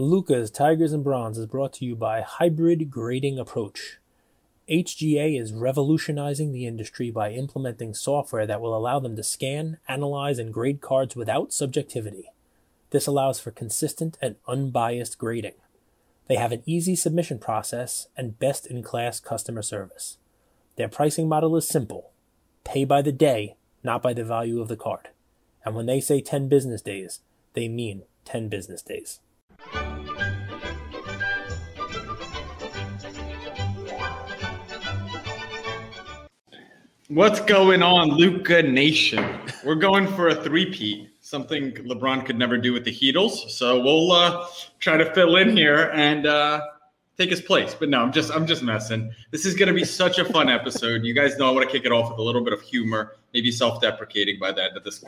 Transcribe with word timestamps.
Luca's 0.00 0.50
Tigers 0.50 0.94
and 0.94 1.04
Bronze 1.04 1.36
is 1.36 1.44
brought 1.44 1.74
to 1.74 1.84
you 1.84 1.94
by 1.94 2.22
Hybrid 2.22 2.90
Grading 2.90 3.38
Approach. 3.38 3.98
HGA 4.66 5.38
is 5.38 5.52
revolutionizing 5.52 6.52
the 6.52 6.66
industry 6.66 7.10
by 7.10 7.32
implementing 7.32 7.92
software 7.92 8.46
that 8.46 8.62
will 8.62 8.74
allow 8.74 8.98
them 8.98 9.14
to 9.16 9.22
scan, 9.22 9.76
analyze, 9.88 10.38
and 10.38 10.54
grade 10.54 10.80
cards 10.80 11.14
without 11.14 11.52
subjectivity. 11.52 12.30
This 12.92 13.06
allows 13.06 13.40
for 13.40 13.50
consistent 13.50 14.16
and 14.22 14.36
unbiased 14.48 15.18
grading. 15.18 15.56
They 16.28 16.36
have 16.36 16.52
an 16.52 16.62
easy 16.64 16.96
submission 16.96 17.38
process 17.38 18.08
and 18.16 18.38
best 18.38 18.66
in 18.66 18.82
class 18.82 19.20
customer 19.20 19.60
service. 19.60 20.16
Their 20.76 20.88
pricing 20.88 21.28
model 21.28 21.56
is 21.58 21.68
simple 21.68 22.12
pay 22.64 22.86
by 22.86 23.02
the 23.02 23.12
day, 23.12 23.56
not 23.84 24.00
by 24.00 24.14
the 24.14 24.24
value 24.24 24.62
of 24.62 24.68
the 24.68 24.76
card. 24.76 25.10
And 25.62 25.74
when 25.74 25.84
they 25.84 26.00
say 26.00 26.22
10 26.22 26.48
business 26.48 26.80
days, 26.80 27.20
they 27.52 27.68
mean 27.68 28.04
10 28.24 28.48
business 28.48 28.80
days. 28.80 29.20
What's 37.10 37.40
going 37.40 37.82
on, 37.82 38.10
Luca 38.10 38.62
Nation? 38.62 39.40
We're 39.64 39.74
going 39.74 40.06
for 40.14 40.28
a 40.28 40.34
three-peat, 40.44 41.10
something 41.18 41.72
LeBron 41.72 42.24
could 42.24 42.38
never 42.38 42.56
do 42.56 42.72
with 42.72 42.84
the 42.84 42.92
Heatles. 42.92 43.50
So 43.50 43.82
we'll 43.82 44.12
uh, 44.12 44.46
try 44.78 44.96
to 44.96 45.12
fill 45.12 45.34
in 45.34 45.56
here 45.56 45.90
and 45.92 46.24
uh, 46.24 46.60
take 47.18 47.30
his 47.30 47.40
place. 47.40 47.74
But 47.74 47.88
no, 47.88 48.00
I'm 48.00 48.12
just 48.12 48.30
I'm 48.30 48.46
just 48.46 48.62
messing. 48.62 49.12
This 49.32 49.44
is 49.44 49.56
to 49.56 49.72
be 49.72 49.84
such 49.84 50.20
a 50.20 50.24
fun 50.24 50.48
episode. 50.48 51.02
You 51.02 51.12
guys 51.12 51.36
know 51.36 51.48
I 51.48 51.50
want 51.50 51.68
to 51.68 51.72
kick 51.76 51.84
it 51.84 51.90
off 51.90 52.10
with 52.10 52.20
a 52.20 52.22
little 52.22 52.44
bit 52.44 52.52
of 52.52 52.62
humor, 52.62 53.16
maybe 53.34 53.50
self-deprecating 53.50 54.38
by 54.38 54.52
the 54.52 54.62
end 54.62 54.76
of 54.76 54.84
this 54.84 55.04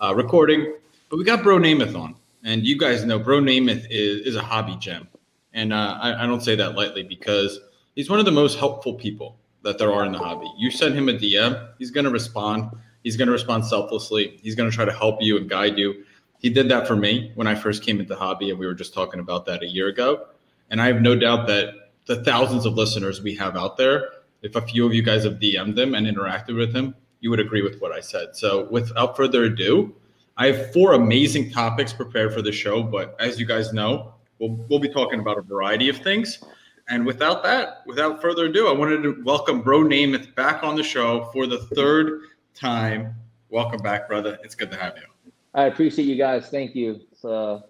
uh, 0.00 0.14
recording. 0.14 0.72
But 1.08 1.16
we 1.16 1.24
got 1.24 1.42
Bro 1.42 1.58
Namath 1.58 1.98
on, 1.98 2.14
and 2.44 2.64
you 2.64 2.78
guys 2.78 3.04
know 3.04 3.18
Bro 3.18 3.40
Namath 3.40 3.88
is 3.90 4.24
is 4.24 4.36
a 4.36 4.42
hobby 4.42 4.76
gem, 4.76 5.08
and 5.52 5.72
uh, 5.72 5.98
I, 6.00 6.22
I 6.22 6.26
don't 6.28 6.44
say 6.44 6.54
that 6.54 6.76
lightly 6.76 7.02
because 7.02 7.58
he's 7.96 8.08
one 8.08 8.20
of 8.20 8.24
the 8.24 8.30
most 8.30 8.56
helpful 8.56 8.94
people 8.94 9.39
that 9.62 9.78
there 9.78 9.92
are 9.92 10.04
in 10.04 10.12
the 10.12 10.18
hobby. 10.18 10.50
You 10.56 10.70
send 10.70 10.94
him 10.94 11.08
a 11.08 11.12
DM, 11.12 11.68
he's 11.78 11.90
going 11.90 12.04
to 12.04 12.10
respond. 12.10 12.70
He's 13.02 13.16
going 13.16 13.26
to 13.26 13.32
respond 13.32 13.64
selflessly. 13.64 14.38
He's 14.42 14.54
going 14.54 14.70
to 14.70 14.74
try 14.74 14.84
to 14.84 14.92
help 14.92 15.18
you 15.20 15.38
and 15.38 15.48
guide 15.48 15.78
you. 15.78 16.04
He 16.38 16.50
did 16.50 16.68
that 16.70 16.86
for 16.86 16.96
me 16.96 17.32
when 17.34 17.46
I 17.46 17.54
first 17.54 17.82
came 17.82 18.00
into 18.00 18.14
hobby, 18.14 18.50
and 18.50 18.58
we 18.58 18.66
were 18.66 18.74
just 18.74 18.94
talking 18.94 19.20
about 19.20 19.46
that 19.46 19.62
a 19.62 19.66
year 19.66 19.88
ago. 19.88 20.26
And 20.70 20.80
I 20.80 20.86
have 20.86 21.02
no 21.02 21.14
doubt 21.14 21.46
that 21.48 21.74
the 22.06 22.22
thousands 22.24 22.66
of 22.66 22.74
listeners 22.74 23.22
we 23.22 23.34
have 23.36 23.56
out 23.56 23.76
there, 23.76 24.08
if 24.42 24.56
a 24.56 24.62
few 24.62 24.86
of 24.86 24.94
you 24.94 25.02
guys 25.02 25.24
have 25.24 25.34
DM'd 25.34 25.78
him 25.78 25.94
and 25.94 26.06
interacted 26.06 26.56
with 26.56 26.74
him, 26.74 26.94
you 27.20 27.30
would 27.30 27.40
agree 27.40 27.62
with 27.62 27.80
what 27.80 27.92
I 27.92 28.00
said. 28.00 28.34
So, 28.34 28.68
without 28.70 29.16
further 29.16 29.44
ado, 29.44 29.94
I 30.36 30.46
have 30.46 30.72
four 30.72 30.94
amazing 30.94 31.50
topics 31.50 31.92
prepared 31.92 32.32
for 32.32 32.40
the 32.40 32.52
show. 32.52 32.82
But 32.82 33.14
as 33.20 33.38
you 33.38 33.44
guys 33.44 33.74
know, 33.74 34.14
we'll, 34.38 34.52
we'll 34.68 34.78
be 34.78 34.88
talking 34.88 35.20
about 35.20 35.36
a 35.36 35.42
variety 35.42 35.90
of 35.90 35.98
things. 35.98 36.42
And 36.90 37.06
without 37.06 37.44
that, 37.44 37.82
without 37.86 38.20
further 38.20 38.46
ado, 38.46 38.66
I 38.66 38.72
wanted 38.72 39.04
to 39.04 39.22
welcome 39.22 39.62
Bro 39.62 39.84
Namath 39.84 40.34
back 40.34 40.64
on 40.64 40.74
the 40.74 40.82
show 40.82 41.30
for 41.32 41.46
the 41.46 41.58
third 41.58 42.22
time. 42.52 43.14
Welcome 43.48 43.80
back, 43.80 44.08
brother. 44.08 44.36
It's 44.42 44.56
good 44.56 44.72
to 44.72 44.76
have 44.76 44.96
you. 44.96 45.32
I 45.54 45.66
appreciate 45.66 46.06
you 46.06 46.16
guys. 46.16 46.48
Thank 46.48 46.74
you. 46.74 47.00
It's 47.12 47.24
uh, 47.24 47.60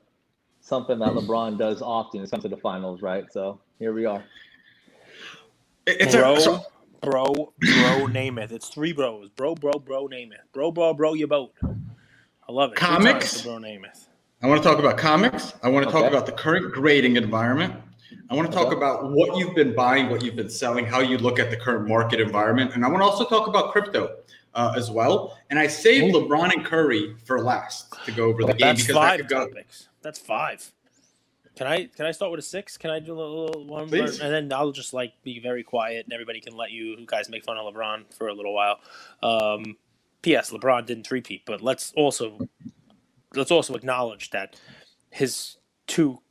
something 0.63 0.99
that 1.01 1.11
LeBron 1.11 1.59
does 1.59 1.83
often. 1.83 2.23
It's 2.23 2.31
come 2.31 2.41
to 2.41 2.49
the 2.49 2.57
finals, 2.57 3.03
right? 3.03 3.31
So 3.31 3.61
here 3.79 3.93
we 3.93 4.07
are. 4.07 4.25
It's 5.87 6.15
bro, 6.15 6.37
a, 6.37 6.41
so, 6.41 6.65
bro, 7.03 7.27
bro, 7.27 8.07
Namath. 8.07 8.53
It's 8.53 8.71
three 8.71 8.95
bros. 8.95 9.29
Bro, 9.29 9.57
bro, 9.57 9.73
bro, 9.73 10.09
Namath. 10.09 10.37
Bro, 10.55 10.73
bro, 10.73 10.95
bro, 10.95 11.13
your 11.13 11.29
boat. 11.29 11.53
I 11.63 12.53
love 12.53 12.73
it. 12.73 12.77
Comics. 12.79 13.43
Bro, 13.43 13.59
Namath. 13.59 14.07
I 14.43 14.47
want 14.47 14.63
to 14.63 14.67
talk 14.67 14.79
about 14.79 14.97
comics. 14.97 15.53
I 15.63 15.69
want 15.69 15.83
to 15.85 15.91
okay. 15.91 16.01
talk 16.01 16.11
about 16.11 16.25
the 16.25 16.33
current 16.33 16.73
grading 16.73 17.17
environment. 17.17 17.75
I 18.29 18.35
want 18.35 18.51
to 18.51 18.57
talk 18.57 18.73
about 18.73 19.11
what 19.11 19.37
you've 19.37 19.55
been 19.55 19.75
buying, 19.75 20.09
what 20.09 20.23
you've 20.23 20.37
been 20.37 20.51
selling, 20.51 20.87
how 20.87 21.01
you 21.01 21.19
look 21.19 21.39
at 21.39 21.51
the 21.51 21.57
current 21.57 21.89
market 21.89 22.21
environment, 22.21 22.73
and 22.75 22.85
I 22.85 22.89
want 22.89 23.01
to 23.01 23.05
also 23.05 23.25
talk 23.25 23.47
about 23.49 23.73
crypto 23.73 24.17
uh, 24.55 24.73
as 24.77 24.91
well. 24.91 25.39
And 25.51 25.59
I 25.59 25.67
saved 25.67 26.15
LeBron 26.15 26.53
and 26.53 26.65
Curry 26.65 27.17
for 27.25 27.43
last 27.43 27.95
to 28.05 28.13
go 28.13 28.27
over 28.27 28.43
the 28.43 28.53
game 28.53 28.59
That's 28.59 28.83
because 28.83 28.97
five 28.97 29.29
go. 29.29 29.49
topics. 29.49 29.89
That's 30.03 30.19
five. 30.19 30.73
Can 31.57 31.67
I 31.67 31.87
can 31.87 32.07
I 32.07 32.13
start 32.13 32.31
with 32.31 32.41
a 32.41 32.43
six? 32.45 32.79
Can 32.79 32.91
I 32.91 33.01
do 33.01 33.13
a 33.13 33.21
little 33.21 33.67
one, 33.67 33.93
and 33.93 34.19
then 34.19 34.53
I'll 34.53 34.73
just 34.73 34.95
like 34.95 35.13
be 35.23 35.41
very 35.41 35.63
quiet, 35.63 36.07
and 36.07 36.13
everybody 36.13 36.41
can 36.41 36.57
let 36.57 36.71
you 36.71 37.05
guys 37.07 37.29
make 37.29 37.45
fun 37.45 37.59
of 37.59 37.75
LeBron 37.75 38.15
for 38.15 38.29
a 38.29 38.33
little 38.33 38.55
while. 38.55 38.81
Um, 39.23 39.77
P.S. 40.23 40.51
LeBron 40.51 40.87
didn't 40.87 41.07
three-peat, 41.07 41.43
but 41.45 41.61
let's 41.61 41.93
also 41.97 42.39
let's 43.35 43.51
also 43.51 43.75
acknowledge 43.75 44.31
that 44.31 44.59
his 45.11 45.57
two 45.87 46.23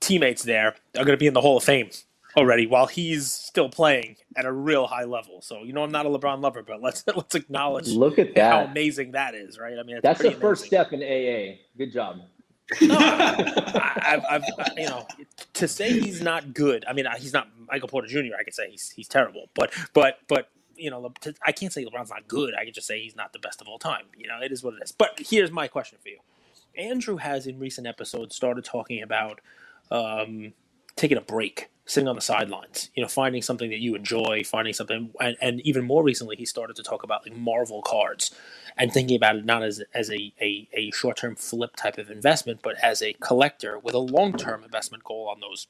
teammates 0.00 0.42
there 0.42 0.74
are 0.96 1.04
going 1.04 1.08
to 1.08 1.16
be 1.16 1.26
in 1.26 1.34
the 1.34 1.40
Hall 1.40 1.56
of 1.56 1.64
Fame 1.64 1.90
already 2.36 2.66
while 2.66 2.86
he's 2.86 3.30
still 3.30 3.68
playing 3.68 4.16
at 4.36 4.44
a 4.44 4.52
real 4.52 4.86
high 4.86 5.04
level. 5.04 5.40
So 5.42 5.62
you 5.62 5.72
know 5.72 5.82
I'm 5.82 5.90
not 5.90 6.06
a 6.06 6.08
LeBron 6.08 6.40
lover, 6.40 6.62
but 6.62 6.82
let's 6.82 7.04
let's 7.14 7.34
acknowledge 7.34 7.88
look 7.88 8.18
at 8.18 8.34
that 8.34 8.52
how 8.52 8.64
amazing 8.64 9.12
that 9.12 9.34
is, 9.34 9.58
right? 9.58 9.78
I 9.78 9.82
mean, 9.82 10.00
that's 10.02 10.22
the 10.22 10.32
first 10.32 10.64
step 10.64 10.92
in 10.92 11.00
AA. 11.00 11.56
Good 11.76 11.92
job. 11.92 12.20
no, 12.80 12.96
I, 12.96 14.22
I've, 14.30 14.44
I've, 14.58 14.78
you 14.78 14.86
know 14.86 15.06
to 15.54 15.66
say 15.66 15.92
he's 15.92 16.22
not 16.22 16.54
good. 16.54 16.84
I 16.88 16.92
mean, 16.92 17.06
he's 17.18 17.32
not 17.32 17.48
Michael 17.68 17.88
Porter 17.88 18.06
Jr. 18.06 18.36
I 18.38 18.44
could 18.44 18.54
say 18.54 18.70
he's 18.70 18.90
he's 18.90 19.08
terrible, 19.08 19.46
but 19.54 19.72
but 19.92 20.20
but 20.28 20.48
you 20.76 20.90
know, 20.90 21.12
I 21.44 21.52
can't 21.52 21.72
say 21.72 21.84
LeBron's 21.84 22.10
not 22.10 22.26
good. 22.26 22.54
I 22.58 22.64
can 22.64 22.72
just 22.72 22.86
say 22.86 23.00
he's 23.00 23.14
not 23.14 23.32
the 23.32 23.38
best 23.38 23.60
of 23.60 23.68
all 23.68 23.78
time. 23.78 24.06
You 24.16 24.28
know, 24.28 24.40
it 24.42 24.50
is 24.50 24.62
what 24.62 24.74
it 24.74 24.82
is. 24.82 24.92
But 24.92 25.18
here's 25.18 25.50
my 25.50 25.68
question 25.68 25.98
for 26.02 26.08
you. 26.08 26.18
Andrew 26.76 27.16
has 27.16 27.46
in 27.46 27.58
recent 27.58 27.86
episodes 27.86 28.34
started 28.34 28.64
talking 28.64 29.02
about 29.02 29.40
um, 29.90 30.52
taking 30.96 31.18
a 31.18 31.22
break, 31.22 31.70
sitting 31.86 32.08
on 32.08 32.14
the 32.14 32.20
sidelines, 32.22 32.90
you 32.94 33.02
know, 33.02 33.08
finding 33.08 33.42
something 33.42 33.70
that 33.70 33.80
you 33.80 33.94
enjoy, 33.94 34.42
finding 34.44 34.74
something, 34.74 35.10
and, 35.20 35.36
and 35.40 35.60
even 35.62 35.84
more 35.84 36.02
recently, 36.02 36.36
he 36.36 36.46
started 36.46 36.76
to 36.76 36.82
talk 36.82 37.02
about 37.02 37.26
like 37.26 37.36
Marvel 37.36 37.82
cards 37.82 38.34
and 38.76 38.92
thinking 38.92 39.16
about 39.16 39.36
it 39.36 39.44
not 39.44 39.62
as, 39.62 39.82
as 39.94 40.10
a, 40.10 40.32
a, 40.40 40.68
a 40.72 40.90
short 40.92 41.16
term 41.16 41.36
flip 41.36 41.76
type 41.76 41.98
of 41.98 42.10
investment, 42.10 42.60
but 42.62 42.76
as 42.82 43.02
a 43.02 43.14
collector 43.14 43.78
with 43.78 43.94
a 43.94 43.98
long 43.98 44.34
term 44.34 44.64
investment 44.64 45.04
goal 45.04 45.28
on 45.28 45.40
those 45.40 45.66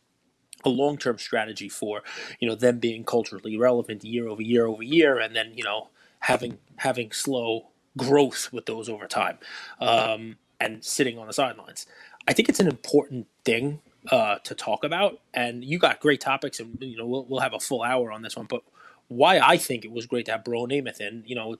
a 0.65 0.69
long-term 0.69 1.19
strategy 1.19 1.69
for 1.69 2.03
you 2.41 2.49
know 2.49 2.55
them 2.55 2.79
being 2.79 3.05
culturally 3.05 3.57
relevant 3.57 4.05
year 4.05 4.29
over 4.29 4.43
year 4.43 4.67
over 4.67 4.83
year 4.83 5.19
and 5.19 5.35
then 5.35 5.53
you 5.55 5.65
know 5.65 5.89
having 6.21 6.59
having 6.77 7.11
slow 7.13 7.69
growth 7.97 8.53
with 8.53 8.67
those 8.67 8.89
over 8.89 9.07
time 9.07 9.39
um, 9.81 10.37
and 10.61 10.85
sitting 10.85 11.19
on 11.19 11.27
the 11.27 11.33
sidelines. 11.33 11.87
I 12.29 12.33
think 12.33 12.49
it's 12.49 12.61
an 12.61 12.69
important 12.69 13.27
thing 13.45 13.81
uh, 14.11 14.39
to 14.45 14.55
talk 14.55 14.85
about, 14.85 15.21
and 15.35 15.65
you 15.65 15.79
got 15.79 16.01
great 16.01 16.21
topics, 16.21 16.61
and 16.61 16.79
you 16.81 16.97
know 16.97 17.07
we'll 17.07 17.25
we'll 17.27 17.41
have 17.41 17.55
a 17.55 17.61
full 17.61 17.83
hour 17.83 18.13
on 18.13 18.23
this 18.23 18.37
one. 18.37 18.47
But 18.47 18.63
why 19.09 19.39
I 19.41 19.57
think 19.57 19.85
it 19.85 19.93
was 19.93 20.07
great 20.07 20.27
to 20.27 20.33
have 20.33 20.45
Bro 20.45 20.67
Namath 20.67 21.01
in, 21.01 21.25
you 21.27 21.35
know, 21.35 21.57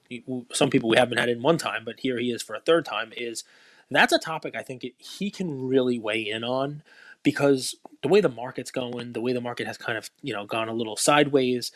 some 0.53 0.71
people 0.71 0.89
we 0.89 0.97
haven't 0.97 1.19
had 1.19 1.29
in 1.29 1.43
one 1.43 1.59
time, 1.59 1.85
but 1.85 2.01
here 2.01 2.19
he 2.19 2.31
is 2.33 2.43
for 2.43 2.55
a 2.55 2.61
third 2.61 2.85
time. 2.85 3.13
Is 3.17 3.45
that's 3.91 4.13
a 4.13 4.19
topic 4.19 4.55
I 4.57 4.63
think 4.63 4.85
it, 4.85 4.95
he 4.99 5.31
can 5.31 5.67
really 5.69 5.99
weigh 5.99 6.29
in 6.29 6.45
on 6.45 6.83
because 7.23 7.77
the 8.03 8.09
way 8.09 8.21
the 8.21 8.29
market's 8.29 8.71
going, 8.71 9.13
the 9.13 9.21
way 9.21 9.33
the 9.33 9.41
market 9.41 9.67
has 9.67 9.79
kind 9.79 9.99
of 9.99 10.11
you 10.23 10.33
know 10.33 10.47
gone 10.47 10.69
a 10.69 10.75
little 10.75 10.97
sideways, 10.97 11.73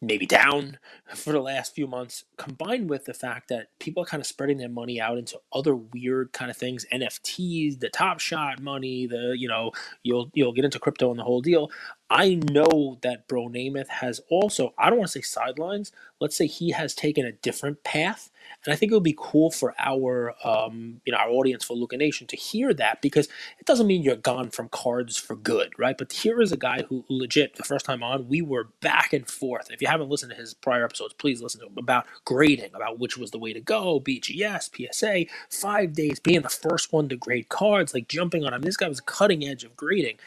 maybe 0.00 0.26
down 0.26 0.78
for 1.14 1.32
the 1.32 1.40
last 1.40 1.74
few 1.74 1.86
months, 1.86 2.24
combined 2.36 2.90
with 2.90 3.04
the 3.04 3.14
fact 3.14 3.48
that 3.48 3.68
people 3.80 4.02
are 4.02 4.06
kind 4.06 4.20
of 4.20 4.26
spreading 4.26 4.58
their 4.58 4.68
money 4.68 5.00
out 5.00 5.18
into 5.18 5.38
other 5.52 5.74
weird 5.76 6.32
kind 6.32 6.50
of 6.50 6.56
things, 6.56 6.86
NFTs, 6.92 7.80
the 7.80 7.90
Top 7.90 8.20
Shot 8.20 8.60
money, 8.60 9.06
the 9.06 9.34
you 9.36 9.48
know 9.48 9.72
you'll 10.02 10.30
you'll 10.34 10.52
get 10.52 10.64
into 10.64 10.78
crypto 10.78 11.10
and 11.10 11.18
the 11.18 11.24
whole 11.24 11.40
deal. 11.42 11.70
I 12.10 12.40
know 12.50 12.98
that 13.02 13.28
Bro 13.28 13.50
Namath 13.50 13.88
has 13.88 14.20
also 14.30 14.74
I 14.78 14.90
don't 14.90 14.98
want 14.98 15.10
to 15.10 15.18
say 15.18 15.22
sidelines. 15.22 15.92
Let's 16.20 16.36
say 16.36 16.46
he 16.46 16.72
has 16.72 16.94
taken 16.94 17.26
a 17.26 17.32
different 17.32 17.84
path 17.84 18.26
and 18.64 18.72
I 18.72 18.76
think 18.76 18.92
it 18.92 18.94
would 18.94 19.04
be 19.04 19.16
cool 19.18 19.50
for 19.50 19.74
our, 19.78 20.34
um, 20.44 21.00
you 21.06 21.12
know, 21.12 21.18
our 21.18 21.30
audience 21.30 21.64
for 21.64 21.74
Luca 21.74 21.96
Nation 21.96 22.26
to 22.28 22.36
hear 22.36 22.74
that 22.74 23.00
because 23.00 23.26
it 23.58 23.66
doesn't 23.66 23.86
mean 23.86 24.02
you're 24.02 24.16
gone 24.16 24.50
from 24.50 24.68
cards 24.68 25.16
for 25.16 25.36
good, 25.36 25.72
right? 25.78 25.96
But 25.96 26.12
here 26.12 26.42
is 26.42 26.52
a 26.52 26.56
guy 26.58 26.82
who 26.82 27.04
legit, 27.08 27.56
the 27.56 27.64
first 27.64 27.86
time 27.86 28.02
on, 28.02 28.28
we 28.28 28.42
were 28.42 28.68
back 28.80 29.12
and 29.14 29.28
forth. 29.28 29.70
If 29.70 29.80
you 29.80 29.88
haven't 29.88 30.10
listened 30.10 30.32
to 30.32 30.38
his 30.38 30.54
prior 30.54 30.84
episodes, 30.84 31.14
please 31.14 31.40
listen 31.40 31.60
to 31.62 31.68
him 31.68 31.78
about 31.78 32.06
grading, 32.24 32.74
about 32.74 32.98
which 32.98 33.16
was 33.16 33.30
the 33.30 33.38
way 33.38 33.52
to 33.54 33.60
go, 33.60 34.00
BGS, 34.00 34.92
PSA, 34.92 35.26
five 35.50 35.94
days, 35.94 36.20
being 36.20 36.42
the 36.42 36.48
first 36.50 36.92
one 36.92 37.08
to 37.08 37.16
grade 37.16 37.48
cards, 37.48 37.94
like 37.94 38.08
jumping 38.08 38.44
on 38.44 38.54
him. 38.54 38.62
This 38.62 38.76
guy 38.76 38.88
was 38.88 39.00
cutting 39.00 39.44
edge 39.46 39.64
of 39.64 39.76
grading. 39.76 40.18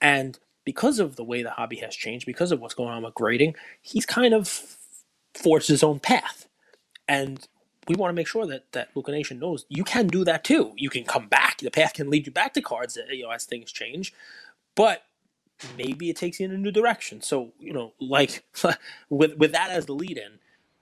And 0.00 0.38
because 0.64 0.98
of 0.98 1.16
the 1.16 1.24
way 1.24 1.42
the 1.42 1.50
hobby 1.50 1.76
has 1.76 1.94
changed, 1.96 2.26
because 2.26 2.52
of 2.52 2.60
what's 2.60 2.74
going 2.74 2.90
on 2.90 3.02
with 3.04 3.14
grading, 3.14 3.54
he's 3.82 4.06
kind 4.06 4.34
of 4.34 4.76
forged 5.34 5.68
his 5.68 5.82
own 5.82 6.00
path. 6.00 6.48
And 7.08 7.46
we 7.88 7.96
want 7.96 8.10
to 8.10 8.14
make 8.14 8.28
sure 8.28 8.46
that 8.46 8.72
that 8.72 8.90
Luca 8.94 9.12
Nation 9.12 9.40
knows 9.40 9.66
you 9.68 9.84
can 9.84 10.08
do 10.08 10.24
that 10.24 10.44
too. 10.44 10.72
You 10.76 10.90
can 10.90 11.04
come 11.04 11.28
back. 11.28 11.58
The 11.58 11.70
path 11.70 11.94
can 11.94 12.10
lead 12.10 12.26
you 12.26 12.32
back 12.32 12.54
to 12.54 12.62
cards, 12.62 12.96
uh, 12.98 13.12
you 13.12 13.24
know, 13.24 13.30
as 13.30 13.44
things 13.44 13.72
change. 13.72 14.14
But 14.76 15.02
maybe 15.76 16.10
it 16.10 16.16
takes 16.16 16.40
you 16.40 16.46
in 16.46 16.52
a 16.52 16.58
new 16.58 16.72
direction. 16.72 17.22
So 17.22 17.52
you 17.58 17.72
know, 17.72 17.92
like 18.00 18.44
with 19.10 19.36
with 19.38 19.52
that 19.52 19.70
as 19.70 19.86
the 19.86 19.94
lead 19.94 20.18
in, 20.18 20.38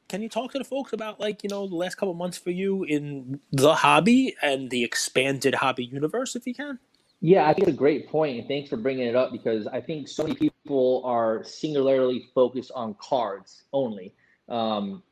can 0.08 0.22
you 0.22 0.28
talk 0.28 0.52
to 0.52 0.58
the 0.58 0.64
folks 0.64 0.92
about 0.92 1.20
like 1.20 1.42
you 1.42 1.50
know 1.50 1.66
the 1.68 1.76
last 1.76 1.96
couple 1.96 2.14
months 2.14 2.38
for 2.38 2.50
you 2.50 2.84
in 2.84 3.40
the 3.52 3.74
hobby 3.74 4.36
and 4.42 4.70
the 4.70 4.84
expanded 4.84 5.56
hobby 5.56 5.84
universe, 5.86 6.36
if 6.36 6.46
you 6.46 6.54
can? 6.54 6.78
Yeah, 7.20 7.46
I 7.46 7.52
think 7.52 7.68
it's 7.68 7.76
a 7.76 7.78
great 7.78 8.08
point, 8.08 8.38
and 8.38 8.48
thanks 8.48 8.70
for 8.70 8.78
bringing 8.78 9.06
it 9.06 9.14
up 9.14 9.30
because 9.30 9.66
I 9.66 9.80
think 9.80 10.08
so 10.08 10.22
many 10.22 10.34
people 10.34 11.02
are 11.04 11.44
singularly 11.44 12.30
focused 12.34 12.72
on 12.74 12.94
cards 12.94 13.64
only. 13.74 14.14
Um, 14.48 15.02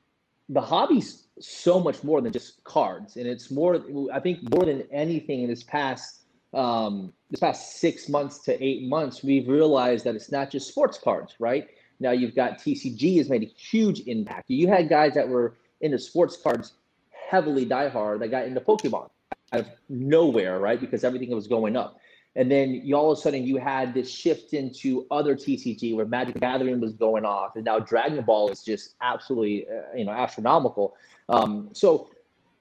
the 0.49 0.63
hobby's 0.63 1.25
so 1.39 1.79
much 1.79 2.03
more 2.03 2.23
than 2.23 2.33
just 2.33 2.65
cards, 2.65 3.17
and 3.17 3.27
it's 3.27 3.51
more. 3.51 3.83
I 4.13 4.21
think 4.21 4.39
more 4.55 4.65
than 4.65 4.85
anything 4.91 5.43
in 5.43 5.51
this 5.51 5.63
past 5.63 6.23
um, 6.55 7.13
this 7.31 7.41
past 7.41 7.79
six 7.79 8.09
months 8.09 8.39
to 8.45 8.65
eight 8.65 8.85
months, 8.85 9.23
we've 9.23 9.47
realized 9.47 10.07
that 10.07 10.15
it's 10.15 10.33
not 10.33 10.51
just 10.51 10.69
sports 10.69 10.99
cards, 10.99 11.35
right? 11.39 11.69
Now 12.01 12.13
you've 12.13 12.35
got 12.35 12.59
TCG 12.59 13.19
has 13.19 13.29
made 13.29 13.43
a 13.43 13.47
huge 13.47 14.01
impact. 14.07 14.49
You 14.49 14.69
had 14.69 14.89
guys 14.89 15.13
that 15.15 15.29
were 15.29 15.57
into 15.83 15.99
sports 15.99 16.39
cards 16.43 16.73
heavily 17.11 17.67
diehard 17.67 18.21
that 18.21 18.29
got 18.29 18.47
into 18.47 18.61
Pokemon 18.61 19.11
out 19.53 19.61
of 19.61 19.69
nowhere, 19.89 20.59
right? 20.59 20.81
Because 20.81 21.05
everything 21.05 21.31
was 21.35 21.47
going 21.47 21.77
up. 21.77 22.01
And 22.37 22.51
then 22.51 22.71
you 22.71 22.95
all 22.95 23.11
of 23.11 23.19
a 23.19 23.21
sudden 23.21 23.45
you 23.45 23.57
had 23.57 23.95
this 23.95 24.11
shift 24.11 24.53
into 24.53 25.07
other 25.11 25.35
TCG 25.35 25.97
where 25.97 26.07
Magic 26.07 26.39
Gathering 26.39 26.81
was 26.81 26.93
going 26.93 27.25
off, 27.25 27.57
and 27.57 27.65
now 27.65 27.79
Dragon 27.79 28.23
Ball 28.25 28.51
is 28.51 28.63
just 28.63 28.95
absolutely, 29.01 29.67
uh, 29.69 29.97
you 29.97 30.05
know, 30.05 30.13
astronomical. 30.13 30.95
Um, 31.29 31.71
so 31.73 32.11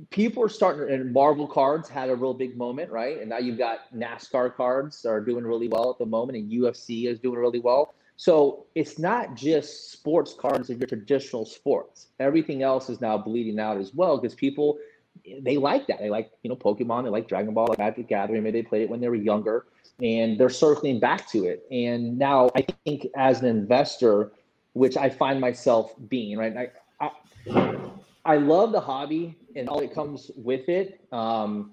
people 0.10 0.44
are 0.44 0.50
starting, 0.50 0.94
and 0.94 1.14
Marvel 1.14 1.48
cards 1.48 1.90
had 1.90 2.10
a 2.10 2.16
real 2.16 2.34
big 2.34 2.58
moment, 2.58 2.92
right? 2.92 3.20
And 3.20 3.30
now 3.30 3.38
you've 3.38 3.58
got 3.58 3.94
NASCAR 3.96 4.56
cards 4.56 5.06
are 5.06 5.22
doing 5.22 5.44
really 5.44 5.68
well 5.68 5.92
at 5.92 6.00
the 6.00 6.06
moment, 6.06 6.38
and 6.38 6.52
UFC 6.52 7.08
is 7.08 7.20
doing 7.20 7.40
really 7.40 7.60
well. 7.60 7.94
So 8.16 8.66
it's 8.74 8.98
not 8.98 9.36
just 9.36 9.92
sports 9.92 10.34
cards 10.34 10.72
of 10.72 10.80
your 10.80 10.88
traditional 10.88 11.46
sports. 11.46 12.08
Everything 12.20 12.64
else 12.64 12.90
is 12.90 13.00
now 13.00 13.16
bleeding 13.16 13.60
out 13.60 13.78
as 13.78 13.94
well 13.94 14.18
because 14.18 14.34
people 14.34 14.80
they 15.42 15.58
like 15.58 15.88
that. 15.88 16.00
They 16.00 16.10
like, 16.10 16.32
you 16.44 16.50
know, 16.50 16.56
Pokemon, 16.56 17.04
they 17.04 17.10
like 17.10 17.28
Dragon 17.28 17.54
Ball, 17.54 17.68
like 17.68 17.80
Magic 17.80 18.08
Gathering. 18.08 18.44
Maybe 18.44 18.62
they 18.62 18.68
played 18.68 18.84
it 18.84 18.90
when 18.90 19.00
they 19.00 19.10
were 19.10 19.16
younger 19.16 19.66
and 20.02 20.40
they're 20.40 20.50
circling 20.50 21.00
back 21.00 21.28
to 21.30 21.46
it. 21.46 21.66
And 21.72 22.18
now 22.18 22.50
I 22.56 22.66
think 22.86 23.08
as 23.16 23.42
an 23.42 23.48
investor, 23.48 24.32
which 24.74 24.98
I 24.98 25.10
find 25.10 25.42
myself 25.42 25.94
being, 26.08 26.38
right? 26.38 26.72
I, 27.00 27.12
I, 27.50 27.90
I 28.26 28.38
love 28.38 28.72
the 28.72 28.80
hobby 28.80 29.36
and 29.56 29.68
all 29.70 29.80
that 29.80 29.94
comes 29.94 30.30
with 30.36 30.70
it. 30.70 31.02
Um, 31.12 31.72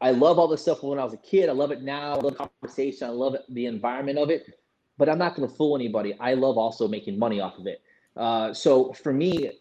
I 0.00 0.10
love 0.10 0.38
all 0.38 0.48
the 0.48 0.58
stuff 0.58 0.82
when 0.82 0.98
I 0.98 1.04
was 1.04 1.12
a 1.14 1.18
kid. 1.18 1.48
I 1.48 1.52
love 1.52 1.70
it 1.70 1.82
now. 1.82 2.12
I 2.12 2.14
love 2.16 2.36
the 2.36 2.48
conversation. 2.48 3.06
I 3.06 3.10
love 3.10 3.34
it, 3.34 3.42
the 3.50 3.66
environment 3.66 4.18
of 4.18 4.30
it. 4.30 4.58
But 4.98 5.08
I'm 5.08 5.18
not 5.18 5.36
going 5.36 5.48
to 5.48 5.54
fool 5.54 5.76
anybody. 5.76 6.14
I 6.18 6.34
love 6.34 6.58
also 6.58 6.88
making 6.88 7.18
money 7.18 7.40
off 7.40 7.58
of 7.58 7.66
it. 7.66 7.80
Uh, 8.16 8.52
so 8.52 8.92
for 8.92 9.12
me, 9.12 9.52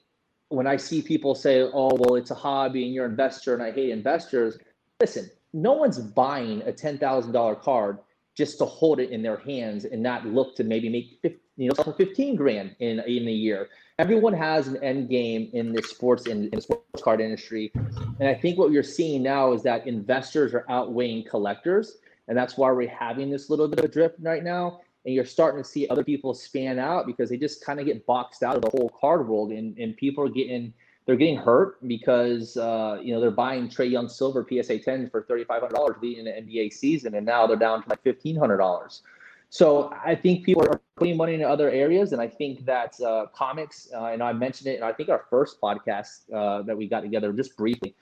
when 0.52 0.68
I 0.68 0.76
see 0.76 1.02
people 1.02 1.34
say, 1.34 1.62
"Oh, 1.62 1.96
well, 1.96 2.16
it's 2.16 2.32
a 2.32 2.36
hobby 2.36 2.86
and 2.86 2.94
you're 2.94 3.06
an 3.06 3.12
investor," 3.12 3.54
and 3.54 3.64
I 3.64 3.72
hate 3.72 3.90
investors, 3.90 4.58
listen, 5.00 5.30
no 5.54 5.74
one's 5.74 6.00
buying 6.00 6.62
a 6.64 6.72
ten 6.72 6.98
thousand 6.98 7.32
dollar 7.32 7.56
card 7.56 8.00
just 8.36 8.58
to 8.58 8.66
hold 8.66 9.00
it 9.00 9.10
in 9.10 9.22
their 9.22 9.38
hands 9.38 9.86
and 9.86 10.02
not 10.02 10.26
look 10.26 10.56
to 10.56 10.64
maybe 10.64 10.88
make 10.88 11.20
50, 11.22 11.40
you 11.58 11.70
know 11.70 11.84
for 11.84 11.94
fifteen 11.94 12.36
grand 12.36 12.76
in 12.80 13.00
in 13.00 13.28
a 13.28 13.32
year. 13.32 13.70
Everyone 14.00 14.34
has 14.34 14.68
an 14.68 14.82
end 14.84 15.10
game 15.10 15.50
in 15.54 15.74
the 15.74 15.82
sports 15.84 16.26
in, 16.26 16.46
in 16.46 16.50
the 16.52 16.62
sports 16.62 17.02
card 17.02 17.22
industry, 17.22 17.72
and 18.20 18.28
I 18.28 18.34
think 18.34 18.58
what 18.58 18.72
you're 18.72 18.84
seeing 18.84 19.24
now 19.24 19.54
is 19.54 19.64
that 19.64 19.88
investors 19.88 20.54
are 20.54 20.66
outweighing 20.70 21.24
collectors, 21.24 21.98
and 22.28 22.38
that's 22.38 22.58
why 22.58 22.72
we're 22.72 22.90
having 22.90 23.30
this 23.30 23.50
little 23.50 23.68
bit 23.68 23.80
of 23.80 23.86
a 23.86 23.90
drift 23.90 24.16
right 24.20 24.44
now 24.44 24.82
and 25.06 25.14
you're 25.14 25.26
starting 25.26 25.64
to 25.64 25.68
see 25.68 25.88
other 25.90 26.04
people 26.04 26.34
span 26.34 26.80
out 26.80 27.06
because 27.06 27.30
they 27.30 27.38
just 27.38 27.64
kind 27.64 27.80
of 27.80 27.86
get 27.86 28.06
boxed 28.06 28.44
out 28.44 28.56
of 28.56 28.62
the 28.62 28.70
whole 28.70 28.90
card 29.00 29.28
world 29.28 29.52
and, 29.52 29.78
and 29.78 29.98
people 29.98 30.24
are 30.24 30.30
getting 30.30 30.74
they're 31.06 31.16
getting 31.16 31.38
hurt 31.38 31.86
because 31.88 32.58
uh, 32.58 33.00
you 33.02 33.14
know 33.14 33.20
they're 33.20 33.32
buying 33.32 33.68
Trae 33.68 33.90
Young 33.90 34.08
silver 34.08 34.46
PSA 34.48 34.80
10 34.80 35.10
for 35.10 35.24
$3,500 35.24 36.02
leading 36.02 36.26
the 36.26 36.32
NBA 36.32 36.72
season, 36.74 37.16
and 37.16 37.26
now 37.26 37.48
they're 37.48 37.58
down 37.58 37.84
to 37.84 37.90
like 37.90 38.04
$1,500. 38.04 39.02
So 39.50 39.94
I 40.06 40.16
think 40.16 40.46
people 40.46 40.64
are 40.64 40.80
putting 40.96 41.18
money 41.18 41.34
into 41.34 41.50
other 41.50 41.70
areas, 41.70 42.14
and 42.14 42.22
I 42.22 42.28
think 42.28 42.66
that 42.66 43.00
uh, 43.02 43.26
comics, 43.36 43.90
uh, 43.94 44.06
and 44.06 44.24
I 44.24 44.32
mentioned 44.32 44.68
it, 44.68 44.76
and 44.76 44.86
I 44.86 44.94
think 44.94 45.10
our 45.10 45.26
first 45.30 45.60
podcast 45.60 46.32
uh, 46.34 46.62
that 46.62 46.78
we 46.78 46.88
got 46.88 47.02
together 47.02 47.34
just 47.34 47.58
briefly, 47.58 47.96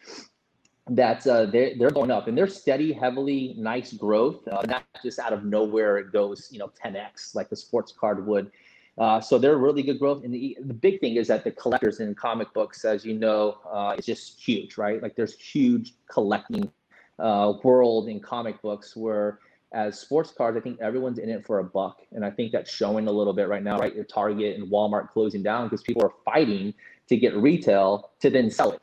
that 0.89 1.25
uh, 1.27 1.45
they're, 1.45 1.73
they're 1.77 1.91
going 1.91 2.11
up 2.11 2.27
and 2.27 2.37
they're 2.37 2.47
steady, 2.47 2.91
heavily 2.91 3.55
nice 3.57 3.93
growth, 3.93 4.47
uh, 4.47 4.61
not 4.67 4.83
just 5.03 5.19
out 5.19 5.33
of 5.33 5.45
nowhere 5.45 5.97
it 5.97 6.11
goes, 6.11 6.49
you 6.51 6.59
know, 6.59 6.71
10x 6.83 7.35
like 7.35 7.49
the 7.49 7.55
sports 7.55 7.91
card 7.91 8.25
would. 8.25 8.51
Uh, 8.97 9.21
so 9.21 9.37
they're 9.37 9.57
really 9.57 9.81
good 9.81 9.99
growth. 9.99 10.23
And 10.23 10.33
the, 10.33 10.57
the 10.61 10.73
big 10.73 10.99
thing 10.99 11.15
is 11.15 11.27
that 11.29 11.43
the 11.43 11.51
collectors 11.51 11.99
in 12.01 12.13
comic 12.15 12.53
books, 12.53 12.83
as 12.83 13.05
you 13.05 13.13
know, 13.13 13.59
uh, 13.71 13.95
is 13.97 14.05
just 14.05 14.39
huge, 14.39 14.77
right? 14.77 15.01
Like 15.01 15.15
there's 15.15 15.39
huge 15.39 15.93
collecting 16.09 16.69
uh, 17.17 17.53
world 17.63 18.09
in 18.09 18.19
comic 18.19 18.61
books 18.61 18.95
where 18.95 19.39
as 19.71 19.99
sports 19.99 20.31
cards, 20.31 20.57
I 20.57 20.61
think 20.61 20.81
everyone's 20.81 21.19
in 21.19 21.29
it 21.29 21.45
for 21.45 21.59
a 21.59 21.63
buck. 21.63 22.01
And 22.11 22.25
I 22.25 22.31
think 22.31 22.51
that's 22.51 22.71
showing 22.71 23.07
a 23.07 23.11
little 23.11 23.33
bit 23.33 23.47
right 23.47 23.63
now, 23.63 23.77
right? 23.77 23.93
Your 23.93 24.03
Target 24.03 24.57
and 24.57 24.69
Walmart 24.69 25.09
closing 25.09 25.43
down 25.43 25.67
because 25.67 25.83
people 25.83 26.03
are 26.03 26.13
fighting 26.25 26.73
to 27.07 27.15
get 27.15 27.35
retail 27.35 28.11
to 28.19 28.29
then 28.29 28.49
sell 28.49 28.71
it 28.71 28.81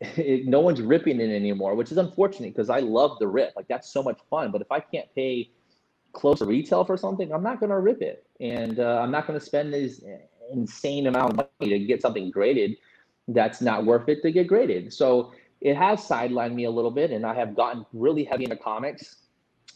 it, 0.00 0.46
no 0.46 0.60
one's 0.60 0.80
ripping 0.80 1.20
it 1.20 1.30
anymore, 1.30 1.74
which 1.74 1.92
is 1.92 1.98
unfortunate 1.98 2.54
because 2.54 2.70
I 2.70 2.80
love 2.80 3.18
the 3.18 3.28
rip. 3.28 3.52
Like 3.54 3.68
that's 3.68 3.92
so 3.92 4.02
much 4.02 4.18
fun. 4.30 4.50
But 4.50 4.62
if 4.62 4.72
I 4.72 4.80
can't 4.80 5.12
pay 5.14 5.50
close 6.12 6.38
to 6.38 6.46
retail 6.46 6.84
for 6.84 6.96
something, 6.96 7.32
I'm 7.32 7.42
not 7.42 7.60
going 7.60 7.70
to 7.70 7.78
rip 7.78 8.02
it, 8.02 8.26
and 8.40 8.80
uh, 8.80 9.00
I'm 9.02 9.10
not 9.10 9.26
going 9.26 9.38
to 9.38 9.44
spend 9.44 9.72
this 9.72 10.02
insane 10.52 11.06
amount 11.06 11.30
of 11.30 11.36
money 11.36 11.78
to 11.78 11.78
get 11.78 12.02
something 12.02 12.30
graded 12.30 12.76
that's 13.28 13.60
not 13.60 13.84
worth 13.84 14.08
it 14.08 14.22
to 14.22 14.32
get 14.32 14.48
graded. 14.48 14.92
So 14.92 15.32
it 15.60 15.76
has 15.76 16.00
sidelined 16.00 16.54
me 16.54 16.64
a 16.64 16.70
little 16.70 16.90
bit, 16.90 17.10
and 17.10 17.24
I 17.24 17.34
have 17.34 17.54
gotten 17.54 17.84
really 17.92 18.24
heavy 18.24 18.44
into 18.44 18.56
comics, 18.56 19.16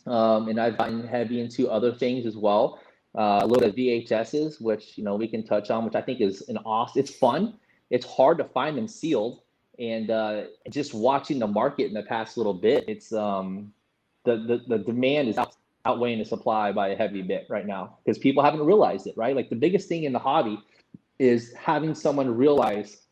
um, 0.06 0.48
and 0.48 0.58
I've 0.58 0.78
gotten 0.78 1.06
heavy 1.06 1.40
into 1.40 1.70
other 1.70 1.94
things 1.94 2.26
as 2.26 2.36
well. 2.36 2.80
Uh, 3.16 3.40
a 3.42 3.46
little 3.46 3.60
bit 3.60 3.68
of 3.68 3.76
VHSs, 3.76 4.60
which 4.60 4.98
you 4.98 5.04
know 5.04 5.14
we 5.14 5.28
can 5.28 5.44
touch 5.44 5.70
on, 5.70 5.84
which 5.84 5.94
I 5.94 6.00
think 6.00 6.20
is 6.20 6.48
an 6.48 6.58
awesome. 6.64 6.98
It's 6.98 7.14
fun. 7.14 7.54
It's 7.90 8.06
hard 8.06 8.38
to 8.38 8.44
find 8.44 8.76
them 8.76 8.88
sealed 8.88 9.43
and 9.78 10.10
uh, 10.10 10.44
just 10.70 10.94
watching 10.94 11.38
the 11.38 11.46
market 11.46 11.86
in 11.86 11.94
the 11.94 12.02
past 12.02 12.36
little 12.36 12.54
bit, 12.54 12.84
it's 12.88 13.12
um, 13.12 13.72
the, 14.24 14.36
the 14.36 14.76
the 14.76 14.78
demand 14.84 15.28
is 15.28 15.38
out, 15.38 15.56
outweighing 15.84 16.18
the 16.18 16.24
supply 16.24 16.72
by 16.72 16.88
a 16.88 16.96
heavy 16.96 17.22
bit 17.22 17.46
right 17.48 17.66
now 17.66 17.98
because 18.04 18.18
people 18.18 18.42
haven't 18.42 18.64
realized 18.64 19.06
it. 19.06 19.16
Right, 19.16 19.34
like 19.34 19.50
the 19.50 19.56
biggest 19.56 19.88
thing 19.88 20.04
in 20.04 20.12
the 20.12 20.18
hobby 20.18 20.58
is 21.18 21.52
having 21.54 21.94
someone 21.94 22.36
realize 22.36 23.02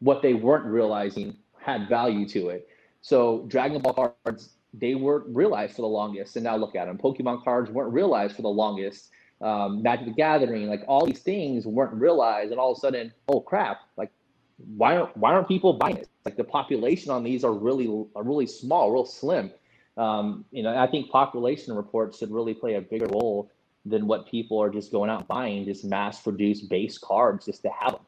what 0.00 0.22
they 0.22 0.34
weren't 0.34 0.66
realizing 0.66 1.36
had 1.58 1.88
value 1.88 2.28
to 2.28 2.48
it. 2.48 2.68
So 3.00 3.44
Dragon 3.48 3.80
Ball 3.80 4.14
cards 4.24 4.50
they 4.78 4.94
weren't 4.94 5.34
realized 5.34 5.74
for 5.76 5.82
the 5.82 5.88
longest, 5.88 6.36
and 6.36 6.44
now 6.44 6.56
look 6.56 6.74
at 6.74 6.86
them. 6.86 6.98
Pokemon 6.98 7.42
cards 7.44 7.70
weren't 7.70 7.92
realized 7.92 8.36
for 8.36 8.42
the 8.42 8.48
longest. 8.48 9.10
Um, 9.40 9.82
Magic 9.82 10.06
the 10.06 10.12
Gathering, 10.12 10.68
like 10.68 10.82
all 10.88 11.06
these 11.06 11.20
things 11.20 11.66
weren't 11.66 11.94
realized, 11.94 12.50
and 12.50 12.60
all 12.60 12.72
of 12.72 12.78
a 12.78 12.80
sudden, 12.80 13.12
oh 13.28 13.40
crap! 13.40 13.80
Like 13.96 14.10
why 14.58 14.96
aren't 14.96 15.16
why 15.16 15.32
aren't 15.32 15.48
people 15.48 15.74
buying 15.74 15.98
it? 15.98 16.08
Like 16.24 16.36
the 16.36 16.44
population 16.44 17.10
on 17.10 17.22
these 17.22 17.44
are 17.44 17.52
really 17.52 17.86
are 18.14 18.22
really 18.22 18.46
small, 18.46 18.90
real 18.90 19.04
slim. 19.04 19.50
Um, 19.96 20.44
you 20.50 20.62
know, 20.62 20.76
I 20.76 20.86
think 20.86 21.10
population 21.10 21.74
reports 21.74 22.18
should 22.18 22.30
really 22.30 22.54
play 22.54 22.74
a 22.74 22.80
bigger 22.80 23.06
role 23.06 23.50
than 23.84 24.06
what 24.06 24.26
people 24.28 24.60
are 24.60 24.68
just 24.68 24.90
going 24.90 25.08
out 25.08 25.26
buying 25.28 25.64
just 25.64 25.84
mass 25.84 26.20
produced 26.20 26.68
base 26.68 26.98
cards 26.98 27.46
just 27.46 27.62
to 27.62 27.70
have 27.70 27.92
them. 27.92 28.00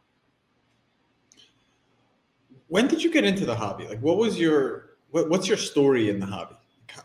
When 2.68 2.88
did 2.88 3.02
you 3.02 3.10
get 3.10 3.24
into 3.24 3.46
the 3.46 3.54
hobby? 3.54 3.86
Like, 3.86 4.00
what 4.00 4.18
was 4.18 4.38
your 4.38 4.90
what, 5.10 5.28
what's 5.28 5.48
your 5.48 5.56
story 5.56 6.10
in 6.10 6.18
the 6.18 6.26
hobby? 6.26 6.56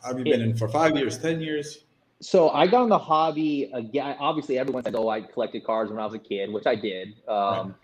Have 0.05 0.17
you 0.17 0.23
been 0.23 0.41
it, 0.41 0.49
in 0.49 0.57
for 0.57 0.67
five 0.67 0.97
years, 0.97 1.17
ten 1.17 1.41
years? 1.41 1.85
So 2.19 2.49
I 2.49 2.67
got 2.67 2.83
in 2.83 2.89
the 2.89 2.97
hobby 2.97 3.69
again. 3.73 4.15
Obviously, 4.19 4.57
everyone 4.57 4.83
said, 4.83 4.95
"Oh, 4.95 5.09
I 5.09 5.21
collected 5.21 5.65
cards 5.65 5.91
when 5.91 5.99
I 5.99 6.05
was 6.05 6.13
a 6.13 6.19
kid," 6.19 6.51
which 6.51 6.65
I 6.65 6.75
did. 6.75 7.09
Um, 7.27 7.67
right 7.67 7.75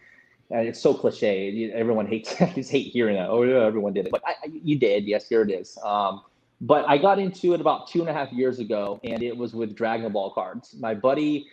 and 0.51 0.67
it's 0.67 0.81
so 0.81 0.93
cliche. 0.93 1.71
Everyone 1.73 2.07
hates 2.07 2.35
just 2.55 2.71
hate 2.71 2.91
hearing 2.91 3.15
that. 3.15 3.29
Oh 3.29 3.43
yeah, 3.43 3.65
everyone 3.65 3.93
did 3.93 4.05
it, 4.05 4.11
but 4.11 4.21
I, 4.25 4.33
you 4.45 4.77
did. 4.77 5.05
Yes, 5.05 5.27
here 5.27 5.41
it 5.41 5.51
is. 5.51 5.77
Um, 5.83 6.21
but 6.61 6.85
I 6.87 6.97
got 6.97 7.19
into 7.19 7.53
it 7.53 7.61
about 7.61 7.87
two 7.87 8.01
and 8.01 8.09
a 8.09 8.13
half 8.13 8.31
years 8.33 8.59
ago, 8.59 8.99
and 9.03 9.23
it 9.23 9.35
was 9.35 9.53
with 9.53 9.75
Dragon 9.75 10.11
Ball 10.11 10.31
cards. 10.31 10.75
My 10.77 10.93
buddy, 10.93 11.47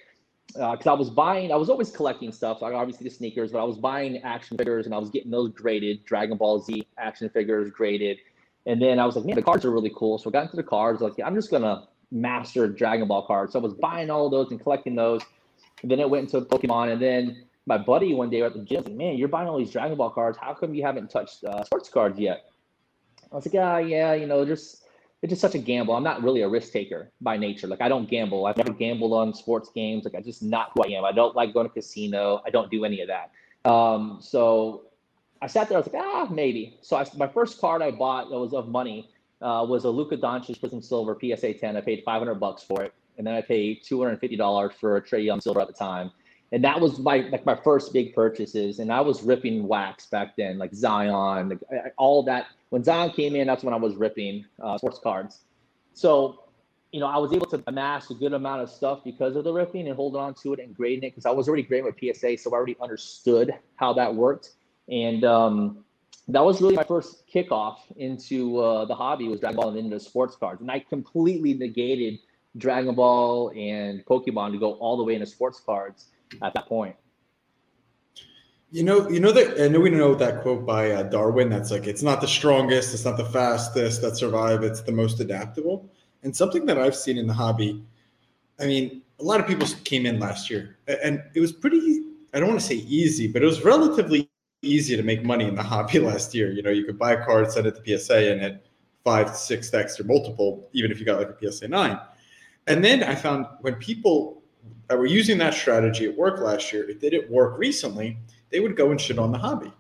because 0.49 0.87
uh, 0.87 0.93
I 0.93 0.95
was 0.95 1.11
buying, 1.11 1.53
I 1.53 1.57
was 1.57 1.71
always 1.71 1.91
collecting 1.91 2.33
stuff. 2.33 2.59
So 2.61 2.75
obviously 2.75 3.05
the 3.05 3.15
sneakers, 3.15 3.53
but 3.53 3.61
I 3.61 3.65
was 3.65 3.77
buying 3.77 4.19
action 4.23 4.57
figures, 4.57 4.87
and 4.87 4.95
I 4.95 4.99
was 4.99 5.11
getting 5.11 5.31
those 5.31 5.51
graded. 5.51 6.05
Dragon 6.05 6.37
Ball 6.37 6.61
Z 6.61 6.87
action 6.99 7.29
figures 7.29 7.71
graded, 7.71 8.19
and 8.65 8.83
then 8.83 8.99
I 8.99 9.07
was 9.07 9.15
like, 9.15 9.25
man, 9.25 9.37
the 9.37 9.43
cards 9.43 9.65
are 9.65 9.71
really 9.71 9.93
cool. 9.95 10.19
So 10.19 10.31
I 10.31 10.33
got 10.33 10.45
into 10.45 10.57
the 10.57 10.65
cards. 10.65 11.01
Like, 11.01 11.15
yeah, 11.19 11.27
I'm 11.27 11.35
just 11.35 11.51
gonna 11.51 11.87
master 12.11 12.67
Dragon 12.67 13.07
Ball 13.07 13.27
cards. 13.27 13.53
So 13.53 13.61
I 13.61 13.63
was 13.63 13.75
buying 13.75 14.11
all 14.11 14.29
those 14.29 14.51
and 14.51 14.61
collecting 14.61 14.97
those. 14.97 15.23
And 15.83 15.91
then 15.91 16.01
it 16.01 16.09
went 16.09 16.33
into 16.33 16.47
Pokemon, 16.47 16.93
and 16.93 17.01
then 17.01 17.46
my 17.67 17.77
buddy 17.77 18.15
one 18.15 18.31
day 18.31 18.43
at 18.43 18.55
the 18.55 18.61
gym, 18.61 18.85
like, 18.85 18.95
man, 18.95 19.17
you're 19.17 19.29
buying 19.29 19.49
all 19.49 19.59
these 19.59 19.73
Dragon 19.73 19.97
Ball 19.97 20.11
cards. 20.11 20.39
How 20.41 20.55
come 20.55 20.75
you 20.75 20.85
haven't 20.85 21.11
touched 21.11 21.45
uh, 21.45 21.65
sports 21.65 21.89
cards 21.89 22.19
yet? 22.19 22.47
I 23.31 23.35
was 23.35 23.45
like, 23.45 23.55
yeah, 23.55 23.79
yeah, 23.79 24.15
you 24.15 24.27
know, 24.27 24.45
just 24.45 24.85
it's 25.23 25.31
just 25.31 25.41
such 25.41 25.55
a 25.55 25.59
gamble. 25.59 25.95
I'm 25.95 26.05
not 26.05 26.23
really 26.23 26.43
a 26.43 26.49
risk 26.49 26.73
taker 26.73 27.11
by 27.21 27.37
nature. 27.37 27.67
Like 27.67 27.81
I 27.81 27.89
don't 27.89 28.09
gamble. 28.09 28.47
I've 28.47 28.57
never 28.57 28.73
gambled 28.73 29.13
on 29.13 29.35
sports 29.35 29.71
games. 29.75 30.05
Like 30.05 30.15
I 30.15 30.21
just 30.21 30.43
not 30.43 30.71
who 30.75 30.85
I 30.85 30.97
am. 30.97 31.05
I 31.05 31.13
don't 31.13 31.35
like 31.35 31.53
going 31.53 31.67
to 31.67 31.73
casino. 31.73 32.41
I 32.47 32.51
don't 32.51 32.71
do 32.71 32.85
any 32.85 33.01
of 33.01 33.09
that. 33.09 33.33
Um, 33.69 34.19
so 34.21 34.83
I 35.43 35.49
sat 35.49 35.69
there. 35.69 35.79
I 35.79 35.81
was 35.81 35.93
like, 35.93 36.03
ah, 36.05 36.29
maybe. 36.31 36.79
So 36.83 36.97
I, 36.97 37.07
my 37.17 37.27
first 37.27 37.61
card 37.61 37.83
I 37.83 37.91
bought 37.91 38.31
that 38.31 38.39
was 38.39 38.55
of 38.55 38.69
money 38.69 39.11
uh, 39.43 39.67
was 39.69 39.85
a 39.85 39.91
Luka 39.91 40.17
Doncic 40.17 40.61
Prism 40.61 40.81
Silver 40.81 41.19
PSA 41.21 41.55
10. 41.55 41.77
I 41.77 41.81
paid 41.81 42.03
500 42.05 42.35
bucks 42.37 42.63
for 42.63 42.85
it, 42.85 42.95
and 43.19 43.27
then 43.27 43.35
I 43.35 43.41
paid 43.41 43.83
250 43.83 44.37
dollars 44.37 44.73
for 44.79 44.97
a 44.97 45.03
Trae 45.03 45.25
Young 45.25 45.41
Silver 45.41 45.61
at 45.61 45.67
the 45.67 45.75
time. 45.75 46.13
And 46.53 46.63
that 46.63 46.81
was 46.81 46.99
my 46.99 47.19
like 47.31 47.45
my 47.45 47.57
first 47.57 47.93
big 47.93 48.15
purchases, 48.15 48.79
and 48.79 48.93
I 48.93 49.01
was 49.01 49.23
ripping 49.23 49.67
wax 49.67 50.07
back 50.07 50.37
then, 50.37 50.59
like 50.59 50.73
Zion, 50.73 51.49
like, 51.49 51.61
all 51.99 52.23
that. 52.25 52.47
When 52.71 52.85
Zion 52.85 53.11
came 53.11 53.35
in, 53.35 53.47
that's 53.47 53.65
when 53.65 53.75
I 53.75 53.79
was 53.79 53.97
ripping 53.97 54.45
uh, 54.63 54.79
sports 54.79 55.01
cards. 55.03 55.41
So, 55.95 56.45
you 56.93 57.01
know, 57.01 57.07
I 57.07 57.17
was 57.17 57.33
able 57.33 57.47
to 57.47 57.63
amass 57.67 58.11
a 58.11 58.15
good 58.15 58.33
amount 58.33 58.63
of 58.63 58.71
stuff 58.71 59.03
because 59.03 59.35
of 59.35 59.45
the 59.45 59.53
ripping 59.53 59.89
and 59.89 59.97
holding 59.97 60.21
on 60.21 60.35
to 60.35 60.53
it 60.53 60.61
and 60.61 60.77
grading 60.77 61.05
it 61.05 61.11
because 61.11 61.27
I 61.27 61.31
was 61.31 61.49
already 61.49 61.63
grading 61.65 61.87
with 61.87 61.97
PSA, 61.99 62.39
so 62.39 62.51
I 62.51 62.55
already 62.55 62.77
understood 62.81 63.53
how 63.75 63.93
that 63.95 64.15
worked. 64.15 64.51
And 64.89 65.25
um, 65.25 65.85
that 66.29 66.45
was 66.45 66.61
really 66.61 66.77
my 66.77 66.85
first 66.85 67.25
kickoff 67.29 67.79
into 67.97 68.59
uh, 68.59 68.85
the 68.85 68.95
hobby 68.95 69.27
was 69.29 69.41
Dragon 69.41 69.61
Ball 69.61 69.71
and 69.71 69.79
into 69.79 69.99
sports 69.99 70.37
cards, 70.37 70.61
and 70.61 70.71
I 70.71 70.79
completely 70.79 71.55
negated 71.55 72.21
Dragon 72.57 72.95
Ball 72.95 73.51
and 73.51 74.05
Pokemon 74.07 74.53
to 74.53 74.59
go 74.59 74.75
all 74.75 74.97
the 74.97 75.03
way 75.03 75.15
into 75.15 75.27
sports 75.27 75.61
cards 75.61 76.07
at 76.43 76.55
that 76.55 76.67
point. 76.67 76.97
You 78.71 78.83
know, 78.83 79.09
you 79.09 79.21
know 79.21 79.33
that 79.33 79.63
I 79.63 79.69
know 79.69 79.81
we 79.81 79.91
know 79.91 80.15
that 80.17 80.43
quote 80.43 80.67
by 80.67 80.91
uh, 80.91 81.05
Darwin. 81.05 81.49
That's 81.49 81.71
like 81.71 81.87
it's 81.87 82.03
not 82.03 82.21
the 82.21 82.27
strongest, 82.27 82.93
it's 82.93 83.05
not 83.05 83.17
the 83.17 83.25
fastest 83.25 84.03
that 84.03 84.17
survive. 84.17 84.65
It's 84.65 84.83
the 84.83 84.93
most 84.93 85.21
adaptable. 85.21 85.89
And 86.23 86.35
something 86.35 86.67
that 86.67 86.79
I've 86.79 86.97
seen 86.97 87.17
in 87.17 87.27
the 87.27 87.33
hobby, 87.33 87.85
I 88.59 88.67
mean, 88.67 89.03
a 89.21 89.23
lot 89.23 89.41
of 89.41 89.47
people 89.47 89.69
came 89.85 90.05
in 90.05 90.19
last 90.19 90.51
year, 90.51 90.79
and 90.89 91.23
it 91.35 91.41
was 91.41 91.53
pretty. 91.53 92.03
I 92.35 92.41
don't 92.41 92.49
want 92.49 92.61
to 92.61 92.67
say 92.67 92.75
easy, 92.75 93.29
but 93.29 93.43
it 93.43 93.47
was 93.47 93.65
relatively 93.65 94.29
easy 94.63 94.97
to 94.97 95.03
make 95.03 95.23
money 95.25 95.47
in 95.47 95.55
the 95.55 95.63
hobby 95.63 95.99
last 96.11 96.35
year. 96.35 96.51
You 96.51 96.63
know, 96.63 96.71
you 96.71 96.85
could 96.85 96.99
buy 96.99 97.13
a 97.13 97.25
card, 97.25 97.51
send 97.53 97.67
it 97.67 97.83
to 97.83 97.99
PSA, 97.99 98.33
and 98.33 98.41
hit 98.41 98.67
five, 99.05 99.37
six 99.37 99.73
extra 99.73 100.05
multiple, 100.05 100.69
even 100.73 100.91
if 100.91 100.99
you 100.99 101.07
got 101.07 101.19
like 101.19 101.31
a 101.31 101.53
PSA 101.53 101.69
nine. 101.69 101.99
And 102.67 102.85
then 102.85 103.05
I 103.05 103.15
found 103.15 103.47
when 103.61 103.77
people 103.77 104.43
that 104.89 104.99
were 104.99 105.07
using 105.07 105.39
that 105.39 105.55
strategy 105.55 106.07
at 106.07 106.17
work 106.17 106.41
last 106.41 106.73
year, 106.73 106.89
it 106.89 107.01
didn't 107.01 107.31
work 107.31 107.59
recently, 107.59 108.19
they 108.51 108.61
would 108.61 108.77
go 108.77 108.91
and 108.91 109.01
shit 109.01 109.19
on 109.19 109.33
the 109.33 109.39
hobby. 109.39 109.73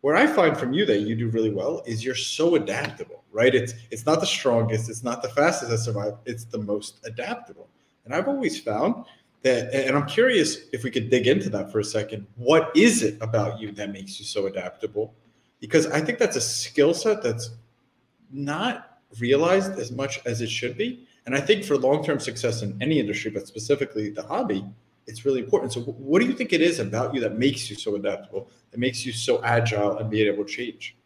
What 0.00 0.16
I 0.16 0.26
find 0.26 0.56
from 0.56 0.72
you 0.72 0.86
that 0.86 1.00
you 1.00 1.16
do 1.16 1.28
really 1.28 1.50
well 1.50 1.82
is 1.86 2.04
you're 2.04 2.14
so 2.14 2.54
adaptable, 2.54 3.24
right? 3.32 3.54
It's 3.54 3.74
it's 3.90 4.06
not 4.06 4.20
the 4.20 4.26
strongest, 4.26 4.88
it's 4.88 5.02
not 5.02 5.22
the 5.22 5.28
fastest 5.28 5.70
that 5.70 5.78
survive, 5.78 6.14
it's 6.24 6.44
the 6.44 6.58
most 6.58 7.00
adaptable. 7.04 7.68
And 8.04 8.14
I've 8.14 8.28
always 8.28 8.60
found 8.60 9.04
that 9.42 9.72
and 9.72 9.96
i'm 9.96 10.06
curious 10.06 10.58
if 10.72 10.82
we 10.82 10.90
could 10.90 11.10
dig 11.10 11.26
into 11.26 11.50
that 11.50 11.70
for 11.70 11.80
a 11.80 11.84
second. 11.84 12.26
What 12.36 12.70
is 12.76 13.02
it 13.02 13.18
about 13.20 13.60
you 13.60 13.72
that 13.72 13.92
makes 13.92 14.18
you 14.18 14.24
so 14.24 14.46
adaptable? 14.46 15.14
Because 15.60 15.86
i 15.88 16.00
think 16.00 16.18
that's 16.18 16.36
a 16.36 16.40
skill 16.40 16.94
set 16.94 17.22
that's 17.22 17.50
not 18.30 19.00
realized 19.18 19.78
as 19.78 19.90
much 19.90 20.20
as 20.26 20.40
it 20.40 20.50
should 20.50 20.76
be 20.76 21.07
and 21.28 21.36
i 21.36 21.40
think 21.40 21.62
for 21.62 21.76
long-term 21.76 22.18
success 22.18 22.62
in 22.62 22.74
any 22.80 22.98
industry 22.98 23.30
but 23.30 23.46
specifically 23.46 24.08
the 24.08 24.22
hobby 24.22 24.64
it's 25.06 25.26
really 25.26 25.40
important 25.40 25.70
so 25.70 25.80
what 25.82 26.20
do 26.20 26.26
you 26.26 26.32
think 26.32 26.54
it 26.54 26.62
is 26.62 26.78
about 26.78 27.14
you 27.14 27.20
that 27.20 27.38
makes 27.38 27.68
you 27.68 27.76
so 27.76 27.94
adaptable 27.96 28.48
that 28.70 28.80
makes 28.80 29.04
you 29.04 29.12
so 29.12 29.44
agile 29.44 29.98
and 29.98 30.10
being 30.10 30.26
able 30.26 30.42
to 30.42 30.50
change 30.50 30.96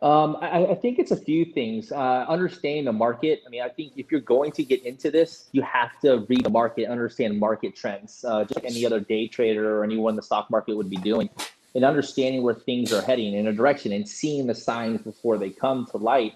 um, 0.00 0.36
I, 0.40 0.66
I, 0.66 0.74
think 0.76 1.00
it's 1.00 1.10
a 1.10 1.16
few 1.16 1.44
things. 1.44 1.90
Uh, 1.90 2.24
understanding 2.28 2.84
the 2.84 2.92
market. 2.92 3.42
I 3.44 3.50
mean, 3.50 3.62
I 3.62 3.68
think 3.68 3.94
if 3.96 4.12
you're 4.12 4.20
going 4.20 4.52
to 4.52 4.62
get 4.62 4.86
into 4.86 5.10
this, 5.10 5.48
you 5.50 5.60
have 5.62 5.90
to 6.02 6.24
read 6.28 6.44
the 6.44 6.50
market, 6.50 6.88
understand 6.88 7.36
market 7.40 7.74
trends, 7.74 8.24
uh, 8.24 8.44
just 8.44 8.54
like 8.54 8.64
any 8.64 8.86
other 8.86 9.00
day 9.00 9.26
trader 9.26 9.76
or 9.76 9.82
anyone 9.82 10.12
in 10.12 10.16
the 10.16 10.22
stock 10.22 10.52
market 10.52 10.76
would 10.76 10.88
be 10.88 10.98
doing, 10.98 11.28
and 11.74 11.84
understanding 11.84 12.44
where 12.44 12.54
things 12.54 12.92
are 12.92 13.02
heading 13.02 13.34
in 13.34 13.48
a 13.48 13.52
direction 13.52 13.90
and 13.90 14.08
seeing 14.08 14.46
the 14.46 14.54
signs 14.54 15.02
before 15.02 15.36
they 15.36 15.50
come 15.50 15.84
to 15.86 15.96
light. 15.96 16.34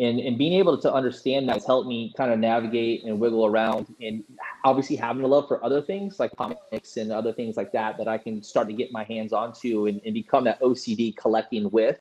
And, 0.00 0.18
and 0.18 0.38
being 0.38 0.54
able 0.54 0.78
to 0.78 0.92
understand 0.92 1.46
that 1.48 1.56
has 1.56 1.66
helped 1.66 1.86
me 1.86 2.14
kind 2.16 2.32
of 2.32 2.38
navigate 2.38 3.04
and 3.04 3.20
wiggle 3.20 3.44
around 3.44 3.94
and 4.00 4.24
obviously 4.64 4.96
having 4.96 5.22
a 5.24 5.26
love 5.26 5.46
for 5.46 5.62
other 5.62 5.82
things 5.82 6.18
like 6.18 6.34
comics 6.36 6.96
and 6.96 7.12
other 7.12 7.34
things 7.34 7.58
like 7.58 7.70
that 7.72 7.98
that 7.98 8.08
I 8.08 8.16
can 8.16 8.42
start 8.42 8.66
to 8.68 8.72
get 8.72 8.90
my 8.92 9.04
hands 9.04 9.34
onto 9.34 9.88
and, 9.88 10.00
and 10.06 10.14
become 10.14 10.44
that 10.44 10.58
OCD 10.62 11.14
collecting 11.14 11.70
with 11.70 11.98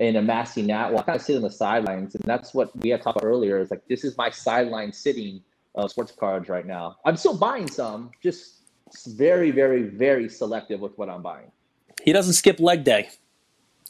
and 0.00 0.16
amassing 0.16 0.66
that 0.66 0.90
while 0.90 1.02
I 1.02 1.04
kind 1.04 1.16
of 1.16 1.22
sit 1.22 1.36
on 1.36 1.42
the 1.42 1.50
sidelines. 1.50 2.16
And 2.16 2.24
that's 2.24 2.52
what 2.52 2.76
we 2.78 2.90
had 2.90 3.00
talked 3.00 3.18
about 3.18 3.28
earlier 3.28 3.60
is 3.60 3.70
like, 3.70 3.86
this 3.86 4.02
is 4.02 4.16
my 4.16 4.28
sideline 4.28 4.92
sitting 4.92 5.40
of 5.76 5.90
sports 5.90 6.10
cards 6.10 6.48
right 6.48 6.66
now. 6.66 6.96
I'm 7.04 7.16
still 7.16 7.36
buying 7.36 7.70
some, 7.70 8.10
just 8.20 8.62
very, 9.06 9.52
very, 9.52 9.82
very 9.82 10.28
selective 10.28 10.80
with 10.80 10.98
what 10.98 11.08
I'm 11.08 11.22
buying. 11.22 11.52
He 12.02 12.12
doesn't 12.12 12.34
skip 12.34 12.60
leg 12.60 12.84
day. 12.84 13.08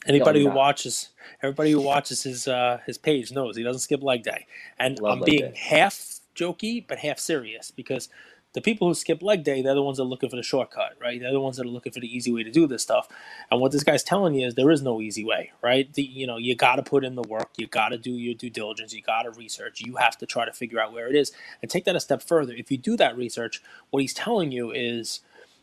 Anybody 0.07 0.43
who 0.43 0.51
watches, 0.51 1.11
everybody 1.43 1.73
who 1.73 1.81
watches 1.81 2.25
his 2.25 2.49
uh, 2.49 2.81
his 2.87 2.99
page 2.99 3.33
knows 3.33 3.57
he 3.57 3.65
doesn't 3.65 3.81
skip 3.83 4.03
leg 4.03 4.25
day. 4.25 4.47
And 4.79 5.01
Love 5.01 5.21
I'm 5.21 5.25
being 5.25 5.41
day. 5.41 5.57
half 5.57 6.21
jokey 6.37 6.87
but 6.87 6.99
half 7.01 7.19
serious 7.21 7.71
because 7.73 8.09
the 8.55 8.63
people 8.63 8.89
who 8.89 8.95
skip 8.95 9.23
leg 9.23 9.45
day, 9.45 9.63
they're 9.63 9.75
the 9.75 9.83
ones 9.83 9.99
that 9.99 10.05
are 10.05 10.09
looking 10.09 10.31
for 10.31 10.37
the 10.37 10.43
shortcut, 10.45 10.95
right? 11.01 11.21
They're 11.21 11.33
the 11.33 11.41
ones 11.41 11.57
that 11.59 11.67
are 11.67 11.71
looking 11.71 11.93
for 11.93 12.01
the 12.01 12.15
easy 12.15 12.33
way 12.33 12.43
to 12.45 12.51
do 12.51 12.67
this 12.67 12.83
stuff. 12.83 13.09
And 13.51 13.61
what 13.61 13.73
this 13.73 13.85
guy's 13.85 14.05
telling 14.05 14.35
you 14.35 14.47
is 14.47 14.57
there 14.57 14.71
is 14.73 14.83
no 14.83 15.01
easy 15.03 15.25
way, 15.25 15.53
right? 15.63 15.93
The, 15.95 16.03
you 16.03 16.27
know, 16.27 16.39
you 16.39 16.57
got 16.57 16.77
to 16.77 16.85
put 16.85 17.05
in 17.05 17.17
the 17.17 17.23
work. 17.23 17.51
You 17.59 17.69
got 17.69 17.91
to 17.91 17.99
do 17.99 18.13
your 18.13 18.35
due 18.35 18.51
diligence. 18.51 18.95
You 18.95 19.03
got 19.03 19.25
to 19.25 19.33
research. 19.33 19.83
You 19.83 19.97
have 19.97 20.19
to 20.19 20.27
try 20.27 20.47
to 20.47 20.53
figure 20.53 20.81
out 20.81 20.93
where 20.93 21.09
it 21.09 21.17
is 21.17 21.33
and 21.63 21.71
take 21.71 21.85
that 21.87 21.97
a 21.97 22.01
step 22.01 22.23
further. 22.23 22.55
If 22.55 22.71
you 22.71 22.79
do 22.79 22.97
that 22.99 23.17
research, 23.17 23.63
what 23.91 24.01
he's 24.03 24.15
telling 24.15 24.53
you 24.53 24.73
is 24.73 25.21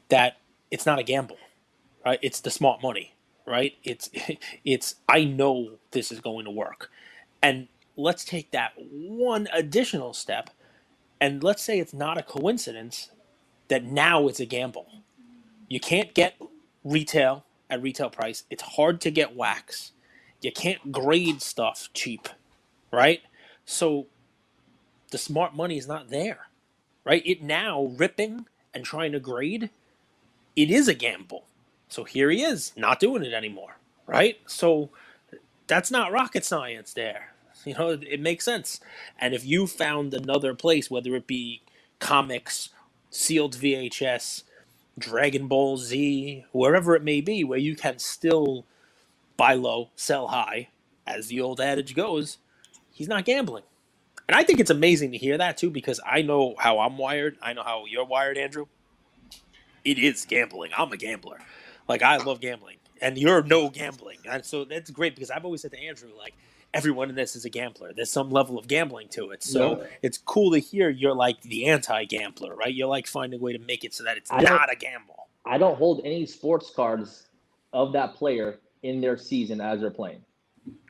that 0.10 0.38
it's 0.72 0.86
not 0.86 1.00
a 1.00 1.04
gamble, 1.04 1.38
right? 2.06 2.20
It's 2.22 2.42
the 2.42 2.52
smart 2.52 2.84
money, 2.84 3.13
right? 3.46 3.74
It's 3.84 4.10
it's 4.66 4.96
I 5.10 5.26
know 5.26 5.74
this 5.92 6.12
is 6.12 6.20
going 6.20 6.46
to 6.46 6.52
work. 6.52 6.90
And 7.42 7.68
let's 7.98 8.26
take 8.26 8.52
that 8.52 8.74
one 8.78 9.48
additional 9.54 10.14
step 10.14 10.50
and 11.22 11.44
let's 11.44 11.64
say 11.64 11.80
it's 11.80 11.94
not 11.94 12.18
a 12.18 12.24
coincidence 12.24 13.10
that 13.70 13.84
now 13.84 14.28
it's 14.28 14.40
a 14.40 14.46
gamble. 14.46 14.88
You 15.70 15.80
can't 15.80 16.14
get 16.14 16.36
retail 16.84 17.46
at 17.70 17.82
retail 17.82 18.10
price. 18.10 18.44
It's 18.50 18.64
hard 18.64 19.02
to 19.02 19.12
get 19.12 19.36
wax. 19.36 19.94
You 20.42 20.52
can't 20.52 20.92
grade 20.92 21.42
stuff 21.42 21.90
cheap, 21.94 22.30
right? 22.92 23.22
So 23.66 24.08
the 25.12 25.18
smart 25.18 25.56
money 25.56 25.78
is 25.78 25.88
not 25.88 26.10
there, 26.10 26.48
right? 27.06 27.24
It 27.26 27.42
now 27.42 27.86
ripping 27.98 28.48
and 28.74 28.84
trying 28.86 29.14
to 29.14 29.20
grade, 29.20 29.70
it 30.56 30.72
is 30.72 30.88
a 30.88 30.94
gamble. 30.94 31.46
So 31.94 32.06
here 32.06 32.32
he 32.32 32.42
is, 32.42 32.74
not 32.76 33.00
doing 33.00 33.24
it 33.24 33.34
anymore, 33.34 33.78
right? 34.08 34.40
So 34.48 34.90
that's 35.68 35.92
not 35.92 36.12
rocket 36.12 36.44
science 36.44 36.94
there. 36.94 37.30
You 37.66 37.76
know, 37.76 37.92
it, 37.92 38.20
makes 38.20 38.44
sense. 38.44 38.82
And 39.18 39.34
if 39.34 39.46
you 39.46 39.68
found 39.68 40.14
another 40.14 40.54
place, 40.54 40.92
whether 40.92 41.16
it 41.16 41.28
be 41.28 41.62
comics, 42.00 42.72
sealed 43.10 43.56
VHS, 43.56 44.44
Dragon 45.00 45.48
Ball 45.48 45.78
Z, 45.78 46.44
wherever 46.52 46.94
it 46.94 47.06
may 47.06 47.22
be, 47.22 47.42
where 47.46 47.60
you 47.60 47.78
can 47.78 48.00
still 48.00 48.66
buy 49.38 49.54
low, 49.54 49.92
sell 49.96 50.28
high, 50.28 50.68
as 51.08 51.28
the 51.28 51.40
old 51.40 51.62
adage 51.62 51.96
goes, 51.96 52.38
he's 52.92 53.08
not 53.08 53.24
gambling. 53.24 53.64
And 54.28 54.36
I 54.36 54.44
think 54.44 54.60
it's 54.60 54.70
amazing 54.70 55.14
to 55.14 55.18
hear 55.18 55.38
that 55.38 55.56
too, 55.56 55.70
because 55.70 56.02
I 56.06 56.22
know 56.22 56.56
how 56.60 56.80
I'm 56.80 56.98
wired. 56.98 57.38
I 57.42 57.54
know 57.54 57.64
how 57.64 57.86
you're 57.86 58.04
wired, 58.04 58.38
Andrew. 58.38 58.66
It 59.86 59.98
is 59.98 60.26
gambling. 60.26 60.72
I'm 60.78 60.92
a 60.92 60.98
gambler. 60.98 61.40
Like 61.88 62.02
I 62.02 62.18
love 62.18 62.40
gambling, 62.40 62.78
and 63.02 63.18
you're 63.18 63.44
no 63.44 63.70
gambling, 63.70 64.20
and 64.30 64.46
so 64.46 64.66
that's 64.66 64.90
great 64.90 65.16
because 65.16 65.32
I've 65.32 65.46
always 65.46 65.62
said 65.62 65.72
to 65.72 65.80
Andrew, 65.80 66.10
like, 66.18 66.34
everyone 66.74 67.10
in 67.10 67.16
this 67.16 67.36
is 67.36 67.46
a 67.46 67.50
gambler. 67.50 67.94
There's 67.94 68.12
some 68.12 68.30
level 68.30 68.58
of 68.58 68.68
gambling 68.68 69.10
to 69.10 69.30
it. 69.32 69.44
So 69.44 69.86
it's 70.02 70.18
cool 70.18 70.52
to 70.52 70.60
hear 70.60 70.90
you're 70.90 71.14
like 71.14 71.42
the 71.42 71.68
anti-gambler, 71.68 72.56
right? 72.56 72.74
You're 72.74 72.88
like 72.88 73.06
finding 73.08 73.40
a 73.40 73.44
way 73.44 73.54
to 73.54 73.60
make 73.60 73.84
it 73.84 73.94
so 73.94 74.04
that 74.04 74.18
it's 74.18 74.32
I 74.32 74.42
not 74.42 74.72
a 74.72 74.76
gamble. 74.76 75.28
I 75.46 75.58
don't 75.58 75.78
hold 75.78 76.02
any 76.04 76.26
sports 76.26 76.72
cards 76.76 77.28
of 77.74 77.94
that 77.94 78.16
player 78.16 78.60
in 78.82 79.02
their 79.02 79.18
season 79.18 79.62
as 79.62 79.82
they're 79.82 79.92
playing. 79.92 80.24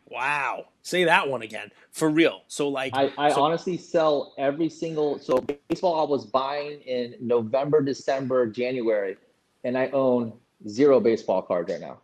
Wow. 0.09 0.65
Say 0.83 1.05
that 1.05 1.27
one 1.27 1.41
again. 1.41 1.71
For 1.91 2.09
real. 2.09 2.43
So 2.47 2.69
like 2.69 2.93
I, 2.95 3.11
I 3.17 3.31
so, 3.31 3.41
honestly 3.41 3.77
sell 3.77 4.35
every 4.37 4.69
single 4.69 5.17
so 5.19 5.43
baseball 5.69 6.05
I 6.05 6.09
was 6.09 6.25
buying 6.25 6.81
in 6.81 7.15
November, 7.19 7.81
December, 7.81 8.45
January, 8.47 9.17
and 9.63 9.77
I 9.77 9.87
own 9.87 10.33
zero 10.67 10.99
baseball 10.99 11.41
cards 11.41 11.71
right 11.71 11.81
now. 11.81 11.99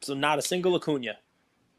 So 0.00 0.14
not 0.14 0.38
a 0.38 0.42
single 0.42 0.74
Acuna. 0.76 1.16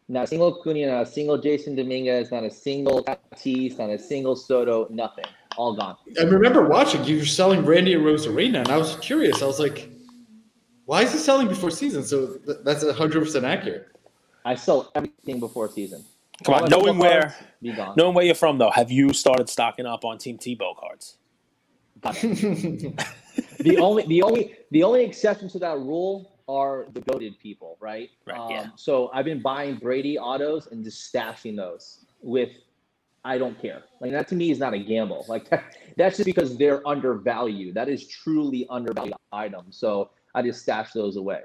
Not 0.09 0.24
a 0.24 0.27
single 0.27 0.63
Cunha, 0.63 0.88
not 0.88 1.01
a 1.03 1.05
single 1.05 1.38
Jasson 1.38 1.75
Dominguez, 1.75 2.31
not 2.31 2.43
a 2.43 2.50
single 2.50 3.03
Tatis, 3.03 3.77
not 3.77 3.89
a 3.89 4.00
single 4.00 4.38
Soto, 4.38 4.88
nothing. 4.89 5.25
All 5.57 5.75
gone. 5.75 5.97
I 6.19 6.24
remember 6.24 6.67
watching 6.67 7.03
you 7.03 7.17
were 7.17 7.25
selling 7.25 7.65
Randy 7.65 7.95
Arozarena, 7.95 8.59
and 8.59 8.69
I 8.69 8.77
was 8.77 8.95
curious. 8.97 9.41
I 9.41 9.47
was 9.47 9.59
like, 9.59 9.89
why 10.86 11.01
is 11.01 11.12
he 11.12 11.17
selling 11.17 11.47
before 11.47 11.71
season? 11.71 12.03
So 12.03 12.38
th- 12.38 12.59
that's 12.63 12.83
100% 12.83 13.43
accurate. 13.43 13.88
I 14.45 14.55
sell 14.55 14.91
everything 14.95 15.39
before 15.39 15.69
season. 15.69 16.05
Come 16.43 16.55
on, 16.55 16.69
knowing 16.69 17.00
where, 17.00 17.36
knowing 17.97 18.13
where 18.13 18.24
you're 18.24 18.36
from, 18.36 18.59
though, 18.59 18.69
have 18.69 18.91
you 18.91 19.12
started 19.12 19.50
stocking 19.50 19.88
up 19.88 20.05
on 20.05 20.19
Team 20.19 20.38
Tebow 20.38 20.77
cards? 20.77 21.17
the 23.59 23.77
only, 23.77 24.05
the 24.07 24.21
only, 24.21 24.55
the 24.71 24.83
only 24.83 25.03
exception 25.03 25.49
to 25.49 25.59
that 25.59 25.77
rule 25.77 26.37
are 26.47 26.87
the 26.93 27.01
goaded 27.01 27.37
people, 27.39 27.77
right? 27.79 28.09
Right. 28.25 28.39
Um, 28.39 28.51
yeah. 28.51 28.67
So 28.75 29.09
I've 29.13 29.25
been 29.25 29.41
buying 29.41 29.75
Brady 29.75 30.17
autos 30.17 30.67
and 30.67 30.83
just 30.83 31.13
stashing 31.13 31.55
those 31.55 32.05
with 32.21 32.49
I 33.25 33.37
don't 33.37 33.61
care. 33.61 33.83
Like 33.99 34.11
that 34.11 34.29
to 34.29 34.35
me 34.35 34.51
is 34.51 34.59
not 34.59 34.73
a 34.73 34.79
gamble. 34.79 35.25
Like 35.27 35.49
that, 35.49 35.75
that's 35.97 36.15
just 36.15 36.25
because 36.25 36.57
they're 36.57 36.87
undervalued. 36.87 37.75
That 37.75 37.89
is 37.89 38.07
truly 38.07 38.65
undervalued 38.69 39.15
item. 39.33 39.65
So 39.69 40.11
I 40.33 40.41
just 40.41 40.61
stash 40.61 40.93
those 40.93 41.17
away. 41.17 41.41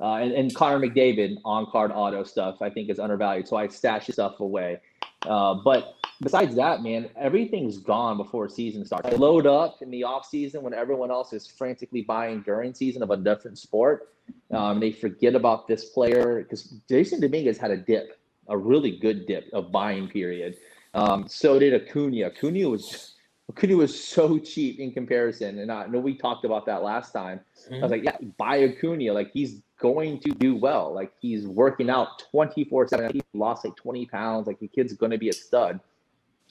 Uh, 0.00 0.14
and, 0.14 0.32
and 0.32 0.54
Connor 0.54 0.78
McDavid 0.78 1.36
on 1.44 1.66
card 1.70 1.90
auto 1.92 2.24
stuff 2.24 2.62
I 2.62 2.70
think 2.70 2.88
is 2.88 2.98
undervalued. 2.98 3.46
So 3.46 3.56
I 3.56 3.68
stash 3.68 4.06
stuff 4.06 4.40
away. 4.40 4.80
Uh, 5.26 5.54
but 5.54 5.96
besides 6.22 6.54
that, 6.56 6.82
man, 6.82 7.08
everything's 7.16 7.78
gone 7.78 8.16
before 8.16 8.48
season 8.48 8.84
starts. 8.84 9.08
I 9.08 9.12
load 9.12 9.46
up 9.46 9.82
in 9.82 9.90
the 9.90 10.04
off 10.04 10.26
season 10.26 10.62
when 10.62 10.74
everyone 10.74 11.10
else 11.10 11.32
is 11.32 11.46
frantically 11.46 12.02
buying 12.02 12.42
during 12.42 12.74
season 12.74 13.02
of 13.02 13.10
a 13.10 13.16
different 13.16 13.58
sport. 13.58 14.14
Um, 14.50 14.80
they 14.80 14.92
forget 14.92 15.34
about 15.34 15.66
this 15.66 15.86
player 15.86 16.42
because 16.42 16.74
Jasson 16.90 17.20
Dominguez 17.20 17.58
had 17.58 17.70
a 17.70 17.76
dip, 17.76 18.18
a 18.48 18.56
really 18.56 18.98
good 18.98 19.26
dip, 19.26 19.48
of 19.52 19.72
buying 19.72 20.08
period. 20.08 20.56
Um, 20.94 21.26
so 21.28 21.58
did 21.58 21.74
Acuna. 21.74 22.26
Acuna 22.26 22.68
was 22.68 23.14
Acuna 23.50 23.76
was 23.76 24.02
so 24.02 24.38
cheap 24.38 24.78
in 24.78 24.92
comparison, 24.92 25.58
and 25.58 25.72
I 25.72 25.86
know 25.86 25.98
we 25.98 26.14
talked 26.14 26.44
about 26.44 26.66
that 26.66 26.82
last 26.82 27.12
time. 27.12 27.40
Mm-hmm. 27.64 27.74
I 27.74 27.80
was 27.80 27.90
like, 27.90 28.04
yeah, 28.04 28.16
buy 28.36 28.62
Acuna. 28.64 29.12
Like 29.12 29.32
he's 29.32 29.62
going 29.78 30.20
to 30.20 30.30
do 30.30 30.54
well. 30.54 30.92
Like 30.92 31.12
he's 31.20 31.46
working 31.46 31.88
out 31.88 32.18
24 32.30 32.88
7. 32.88 33.10
He 33.14 33.22
lost 33.32 33.64
like 33.64 33.76
20 33.76 34.06
pounds. 34.06 34.46
Like 34.46 34.60
the 34.60 34.68
kid's 34.68 34.92
going 34.92 35.12
to 35.12 35.18
be 35.18 35.30
a 35.30 35.32
stud. 35.32 35.80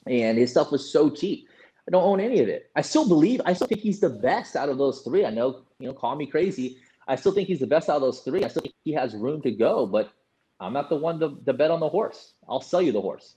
And 0.06 0.38
his 0.38 0.50
stuff 0.50 0.72
was 0.72 0.90
so 0.90 1.10
cheap. 1.10 1.48
I 1.86 1.90
don't 1.90 2.04
own 2.04 2.20
any 2.20 2.40
of 2.40 2.48
it. 2.48 2.70
I 2.76 2.82
still 2.82 3.08
believe, 3.08 3.40
I 3.46 3.54
still 3.54 3.66
think 3.66 3.80
he's 3.80 4.00
the 4.00 4.10
best 4.10 4.56
out 4.56 4.68
of 4.68 4.76
those 4.76 5.00
three. 5.00 5.24
I 5.24 5.30
know, 5.30 5.62
you 5.78 5.88
know, 5.88 5.94
call 5.94 6.16
me 6.16 6.26
crazy. 6.26 6.78
I 7.06 7.16
still 7.16 7.32
think 7.32 7.48
he's 7.48 7.60
the 7.60 7.66
best 7.66 7.88
out 7.88 7.96
of 7.96 8.02
those 8.02 8.20
three. 8.20 8.44
I 8.44 8.48
still 8.48 8.62
think 8.62 8.74
he 8.84 8.92
has 8.92 9.14
room 9.14 9.40
to 9.42 9.50
go, 9.50 9.86
but 9.86 10.12
I'm 10.60 10.74
not 10.74 10.90
the 10.90 10.96
one 10.96 11.18
to, 11.20 11.38
to 11.46 11.52
bet 11.54 11.70
on 11.70 11.80
the 11.80 11.88
horse. 11.88 12.34
I'll 12.46 12.60
sell 12.60 12.82
you 12.82 12.92
the 12.92 13.00
horse. 13.00 13.36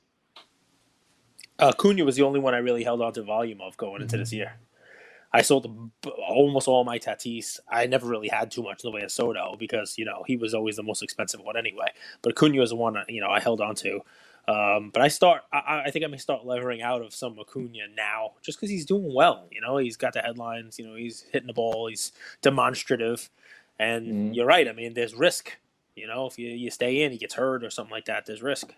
Uh, 1.62 1.72
Cunha 1.72 2.04
was 2.04 2.16
the 2.16 2.24
only 2.24 2.40
one 2.40 2.56
I 2.56 2.58
really 2.58 2.84
held 2.84 3.02
on 3.02 3.14
to 3.14 3.24
volume 3.24 3.62
of 3.62 3.78
going 3.78 4.02
into 4.02 4.18
this 4.18 4.34
year. 4.34 4.54
I 5.34 5.44
sold 5.44 5.92
almost 6.28 6.68
all 6.68 6.84
my 6.84 7.00
Tatis. 7.00 7.60
I 7.70 7.86
never 7.86 8.08
really 8.08 8.28
had 8.28 8.52
too 8.52 8.64
much 8.64 8.84
in 8.84 8.92
the 8.92 8.96
way 8.96 9.04
of 9.04 9.12
Soto 9.12 9.56
because 9.58 9.98
you 9.98 10.04
know 10.04 10.24
he 10.28 10.36
was 10.36 10.54
always 10.54 10.76
the 10.76 10.84
most 10.84 11.02
expensive 11.02 11.40
one 11.40 11.56
anyway. 11.56 11.88
But 12.22 12.32
Acuna 12.32 12.60
was 12.60 12.72
the 12.72 12.76
one 12.76 12.98
you 13.08 13.22
know 13.22 13.30
I 13.30 13.40
held 13.40 13.62
on 13.62 13.76
to. 13.76 14.02
Um, 14.48 14.90
but 14.92 15.02
I 15.04 15.08
start. 15.08 15.44
I, 15.54 15.84
I, 15.86 15.92
think 15.92 16.04
I 16.04 16.08
may 16.08 16.18
start 16.18 16.46
levering 16.46 16.82
out 16.82 17.02
of 17.04 17.14
some 17.14 17.38
Acuna 17.40 17.88
now, 17.96 18.32
just 18.42 18.58
because 18.58 18.72
he's 18.72 18.86
doing 18.86 19.14
well. 19.14 19.48
You 19.52 19.62
know, 19.62 19.78
he's 19.78 19.98
got 19.98 20.14
the 20.14 20.22
headlines. 20.22 20.80
You 20.80 20.88
know, 20.88 20.96
he's 20.96 21.26
hitting 21.32 21.48
the 21.48 21.54
ball. 21.54 21.88
He's 21.88 22.12
demonstrative, 22.42 23.30
and 23.78 24.08
mm-hmm. 24.08 24.34
you're 24.34 24.48
right. 24.48 24.68
I 24.68 24.74
mean, 24.74 24.96
there's 24.96 25.14
risk. 25.14 25.58
You 25.96 26.08
know, 26.08 26.26
if 26.26 26.40
you, 26.40 26.50
you 26.50 26.72
stay 26.72 27.04
in, 27.04 27.12
he 27.12 27.18
gets 27.18 27.36
hurt 27.36 27.64
or 27.64 27.70
something 27.70 27.92
like 27.92 28.06
that. 28.06 28.26
There's 28.26 28.42
risk. 28.42 28.74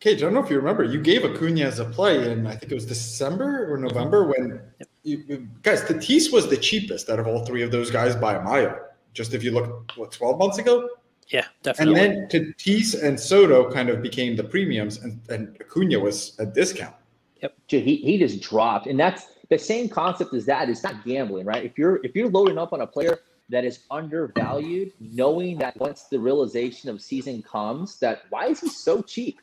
Cage, 0.00 0.18
I 0.18 0.26
don't 0.26 0.34
know 0.34 0.42
if 0.42 0.50
you 0.50 0.56
remember, 0.56 0.84
you 0.84 1.00
gave 1.00 1.24
Acuna 1.24 1.62
as 1.62 1.80
a 1.80 1.84
play 1.84 2.30
in 2.30 2.46
I 2.46 2.54
think 2.54 2.70
it 2.70 2.74
was 2.74 2.86
December 2.86 3.72
or 3.72 3.76
November 3.78 4.26
when 4.26 4.60
you, 5.02 5.48
guys 5.62 5.82
Tatis 5.82 6.32
was 6.32 6.48
the 6.48 6.56
cheapest 6.56 7.10
out 7.10 7.18
of 7.18 7.26
all 7.26 7.44
three 7.44 7.62
of 7.62 7.72
those 7.72 7.90
guys 7.90 8.14
by 8.14 8.34
a 8.34 8.42
mile. 8.42 8.78
Just 9.12 9.34
if 9.34 9.42
you 9.42 9.50
look 9.50 9.90
what 9.96 10.12
twelve 10.12 10.38
months 10.38 10.58
ago. 10.58 10.88
Yeah, 11.28 11.46
definitely. 11.62 12.00
And 12.00 12.30
then 12.30 12.54
Tatis 12.54 13.02
and 13.02 13.18
Soto 13.18 13.70
kind 13.70 13.90
of 13.90 14.00
became 14.00 14.36
the 14.36 14.44
premiums, 14.44 14.98
and, 14.98 15.20
and 15.28 15.56
Acuna 15.60 15.98
was 15.98 16.38
a 16.38 16.46
discount. 16.46 16.94
Yep, 17.42 17.54
he 17.66 17.96
he 17.96 18.18
just 18.18 18.40
dropped, 18.40 18.86
and 18.86 18.98
that's 18.98 19.26
the 19.48 19.58
same 19.58 19.88
concept 19.88 20.32
as 20.34 20.46
that. 20.46 20.68
It's 20.68 20.82
not 20.82 21.04
gambling, 21.04 21.46
right? 21.46 21.64
If 21.64 21.76
you're 21.76 22.00
if 22.04 22.14
you're 22.14 22.30
loading 22.30 22.58
up 22.58 22.72
on 22.72 22.82
a 22.82 22.86
player 22.86 23.18
that 23.48 23.64
is 23.64 23.80
undervalued, 23.90 24.92
knowing 25.00 25.58
that 25.58 25.76
once 25.78 26.04
the 26.04 26.18
realization 26.18 26.90
of 26.90 27.00
season 27.00 27.42
comes, 27.42 27.98
that 27.98 28.22
why 28.30 28.46
is 28.46 28.60
he 28.60 28.68
so 28.68 29.02
cheap? 29.02 29.40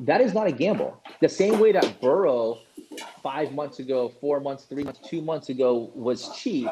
That 0.00 0.20
is 0.20 0.34
not 0.34 0.46
a 0.46 0.52
gamble. 0.52 1.00
The 1.20 1.28
same 1.28 1.58
way 1.58 1.72
that 1.72 2.00
Burrow 2.00 2.58
five 3.22 3.52
months 3.52 3.78
ago, 3.78 4.12
four 4.20 4.40
months, 4.40 4.64
three 4.64 4.84
months, 4.84 5.00
two 5.08 5.20
months 5.20 5.48
ago 5.48 5.90
was 5.94 6.30
cheap, 6.36 6.68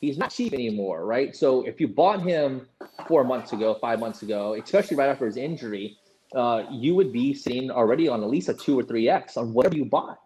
he's 0.00 0.18
not 0.18 0.30
cheap 0.30 0.52
anymore, 0.52 1.04
right? 1.04 1.34
So 1.34 1.62
if 1.66 1.80
you 1.80 1.88
bought 1.88 2.22
him 2.22 2.66
four 3.06 3.24
months 3.24 3.52
ago, 3.52 3.76
five 3.80 4.00
months 4.00 4.22
ago, 4.22 4.54
especially 4.54 4.96
right 4.96 5.08
after 5.08 5.26
his 5.26 5.36
injury, 5.36 5.96
uh, 6.34 6.64
you 6.70 6.94
would 6.94 7.12
be 7.12 7.34
sitting 7.34 7.70
already 7.70 8.08
on 8.08 8.22
at 8.22 8.30
least 8.30 8.48
a 8.48 8.54
two 8.54 8.78
or 8.78 8.82
three 8.82 9.08
X 9.08 9.36
on 9.36 9.52
whatever 9.52 9.76
you 9.76 9.84
bought. 9.84 10.18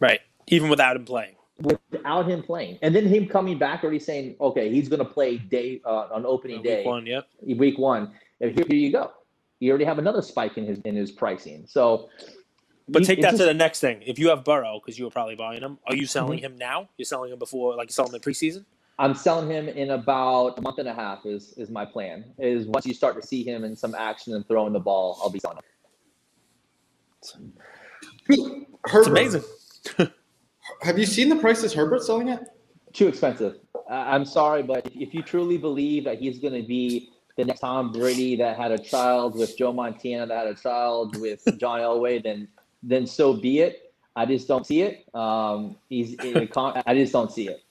Right. 0.00 0.20
Even 0.48 0.68
without 0.68 0.96
him 0.96 1.04
playing. 1.04 1.34
Without 1.60 2.28
him 2.28 2.42
playing. 2.42 2.78
And 2.82 2.94
then 2.94 3.06
him 3.06 3.26
coming 3.26 3.58
back 3.58 3.82
already 3.82 4.00
saying, 4.00 4.36
okay, 4.40 4.70
he's 4.70 4.88
going 4.88 4.98
to 4.98 5.04
play 5.04 5.38
day 5.38 5.80
uh, 5.84 6.08
on 6.12 6.26
opening 6.26 6.62
day. 6.62 6.78
Week 6.78 6.86
one, 6.86 7.06
yep. 7.06 7.28
Week 7.40 7.78
one. 7.78 8.12
And 8.40 8.52
here, 8.52 8.64
here 8.68 8.76
you 8.76 8.92
go 8.92 9.12
you 9.60 9.70
already 9.70 9.84
have 9.84 9.98
another 9.98 10.22
spike 10.22 10.58
in 10.58 10.66
his 10.66 10.78
in 10.80 10.94
his 10.94 11.10
pricing. 11.10 11.64
So, 11.66 12.08
but 12.88 13.04
take 13.04 13.20
that 13.22 13.30
just, 13.30 13.40
to 13.40 13.46
the 13.46 13.54
next 13.54 13.80
thing. 13.80 14.02
If 14.06 14.18
you 14.18 14.28
have 14.28 14.44
Burrow, 14.44 14.80
because 14.80 14.98
you 14.98 15.04
were 15.04 15.10
probably 15.10 15.34
buying 15.34 15.62
him, 15.62 15.78
are 15.86 15.96
you 15.96 16.06
selling 16.06 16.38
mm-hmm. 16.38 16.52
him 16.52 16.58
now? 16.58 16.88
You're 16.96 17.06
selling 17.06 17.32
him 17.32 17.38
before, 17.38 17.74
like 17.76 17.88
you 17.88 17.92
selling 17.92 18.12
him 18.12 18.16
in 18.16 18.20
preseason. 18.20 18.64
I'm 18.98 19.14
selling 19.14 19.50
him 19.50 19.68
in 19.68 19.90
about 19.90 20.58
a 20.58 20.62
month 20.62 20.78
and 20.78 20.88
a 20.88 20.94
half. 20.94 21.26
Is 21.26 21.52
is 21.56 21.70
my 21.70 21.84
plan? 21.84 22.24
Is 22.38 22.66
once 22.66 22.86
you 22.86 22.94
start 22.94 23.20
to 23.20 23.26
see 23.26 23.44
him 23.44 23.64
in 23.64 23.76
some 23.76 23.94
action 23.94 24.34
and 24.34 24.46
throwing 24.46 24.72
the 24.72 24.80
ball, 24.80 25.18
I'll 25.22 25.30
be 25.30 25.38
selling 25.38 25.58
him. 25.58 25.62
It's 28.28 29.06
amazing. 29.06 29.42
have 30.82 30.98
you 30.98 31.06
seen 31.06 31.28
the 31.28 31.36
prices 31.36 31.72
Herbert 31.72 32.02
selling 32.02 32.28
it? 32.28 32.40
Too 32.92 33.08
expensive. 33.08 33.56
I'm 33.90 34.24
sorry, 34.24 34.62
but 34.62 34.86
if 34.94 35.14
you 35.14 35.22
truly 35.22 35.58
believe 35.58 36.04
that 36.04 36.18
he's 36.18 36.38
going 36.38 36.54
to 36.54 36.66
be 36.66 37.10
the 37.36 37.44
next 37.44 37.60
Tom 37.60 37.92
Brady 37.92 38.36
that 38.36 38.56
had 38.56 38.72
a 38.72 38.78
child 38.78 39.38
with 39.38 39.56
Joe 39.56 39.72
Montana 39.72 40.26
that 40.26 40.46
had 40.46 40.46
a 40.46 40.54
child 40.54 41.20
with 41.20 41.42
John 41.58 41.80
Elway, 41.80 42.22
then 42.22 42.48
then 42.82 43.06
so 43.06 43.34
be 43.34 43.60
it. 43.60 43.92
I 44.14 44.24
just 44.24 44.48
don't 44.48 44.66
see 44.66 44.82
it. 44.82 45.06
Um, 45.14 45.76
he's 45.88 46.16
I 46.18 46.94
just 46.94 47.12
don't 47.12 47.30
see 47.30 47.48
it. 47.48 47.62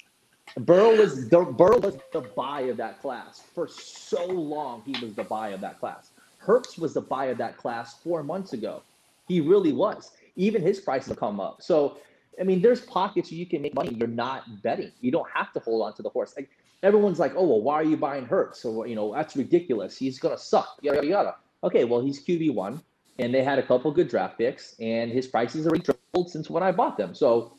Burrow 0.58 0.96
was 0.96 1.28
the 1.30 1.42
Burrow 1.42 1.80
was 1.80 1.98
the 2.14 2.22
buy 2.22 2.62
of 2.62 2.78
that 2.78 3.02
class 3.02 3.42
for 3.54 3.68
so 3.68 4.26
long. 4.26 4.84
He 4.86 4.96
was 5.04 5.14
the 5.16 5.24
buy 5.24 5.50
of 5.50 5.62
that 5.62 5.80
class. 5.80 6.12
Hurts 6.38 6.78
was 6.78 6.94
the 6.94 7.02
buy 7.02 7.26
of 7.26 7.38
that 7.40 7.58
class 7.58 7.96
four 7.96 8.24
months 8.24 8.54
ago. 8.54 8.84
He 9.28 9.42
really 9.42 9.74
was. 9.74 10.12
Even 10.36 10.62
his 10.62 10.80
prices 10.80 11.10
have 11.10 11.20
come 11.20 11.40
up. 11.40 11.62
So, 11.62 11.98
I 12.40 12.44
mean, 12.44 12.62
there's 12.62 12.82
pockets 12.82 13.32
where 13.32 13.40
you 13.40 13.48
can 13.48 13.64
make 13.64 13.74
money. 13.74 13.96
You're 13.98 14.08
not 14.08 14.62
betting. 14.62 14.92
You 15.02 15.12
don't 15.12 15.30
have 15.34 15.52
to 15.54 15.60
hold 15.60 15.82
on 15.84 15.94
to 15.96 16.04
the 16.04 16.10
horse. 16.10 16.36
Like, 16.38 16.50
everyone's 16.86 17.20
like, 17.20 17.34
oh 17.36 17.46
well, 17.46 17.62
why 17.62 17.76
are 17.76 17.84
you 17.84 17.98
buying 17.98 18.26
Hurts? 18.26 18.62
So 18.62 18.86
you 18.86 18.96
know 18.96 19.14
that's 19.14 19.36
ridiculous. 19.36 19.98
He's 19.98 20.20
gonna 20.20 20.38
suck. 20.38 20.78
Yada 20.82 21.06
yada. 21.06 21.36
Okay, 21.64 21.84
well 21.84 22.02
he's 22.02 22.24
QB 22.24 22.54
one, 22.54 22.82
and 23.20 23.34
they 23.34 23.44
had 23.44 23.58
a 23.58 23.64
couple 23.64 23.92
good 23.92 24.08
draft 24.08 24.38
picks, 24.38 24.76
and 24.80 25.12
his 25.12 25.28
prices 25.28 25.66
already 25.66 25.84
tripled 25.84 26.30
since 26.30 26.50
when 26.50 26.64
I 26.64 26.72
bought 26.72 26.98
them. 26.98 27.16
So 27.16 27.58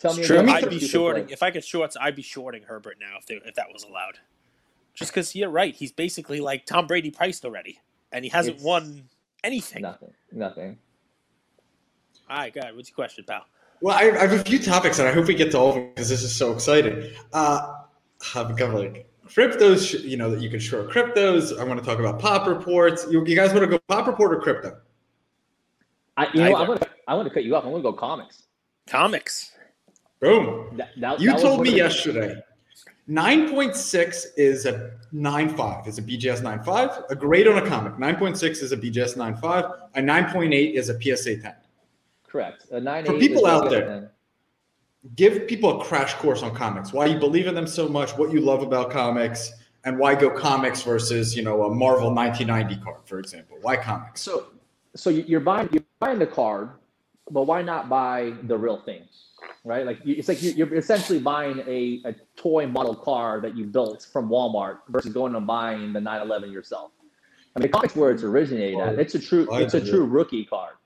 tell 0.00 0.14
me, 0.14 0.24
true. 0.24 0.38
I'd 0.38 0.70
be 0.70 0.80
shorting 0.80 1.28
if 1.28 1.42
I 1.42 1.50
could 1.50 1.64
short. 1.64 1.94
I'd 2.00 2.16
be 2.16 2.22
shorting 2.22 2.62
Herbert 2.62 2.96
now 2.98 3.16
if 3.18 3.26
they, 3.26 3.34
if 3.34 3.54
that 3.54 3.66
was 3.72 3.84
allowed. 3.84 4.18
Just 4.94 5.12
because 5.12 5.34
you're 5.34 5.50
right, 5.50 5.74
he's 5.74 5.92
basically 5.92 6.40
like 6.40 6.66
Tom 6.66 6.86
Brady 6.86 7.10
priced 7.10 7.44
already, 7.44 7.80
and 8.10 8.24
he 8.24 8.30
hasn't 8.30 8.56
it's 8.56 8.64
won 8.64 9.08
anything. 9.44 9.82
Nothing. 9.82 10.12
Nothing. 10.32 10.78
All 12.28 12.38
right, 12.38 12.54
God, 12.54 12.74
what's 12.74 12.88
your 12.88 12.94
question, 12.94 13.24
pal? 13.26 13.44
Well, 13.82 13.96
I, 13.96 14.16
I, 14.16 14.28
have 14.28 14.32
a 14.32 14.44
few 14.44 14.60
topics, 14.60 15.00
and 15.00 15.08
I 15.08 15.12
hope 15.12 15.26
we 15.26 15.34
get 15.34 15.50
to 15.50 15.58
all 15.58 15.70
of 15.70 15.74
them 15.74 15.88
because 15.88 16.08
this 16.08 16.22
is 16.22 16.32
so 16.32 16.52
exciting. 16.52 17.10
Uh, 17.32 17.74
I've 18.36 18.56
got 18.56 18.74
like 18.74 19.10
cryptos, 19.26 20.00
you 20.04 20.16
know, 20.16 20.30
that 20.30 20.40
you 20.40 20.48
can 20.48 20.60
short 20.60 20.88
cryptos. 20.88 21.58
I 21.58 21.64
want 21.64 21.80
to 21.80 21.84
talk 21.84 21.98
about 21.98 22.20
pop 22.20 22.46
reports. 22.46 23.06
You, 23.10 23.26
you 23.26 23.34
guys 23.34 23.52
want 23.52 23.62
to 23.62 23.66
go 23.66 23.80
pop 23.88 24.06
report 24.06 24.34
or 24.34 24.40
crypto? 24.40 24.78
I, 26.16 26.28
you 26.32 26.44
know, 26.44 26.54
I 26.54 26.68
want 26.68 26.80
to, 26.80 26.88
I 27.08 27.14
want 27.14 27.26
to 27.26 27.34
cut 27.34 27.42
you 27.42 27.56
off. 27.56 27.64
I 27.64 27.68
want 27.68 27.82
to 27.82 27.90
go 27.90 27.92
comics. 27.92 28.44
Comics. 28.86 29.50
Boom. 30.20 30.76
That, 30.76 30.90
that, 30.98 31.20
you 31.20 31.32
that 31.32 31.40
told 31.40 31.62
me 31.62 31.74
yesterday. 31.74 32.40
9.6 33.08 34.26
is 34.36 34.64
a 34.64 34.92
9.5 35.12 35.88
is 35.88 35.98
a 35.98 36.02
BGS 36.02 36.40
9.5. 36.40 37.10
A 37.10 37.16
grade 37.16 37.48
on 37.48 37.58
a 37.58 37.68
comic. 37.68 37.94
9.6 37.94 38.62
is 38.62 38.70
a 38.70 38.76
BGS 38.76 39.16
9.5. 39.16 39.76
A 39.96 40.00
9.8 40.00 40.74
is 40.74 40.88
a 40.88 40.94
PSA 41.00 41.38
10. 41.38 41.52
Correct. 42.32 42.64
A 42.70 42.80
nine 42.80 43.04
For 43.04 43.18
people 43.18 43.44
out 43.44 43.68
there, 43.68 44.10
give 45.16 45.46
people 45.46 45.78
a 45.78 45.84
crash 45.84 46.14
course 46.14 46.42
on 46.42 46.54
comics. 46.54 46.90
Why 46.90 47.04
you 47.04 47.18
believe 47.18 47.46
in 47.46 47.54
them 47.54 47.66
so 47.66 47.86
much, 47.86 48.16
what 48.16 48.32
you 48.32 48.40
love 48.40 48.62
about 48.62 48.90
comics, 48.90 49.52
and 49.84 49.98
why 49.98 50.14
go 50.14 50.30
comics 50.30 50.80
versus 50.80 51.36
you 51.36 51.42
know 51.42 51.64
a 51.64 51.74
Marvel 51.74 52.10
1990 52.10 52.82
card, 52.82 53.00
for 53.04 53.18
example. 53.18 53.58
Why 53.60 53.76
comics? 53.76 54.22
So, 54.22 54.46
so 54.96 55.10
you're 55.10 55.40
buying 55.40 55.68
you're 55.72 55.82
buying 56.00 56.18
the 56.18 56.26
card, 56.26 56.70
but 57.30 57.42
why 57.42 57.60
not 57.60 57.90
buy 57.90 58.32
the 58.44 58.56
real 58.56 58.78
thing? 58.78 59.02
Right? 59.62 59.84
Like 59.84 59.98
it's 60.06 60.28
like 60.28 60.42
you're 60.42 60.74
essentially 60.74 61.18
buying 61.18 61.58
a, 61.66 62.00
a 62.06 62.14
toy 62.36 62.66
model 62.66 62.94
car 62.94 63.42
that 63.42 63.54
you 63.54 63.66
built 63.66 64.08
from 64.10 64.30
Walmart 64.30 64.78
versus 64.88 65.12
going 65.12 65.34
and 65.34 65.46
buying 65.46 65.92
the 65.92 66.00
911 66.00 66.50
yourself. 66.50 66.92
I 67.54 67.60
mean, 67.60 67.70
comics 67.70 67.94
where 67.94 68.10
it's 68.10 68.22
originated 68.22 68.80
at. 68.80 68.98
It's 68.98 69.14
a 69.14 69.18
true 69.18 69.54
it's 69.56 69.74
a 69.74 69.84
true 69.84 70.06
rookie 70.06 70.46
card 70.46 70.76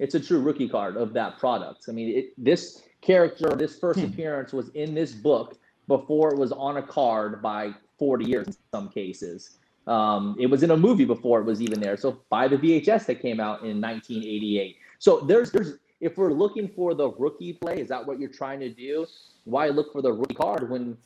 it's 0.00 0.14
a 0.14 0.20
true 0.20 0.40
rookie 0.40 0.68
card 0.68 0.96
of 0.96 1.12
that 1.12 1.38
product. 1.38 1.84
I 1.88 1.92
mean, 1.92 2.08
it, 2.16 2.32
this 2.36 2.82
character, 3.02 3.54
this 3.54 3.78
first 3.78 4.00
hmm. 4.00 4.06
appearance 4.06 4.52
was 4.52 4.70
in 4.70 4.94
this 4.94 5.12
book 5.12 5.58
before 5.86 6.32
it 6.32 6.38
was 6.38 6.50
on 6.52 6.78
a 6.78 6.82
card 6.82 7.40
by 7.42 7.72
40 7.98 8.24
years 8.24 8.46
in 8.48 8.56
some 8.72 8.88
cases. 8.88 9.58
Um, 9.86 10.36
it 10.40 10.46
was 10.46 10.62
in 10.62 10.70
a 10.70 10.76
movie 10.76 11.04
before 11.04 11.40
it 11.40 11.44
was 11.44 11.60
even 11.60 11.80
there. 11.80 11.96
So 11.96 12.20
by 12.30 12.48
the 12.48 12.56
VHS 12.56 13.06
that 13.06 13.20
came 13.20 13.40
out 13.40 13.62
in 13.62 13.80
1988. 13.80 14.76
So 14.98 15.20
there's 15.20 15.50
there's 15.50 15.78
if 16.00 16.16
we're 16.16 16.32
looking 16.32 16.68
for 16.68 16.94
the 16.94 17.10
rookie 17.10 17.52
play, 17.54 17.80
is 17.80 17.88
that 17.88 18.06
what 18.06 18.18
you're 18.18 18.30
trying 18.30 18.60
to 18.60 18.70
do? 18.70 19.06
Why 19.44 19.68
look 19.68 19.92
for 19.92 20.00
the 20.00 20.12
rookie 20.12 20.34
card 20.34 20.70
when 20.70 20.96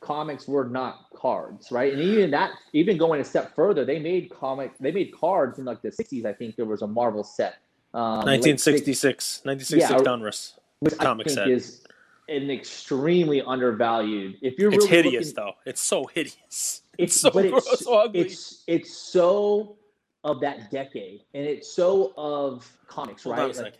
comics 0.00 0.46
were 0.46 0.68
not 0.68 1.06
cards, 1.14 1.72
right? 1.72 1.92
And 1.92 2.02
even 2.02 2.30
that, 2.32 2.50
even 2.72 2.98
going 2.98 3.20
a 3.20 3.24
step 3.24 3.54
further, 3.54 3.84
they 3.84 3.98
made 3.98 4.30
comic, 4.30 4.76
they 4.78 4.90
made 4.92 5.14
cards 5.18 5.58
in 5.58 5.64
like 5.64 5.80
the 5.80 5.90
60s. 5.90 6.26
I 6.26 6.32
think 6.32 6.56
there 6.56 6.66
was 6.66 6.82
a 6.82 6.86
Marvel 6.86 7.24
set. 7.24 7.56
Um, 7.94 8.24
1966, 8.24 9.42
1966 9.44 9.90
yeah, 9.90 9.98
Donruss 9.98 10.54
which 10.80 10.98
comic 10.98 11.26
I 11.26 11.28
think 11.28 11.38
set. 11.38 11.48
is 11.48 11.82
an 12.28 12.50
extremely 12.50 13.42
undervalued. 13.42 14.36
If 14.42 14.58
you're 14.58 14.72
it's 14.72 14.84
really 14.84 14.88
hideous 14.88 15.28
looking, 15.28 15.44
though, 15.44 15.52
it's 15.64 15.80
so 15.80 16.06
hideous. 16.06 16.82
It's, 16.98 17.18
so 17.22 17.30
but 17.30 17.48
gross, 17.48 17.66
it's, 17.72 17.84
so 17.84 17.94
ugly. 17.94 18.20
It's 18.20 18.64
it's 18.66 18.94
so 18.94 19.76
of 20.24 20.40
that 20.40 20.70
decade, 20.70 21.22
and 21.32 21.46
it's 21.46 21.72
so 21.72 22.12
of 22.18 22.70
comics, 22.86 23.24
Hold 23.24 23.38
right? 23.38 23.56
Like, 23.56 23.78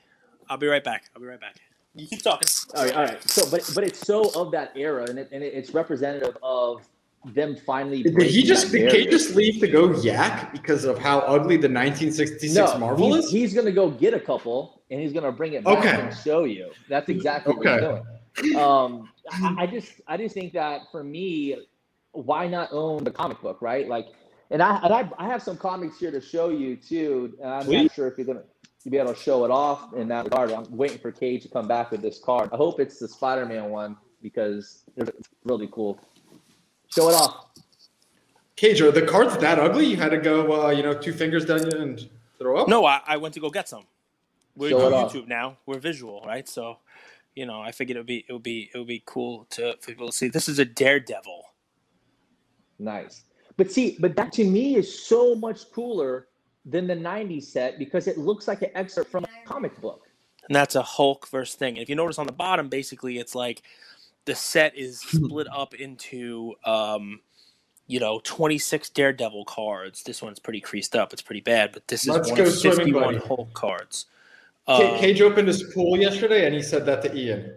I'll 0.49 0.57
be 0.57 0.67
right 0.67 0.83
back. 0.83 1.11
I'll 1.15 1.21
be 1.21 1.29
right 1.29 1.39
back. 1.39 1.57
You 1.95 2.07
keep 2.07 2.23
talking. 2.23 2.49
All 2.75 2.85
right, 2.85 2.97
all 2.97 3.05
right. 3.05 3.31
So, 3.31 3.43
but 3.51 3.71
but 3.75 3.85
it's 3.85 3.99
so 3.99 4.31
of 4.35 4.51
that 4.53 4.75
era, 4.75 5.05
and 5.11 5.19
it, 5.19 5.29
and 5.31 5.45
it's 5.45 5.75
representative 5.75 6.39
of 6.43 6.89
them 7.25 7.57
finally. 7.57 8.03
Did 8.03 8.21
he 8.23 8.43
just 8.43 8.73
did 8.73 8.93
he 8.93 9.07
just 9.07 9.35
leave 9.35 9.61
to 9.61 9.69
go 9.69 9.95
yak 10.01 10.53
because 10.53 10.85
of 10.85 10.99
how 10.99 11.21
ugly 11.21 11.57
the 11.57 11.69
1966 11.69 12.55
no, 12.55 12.79
Marvel 12.79 13.15
he's, 13.15 13.27
is? 13.27 13.31
He's 13.31 13.55
gonna 13.55 13.73
go 13.73 13.91
get 13.91 14.15
a 14.15 14.21
couple, 14.21 14.83
and 14.91 15.01
he's 15.01 15.13
gonna 15.13 15.33
bring 15.33 15.55
it 15.55 15.65
back 15.65 15.79
okay. 15.79 16.01
and 16.01 16.17
show 16.17 16.45
you. 16.45 16.71
That's 16.89 17.09
exactly 17.09 17.55
okay. 17.55 17.71
what 17.71 18.05
he's 18.37 18.53
doing. 18.53 18.57
Um, 18.57 19.09
I, 19.31 19.57
I 19.61 19.67
just 19.67 19.93
I 20.07 20.17
just 20.17 20.35
think 20.35 20.53
that 20.55 20.83
for 20.91 21.05
me, 21.05 21.57
why 22.13 22.49
not 22.49 22.73
own 22.73 23.05
the 23.05 23.11
comic 23.11 23.41
book, 23.41 23.63
right? 23.63 23.89
Like, 23.89 24.07
and 24.51 24.63
I 24.63 24.79
and 24.83 24.93
I, 24.93 25.09
I 25.19 25.27
have 25.29 25.43
some 25.43 25.57
comics 25.57 25.99
here 25.99 26.11
to 26.11 26.21
show 26.21 26.49
you 26.49 26.77
too. 26.77 27.35
And 27.41 27.51
I'm 27.51 27.65
Sweet. 27.65 27.83
not 27.85 27.95
sure 27.95 28.09
if 28.09 28.19
you're 28.19 28.27
gonna 28.27 28.45
to 28.83 28.91
be 28.91 28.99
able 28.99 29.15
to 29.15 29.21
show 29.21 29.45
it 29.45 29.51
off 29.51 29.95
in 29.95 30.09
that 30.09 30.25
regard. 30.25 30.51
I'm 30.53 30.67
waiting 30.77 30.99
for 30.99 31.13
Cage 31.13 31.43
to 31.45 31.49
come 31.49 31.69
back 31.69 31.91
with 31.93 32.03
this 32.03 32.19
card. 32.19 32.51
I 32.53 32.57
hope 32.57 32.81
it's 32.81 32.99
the 32.99 33.07
Spider-Man 33.09 33.71
one 33.71 33.97
because 34.21 34.85
it's 34.97 35.29
really 35.45 35.69
cool. 35.71 36.01
Show 36.93 37.09
it 37.09 37.15
off. 37.15 37.47
Cage, 38.57 38.83
are 38.83 38.91
the 38.91 39.03
cards 39.03 39.37
that 39.39 39.59
ugly? 39.59 39.87
You 39.87 39.97
had 39.97 40.11
to 40.11 40.19
go, 40.19 40.67
uh, 40.67 40.71
you 40.71 40.83
know, 40.83 40.93
two 40.93 41.13
fingers 41.13 41.47
down 41.47 41.73
and 41.75 42.09
throw 42.39 42.59
up. 42.59 42.69
No, 42.69 42.85
I, 42.85 43.01
I 43.07 43.17
went 43.17 43.33
to 43.35 43.41
go 43.41 43.49
get 43.49 43.69
some. 43.69 43.85
We're 44.57 44.75
on 44.77 44.93
YouTube 44.93 45.27
now. 45.27 45.57
We're 45.65 45.79
visual, 45.79 46.23
right? 46.27 46.47
So, 46.47 46.77
you 47.35 47.47
know, 47.47 47.63
I 47.63 47.73
figured 47.73 47.97
it 47.97 48.01
would 48.01 48.07
be 48.07 48.27
it 48.29 48.33
would 48.33 48.43
be 48.43 48.71
it 48.75 48.79
would 48.79 48.87
be 48.87 49.03
cool 49.07 49.47
to 49.51 49.75
for 49.81 49.87
people 49.87 50.07
to 50.09 50.13
see. 50.13 50.29
This 50.29 50.49
is 50.49 50.59
a 50.59 50.67
Daredevil. 50.67 51.45
Nice, 52.79 53.25
but 53.57 53.73
see, 53.73 53.97
but 53.99 54.15
that 54.17 54.33
to 54.35 54.45
me 54.45 54.77
is 54.77 55.07
so 55.07 55.35
much 55.35 55.71
cooler 55.73 56.29
than 56.67 56.87
the 56.87 56.95
90s 56.95 57.45
set 57.45 57.79
because 57.79 58.07
it 58.07 58.19
looks 58.19 58.47
like 58.47 58.63
an 58.63 58.71
excerpt 58.75 59.11
from 59.11 59.25
a 59.25 59.47
comic 59.47 59.81
book. 59.81 60.07
And 60.49 60.55
that's 60.55 60.75
a 60.75 60.83
Hulk 60.83 61.29
verse 61.29 61.55
thing. 61.55 61.75
And 61.75 61.83
if 61.83 61.89
you 61.89 61.95
notice 61.95 62.19
on 62.19 62.27
the 62.27 62.33
bottom, 62.33 62.69
basically 62.69 63.19
it's 63.19 63.35
like 63.35 63.63
the 64.25 64.35
set 64.35 64.77
is 64.77 65.01
split 65.01 65.47
up 65.53 65.75
into 65.75 66.55
um, 66.65 67.21
you 67.87 68.01
know, 68.01 68.21
26 68.25 68.91
Daredevil 68.91 69.45
cards. 69.45 70.03
This 70.03 70.23
one's 70.23 70.39
pretty 70.39 70.61
creased 70.61 70.97
up. 70.97 71.13
It's 71.13 71.23
pretty 71.23 71.41
bad, 71.41 71.73
but 71.73 71.87
this 71.89 72.05
is 72.05 72.09
Let's 72.09 72.31
one 72.31 72.41
of 72.41 72.59
51 72.59 73.17
Hulk 73.17 73.53
cards. 73.53 74.07
Um, 74.67 74.97
Cage 74.99 75.21
opened 75.21 75.49
his 75.49 75.63
pool 75.75 75.99
yesterday 75.99 76.47
and 76.47 76.55
he 76.55 76.63
said 76.63 76.87
that 76.87 77.03
to 77.03 77.15
Ian. 77.15 77.57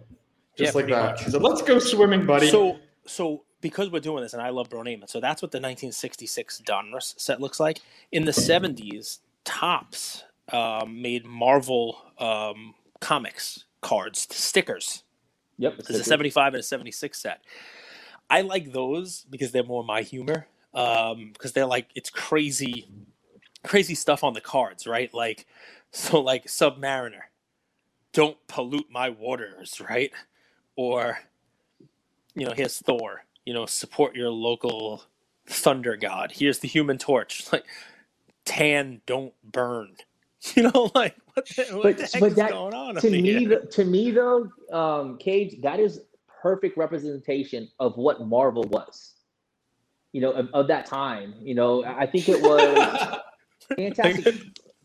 Just 0.56 0.74
yeah, 0.74 0.80
like 0.80 0.90
that. 0.90 1.12
Much. 1.12 1.24
He 1.24 1.30
said, 1.30 1.42
Let's 1.42 1.62
go 1.62 1.78
swimming, 1.78 2.26
buddy. 2.26 2.50
So 2.50 2.78
so 3.06 3.44
because 3.60 3.90
we're 3.90 4.00
doing 4.00 4.22
this, 4.22 4.32
and 4.32 4.42
I 4.42 4.50
love 4.50 4.68
Bro 4.68 4.84
so 5.06 5.20
that's 5.20 5.42
what 5.42 5.52
the 5.52 5.58
1966 5.58 6.62
Donruss 6.66 7.18
set 7.18 7.40
looks 7.40 7.60
like. 7.60 7.80
In 8.12 8.24
the 8.24 8.32
70s, 8.32 9.18
Topps 9.44 10.24
um, 10.52 11.00
made 11.00 11.24
Marvel 11.24 11.98
um, 12.18 12.74
comics 13.00 13.64
cards, 13.80 14.26
stickers. 14.30 15.02
Yep, 15.58 15.76
It's 15.80 15.90
a 15.90 16.04
75 16.04 16.54
and 16.54 16.60
a 16.60 16.62
76 16.62 17.18
set. 17.20 17.42
I 18.30 18.42
like 18.42 18.72
those 18.72 19.26
because 19.30 19.52
they're 19.52 19.64
more 19.64 19.84
my 19.84 20.02
humor. 20.02 20.46
Um, 20.74 21.30
because 21.32 21.52
they're 21.52 21.66
like 21.66 21.88
it's 21.94 22.10
crazy, 22.10 22.88
crazy 23.64 23.94
stuff 23.94 24.24
on 24.24 24.34
the 24.34 24.40
cards, 24.42 24.86
right? 24.86 25.12
Like, 25.14 25.46
so 25.92 26.20
like 26.20 26.46
Submariner, 26.46 27.22
don't 28.12 28.36
pollute 28.48 28.88
my 28.90 29.10
waters, 29.10 29.80
right? 29.88 30.12
Or, 30.76 31.20
you 32.34 32.46
know, 32.46 32.52
here's 32.56 32.78
Thor 32.78 33.24
you 33.46 33.54
know, 33.54 33.64
support 33.64 34.14
your 34.14 34.30
local 34.30 35.04
thunder 35.46 35.96
god. 35.96 36.32
Here's 36.34 36.58
the 36.58 36.68
human 36.68 36.98
torch. 36.98 37.46
Like, 37.52 37.64
tan, 38.44 39.02
don't 39.06 39.34
burn. 39.44 39.96
You 40.56 40.64
know, 40.64 40.90
like 40.94 41.16
what 41.36 41.46
the, 41.48 41.62
what 41.74 41.82
but, 41.82 41.96
the 41.98 42.02
heck 42.04 42.20
but 42.20 42.26
is 42.30 42.34
that, 42.36 42.50
going 42.50 42.74
on? 42.74 42.94
To 42.96 43.10
me, 43.10 43.48
to 43.70 43.84
me 43.84 44.10
though, 44.10 44.50
um, 44.72 45.18
Cage, 45.18 45.60
that 45.62 45.78
is 45.80 46.00
perfect 46.42 46.76
representation 46.76 47.68
of 47.78 47.96
what 47.96 48.26
Marvel 48.26 48.64
was. 48.64 49.14
You 50.12 50.22
know, 50.22 50.32
of, 50.32 50.48
of 50.54 50.68
that 50.68 50.86
time. 50.86 51.34
You 51.40 51.54
know, 51.54 51.84
I 51.84 52.06
think 52.06 52.28
it 52.28 52.40
was 52.40 53.18
fantastic. 53.76 54.34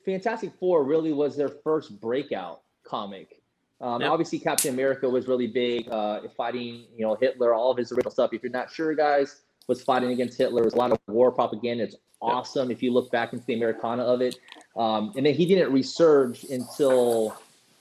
Fantastic 0.03 0.51
Four 0.59 0.83
really 0.83 1.13
was 1.13 1.37
their 1.37 1.49
first 1.63 2.01
breakout 2.01 2.61
comic 2.83 3.41
um, 3.81 4.01
yep. 4.01 4.11
Obviously, 4.11 4.37
Captain 4.37 4.73
America 4.73 5.09
was 5.09 5.27
really 5.27 5.47
big, 5.47 5.89
uh, 5.89 6.21
fighting 6.37 6.85
you 6.95 7.03
know 7.03 7.15
Hitler, 7.19 7.53
all 7.53 7.71
of 7.71 7.77
his 7.77 7.91
original 7.91 8.11
stuff. 8.11 8.31
If 8.31 8.43
you're 8.43 8.51
not 8.51 8.71
sure, 8.71 8.93
guys, 8.93 9.41
was 9.67 9.81
fighting 9.81 10.11
against 10.11 10.37
Hitler. 10.37 10.61
There's 10.61 10.75
a 10.75 10.77
lot 10.77 10.91
of 10.91 10.99
war 11.07 11.31
propaganda. 11.31 11.85
It's 11.85 11.95
awesome 12.21 12.69
yep. 12.69 12.77
if 12.77 12.83
you 12.83 12.93
look 12.93 13.11
back 13.11 13.33
into 13.33 13.43
the 13.45 13.55
Americana 13.55 14.03
of 14.03 14.21
it. 14.21 14.37
Um, 14.75 15.13
and 15.15 15.25
then 15.25 15.33
he 15.33 15.45
didn't 15.45 15.73
resurge 15.73 16.49
until 16.49 17.37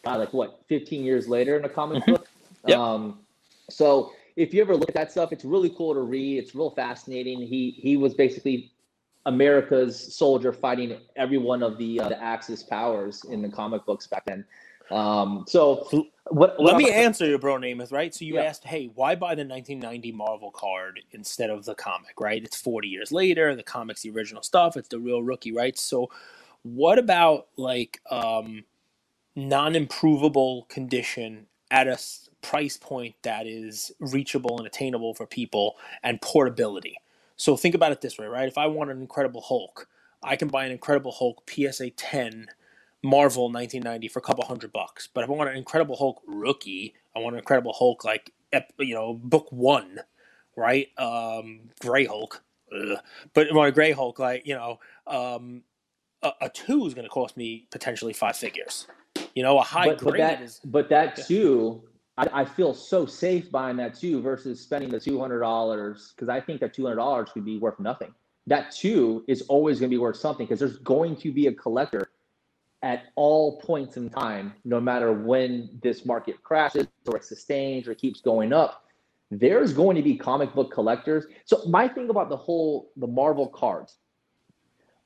uh, 0.06 0.18
like 0.18 0.32
what 0.32 0.60
15 0.68 1.04
years 1.04 1.28
later 1.28 1.56
in 1.56 1.64
a 1.64 1.68
comic 1.68 2.04
book. 2.06 2.26
yep. 2.66 2.78
Um, 2.78 3.20
so 3.68 4.12
if 4.36 4.54
you 4.54 4.60
ever 4.60 4.76
look 4.76 4.88
at 4.88 4.94
that 4.94 5.10
stuff, 5.10 5.32
it's 5.32 5.44
really 5.44 5.70
cool 5.70 5.94
to 5.94 6.00
read. 6.00 6.38
It's 6.38 6.54
real 6.54 6.70
fascinating. 6.70 7.40
He 7.40 7.70
he 7.70 7.96
was 7.96 8.14
basically 8.14 8.72
America's 9.26 10.14
soldier 10.14 10.52
fighting 10.52 10.98
every 11.16 11.38
one 11.38 11.62
of 11.62 11.78
the 11.78 12.00
uh, 12.00 12.08
the 12.08 12.22
Axis 12.22 12.62
powers 12.62 13.24
in 13.24 13.42
the 13.42 13.48
comic 13.48 13.84
books 13.84 14.06
back 14.06 14.24
then. 14.24 14.44
Um, 14.90 15.44
so 15.46 15.86
what, 16.30 16.58
what 16.58 16.60
let 16.60 16.76
me 16.76 16.90
answer 16.90 17.26
you, 17.26 17.38
bro, 17.38 17.56
Namath. 17.56 17.92
Right? 17.92 18.14
So 18.14 18.24
you 18.24 18.34
yeah. 18.34 18.42
asked, 18.42 18.64
hey, 18.64 18.90
why 18.94 19.14
buy 19.14 19.34
the 19.34 19.44
1990 19.44 20.12
Marvel 20.12 20.50
card 20.50 21.00
instead 21.12 21.50
of 21.50 21.64
the 21.64 21.74
comic? 21.74 22.20
Right? 22.20 22.42
It's 22.42 22.60
40 22.60 22.88
years 22.88 23.12
later. 23.12 23.54
The 23.54 23.62
comic's 23.62 24.02
the 24.02 24.10
original 24.10 24.42
stuff. 24.42 24.76
It's 24.76 24.88
the 24.88 24.98
real 24.98 25.22
rookie, 25.22 25.52
right? 25.52 25.78
So 25.78 26.10
what 26.62 26.98
about 26.98 27.48
like 27.56 28.00
um, 28.10 28.64
non-improvable 29.36 30.66
condition 30.68 31.46
at 31.70 31.88
a 31.88 31.98
price 32.42 32.76
point 32.76 33.14
that 33.22 33.46
is 33.46 33.92
reachable 34.00 34.58
and 34.58 34.66
attainable 34.66 35.14
for 35.14 35.26
people 35.26 35.76
and 36.02 36.20
portability? 36.20 36.96
So 37.36 37.56
think 37.56 37.74
about 37.74 37.92
it 37.92 38.02
this 38.02 38.18
way, 38.18 38.26
right? 38.26 38.48
If 38.48 38.58
I 38.58 38.66
want 38.66 38.90
an 38.90 39.00
Incredible 39.00 39.40
Hulk, 39.40 39.88
I 40.22 40.36
can 40.36 40.48
buy 40.48 40.66
an 40.66 40.72
Incredible 40.72 41.12
Hulk 41.12 41.50
PSA 41.50 41.90
10 41.90 42.48
Marvel 43.02 43.44
1990 43.44 44.08
for 44.08 44.18
a 44.18 44.22
couple 44.22 44.44
hundred 44.44 44.72
bucks. 44.72 45.08
But 45.12 45.24
if 45.24 45.30
I 45.30 45.32
want 45.32 45.50
an 45.50 45.56
Incredible 45.56 45.96
Hulk 45.96 46.20
rookie, 46.26 46.94
I 47.16 47.20
want 47.20 47.34
an 47.34 47.38
Incredible 47.38 47.72
Hulk 47.72 48.04
like 48.04 48.32
you 48.78 48.94
know 48.94 49.14
book 49.14 49.46
one, 49.50 50.00
right? 50.56 50.88
Um, 50.98 51.70
Gray 51.80 52.04
Hulk, 52.04 52.42
ugh. 52.74 52.98
but 53.32 53.46
if 53.46 53.52
I 53.52 53.56
want 53.56 53.68
a 53.70 53.72
Gray 53.72 53.92
Hulk 53.92 54.18
like 54.18 54.46
you 54.46 54.54
know 54.54 54.78
um, 55.06 55.62
a, 56.22 56.32
a 56.42 56.48
two 56.48 56.86
is 56.86 56.94
going 56.94 57.04
to 57.04 57.10
cost 57.10 57.36
me 57.36 57.66
potentially 57.70 58.12
five 58.12 58.36
figures. 58.36 58.86
You 59.34 59.42
know, 59.42 59.58
a 59.58 59.62
high 59.62 59.86
but, 59.86 59.98
grade 59.98 60.12
but 60.12 60.18
that, 60.18 60.42
is. 60.42 60.60
But 60.64 60.88
that 60.90 61.18
yeah. 61.18 61.24
two, 61.24 61.82
I, 62.16 62.28
I, 62.32 62.44
feel 62.44 62.74
so 62.74 63.06
safe 63.06 63.50
buying 63.50 63.76
that 63.76 63.94
two 63.94 64.20
versus 64.20 64.60
spending 64.60 64.90
the 64.90 65.00
two 65.00 65.20
hundred 65.20 65.40
dollars 65.40 66.12
because 66.14 66.28
I 66.28 66.40
think 66.40 66.60
that 66.60 66.74
two 66.74 66.84
hundred 66.84 66.96
dollars 66.96 67.30
could 67.32 67.44
be 67.44 67.58
worth 67.58 67.78
nothing. 67.78 68.14
That 68.46 68.72
two 68.72 69.24
is 69.28 69.42
always 69.42 69.78
going 69.78 69.90
to 69.90 69.94
be 69.94 70.00
worth 70.00 70.16
something 70.16 70.46
because 70.46 70.58
there's 70.58 70.78
going 70.78 71.16
to 71.16 71.32
be 71.32 71.46
a 71.46 71.52
collector 71.52 72.10
at 72.82 73.04
all 73.14 73.60
points 73.60 73.96
in 73.96 74.08
time, 74.08 74.54
no 74.64 74.80
matter 74.80 75.12
when 75.12 75.68
this 75.82 76.06
market 76.06 76.42
crashes 76.42 76.86
or 77.06 77.16
it 77.16 77.24
sustains 77.24 77.86
or 77.86 77.94
keeps 77.94 78.20
going 78.20 78.52
up, 78.52 78.84
there's 79.30 79.72
going 79.72 79.96
to 79.96 80.02
be 80.02 80.16
comic 80.16 80.52
book 80.54 80.72
collectors. 80.72 81.26
So 81.44 81.62
my 81.66 81.86
thing 81.86 82.08
about 82.08 82.30
the 82.30 82.36
whole 82.36 82.90
the 82.96 83.06
Marvel 83.06 83.48
cards, 83.48 83.98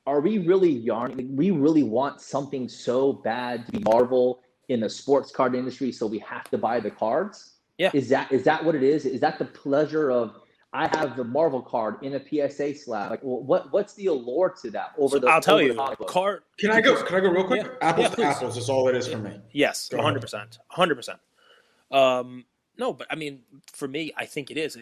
are 0.07 0.21
we 0.21 0.37
really 0.39 0.71
yarning? 0.71 1.35
We 1.35 1.51
really 1.51 1.83
want 1.83 2.21
something 2.21 2.69
so 2.69 3.13
bad 3.13 3.65
to 3.65 3.71
be 3.71 3.79
Marvel 3.79 4.41
in 4.69 4.79
the 4.79 4.89
sports 4.89 5.31
card 5.31 5.55
industry, 5.55 5.91
so 5.91 6.07
we 6.07 6.19
have 6.19 6.49
to 6.51 6.57
buy 6.57 6.79
the 6.79 6.91
cards. 6.91 7.53
Yeah. 7.77 7.91
Is 7.93 8.09
that 8.09 8.31
is 8.31 8.43
that 8.43 8.63
what 8.63 8.75
it 8.75 8.83
is? 8.83 9.05
Is 9.05 9.21
that 9.21 9.39
the 9.39 9.45
pleasure 9.45 10.11
of 10.11 10.35
I 10.75 10.87
have 10.97 11.15
the 11.15 11.23
Marvel 11.23 11.61
card 11.61 12.03
in 12.03 12.15
a 12.15 12.19
PSA 12.19 12.75
slab. 12.75 13.09
Like, 13.09 13.21
well, 13.23 13.41
what 13.41 13.71
what's 13.71 13.93
the 13.93 14.07
allure 14.07 14.53
to 14.61 14.71
that 14.71 14.91
over 14.97 15.19
the? 15.19 15.27
I'll 15.27 15.39
tell 15.39 15.61
you, 15.61 15.73
card. 16.07 16.41
Can 16.59 16.71
I 16.71 16.81
go? 16.81 17.01
Can 17.03 17.15
I 17.15 17.19
go 17.21 17.29
real 17.29 17.45
quick? 17.45 17.63
Yeah. 17.63 17.71
Apples 17.81 18.09
yeah, 18.09 18.15
to 18.15 18.23
apples 18.23 18.57
is 18.57 18.69
all 18.69 18.89
it 18.89 18.95
is 18.95 19.07
for 19.07 19.17
me. 19.17 19.39
Yes, 19.53 19.89
one 19.91 20.03
hundred 20.03 20.21
percent, 20.21 20.59
one 20.69 20.75
hundred 20.75 20.95
percent. 20.95 21.19
Um, 21.91 22.43
no, 22.77 22.91
but 22.91 23.07
I 23.09 23.15
mean, 23.15 23.41
for 23.71 23.87
me, 23.87 24.11
I 24.17 24.25
think 24.25 24.51
it 24.51 24.57
is. 24.57 24.77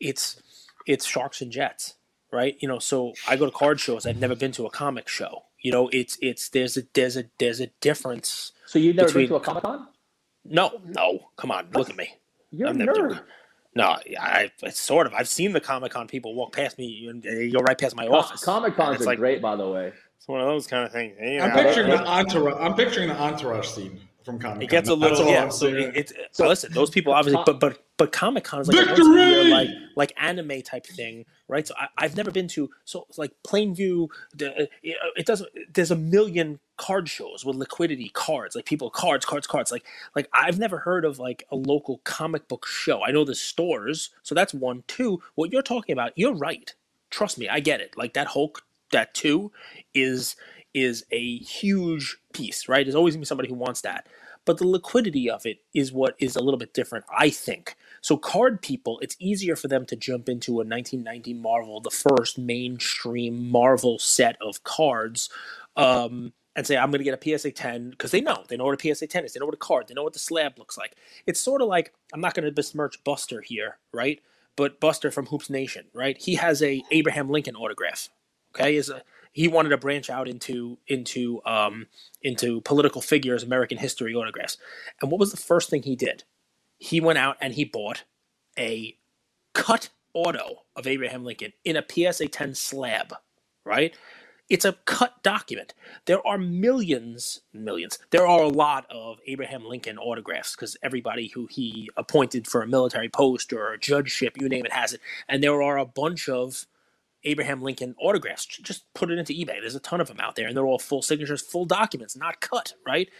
It's 0.00 0.42
it's 0.86 1.06
sharks 1.06 1.40
and 1.40 1.52
jets. 1.52 1.94
Right? 2.32 2.56
You 2.60 2.68
know, 2.68 2.78
so 2.78 3.12
I 3.28 3.36
go 3.36 3.44
to 3.46 3.52
card 3.52 3.80
shows. 3.80 4.06
I've 4.06 4.18
never 4.18 4.34
been 4.34 4.52
to 4.52 4.66
a 4.66 4.70
comic 4.70 5.08
show. 5.08 5.44
You 5.60 5.72
know, 5.72 5.88
it's 5.92 6.16
it's 6.22 6.48
there's 6.50 6.76
a 6.76 6.82
there's 6.94 7.16
a 7.16 7.24
there's 7.38 7.60
a 7.60 7.66
difference. 7.80 8.52
So 8.66 8.78
you've 8.78 8.96
never 8.96 9.08
Between- 9.08 9.24
been 9.24 9.28
to 9.30 9.36
a 9.36 9.40
Comic 9.40 9.62
Con? 9.64 9.88
No, 10.44 10.80
no, 10.86 11.28
come 11.36 11.50
on, 11.50 11.68
look 11.74 11.90
at 11.90 11.96
me. 11.96 12.14
You're 12.52 12.68
I've 12.68 12.76
a 12.76 12.78
never 12.78 12.92
nerd. 12.92 13.08
been- 13.10 13.20
No, 13.74 13.96
I 14.20 14.50
it's 14.62 14.78
sort 14.80 15.06
of. 15.06 15.14
I've 15.14 15.28
seen 15.28 15.52
the 15.52 15.60
Comic 15.60 15.92
Con 15.92 16.06
people 16.06 16.34
walk 16.34 16.52
past 16.54 16.78
me 16.78 17.06
and 17.08 17.22
they 17.22 17.50
go 17.50 17.58
right 17.60 17.76
past 17.76 17.96
my 17.96 18.06
office. 18.06 18.42
Comic 18.44 18.76
Cons 18.76 19.00
are 19.00 19.04
like- 19.04 19.18
great, 19.18 19.42
by 19.42 19.56
the 19.56 19.68
way. 19.68 19.92
It's 20.16 20.26
one 20.28 20.40
of 20.40 20.46
those 20.46 20.66
kind 20.66 20.84
of 20.84 20.92
things. 20.92 21.16
You 21.20 21.40
I'm 21.40 21.52
picturing 21.52 21.90
the 21.90 22.04
entourage. 22.06 22.56
I'm 22.60 22.74
picturing 22.74 23.08
the 23.08 23.20
entourage 23.20 23.66
scene 23.68 24.00
from 24.24 24.38
Comic 24.38 24.54
Con. 24.56 24.62
It 24.62 24.70
gets 24.70 24.88
a 24.88 24.94
little 24.94 25.16
That's 25.18 25.26
all 25.26 25.32
yeah. 25.32 25.42
I'm 25.44 25.50
So 25.50 25.66
it, 25.66 25.96
it's 25.96 26.12
So- 26.12 26.44
so 26.44 26.48
listen, 26.48 26.72
those 26.72 26.90
people 26.90 27.12
obviously, 27.12 27.42
but 27.44 27.58
but 27.60 27.82
but 27.96 28.12
Comic 28.12 28.44
Con 28.44 28.60
is 28.60 28.68
like 28.68 28.86
a 28.86 28.90
once 28.90 28.98
a 29.00 29.02
year, 29.02 29.26
Victory! 29.34 29.50
like 29.50 29.68
like 29.96 30.12
anime 30.16 30.62
type 30.62 30.86
thing, 30.86 31.24
right? 31.48 31.66
So 31.68 31.74
I, 31.78 31.88
I've 31.98 32.16
never 32.16 32.30
been 32.30 32.48
to 32.50 32.70
so 32.84 33.06
like 33.18 33.32
Plainview. 33.46 34.08
Uh, 34.42 34.66
it, 34.82 34.96
uh, 35.02 35.10
it 35.16 35.26
doesn't. 35.26 35.50
There's 35.74 35.90
a 35.92 35.96
million 35.96 36.60
card 36.78 37.08
shows 37.08 37.44
with 37.44 37.56
liquidity 37.56 38.10
cards, 38.10 38.56
like 38.56 38.66
people 38.66 38.90
cards, 38.90 39.26
cards, 39.26 39.46
cards. 39.46 39.72
Like 39.72 39.86
like 40.16 40.28
I've 40.34 40.58
never 40.58 40.78
heard 40.78 41.04
of 41.04 41.18
like 41.18 41.44
a 41.50 41.56
local 41.56 41.98
comic 42.04 42.48
book 42.48 42.66
show. 42.66 43.04
I 43.04 43.12
know 43.12 43.24
the 43.24 43.34
stores, 43.36 44.10
so 44.22 44.34
that's 44.34 44.54
one. 44.54 44.84
Two, 44.88 45.22
what 45.36 45.52
you're 45.52 45.62
talking 45.62 45.94
about, 45.94 46.12
you're 46.16 46.34
right. 46.34 46.74
Trust 47.10 47.38
me, 47.38 47.48
I 47.48 47.60
get 47.60 47.80
it. 47.80 47.96
Like 47.96 48.14
that 48.14 48.28
Hulk, 48.28 48.62
that 48.92 49.14
two, 49.14 49.52
is 49.94 50.36
is 50.74 51.04
a 51.12 51.38
huge 51.38 52.18
piece, 52.34 52.68
right? 52.68 52.86
There's 52.86 52.94
always 52.96 53.14
gonna 53.14 53.22
be 53.22 53.26
somebody 53.26 53.48
who 53.50 53.56
wants 53.56 53.82
that 53.82 54.06
but 54.46 54.58
the 54.58 54.66
liquidity 54.68 55.30
of 55.30 55.46
it 55.46 55.60
is 55.74 55.92
what 55.92 56.16
is 56.20 56.36
a 56.36 56.42
little 56.42 56.58
bit 56.58 56.74
different, 56.74 57.06
I 57.16 57.30
think. 57.30 57.76
So 58.00 58.16
card 58.16 58.62
people, 58.62 58.98
it's 59.00 59.16
easier 59.18 59.56
for 59.56 59.68
them 59.68 59.86
to 59.86 59.96
jump 59.96 60.28
into 60.28 60.52
a 60.52 60.64
1990 60.64 61.34
Marvel, 61.34 61.80
the 61.80 61.90
first 61.90 62.38
mainstream 62.38 63.50
Marvel 63.50 63.98
set 63.98 64.36
of 64.40 64.62
cards, 64.64 65.28
um, 65.76 66.32
and 66.56 66.66
say 66.66 66.76
I'm 66.76 66.90
going 66.90 66.98
to 66.98 67.04
get 67.04 67.26
a 67.26 67.38
PSA 67.38 67.52
10 67.52 67.90
because 67.90 68.10
they 68.10 68.20
know 68.20 68.44
they 68.48 68.56
know 68.56 68.64
what 68.64 68.84
a 68.84 68.94
PSA 68.94 69.06
10 69.06 69.24
is, 69.24 69.32
they 69.32 69.40
know 69.40 69.46
what 69.46 69.54
a 69.54 69.58
card, 69.58 69.88
they 69.88 69.94
know 69.94 70.02
what 70.02 70.12
the 70.12 70.18
slab 70.18 70.58
looks 70.58 70.76
like. 70.76 70.96
It's 71.26 71.40
sort 71.40 71.62
of 71.62 71.68
like 71.68 71.92
I'm 72.12 72.20
not 72.20 72.34
going 72.34 72.46
to 72.46 72.52
besmirch 72.52 73.02
Buster 73.04 73.40
here, 73.40 73.78
right? 73.92 74.20
But 74.56 74.80
Buster 74.80 75.10
from 75.10 75.26
Hoops 75.26 75.50
Nation, 75.50 75.86
right? 75.92 76.16
He 76.20 76.34
has 76.34 76.62
a 76.62 76.82
Abraham 76.90 77.30
Lincoln 77.30 77.54
autograph. 77.54 78.08
Okay, 78.54 78.76
is 78.76 78.88
a 78.90 79.02
he 79.32 79.46
wanted 79.46 79.68
to 79.68 79.76
branch 79.76 80.10
out 80.10 80.26
into 80.26 80.78
into 80.88 81.40
um, 81.44 81.86
into 82.22 82.60
political 82.62 83.00
figures, 83.00 83.42
American 83.44 83.78
history 83.78 84.14
autographs. 84.14 84.56
And 85.00 85.10
what 85.10 85.20
was 85.20 85.30
the 85.30 85.36
first 85.36 85.70
thing 85.70 85.82
he 85.82 85.94
did? 85.94 86.24
He 86.78 87.00
went 87.00 87.18
out 87.18 87.36
and 87.40 87.54
he 87.54 87.64
bought 87.64 88.04
a 88.58 88.96
cut 89.54 89.90
auto 90.14 90.62
of 90.76 90.86
Abraham 90.86 91.24
Lincoln 91.24 91.52
in 91.64 91.76
a 91.76 91.84
PSA 91.88 92.28
10 92.28 92.54
slab, 92.54 93.14
right? 93.64 93.94
It's 94.48 94.64
a 94.64 94.74
cut 94.86 95.22
document. 95.22 95.74
There 96.06 96.26
are 96.26 96.38
millions, 96.38 97.42
millions. 97.52 97.98
There 98.10 98.26
are 98.26 98.42
a 98.42 98.48
lot 98.48 98.86
of 98.90 99.18
Abraham 99.26 99.64
Lincoln 99.66 99.98
autographs 99.98 100.56
because 100.56 100.76
everybody 100.82 101.28
who 101.28 101.46
he 101.46 101.90
appointed 101.96 102.46
for 102.48 102.62
a 102.62 102.66
military 102.66 103.10
post 103.10 103.52
or 103.52 103.72
a 103.72 103.78
judgeship, 103.78 104.40
you 104.40 104.48
name 104.48 104.64
it, 104.64 104.72
has 104.72 104.94
it. 104.94 105.00
And 105.28 105.42
there 105.42 105.62
are 105.62 105.78
a 105.78 105.84
bunch 105.86 106.28
of 106.30 106.66
Abraham 107.24 107.62
Lincoln 107.62 107.94
autographs. 108.00 108.46
Just 108.46 108.84
put 108.94 109.10
it 109.10 109.18
into 109.18 109.34
eBay. 109.34 109.60
There's 109.60 109.74
a 109.74 109.80
ton 109.80 110.00
of 110.00 110.08
them 110.08 110.20
out 110.20 110.36
there, 110.36 110.48
and 110.48 110.56
they're 110.56 110.66
all 110.66 110.78
full 110.78 111.02
signatures, 111.02 111.42
full 111.42 111.66
documents, 111.66 112.16
not 112.16 112.40
cut, 112.40 112.74
right? 112.86 113.10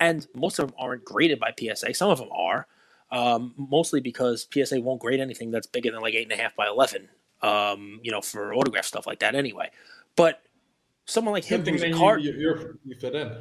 And 0.00 0.26
most 0.34 0.58
of 0.58 0.68
them 0.68 0.76
aren't 0.78 1.04
graded 1.04 1.40
by 1.40 1.54
PSA. 1.58 1.94
Some 1.94 2.10
of 2.10 2.18
them 2.18 2.28
are, 2.32 2.66
um, 3.14 3.54
mostly 3.56 4.00
because 4.00 4.46
PSA 4.52 4.80
won't 4.80 5.00
grade 5.00 5.20
anything 5.20 5.50
that's 5.50 5.66
bigger 5.66 5.90
than 5.90 6.00
like 6.00 6.14
eight 6.14 6.30
and 6.30 6.38
a 6.38 6.42
half 6.42 6.54
by 6.56 6.66
eleven. 6.66 7.08
Um, 7.42 8.00
you 8.02 8.10
know, 8.10 8.20
for 8.20 8.54
autograph 8.54 8.84
stuff 8.84 9.06
like 9.06 9.20
that, 9.20 9.34
anyway. 9.34 9.70
But 10.16 10.42
someone 11.04 11.32
like 11.32 11.44
him 11.44 11.64
who's 11.64 11.82
a 11.82 11.92
card, 11.92 12.22
you, 12.22 12.32
you, 12.32 12.40
you're, 12.40 12.78
you 12.84 12.94
fit 12.96 13.14
in. 13.14 13.32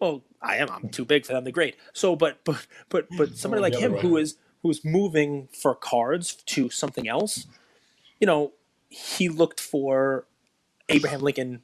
well, 0.00 0.22
I 0.40 0.56
am. 0.56 0.70
I'm 0.70 0.88
too 0.88 1.04
big 1.04 1.24
for 1.26 1.34
them 1.34 1.44
to 1.44 1.52
grade. 1.52 1.76
So, 1.92 2.16
but 2.16 2.44
but 2.44 2.66
but 2.88 3.06
but 3.16 3.36
somebody 3.36 3.62
like 3.62 3.74
him 3.74 3.92
way. 3.92 4.20
is 4.20 4.36
who's 4.62 4.84
moving 4.84 5.48
for 5.52 5.74
cards 5.74 6.34
to 6.34 6.70
something 6.70 7.08
else, 7.08 7.46
you 8.20 8.26
know, 8.26 8.52
he 8.88 9.28
looked 9.28 9.60
for 9.60 10.26
Abraham 10.88 11.20
Lincoln 11.20 11.62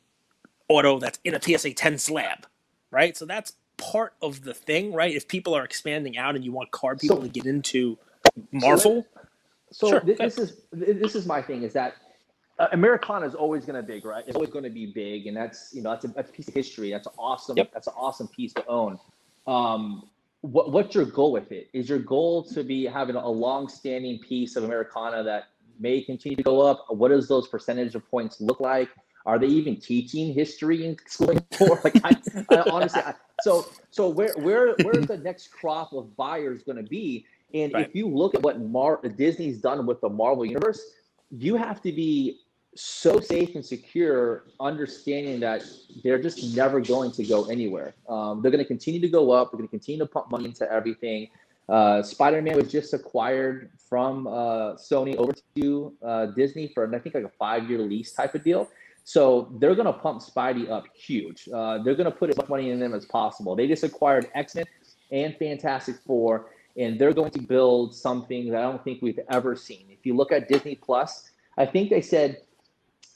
auto 0.68 0.98
that's 0.98 1.18
in 1.24 1.34
a 1.34 1.40
PSA 1.40 1.74
10 1.74 1.98
slab, 1.98 2.46
right? 2.90 3.16
So 3.16 3.24
that's 3.24 3.54
part 3.78 4.14
of 4.22 4.42
the 4.44 4.54
thing, 4.54 4.92
right? 4.92 5.14
If 5.14 5.28
people 5.28 5.54
are 5.54 5.64
expanding 5.64 6.18
out 6.18 6.36
and 6.36 6.44
you 6.44 6.52
want 6.52 6.70
card 6.72 7.00
people 7.00 7.16
So- 7.18 7.22
to 7.22 7.28
get 7.28 7.46
into 7.46 7.98
Marvel, 8.52 9.06
So 9.72 9.88
Sure, 9.90 10.00
thi- 10.00 10.14
go 10.14 10.24
this 10.24 10.38
is 10.38 10.62
this 10.72 11.14
is 11.14 11.26
my 11.26 11.42
thing 11.42 11.62
is 11.62 11.72
that 11.74 11.94
uh, 12.58 12.68
Americana 12.72 13.26
is 13.26 13.34
always 13.34 13.64
going 13.66 13.76
to 13.76 13.82
be 13.86 13.94
big, 13.94 14.04
right? 14.04 14.24
It's 14.26 14.34
always 14.36 14.50
going 14.50 14.64
to 14.64 14.70
be 14.70 14.86
big, 14.86 15.26
and 15.26 15.36
that's 15.36 15.72
you 15.74 15.82
know 15.82 15.90
that's 15.90 16.04
a, 16.06 16.08
that's 16.08 16.30
a 16.30 16.32
piece 16.32 16.48
of 16.48 16.54
history. 16.54 16.90
That's 16.90 17.08
awesome. 17.18 17.56
Yep. 17.56 17.72
That's 17.72 17.86
an 17.86 17.94
awesome 17.96 18.28
piece 18.28 18.52
to 18.54 18.66
own. 18.66 18.98
Um, 19.46 20.08
what 20.40 20.72
what's 20.72 20.94
your 20.94 21.04
goal 21.04 21.32
with 21.32 21.52
it? 21.52 21.68
Is 21.74 21.88
your 21.88 21.98
goal 21.98 22.42
to 22.44 22.64
be 22.64 22.86
having 22.86 23.16
a 23.16 23.28
long-standing 23.28 24.20
piece 24.20 24.56
of 24.56 24.64
Americana 24.64 25.22
that 25.24 25.44
may 25.78 26.00
continue 26.02 26.36
to 26.36 26.42
go 26.42 26.60
up? 26.62 26.86
What 26.88 27.08
does 27.08 27.28
those 27.28 27.46
percentage 27.48 27.94
of 27.94 28.08
points 28.10 28.40
look 28.40 28.60
like? 28.60 28.88
Are 29.28 29.38
they 29.38 29.46
even 29.46 29.76
teaching 29.76 30.32
history 30.32 30.86
in 30.86 30.96
school 31.06 31.32
anymore? 31.32 31.78
Like, 31.84 32.00
I, 32.02 32.16
I 32.50 32.70
honestly, 32.70 33.02
I, 33.02 33.12
so 33.42 33.66
so 33.90 34.08
where 34.08 34.32
where 34.38 34.74
where's 34.82 35.06
the 35.06 35.18
next 35.18 35.48
crop 35.52 35.92
of 35.92 36.16
buyers 36.16 36.62
going 36.62 36.78
to 36.78 36.88
be? 36.98 37.26
And 37.52 37.74
Right. 37.74 37.86
if 37.86 37.94
you 37.94 38.08
look 38.08 38.34
at 38.34 38.42
what 38.42 38.58
Mar- 38.58 39.02
Disney's 39.16 39.58
done 39.60 39.84
with 39.84 40.00
the 40.00 40.08
Marvel 40.08 40.46
universe, 40.46 40.80
you 41.30 41.56
have 41.56 41.82
to 41.82 41.92
be 41.92 42.40
so 42.74 43.20
safe 43.20 43.54
and 43.54 43.64
secure, 43.64 44.44
understanding 44.60 45.40
that 45.40 45.62
they're 46.02 46.22
just 46.22 46.56
never 46.56 46.80
going 46.80 47.10
to 47.12 47.24
go 47.24 47.50
anywhere. 47.50 47.94
Um, 48.08 48.40
they're 48.40 48.50
going 48.50 48.64
to 48.64 48.72
continue 48.76 49.00
to 49.00 49.08
go 49.08 49.30
up. 49.30 49.50
They're 49.50 49.58
going 49.58 49.68
to 49.68 49.76
continue 49.78 49.98
to 49.98 50.06
pump 50.06 50.30
money 50.30 50.46
into 50.46 50.70
everything. 50.72 51.28
Uh, 51.68 52.02
Spider-Man 52.02 52.56
was 52.56 52.70
just 52.72 52.94
acquired 52.94 53.70
from 53.90 54.26
uh, 54.26 54.74
Sony 54.76 55.16
over 55.16 55.32
to 55.56 55.92
uh, 56.02 56.26
Disney 56.26 56.68
for 56.72 56.94
I 56.94 56.98
think 56.98 57.14
like 57.14 57.24
a 57.24 57.36
five-year 57.38 57.80
lease 57.80 58.12
type 58.12 58.34
of 58.34 58.42
deal. 58.42 58.68
So 59.08 59.48
they're 59.58 59.74
going 59.74 59.86
to 59.86 59.92
pump 59.94 60.20
Spidey 60.20 60.68
up 60.68 60.84
huge. 60.94 61.48
Uh, 61.48 61.78
they're 61.82 61.94
going 61.94 62.04
to 62.12 62.14
put 62.14 62.28
as 62.28 62.36
much 62.36 62.50
money 62.50 62.68
in 62.68 62.78
them 62.78 62.92
as 62.92 63.06
possible. 63.06 63.56
They 63.56 63.66
just 63.66 63.82
acquired 63.82 64.28
X-Men 64.34 64.66
and 65.10 65.34
Fantastic 65.38 65.96
Four, 66.06 66.50
and 66.76 66.98
they're 66.98 67.14
going 67.14 67.30
to 67.30 67.40
build 67.40 67.94
something 67.94 68.50
that 68.50 68.58
I 68.58 68.70
don't 68.70 68.84
think 68.84 69.00
we've 69.00 69.18
ever 69.30 69.56
seen. 69.56 69.86
If 69.88 70.04
you 70.04 70.14
look 70.14 70.30
at 70.30 70.46
Disney 70.46 70.74
Plus, 70.74 71.30
I 71.56 71.64
think 71.64 71.88
they 71.88 72.02
said 72.02 72.42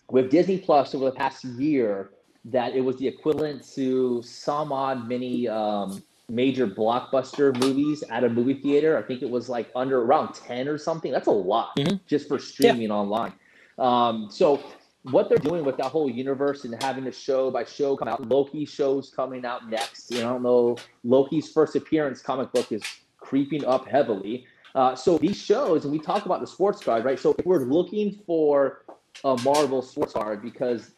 with 0.09 0.31
Disney 0.31 0.57
Plus 0.57 0.95
over 0.95 1.05
the 1.05 1.13
past 1.13 1.45
year 1.45 2.13
that 2.47 2.73
it 2.75 2.81
was 2.81 2.97
the 2.97 3.07
equivalent 3.07 3.63
to 3.75 4.23
some 4.23 4.73
odd 4.73 5.07
many 5.07 5.47
um, 5.47 6.03
major 6.31 6.67
blockbuster 6.67 7.55
movies 7.61 8.03
at 8.09 8.25
a 8.25 8.31
movie 8.31 8.55
theater. 8.55 8.97
I 8.97 9.03
think 9.03 9.21
it 9.21 9.29
was 9.29 9.51
like 9.51 9.71
under 9.77 10.01
around 10.01 10.33
10 10.33 10.69
or 10.69 10.79
something. 10.79 11.13
That's 11.13 11.29
a 11.29 11.31
lot 11.31 11.77
Mhm. 11.77 12.01
just 12.07 12.29
for 12.29 12.39
streaming 12.39 12.91
online. 12.91 13.35
Um, 13.79 14.29
so 14.31 14.59
what 15.05 15.29
they're 15.29 15.39
doing 15.39 15.65
with 15.65 15.77
that 15.79 15.87
whole 15.87 16.09
universe 16.09 16.65
and 16.65 16.81
having 16.83 17.05
the 17.05 17.13
show 17.13 17.51
by 17.51 17.65
show 17.65 17.97
come 17.97 18.09
out, 18.09 18.29
Loki 18.29 18.65
shows 18.65 19.11
coming 19.15 19.45
out 19.45 19.69
next. 19.69 20.11
You 20.11 20.21
don't 20.21 20.43
know. 20.43 20.77
Loki's 21.03 21.51
first 21.51 21.75
appearance 21.75 22.23
comic 22.23 22.53
book 22.53 22.71
is 22.71 22.83
creeping 23.19 23.65
up 23.65 23.89
heavily. 23.89 24.47
Uh, 24.75 24.95
so 24.95 25.19
these 25.19 25.37
shows, 25.37 25.85
and 25.85 25.93
we 25.93 25.99
talk 25.99 26.25
about 26.25 26.41
the 26.41 26.47
sports 26.47 26.83
card, 26.83 27.05
right? 27.05 27.19
So 27.19 27.35
if 27.37 27.45
we're 27.45 27.65
looking 27.65 28.21
for 28.27 28.85
a 29.25 29.37
Marvel 29.43 29.83
sports 29.83 30.13
card 30.13 30.41
because 30.41 30.93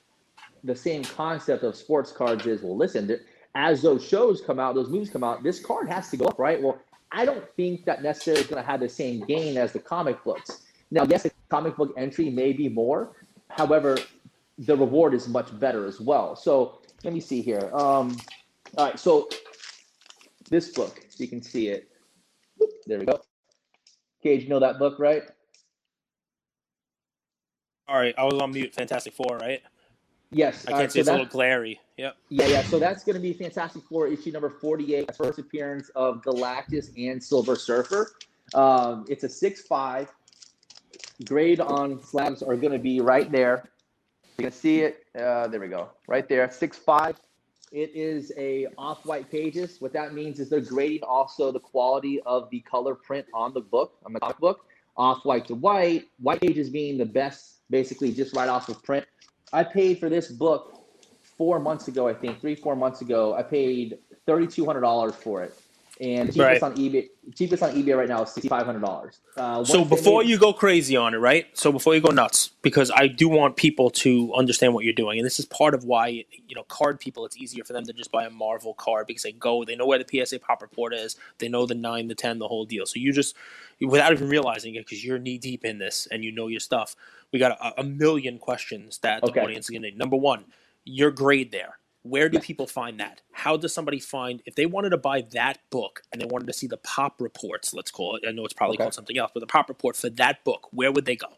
the 0.63 0.77
same 0.77 1.03
concept 1.03 1.65
of 1.65 1.75
sports 1.75 2.13
cards 2.13 2.47
is, 2.47 2.63
well, 2.63 2.77
listen, 2.77 3.19
as 3.55 3.83
those 3.83 4.07
shows 4.07 4.41
come 4.41 4.61
out, 4.61 4.75
those 4.75 4.89
movies 4.89 5.11
come 5.11 5.25
out, 5.25 5.43
this 5.43 5.61
card 5.61 5.89
has 5.89 6.11
to 6.11 6.17
go 6.17 6.27
up, 6.27 6.39
right? 6.39 6.63
Well, 6.63 6.79
I 7.11 7.25
don't 7.25 7.45
think 7.57 7.85
that 7.87 8.03
necessarily 8.03 8.43
is 8.43 8.49
going 8.49 8.63
to 8.63 8.69
have 8.69 8.81
the 8.81 8.89
same 8.89 9.21
gain 9.21 9.57
as 9.57 9.73
the 9.73 9.79
comic 9.79 10.23
books. 10.25 10.63
Now, 10.91 11.05
yes, 11.09 11.23
the 11.25 11.33
comic 11.49 11.77
book 11.77 11.95
entry 11.97 12.31
may 12.31 12.53
be 12.53 12.69
more. 12.69 13.17
However, 13.51 13.99
the 14.59 14.77
reward 14.77 15.15
is 15.15 15.29
much 15.29 15.59
better 15.59 15.87
as 15.87 16.01
well. 16.01 16.37
So 16.37 16.81
let 17.03 17.13
me 17.13 17.21
see 17.21 17.43
here. 17.43 17.71
Um, 17.73 18.17
all 18.77 18.87
right, 18.87 18.99
so 18.99 19.29
this 20.51 20.71
book, 20.71 21.05
you 21.17 21.29
can 21.29 21.43
see 21.43 21.69
it. 21.69 21.89
There 22.87 22.99
we 22.99 23.07
go. 23.07 23.21
Cage, 24.23 24.43
you 24.43 24.49
know 24.49 24.61
that 24.61 24.79
book, 24.79 24.99
right? 24.99 25.23
all 27.89 27.97
right, 27.99 28.15
I 28.17 28.25
was 28.25 28.41
on 28.41 28.53
mute. 28.53 28.75
Fantastic 28.75 29.13
Four, 29.13 29.39
right? 29.39 29.63
Yes. 30.31 30.65
I 30.67 30.71
can't 30.71 30.81
right, 30.81 30.93
see. 30.93 30.99
so 30.99 31.01
It's 31.01 31.09
a 31.09 31.13
little 31.13 31.27
glary. 31.27 31.81
Yep. 31.97 32.17
Yeah, 32.29 32.47
yeah. 32.47 32.63
So 32.63 32.79
that's 32.79 33.05
going 33.05 33.15
to 33.15 33.21
be 33.21 33.33
Fantastic 33.33 33.83
Four 33.85 34.09
issue 34.09 34.33
number 34.33 34.51
48, 34.51 35.15
first 35.15 35.39
appearance 35.39 35.91
of 35.91 36.23
Galactus 36.23 36.91
and 36.97 37.23
Silver 37.23 37.57
Surfer. 37.57 38.13
Um, 38.55 39.05
it's 39.09 39.25
a 39.25 39.29
6 39.29 39.63
5. 39.63 40.13
Grade 41.25 41.61
on 41.61 42.03
slabs 42.03 42.43
are 42.43 42.57
going 42.57 42.73
to 42.73 42.79
be 42.79 43.01
right 43.01 43.31
there. 43.31 43.71
You 44.39 44.45
can 44.45 44.53
see 44.53 44.81
it. 44.81 45.07
Uh, 45.19 45.47
there 45.47 45.61
we 45.61 45.69
go. 45.69 45.91
Right 46.09 46.29
there. 46.29 46.51
6 46.51 46.77
5. 46.79 47.21
It 47.73 47.91
is 47.95 48.33
a 48.37 48.69
off-white 48.79 49.31
pages. 49.31 49.81
What 49.81 49.93
that 49.93 50.15
means 50.15 50.39
is 50.39 50.49
they're 50.49 50.61
grading 50.61 51.03
also 51.03 51.51
the 51.51 51.61
quality 51.61 52.21
of 52.25 52.49
the 52.51 52.61
color 52.61 52.95
print 52.95 53.27
on 53.35 53.53
the 53.53 53.61
book, 53.61 53.99
on 54.05 54.13
the 54.13 54.21
comic 54.21 54.39
book. 54.39 54.67
Off-white 54.97 55.47
to 55.47 55.55
white. 55.55 56.05
White 56.19 56.41
pages 56.41 56.71
being 56.71 56.99
the 56.99 57.07
best 57.07 57.55
basically 57.71 58.13
just 58.13 58.35
right 58.35 58.49
off 58.49 58.69
of 58.69 58.83
print. 58.83 59.07
I 59.53 59.65
paid 59.65 59.99
for 59.99 60.09
this 60.09 60.29
book 60.29 60.87
four 61.37 61.59
months 61.59 61.89
ago, 61.89 62.09
I 62.09 62.15
think 62.15 62.41
three, 62.41 62.55
four 62.55 62.77
months 62.77 63.01
ago. 63.01 63.35
I 63.35 63.43
paid 63.43 63.99
thirty 64.27 64.47
two 64.47 64.65
hundred 64.65 64.83
dollars 64.83 65.15
for 65.15 65.43
it, 65.43 65.55
and 66.01 66.29
cheapest 66.29 66.41
Right. 66.41 66.63
on 66.63 66.77
eBay, 66.77 67.09
cheapest 67.35 67.63
on 67.63 67.71
eBay 67.73 67.97
right 67.97 68.09
now 68.09 68.23
is 68.23 68.31
sixty 68.31 68.49
five 68.49 68.67
hundred 68.67 68.81
dollars. 68.81 69.21
Uh, 69.37 69.65
So 69.65 69.85
before 69.85 70.23
you 70.23 70.39
go 70.39 70.53
crazy 70.53 70.97
on 70.97 71.15
it, 71.15 71.19
right? 71.19 71.47
So 71.57 71.71
before 71.73 71.95
you 71.95 72.01
go 72.01 72.11
nuts, 72.11 72.51
because 72.63 72.91
I 72.95 73.07
do 73.07 73.29
want 73.29 73.57
people 73.57 73.91
to 73.91 74.33
understand 74.35 74.75
what 74.75 74.85
you're 74.85 74.93
doing, 74.95 75.19
and 75.19 75.27
this 75.27 75.39
is 75.39 75.47
part 75.47 75.75
of 75.75 75.85
why 75.85 76.09
you 76.09 76.55
know 76.55 76.65
card 76.65 77.01
people. 77.01 77.25
It's 77.27 77.37
easier 77.37 77.65
for 77.65 77.73
them 77.73 77.85
to 77.87 77.93
just 77.93 78.11
buy 78.13 78.25
a 78.25 78.31
Marvel 78.31 78.75
card 78.75 79.07
because 79.07 79.23
they 79.23 79.33
go, 79.33 79.65
they 79.65 79.77
know 79.77 79.87
where 79.87 80.03
the 80.03 80.25
PSA 80.27 80.41
pop 80.41 80.63
report 80.63 80.93
is, 80.95 81.17
they 81.39 81.49
know 81.49 81.67
the 81.67 81.75
nine, 81.75 82.09
the 82.09 82.15
ten, 82.15 82.39
the 82.39 82.49
whole 82.49 82.65
deal. 82.65 82.87
So 82.87 82.99
you 82.99 83.13
just, 83.13 83.37
without 83.81 84.13
even 84.13 84.29
realizing 84.29 84.75
it, 84.75 84.81
because 84.85 85.05
you're 85.05 85.19
knee 85.19 85.39
deep 85.39 85.65
in 85.65 85.79
this 85.79 86.09
and 86.11 86.25
you 86.25 86.33
know 86.33 86.49
your 86.49 86.61
stuff, 86.61 86.97
we 87.33 87.39
got 87.39 87.53
a, 87.53 87.81
a 87.81 87.85
million 87.85 88.39
questions 88.39 88.99
that 88.99 89.21
the 89.21 89.29
Okay. 89.29 89.41
audience 89.41 89.67
is 89.67 89.71
going 89.71 89.83
to 89.83 89.89
need. 89.91 89.99
Number 89.99 90.17
one, 90.17 90.45
your 90.85 91.11
grade 91.11 91.51
there. 91.53 91.79
Where 92.05 92.29
do 92.29 92.39
people 92.39 92.67
find 92.67 93.01
that? 93.01 93.23
How 93.33 93.57
does 93.57 93.73
somebody 93.73 93.99
find 93.99 94.43
if 94.45 94.55
they 94.57 94.67
wanted 94.67 94.91
to 94.91 94.99
buy 94.99 95.23
that 95.33 95.59
book 95.71 96.03
and 96.13 96.21
they 96.21 96.27
wanted 96.27 96.47
to 96.49 96.53
see 96.53 96.67
the 96.67 96.77
pop 96.77 97.19
reports? 97.19 97.73
Let's 97.73 97.91
call 97.91 98.15
it. 98.17 98.25
I 98.29 98.31
know 98.33 98.45
it's 98.45 98.53
probably 98.53 98.77
Okay. 98.77 98.85
called 98.85 98.95
something 98.95 99.17
else, 99.17 99.31
but 99.33 99.41
the 99.41 99.47
pop 99.47 99.71
report 99.71 99.97
for 99.97 100.11
that 100.11 100.45
book, 100.45 100.69
where 100.71 100.93
would 100.93 101.07
they 101.07 101.17
go? 101.17 101.29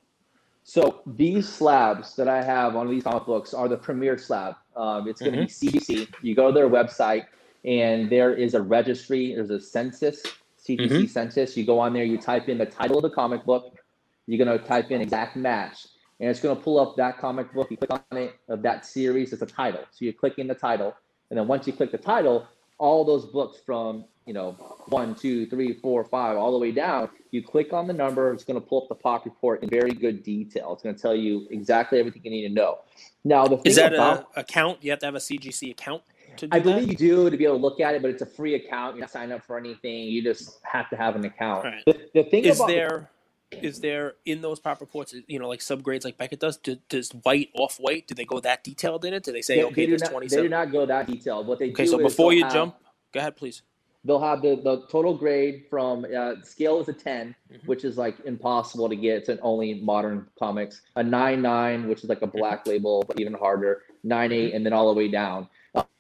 So 0.65 1.03
these 1.07 1.49
slabs 1.49 2.17
that 2.17 2.27
I 2.27 2.43
have 2.43 2.75
on 2.75 2.91
these 2.91 3.05
comic 3.05 3.27
books 3.27 3.55
are 3.55 3.69
the 3.69 3.77
premier 3.77 4.19
slab. 4.19 4.57
Um, 4.77 5.07
it's 5.07 5.21
going 5.21 5.35
to 5.35 5.39
be 5.39 5.47
CGC. 5.47 6.09
You 6.23 6.35
go 6.35 6.49
to 6.49 6.53
their 6.53 6.69
website, 6.69 7.27
and 7.65 8.11
there 8.11 8.35
is 8.35 8.55
a 8.55 8.61
registry. 8.61 9.37
There's 9.37 9.51
a 9.51 9.61
census, 9.61 10.21
CGC 10.59 11.05
Mhm. 11.05 11.09
census. 11.09 11.57
You 11.57 11.65
go 11.65 11.79
on 11.79 11.93
there. 11.93 12.03
You 12.03 12.19
type 12.19 12.49
in 12.49 12.59
the 12.59 12.67
title 12.67 12.99
of 12.99 13.03
the 13.03 13.11
comic 13.11 13.45
book. 13.45 13.79
You're 14.27 14.45
going 14.45 14.59
to 14.59 14.65
type 14.67 14.91
in 14.91 15.01
exact 15.01 15.37
match, 15.37 15.87
and 16.21 16.31
it's 16.31 16.41
going 16.41 16.57
to 16.57 16.63
pull 16.63 16.79
up 16.79 16.97
that 16.97 17.19
comic 17.19 17.53
book. 17.53 17.71
You 17.71 17.77
click 17.77 17.91
on 17.91 18.19
it 18.19 18.35
of 18.49 18.63
that 18.63 18.87
series. 18.87 19.33
It's 19.33 19.43
a 19.43 19.47
title. 19.47 19.83
So 19.91 20.05
you 20.05 20.13
click 20.13 20.39
in 20.39 20.47
the 20.47 20.55
title, 20.55 20.95
and 21.31 21.39
then 21.39 21.47
once 21.47 21.67
you 21.67 21.73
click 21.73 21.93
the 21.93 21.99
title, 21.99 22.47
all 22.79 23.05
those 23.05 23.27
books 23.27 23.59
from 23.65 24.05
you 24.27 24.35
know 24.35 24.53
one, 24.89 25.15
two, 25.15 25.47
three, 25.47 25.75
four, 25.75 26.05
five, 26.05 26.37
all 26.37 26.53
the 26.53 26.59
way 26.59 26.73
down. 26.73 27.09
You 27.31 27.43
click 27.43 27.73
on 27.73 27.87
the 27.87 27.93
number. 27.93 28.33
It's 28.33 28.45
going 28.45 28.61
to 28.61 28.67
pull 28.67 28.83
up 28.83 28.89
the 28.89 28.95
pop 28.95 29.25
report 29.25 29.63
in 29.63 29.69
very 29.69 29.93
good 29.93 30.23
detail. 30.23 30.73
It's 30.73 30.83
going 30.83 30.95
to 30.95 31.01
tell 31.01 31.15
you 31.15 31.47
exactly 31.51 31.99
everything 31.99 32.23
you 32.25 32.31
need 32.31 32.49
to 32.49 32.55
know. 32.55 32.79
Now 33.25 33.47
the 33.47 33.61
Is 33.65 33.77
that 33.77 33.93
about 33.93 34.29
a 34.37 34.41
account? 34.41 34.83
You 34.83 34.91
have 34.91 35.01
to 35.01 35.07
have 35.07 35.15
a 35.15 35.19
CGC 35.19 35.71
account 35.71 36.03
to 36.39 36.47
do 36.47 36.57
I 36.57 36.61
that? 36.61 36.65
believe 36.65 36.89
you 36.89 36.97
do 36.97 37.31
to 37.31 37.37
be 37.37 37.45
able 37.45 37.57
to 37.57 37.63
look 37.63 37.81
at 37.81 37.95
it, 37.95 38.03
but 38.03 38.11
it's 38.11 38.23
a 38.23 38.27
free 38.27 38.55
account. 38.55 38.97
You're 38.97 39.03
not 39.03 39.11
signing 39.11 39.33
up 39.33 39.45
for 39.45 39.59
anything. 39.59 40.05
You 40.05 40.23
just 40.23 40.61
have 40.63 40.89
to 40.91 40.97
have 40.97 41.17
an 41.17 41.25
account. 41.25 41.65
Right. 41.65 41.83
The, 41.87 42.23
the 42.23 42.31
thing 42.31 42.45
Is 42.45 42.59
about 42.59 42.69
there 42.69 43.11
is 43.53 43.81
there 43.81 44.15
in 44.25 44.41
those 44.43 44.59
pop 44.59 44.81
reports, 44.81 45.15
you 45.29 45.39
know, 45.39 45.49
like 45.49 45.61
subgrades 45.61 46.05
like 46.05 46.19
Beckett 46.19 46.41
does? 46.41 46.57
Do, 46.57 46.77
does 46.89 47.11
white 47.23 47.51
off 47.55 47.77
white? 47.79 48.07
Do 48.09 48.15
they 48.15 48.25
go 48.25 48.41
that 48.41 48.65
detailed 48.65 49.05
in 49.05 49.15
it? 49.15 49.23
Do 49.23 49.33
they 49.33 49.43
say 49.43 49.57
they, 49.57 49.65
okay, 49.65 49.75
they 49.85 49.87
there's 49.91 50.03
not, 50.03 50.11
twenty 50.11 50.27
they 50.29 50.43
do 50.43 50.49
not 50.49 50.73
go 50.73 50.85
that 50.87 51.07
detailed. 51.07 51.47
What 51.47 51.59
they 51.59 51.71
Okay, 51.71 51.85
do 51.85 51.91
so 51.91 51.99
is 52.01 52.03
before 52.13 52.33
you 52.33 52.45
have- 52.45 52.53
jump, 52.53 52.77
go 53.13 53.21
ahead, 53.21 53.37
please. 53.37 53.63
they'll 54.05 54.21
have 54.21 54.43
the, 54.43 54.57
the 54.63 54.85
total 54.89 55.17
grade 55.17 55.65
from 55.71 56.07
uh, 56.17 56.35
scale 56.45 56.81
is 56.81 56.89
a 56.89 56.93
10 56.93 57.35
Mhm. 57.53 57.67
which 57.67 57.85
is 57.85 57.97
like 57.97 58.17
impossible 58.25 58.89
to 58.89 58.95
get 58.97 59.19
it's 59.19 59.29
an 59.29 59.39
only 59.43 59.75
modern 59.75 60.27
comics 60.39 60.83
a 60.97 61.03
9 61.03 61.41
9 61.43 61.89
which 61.89 62.03
is 62.05 62.09
like 62.09 62.23
a 62.23 62.27
Mm-hmm. 62.27 62.39
black 62.39 62.67
label 62.67 63.03
but 63.09 63.19
even 63.21 63.33
harder 63.35 63.83
9 64.05 64.33
8 64.33 64.55
and 64.55 64.65
then 64.67 64.73
all 64.73 64.89
the 64.93 64.97
way 64.99 65.09
down 65.09 65.49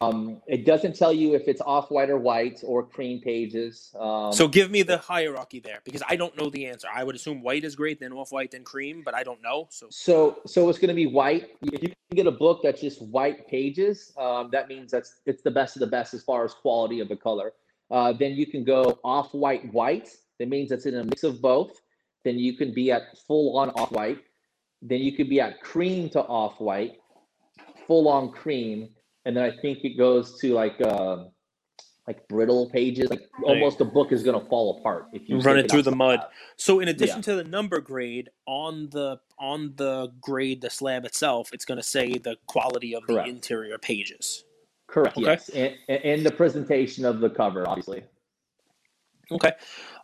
um, 0.00 0.40
it 0.46 0.64
doesn't 0.64 0.96
tell 0.96 1.12
you 1.12 1.34
if 1.34 1.48
it's 1.48 1.60
off 1.60 1.90
white 1.90 2.10
or 2.10 2.18
white 2.18 2.60
or 2.64 2.82
cream 2.82 3.20
pages 3.20 3.94
um, 3.98 4.32
so 4.32 4.48
give 4.48 4.70
me 4.70 4.82
the 4.82 4.98
hierarchy 4.98 5.60
there 5.60 5.80
because 5.84 6.02
I 6.08 6.16
don't 6.16 6.36
know 6.36 6.50
the 6.50 6.66
answer. 6.66 6.88
I 6.92 7.04
would 7.04 7.14
assume 7.14 7.42
white 7.42 7.64
is 7.64 7.74
great, 7.74 8.00
then 8.00 8.12
off 8.12 8.32
white, 8.32 8.50
then 8.50 8.64
cream, 8.64 9.02
but 9.04 9.14
I 9.14 9.22
don't 9.22 9.42
know. 9.42 9.68
So 9.70 9.86
So, 9.90 10.38
so 10.46 10.68
it's 10.68 10.78
going 10.78 10.88
to 10.88 10.94
be 10.94 11.06
white. 11.06 11.50
If 11.62 11.82
you 11.82 11.88
can 11.88 11.96
get 12.14 12.26
a 12.26 12.32
book 12.32 12.60
that's 12.62 12.80
just 12.80 13.02
white 13.02 13.46
pages, 13.48 14.12
um, 14.18 14.50
that 14.52 14.68
means 14.68 14.90
that's 14.90 15.20
it's 15.26 15.42
the 15.42 15.50
best 15.50 15.76
of 15.76 15.80
the 15.80 15.86
best 15.86 16.14
as 16.14 16.22
far 16.22 16.44
as 16.44 16.54
quality 16.54 17.00
of 17.00 17.08
the 17.08 17.16
color. 17.16 17.52
Uh, 17.90 18.12
then 18.12 18.32
you 18.32 18.46
can 18.46 18.64
go 18.64 18.98
off 19.04 19.32
white 19.32 19.72
white. 19.72 20.08
That 20.38 20.48
means 20.48 20.70
it's 20.70 20.86
in 20.86 20.96
a 20.96 21.04
mix 21.04 21.22
of 21.24 21.40
both. 21.40 21.80
Then 22.24 22.38
you 22.38 22.56
can 22.56 22.74
be 22.74 22.90
at 22.92 23.16
full 23.26 23.56
on 23.58 23.70
off 23.70 23.92
white. 23.92 24.18
Then 24.82 25.00
you 25.00 25.12
could 25.12 25.28
be 25.28 25.40
at 25.40 25.60
cream 25.62 26.10
to 26.10 26.20
off 26.22 26.60
white, 26.60 26.98
full 27.86 28.08
on 28.08 28.30
cream, 28.30 28.90
and 29.26 29.36
then 29.36 29.44
I 29.44 29.54
think 29.60 29.84
it 29.84 29.98
goes 29.98 30.38
to 30.40 30.54
like 30.54 30.80
uh, 30.80 31.24
like 32.06 32.26
brittle 32.28 32.70
pages. 32.70 33.10
Like 33.10 33.22
almost 33.42 33.78
the 33.78 33.84
book 33.84 34.12
is 34.12 34.22
going 34.22 34.40
to 34.40 34.48
fall 34.48 34.78
apart 34.78 35.06
if 35.12 35.28
you 35.28 35.40
Run 35.40 35.58
it 35.58 35.70
through 35.70 35.82
the 35.82 35.94
mud. 35.94 36.20
that. 36.20 36.30
So 36.56 36.80
in 36.80 36.88
addition 36.88 37.20
to 37.22 37.34
the 37.34 37.44
number 37.44 37.80
grade 37.80 38.30
on 38.46 38.88
the 38.90 39.18
on 39.38 39.74
the 39.76 40.12
grade, 40.20 40.60
the 40.60 40.70
slab 40.70 41.04
itself, 41.04 41.50
it's 41.52 41.64
going 41.64 41.78
to 41.78 41.82
say 41.82 42.16
the 42.18 42.36
quality 42.46 42.94
of 42.94 43.02
Correct. 43.02 43.26
the 43.26 43.34
interior 43.34 43.78
pages. 43.78 44.44
Correct. 44.86 45.16
Okay. 45.16 45.26
Yes, 45.26 45.48
and, 45.48 45.74
and 45.88 46.04
and 46.04 46.26
the 46.26 46.30
presentation 46.30 47.04
of 47.04 47.20
the 47.20 47.28
cover, 47.28 47.68
obviously. 47.68 48.04
Okay, 49.32 49.50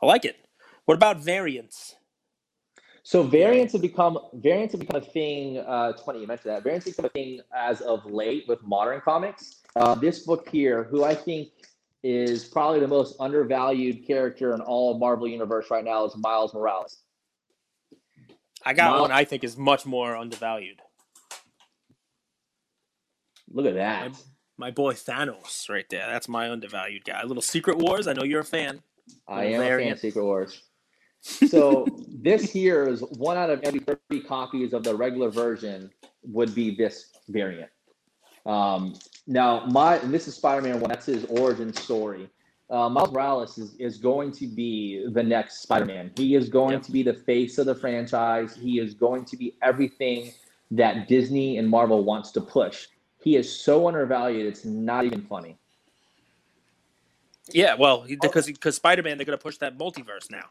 I 0.03 0.07
like 0.07 0.25
it. 0.25 0.37
What 0.85 0.97
about 0.97 1.21
variants? 1.21 1.95
So 3.05 3.23
variants 3.23 3.73
have 3.73 3.83
become 3.83 4.19
variants 4.35 4.73
have 4.73 4.81
become 4.81 5.01
a 5.03 5.05
thing. 5.05 5.59
Uh, 5.59 5.93
funny 6.05 6.21
you 6.21 6.27
mentioned 6.27 6.55
that. 6.55 6.63
Variants 6.63 6.87
have 6.87 6.97
become 6.97 7.07
a 7.07 7.09
thing 7.11 7.41
as 7.55 7.81
of 7.81 8.05
late 8.07 8.45
with 8.47 8.63
modern 8.63 9.01
comics. 9.01 9.61
Uh, 9.75 9.95
this 9.95 10.21
book 10.21 10.49
here, 10.49 10.85
who 10.85 11.03
I 11.03 11.15
think 11.15 11.49
is 12.05 12.45
probably 12.45 12.81
the 12.81 12.89
most 12.89 13.17
undervalued 13.19 14.07
character 14.07 14.55
in 14.55 14.61
all 14.61 14.93
of 14.93 15.01
Marvel 15.01 15.27
Universe 15.27 15.71
right 15.71 15.85
now, 15.85 16.05
is 16.05 16.17
Miles 16.17 16.55
Morales. 16.55 16.99
I 18.65 18.73
got 18.73 18.91
Miles- 18.91 19.01
one 19.03 19.13
I 19.13 19.25
think 19.25 19.43
is 19.43 19.57
much 19.57 19.85
more 19.85 20.17
undervalued. 20.17 20.81
Look 23.51 23.67
at 23.67 23.75
that. 23.75 24.13
My, 24.13 24.69
my 24.69 24.71
boy 24.71 24.95
Thanos, 24.95 25.69
right 25.69 25.85
there. 25.91 26.07
That's 26.07 26.29
my 26.29 26.51
undervalued 26.51 27.05
guy. 27.05 27.23
little 27.25 27.43
Secret 27.43 27.79
Wars. 27.79 28.07
I 28.07 28.13
know 28.13 28.23
you're 28.23 28.41
a 28.41 28.45
fan. 28.45 28.81
I 29.27 29.45
am 29.47 29.61
a 29.61 29.79
fan 29.79 29.93
of. 29.93 29.99
Secret 29.99 30.25
Wars. 30.25 30.63
So 31.23 31.87
this 32.09 32.51
here 32.51 32.89
is 32.89 33.01
one 33.17 33.37
out 33.37 33.51
of 33.51 33.61
every 33.63 33.81
30 33.81 34.21
copies 34.27 34.73
of 34.73 34.83
the 34.83 34.95
regular 34.95 35.31
version 35.31 35.91
would 36.25 36.55
be 36.55 36.75
this 36.75 37.13
variant. 37.29 37.71
Um, 38.45 38.95
now, 39.27 39.65
my 39.67 39.99
this 39.99 40.27
is 40.27 40.35
Spider-Man 40.35 40.81
one. 40.81 40.91
That's 40.91 41.07
his 41.07 41.25
origin 41.27 41.73
story. 41.73 42.29
Uh, 42.69 42.89
Miles 42.89 43.13
Morales 43.13 43.59
is, 43.59 43.75
is 43.77 43.99
going 43.99 44.33
to 44.33 44.47
be 44.47 45.07
the 45.13 45.23
next 45.23 45.63
Spider-Man. 45.63 46.11
He 46.17 46.35
is 46.35 46.49
going 46.49 46.73
Yep. 46.73 46.83
to 46.83 46.93
be 46.93 47.03
the 47.03 47.15
face 47.15 47.59
of 47.59 47.67
the 47.67 47.75
franchise. 47.75 48.57
He 48.57 48.81
is 48.81 48.95
going 48.95 49.25
to 49.27 49.37
be 49.37 49.55
everything 49.63 50.33
that 50.71 51.07
Disney 51.07 51.59
and 51.59 51.69
Marvel 51.69 52.03
wants 52.03 52.31
to 52.33 52.41
push. 52.41 52.89
He 53.23 53.37
is 53.37 53.51
so 53.51 53.87
undervalued; 53.87 54.47
it's 54.47 54.65
not 54.65 55.05
even 55.05 55.23
funny. 55.23 55.59
Yeah, 57.55 57.75
well, 57.75 58.07
because 58.21 58.47
because 58.47 58.77
Spider 58.77 59.03
Man, 59.03 59.19
they're 59.19 59.27
gonna 59.27 59.39
push 59.39 59.59
that 59.59 59.79
multiverse 59.79 60.31
now, 60.31 60.47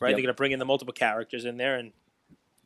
right? 0.00 0.10
Yep. 0.10 0.16
They're 0.16 0.22
gonna 0.22 0.34
bring 0.34 0.52
in 0.52 0.58
the 0.58 0.64
multiple 0.64 0.94
characters 0.94 1.44
in 1.44 1.56
there, 1.56 1.76
and 1.76 1.92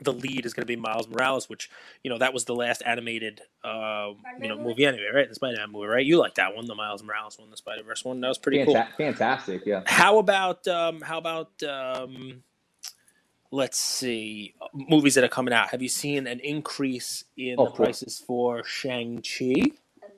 the 0.01 0.13
lead 0.13 0.47
is 0.47 0.55
gonna 0.55 0.67
be 0.67 0.77
Miles 0.77 1.09
Morales, 1.09 1.49
which 1.49 1.71
you 2.03 2.11
know 2.11 2.19
that 2.19 2.35
was 2.35 2.45
the 2.45 2.55
last 2.55 2.83
animated 2.87 3.43
uh, 3.65 4.13
you 4.41 4.49
know 4.49 4.59
movie 4.59 4.87
anyway, 4.87 5.09
right? 5.15 5.29
The 5.29 5.35
Spider 5.35 5.59
Man 5.59 5.73
movie, 5.73 5.87
right? 5.89 6.05
You 6.07 6.19
like 6.19 6.37
that 6.37 6.55
one, 6.57 6.67
the 6.67 6.75
Miles 6.75 7.03
Morales 7.03 7.39
one, 7.39 7.51
the 7.51 7.57
Spider 7.57 7.83
Verse 7.83 8.05
one. 8.05 8.21
That 8.21 8.29
was 8.29 8.39
pretty 8.39 8.65
cool. 8.65 8.75
Fantastic, 8.99 9.67
yeah. 9.67 9.83
How 9.87 10.19
about 10.19 10.67
um, 10.69 11.01
how 11.01 11.19
about 11.19 11.63
um, 11.65 12.43
let's 13.51 13.79
see 13.79 14.55
movies 14.75 15.15
that 15.15 15.25
are 15.25 15.29
coming 15.29 15.55
out? 15.55 15.71
Have 15.71 15.83
you 15.83 15.89
seen 15.89 16.27
an 16.27 16.41
increase 16.41 17.25
in 17.37 17.57
Oh, 17.59 17.65
the 17.65 17.71
cool. 17.71 17.87
prices 17.87 18.23
for 18.25 18.65
Shang 18.65 19.23
Chi? 19.23 19.55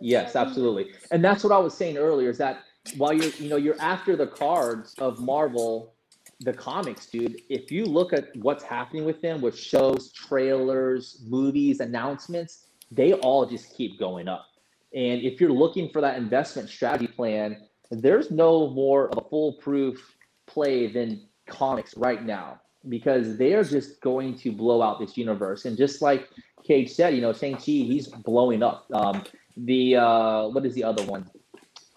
Yes, 0.01 0.37
absolutely. 0.37 0.92
And 1.11 1.25
that's 1.25 1.44
what 1.44 1.53
I 1.53 1.59
was 1.59 1.75
saying 1.75 1.96
earlier 1.99 2.31
is 2.31 2.38
that 2.38 2.62
while 2.97 3.12
you're 3.12 3.33
you 3.38 3.49
know 3.49 3.57
you're 3.57 3.81
after 3.81 4.16
the 4.16 4.27
cards 4.27 4.95
of 4.99 5.21
Marvel, 5.21 5.95
the 6.40 6.53
comics, 6.53 7.07
dude, 7.07 7.43
if 7.49 7.71
you 7.71 7.85
look 7.85 8.12
at 8.12 8.35
what's 8.37 8.64
happening 8.64 9.05
with 9.05 9.21
them 9.21 9.40
with 9.40 9.59
shows, 9.59 10.12
trailers, 10.12 11.23
movies, 11.27 11.81
announcements, 11.81 12.66
they 12.90 13.12
all 13.14 13.47
just 13.47 13.77
keep 13.77 13.99
going 13.99 14.29
up. 14.29 14.47
And 14.95 15.22
if 15.22 15.41
you're 15.41 15.53
looking 15.53 15.91
for 15.91 16.01
that 16.01 16.16
investment 16.16 16.68
strategy 16.68 17.07
plan, 17.07 17.59
there's 17.91 18.31
no 18.31 18.70
more 18.70 19.09
of 19.09 19.18
a 19.24 19.28
foolproof 19.28 20.16
play 20.47 20.87
than 20.87 21.28
comics 21.47 21.97
right 21.97 22.24
now 22.24 22.61
because 22.89 23.37
they 23.37 23.53
are 23.53 23.62
just 23.62 24.01
going 24.01 24.37
to 24.39 24.51
blow 24.51 24.81
out 24.83 24.99
this 24.99 25.16
universe. 25.16 25.66
And 25.66 25.76
just 25.76 26.01
like 26.01 26.28
Cage 26.64 26.91
said, 26.93 27.14
you 27.14 27.20
know, 27.20 27.33
Shang-Chi, 27.33 27.61
he's 27.64 28.09
blowing 28.09 28.62
up. 28.62 28.87
Um, 28.93 29.22
the 29.57 29.97
uh 29.97 30.49
what 30.49 30.64
is 30.64 30.74
the 30.74 30.85
other 30.85 31.05
one? 31.05 31.28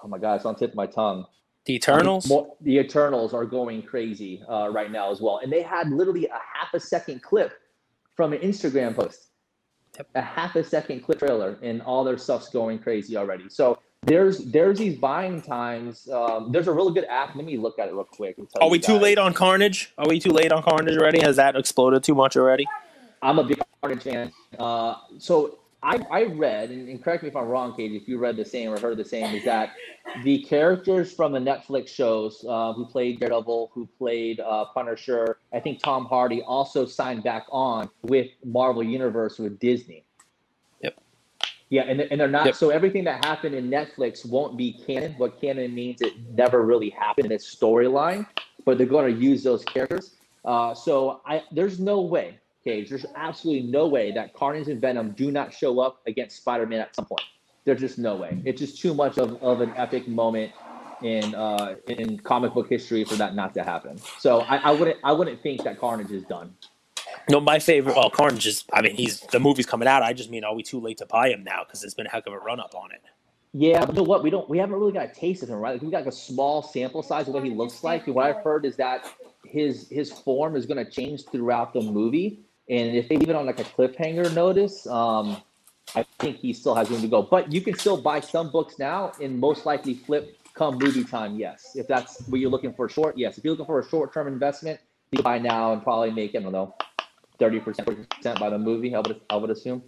Oh 0.03 0.07
my 0.07 0.17
god, 0.17 0.35
it's 0.35 0.45
on 0.45 0.53
the 0.53 0.59
tip 0.59 0.71
of 0.71 0.75
my 0.75 0.85
tongue. 0.87 1.25
The 1.65 1.75
Eternals. 1.75 2.27
More, 2.27 2.55
the 2.59 2.77
Eternals 2.79 3.33
are 3.33 3.45
going 3.45 3.81
crazy 3.83 4.43
uh, 4.49 4.67
right 4.69 4.91
now 4.91 5.11
as 5.11 5.21
well, 5.21 5.39
and 5.41 5.51
they 5.51 5.61
had 5.61 5.89
literally 5.89 6.27
a 6.27 6.33
half 6.33 6.73
a 6.73 6.79
second 6.79 7.21
clip 7.23 7.53
from 8.15 8.33
an 8.33 8.39
Instagram 8.39 8.95
post, 8.95 9.27
Yep. 9.97 10.07
a 10.15 10.21
half 10.21 10.55
a 10.55 10.63
second 10.63 11.01
clip 11.03 11.19
trailer, 11.19 11.57
and 11.61 11.81
all 11.81 12.03
their 12.03 12.17
stuff's 12.17 12.49
going 12.49 12.79
crazy 12.79 13.15
already. 13.15 13.47
So 13.47 13.79
there's 14.01 14.39
there's 14.39 14.77
these 14.79 14.97
buying 14.97 15.41
times. 15.41 16.09
Um, 16.09 16.51
there's 16.51 16.67
a 16.67 16.73
really 16.73 16.93
good 16.93 17.05
app. 17.05 17.35
Let 17.35 17.45
me 17.45 17.57
look 17.57 17.79
at 17.79 17.87
it 17.87 17.93
real 17.93 18.03
quick. 18.03 18.37
and 18.37 18.49
tell 18.49 18.67
Are 18.67 18.69
we 18.69 18.79
too 18.79 18.97
late 18.97 19.17
on 19.17 19.33
Carnage? 19.33 19.93
Are 19.97 20.07
we 20.09 20.19
too 20.19 20.31
late 20.31 20.51
on 20.51 20.63
Carnage 20.63 20.97
already? 20.97 21.21
Has 21.21 21.37
that 21.37 21.55
exploded 21.55 22.03
too 22.03 22.15
much 22.15 22.35
already? 22.35 22.65
I'm 23.21 23.39
a 23.39 23.43
big 23.45 23.61
Carnage 23.81 24.03
fan. 24.03 24.33
Uh, 24.59 24.95
so 25.17 25.59
I, 25.83 25.99
I 26.09 26.23
read, 26.23 26.71
and, 26.71 26.87
and 26.87 27.03
correct 27.03 27.23
me 27.23 27.29
if 27.29 27.35
I'm 27.35 27.47
wrong, 27.47 27.75
Katie, 27.75 27.97
if 27.97 28.07
you 28.07 28.17
read 28.17 28.37
the 28.37 28.45
same 28.45 28.71
or 28.71 28.79
heard 28.79 28.97
the 28.97 29.05
same, 29.05 29.35
is 29.35 29.43
that 29.43 29.73
the 30.23 30.39
characters 30.43 31.11
from 31.11 31.33
the 31.33 31.39
Netflix 31.39 31.89
shows 31.89 32.45
uh, 32.47 32.71
who 32.71 32.85
played 32.85 33.19
Daredevil, 33.19 33.71
who 33.73 33.85
played 33.97 34.39
uh, 34.39 34.65
Punisher, 34.73 35.39
I 35.53 35.59
think 35.59 35.83
Tom 35.83 36.05
Hardy 36.05 36.41
also 36.41 36.85
signed 36.85 37.23
back 37.23 37.45
on 37.51 37.89
with 38.01 38.29
Marvel 38.45 38.81
Universe 38.81 39.37
with 39.39 39.59
Disney. 39.59 40.05
Yep. 40.81 40.99
Yeah, 41.69 41.83
and, 41.83 41.99
and 41.99 42.21
they're 42.21 42.27
not. 42.29 42.45
Yep. 42.45 42.55
So 42.55 42.69
everything 42.69 43.03
that 43.03 43.25
happened 43.25 43.53
in 43.53 43.69
Netflix 43.69 44.25
won't 44.25 44.57
be 44.57 44.81
canon. 44.87 45.15
What 45.17 45.39
canon 45.41 45.75
means 45.75 46.01
it 46.01 46.13
never 46.31 46.61
really 46.61 46.91
happened 46.91 47.25
in 47.25 47.31
its 47.33 47.53
storyline, 47.53 48.25
but 48.63 48.77
they're 48.77 48.87
going 48.87 49.13
to 49.13 49.21
use 49.21 49.43
those 49.43 49.65
characters. 49.65 50.15
Uh, 50.45 50.73
so 50.73 51.21
I 51.25 51.43
there's 51.51 51.79
no 51.79 52.01
way 52.01 52.37
Cage. 52.63 52.89
There's 52.89 53.05
absolutely 53.15 53.69
no 53.69 53.87
way 53.87 54.11
that 54.11 54.33
Carnage 54.33 54.67
and 54.67 54.79
Venom 54.79 55.11
do 55.11 55.31
not 55.31 55.53
show 55.53 55.79
up 55.79 56.01
against 56.07 56.37
Spider-Man 56.37 56.79
at 56.79 56.95
some 56.95 57.05
point. 57.05 57.23
There's 57.65 57.79
just 57.79 57.97
no 57.97 58.15
way. 58.15 58.41
It's 58.45 58.59
just 58.59 58.79
too 58.79 58.93
much 58.93 59.17
of, 59.17 59.41
of 59.41 59.61
an 59.61 59.73
epic 59.75 60.07
moment 60.07 60.51
in 61.01 61.35
uh, 61.35 61.75
in 61.87 62.17
comic 62.19 62.53
book 62.53 62.69
history 62.69 63.03
for 63.03 63.15
that 63.15 63.35
not 63.35 63.53
to 63.53 63.63
happen. 63.63 63.97
So 64.19 64.41
I, 64.41 64.57
I 64.57 64.71
wouldn't 64.71 64.97
I 65.03 65.11
wouldn't 65.11 65.41
think 65.41 65.63
that 65.63 65.79
Carnage 65.79 66.11
is 66.11 66.23
done. 66.23 66.55
No, 67.29 67.39
my 67.39 67.59
favorite. 67.59 67.95
Well, 67.95 68.09
Carnage 68.09 68.47
is. 68.47 68.65
I 68.73 68.81
mean, 68.81 68.95
he's 68.95 69.21
the 69.31 69.39
movie's 69.39 69.65
coming 69.65 69.87
out. 69.87 70.03
I 70.03 70.13
just 70.13 70.29
mean, 70.29 70.43
are 70.43 70.55
we 70.55 70.63
too 70.63 70.79
late 70.79 70.97
to 70.97 71.05
buy 71.05 71.29
him 71.29 71.43
now? 71.43 71.63
Because 71.63 71.83
it's 71.83 71.93
been 71.93 72.07
a 72.07 72.09
heck 72.09 72.27
of 72.27 72.33
a 72.33 72.39
run 72.39 72.59
up 72.59 72.73
on 72.75 72.91
it. 72.91 73.01
Yeah, 73.53 73.85
but 73.85 73.89
you 73.89 74.01
know 74.01 74.03
what? 74.03 74.23
We 74.23 74.29
don't. 74.29 74.49
We 74.49 74.57
haven't 74.57 74.75
really 74.75 74.91
got 74.91 75.05
a 75.05 75.13
taste 75.13 75.43
of 75.43 75.49
him, 75.49 75.57
right? 75.57 75.73
Like 75.73 75.81
we 75.81 75.91
got 75.91 75.99
like 75.99 76.07
a 76.07 76.11
small 76.11 76.63
sample 76.63 77.03
size 77.03 77.27
of 77.27 77.33
what 77.33 77.43
he 77.43 77.51
looks 77.51 77.83
like. 77.83 78.07
What 78.07 78.25
I've 78.25 78.43
heard 78.43 78.65
is 78.65 78.75
that 78.77 79.05
his 79.45 79.87
his 79.89 80.11
form 80.11 80.55
is 80.55 80.65
going 80.65 80.83
to 80.83 80.89
change 80.89 81.25
throughout 81.25 81.73
the 81.73 81.81
movie, 81.81 82.39
and 82.69 82.95
if 82.95 83.09
they 83.09 83.17
leave 83.17 83.29
it 83.29 83.35
on 83.35 83.45
like 83.45 83.59
a 83.59 83.63
cliffhanger 83.63 84.33
notice, 84.33 84.87
um, 84.87 85.37
I 85.95 86.05
think 86.19 86.37
he 86.37 86.53
still 86.53 86.75
has 86.75 86.89
room 86.89 87.01
to 87.01 87.07
go. 87.07 87.21
But 87.21 87.51
you 87.51 87.61
can 87.61 87.77
still 87.77 88.01
buy 88.01 88.19
some 88.19 88.51
books 88.51 88.79
now, 88.79 89.11
and 89.21 89.39
most 89.39 89.65
likely 89.65 89.95
flip 89.95 90.37
come 90.53 90.77
movie 90.77 91.03
time. 91.03 91.37
Yes, 91.37 91.71
if 91.75 91.87
that's 91.87 92.27
what 92.27 92.39
you're 92.39 92.49
looking 92.49 92.73
for, 92.73 92.87
short. 92.89 93.17
Yes, 93.17 93.37
if 93.37 93.43
you're 93.43 93.53
looking 93.53 93.65
for 93.65 93.79
a 93.79 93.87
short 93.87 94.13
term 94.13 94.27
investment, 94.27 94.79
you 95.11 95.21
buy 95.21 95.39
now 95.39 95.73
and 95.73 95.83
probably 95.83 96.11
make 96.11 96.35
I 96.35 96.39
don't 96.39 96.51
know, 96.51 96.75
thirty 97.39 97.59
percent, 97.59 97.87
percent 97.87 98.39
by 98.39 98.49
the 98.49 98.57
movie. 98.57 98.95
I 98.95 98.99
would 98.99 99.21
I 99.29 99.35
would 99.35 99.49
assume. 99.49 99.83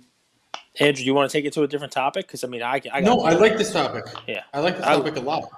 Andrew, 0.80 1.04
do 1.04 1.06
you 1.06 1.14
want 1.14 1.32
to 1.32 1.38
take 1.38 1.46
it 1.46 1.54
to 1.54 1.64
a 1.64 1.68
different 1.68 1.94
topic? 1.94 2.28
Because 2.28 2.44
I 2.44 2.48
mean, 2.48 2.62
I, 2.62 2.74
I 2.74 2.80
got 2.80 3.04
No, 3.04 3.22
I 3.22 3.32
like 3.34 3.58
this 3.58 3.72
topic. 3.72 4.06
Yeah. 4.28 4.44
I 4.54 4.60
like 4.60 4.76
this 4.76 4.86
topic 4.86 5.16
a 5.16 5.20
lot. 5.22 5.50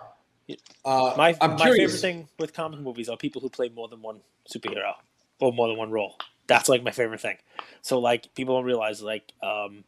Uh, 0.85 1.13
my 1.17 1.35
I'm 1.41 1.51
my 1.51 1.57
curious. 1.57 1.77
favorite 1.77 1.99
thing 1.99 2.27
with 2.39 2.53
comic 2.53 2.79
movies 2.79 3.09
are 3.09 3.17
people 3.17 3.41
who 3.41 3.49
play 3.49 3.69
more 3.69 3.87
than 3.87 4.01
one 4.01 4.21
superhero 4.49 4.93
or 5.39 5.51
more 5.51 5.67
than 5.67 5.77
one 5.77 5.91
role. 5.91 6.17
That's 6.47 6.69
like 6.69 6.83
my 6.83 6.91
favorite 6.91 7.19
thing. 7.21 7.37
So 7.81 7.99
like 7.99 8.33
people 8.35 8.55
don't 8.55 8.65
realize 8.65 9.01
like 9.01 9.31
um, 9.43 9.83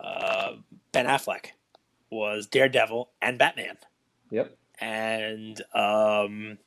uh, 0.00 0.52
Ben 0.92 1.06
Affleck 1.06 1.46
was 2.10 2.46
Daredevil 2.46 3.10
and 3.20 3.38
Batman, 3.38 3.76
Yep. 4.30 4.56
and 4.80 5.60
um, 5.74 6.58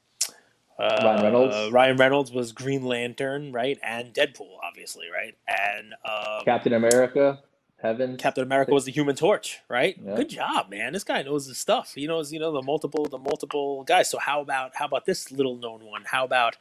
uh, 0.78 1.00
Ryan 1.04 1.24
Reynolds. 1.24 1.72
Ryan 1.72 1.98
Reynolds 1.98 2.32
was 2.32 2.52
Green 2.52 2.84
Lantern, 2.84 3.52
right, 3.52 3.78
and 3.84 4.14
Deadpool, 4.14 4.58
obviously, 4.64 5.06
right, 5.14 5.36
and 5.48 5.94
um, 6.06 6.44
Captain 6.46 6.74
America, 6.74 7.40
Heaven. 7.82 8.18
Captain 8.18 8.44
America 8.44 8.74
was 8.74 8.86
the 8.86 8.92
Human 8.92 9.16
Torch, 9.16 9.60
right? 9.70 9.98
Good 10.04 10.30
job, 10.30 10.70
man. 10.70 10.94
This 10.94 11.04
guy 11.06 11.22
knows 11.22 11.48
his 11.48 11.58
stuff. 11.58 11.94
He 11.96 12.08
knows, 12.08 12.34
you 12.34 12.40
know, 12.40 12.52
the 12.52 12.62
multiple, 12.62 13.06
the 13.06 13.18
multiple 13.18 13.84
guys. 13.86 14.10
So 14.10 14.20
how 14.20 14.42
about, 14.42 14.72
how 14.76 14.86
about 14.86 15.06
this 15.06 15.32
little 15.32 15.56
known 15.56 15.86
one? 15.86 16.04
How 16.06 16.26
about, 16.26 16.58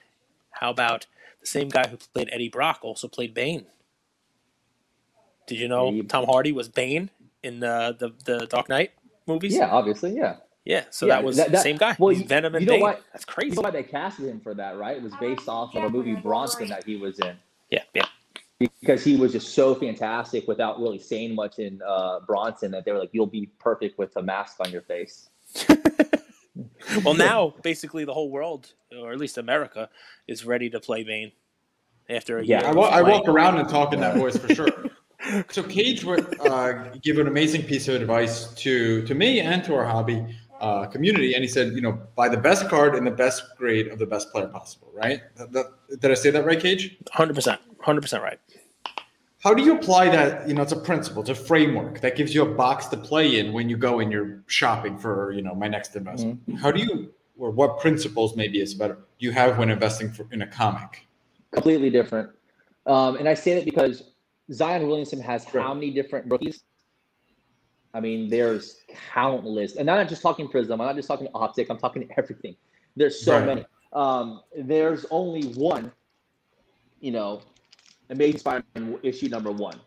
how 0.53 0.71
about 0.71 1.07
same 1.49 1.69
guy 1.69 1.89
who 1.89 1.97
played 1.97 2.29
Eddie 2.33 2.49
Brock 2.49 2.81
also 2.83 3.09
played 3.09 3.35
Bane? 3.35 3.67
Did 5.47 5.59
you 5.59 5.69
know 5.69 6.03
Tom 6.03 6.27
Hardy 6.27 6.53
was 6.53 6.69
Bane 6.69 7.11
in 7.43 7.61
the 7.61 7.97
the, 7.99 8.11
the 8.25 8.47
Dark 8.47 8.69
Knight 8.69 8.93
movies? 9.27 9.55
yeah, 9.55 9.69
obviously, 9.71 10.15
yeah. 10.15 10.37
yeah. 10.65 10.85
So 10.91 11.07
Yeah, 11.07 11.17
that 11.17 11.25
was 11.25 11.37
that- 11.37 11.47
the 11.47 11.53
that- 11.53 11.63
same 11.63 11.77
guy. 11.77 11.97
well, 11.99 12.15
He's 12.15 12.27
Venom 12.27 12.55
and 12.55 12.63
you 12.63 12.67
know 12.67 12.75
Bane. 12.75 12.83
what? 12.83 13.03
That's 13.13 13.25
You 13.27 13.33
crazy. 13.35 13.57
know 13.57 13.63
why 13.63 13.71
they 13.71 13.83
casted 13.83 14.27
him 14.27 14.41
for 14.41 14.55
that, 14.55 14.77
right? 14.77 14.97
It 14.97 15.03
was 15.03 15.15
based 15.21 15.49
off 15.49 15.75
of 15.75 15.85
a 15.85 15.89
movie 15.91 16.15
Bronson 16.15 16.69
that 16.69 16.85
he 16.85 16.97
was 16.97 17.19
in. 17.21 17.37
Yeah, 17.71 17.83
yeah. 17.95 18.05
because 18.59 19.03
he 19.05 19.17
was 19.17 19.33
just 19.33 19.55
so 19.55 19.75
fantastic 19.75 20.47
without 20.49 20.81
really 20.81 20.99
saying 20.99 21.35
much 21.35 21.59
in 21.59 21.81
uh, 21.87 22.21
Bronson 22.21 22.71
that 22.73 22.85
they 22.85 22.93
were 22.93 22.99
like, 22.99 23.11
"You'll 23.13 23.27
be 23.27 23.47
perfect 23.59 23.99
with 23.99 24.17
a 24.17 24.23
mask 24.23 24.57
on 24.61 24.71
your 24.71 24.83
face." 24.83 25.29
Well, 27.05 27.15
now 27.15 27.55
basically 27.63 28.05
the 28.05 28.15
whole 28.15 28.31
world, 28.31 28.73
or 28.97 29.13
at 29.13 29.19
least 29.19 29.39
America, 29.39 29.89
is 30.27 30.45
ready 30.45 30.71
to 30.71 30.81
play 30.81 31.05
Bane 31.05 31.33
after 32.09 32.39
a 32.39 32.45
Yeah, 32.45 32.61
year. 32.61 32.69
I, 32.69 32.73
wa- 32.73 32.89
I 32.89 33.03
walk 33.03 33.29
around 33.29 33.59
and 33.59 33.69
talk 33.69 33.93
in 33.93 34.01
that 34.01 34.17
voice 34.17 34.37
for 34.37 34.49
sure. 34.49 34.91
So 35.51 35.65
Cage 35.65 36.05
would 36.05 36.39
uh, 36.39 36.91
give 37.03 37.19
an 37.19 37.27
amazing 37.27 37.65
piece 37.65 37.89
of 37.89 38.01
advice 38.01 38.55
to 38.55 39.03
to 39.03 39.15
me 39.17 39.41
and 39.41 39.65
to 39.65 39.75
our 39.75 39.85
hobby 39.85 40.25
uh, 40.61 40.87
community, 40.87 41.35
and 41.35 41.43
he 41.43 41.49
said, 41.49 41.73
you 41.73 41.81
know, 41.81 42.01
buy 42.15 42.29
the 42.29 42.37
best 42.37 42.69
card 42.69 42.95
in 42.95 43.05
the 43.05 43.11
best 43.11 43.43
grade 43.57 43.89
of 43.89 43.99
the 43.99 44.07
best 44.07 44.31
player 44.31 44.47
possible. 44.47 44.93
Right? 44.95 45.23
That, 45.37 45.53
that, 45.53 46.01
did 46.01 46.13
I 46.13 46.15
say 46.15 46.31
that 46.31 46.45
right, 46.47 46.59
Cage? 46.59 46.99
Hundred 47.11 47.35
percent, 47.35 47.61
hundred 47.81 48.03
percent 48.03 48.23
right. 48.23 48.39
How 49.49 49.55
do 49.55 49.63
you 49.63 49.77
apply 49.79 50.11
that? 50.11 50.47
You 50.47 50.53
know, 50.53 50.61
it's 50.61 50.73
a 50.73 50.77
principle, 50.79 51.23
it's 51.23 51.31
a 51.31 51.35
framework 51.35 52.03
that 52.03 52.17
gives 52.17 52.35
you 52.35 52.43
a 52.43 52.55
box 52.55 52.85
to 52.89 52.99
play 52.99 53.39
in 53.39 53.55
when 53.55 53.71
you 53.71 53.79
go 53.79 54.01
and 54.01 54.13
you're 54.13 54.43
shopping 54.47 54.99
for, 54.99 55.33
you 55.33 55.41
know, 55.41 55.55
my 55.55 55.69
next 55.69 55.97
investment. 55.97 56.43
How 56.61 56.71
do 56.71 56.83
you, 56.83 57.15
or 57.39 57.51
what 57.51 57.81
principles 57.81 58.37
maybe 58.37 58.61
is 58.61 58.75
better, 58.75 58.97
do 59.19 59.25
you 59.25 59.33
have 59.33 59.57
when 59.57 59.71
investing 59.71 60.13
for, 60.13 60.27
in 60.33 60.43
a 60.43 60.47
comic? 60.47 61.07
Completely 61.51 61.89
different. 61.89 62.29
Um, 62.85 63.17
and 63.17 63.27
I 63.27 63.33
say 63.33 63.55
that 63.55 63.65
because 63.65 64.13
Zion 64.53 64.87
Williamson 64.87 65.19
has 65.23 65.45
how 65.45 65.73
many 65.73 65.93
different 65.93 66.31
rookies? 66.31 66.65
I 67.95 68.01
mean, 68.01 68.29
there's 68.29 68.83
countless, 69.15 69.77
and 69.77 69.91
I'm 69.91 69.97
not 69.97 70.11
just 70.11 70.21
talking 70.21 70.47
Prizm. 70.47 70.73
I'm 70.73 70.77
not 70.77 70.95
just 70.95 71.09
talking 71.09 71.29
Optic. 71.35 71.71
I'm 71.71 71.79
talking 71.79 72.07
everything. 72.19 72.55
There's 72.97 73.25
so 73.25 73.39
Right. 73.39 73.47
many. 73.47 73.67
Um, 73.95 74.43
there's 74.55 75.07
only 75.11 75.45
one, 75.55 75.91
you 77.01 77.13
know, 77.13 77.41
Amazing 78.11 78.39
Spider-Man 78.41 78.99
issue 79.03 79.29
number 79.29 79.51
one. 79.53 79.79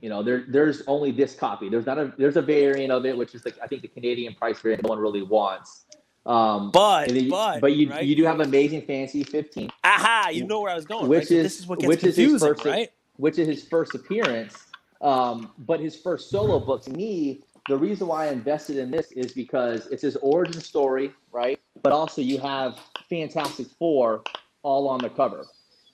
You 0.00 0.08
know, 0.08 0.22
there 0.22 0.44
there's 0.48 0.82
only 0.86 1.10
this 1.12 1.34
copy. 1.34 1.68
There's 1.68 1.86
not 1.86 1.98
a 1.98 2.12
there's 2.16 2.36
a 2.36 2.42
variant 2.42 2.90
of 2.90 3.04
it, 3.04 3.16
which 3.16 3.34
is 3.34 3.44
like 3.44 3.56
I 3.62 3.66
think 3.66 3.82
the 3.82 3.88
Canadian 3.88 4.34
price 4.34 4.58
variant 4.60 4.82
no 4.84 4.88
one 4.88 4.98
really 4.98 5.22
wants. 5.22 5.84
Um, 6.26 6.70
But 6.70 7.12
you- 7.12 7.30
but 7.30 7.60
but 7.60 7.72
you 7.76 7.90
right? 7.90 8.04
you 8.04 8.16
do 8.16 8.24
have 8.24 8.40
Amazing 8.40 8.82
Fantasy 8.82 9.24
15. 9.24 9.70
aha, 9.84 10.30
you 10.32 10.46
know 10.46 10.60
where 10.60 10.72
I 10.72 10.74
was 10.74 10.84
going. 10.86 11.08
Which 11.08 11.18
right? 11.18 11.30
Is- 11.30 11.42
this 11.44 11.58
is 11.60 11.66
what 11.66 11.78
gets 11.80 11.88
which 11.88 12.04
is 12.04 12.16
his 12.16 12.40
first- 12.40 12.64
right? 12.64 12.90
which 13.16 13.38
is 13.38 13.46
his 13.46 13.64
first 13.68 13.94
appearance. 13.94 14.56
Um, 15.02 15.50
but 15.58 15.80
his 15.80 15.96
first 15.96 16.30
solo 16.30 16.58
book, 16.60 16.82
to 16.84 16.90
me, 16.90 17.42
the 17.68 17.76
reason 17.76 18.06
why 18.06 18.26
I 18.28 18.32
invested 18.32 18.76
in 18.76 18.90
this 18.90 19.12
is 19.12 19.32
because 19.32 19.86
it's 19.86 20.02
his 20.02 20.16
origin 20.16 20.60
story, 20.60 21.12
right? 21.32 21.58
But 21.82 21.92
also 21.92 22.20
you 22.22 22.38
have 22.38 22.78
Fantastic 23.08 23.66
Four 23.78 24.22
all 24.62 24.88
on 24.88 24.98
the 25.00 25.08
cover. 25.10 25.46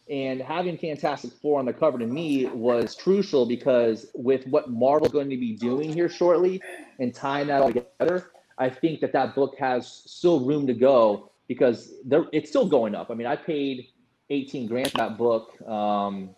And 0.08 0.40
having 0.40 0.78
Fantastic 0.78 1.32
Four 1.42 1.58
on 1.58 1.66
the 1.66 1.72
cover 1.72 1.98
to 1.98 2.06
me 2.06 2.46
was 2.46 2.94
crucial 2.94 3.44
because 3.44 4.06
with 4.14 4.46
what 4.46 4.70
Marvel's 4.70 5.12
going 5.12 5.30
to 5.30 5.36
be 5.36 5.56
doing 5.56 5.92
here 5.92 6.08
shortly 6.08 6.62
and 7.00 7.12
tying 7.12 7.48
that 7.48 7.62
all 7.62 7.72
together, 7.72 8.30
I 8.58 8.70
think 8.70 9.00
that 9.00 9.12
that 9.12 9.34
book 9.34 9.56
has 9.58 10.02
still 10.06 10.44
room 10.44 10.66
to 10.68 10.74
go 10.74 11.32
because 11.48 11.92
it's 12.32 12.48
still 12.48 12.68
going 12.68 12.94
up. 12.94 13.10
I 13.10 13.14
mean, 13.14 13.26
I 13.26 13.36
paid 13.36 13.88
18 14.30 14.66
grand 14.68 14.92
for 14.92 14.98
that 14.98 15.18
book 15.18 15.60
um, 15.68 16.30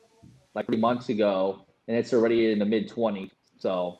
like 0.54 0.66
three 0.66 0.78
months 0.78 1.10
ago, 1.10 1.66
and 1.86 1.96
it's 1.96 2.12
already 2.12 2.52
in 2.52 2.58
the 2.58 2.64
mid 2.64 2.90
20s. 2.90 3.30
So 3.58 3.98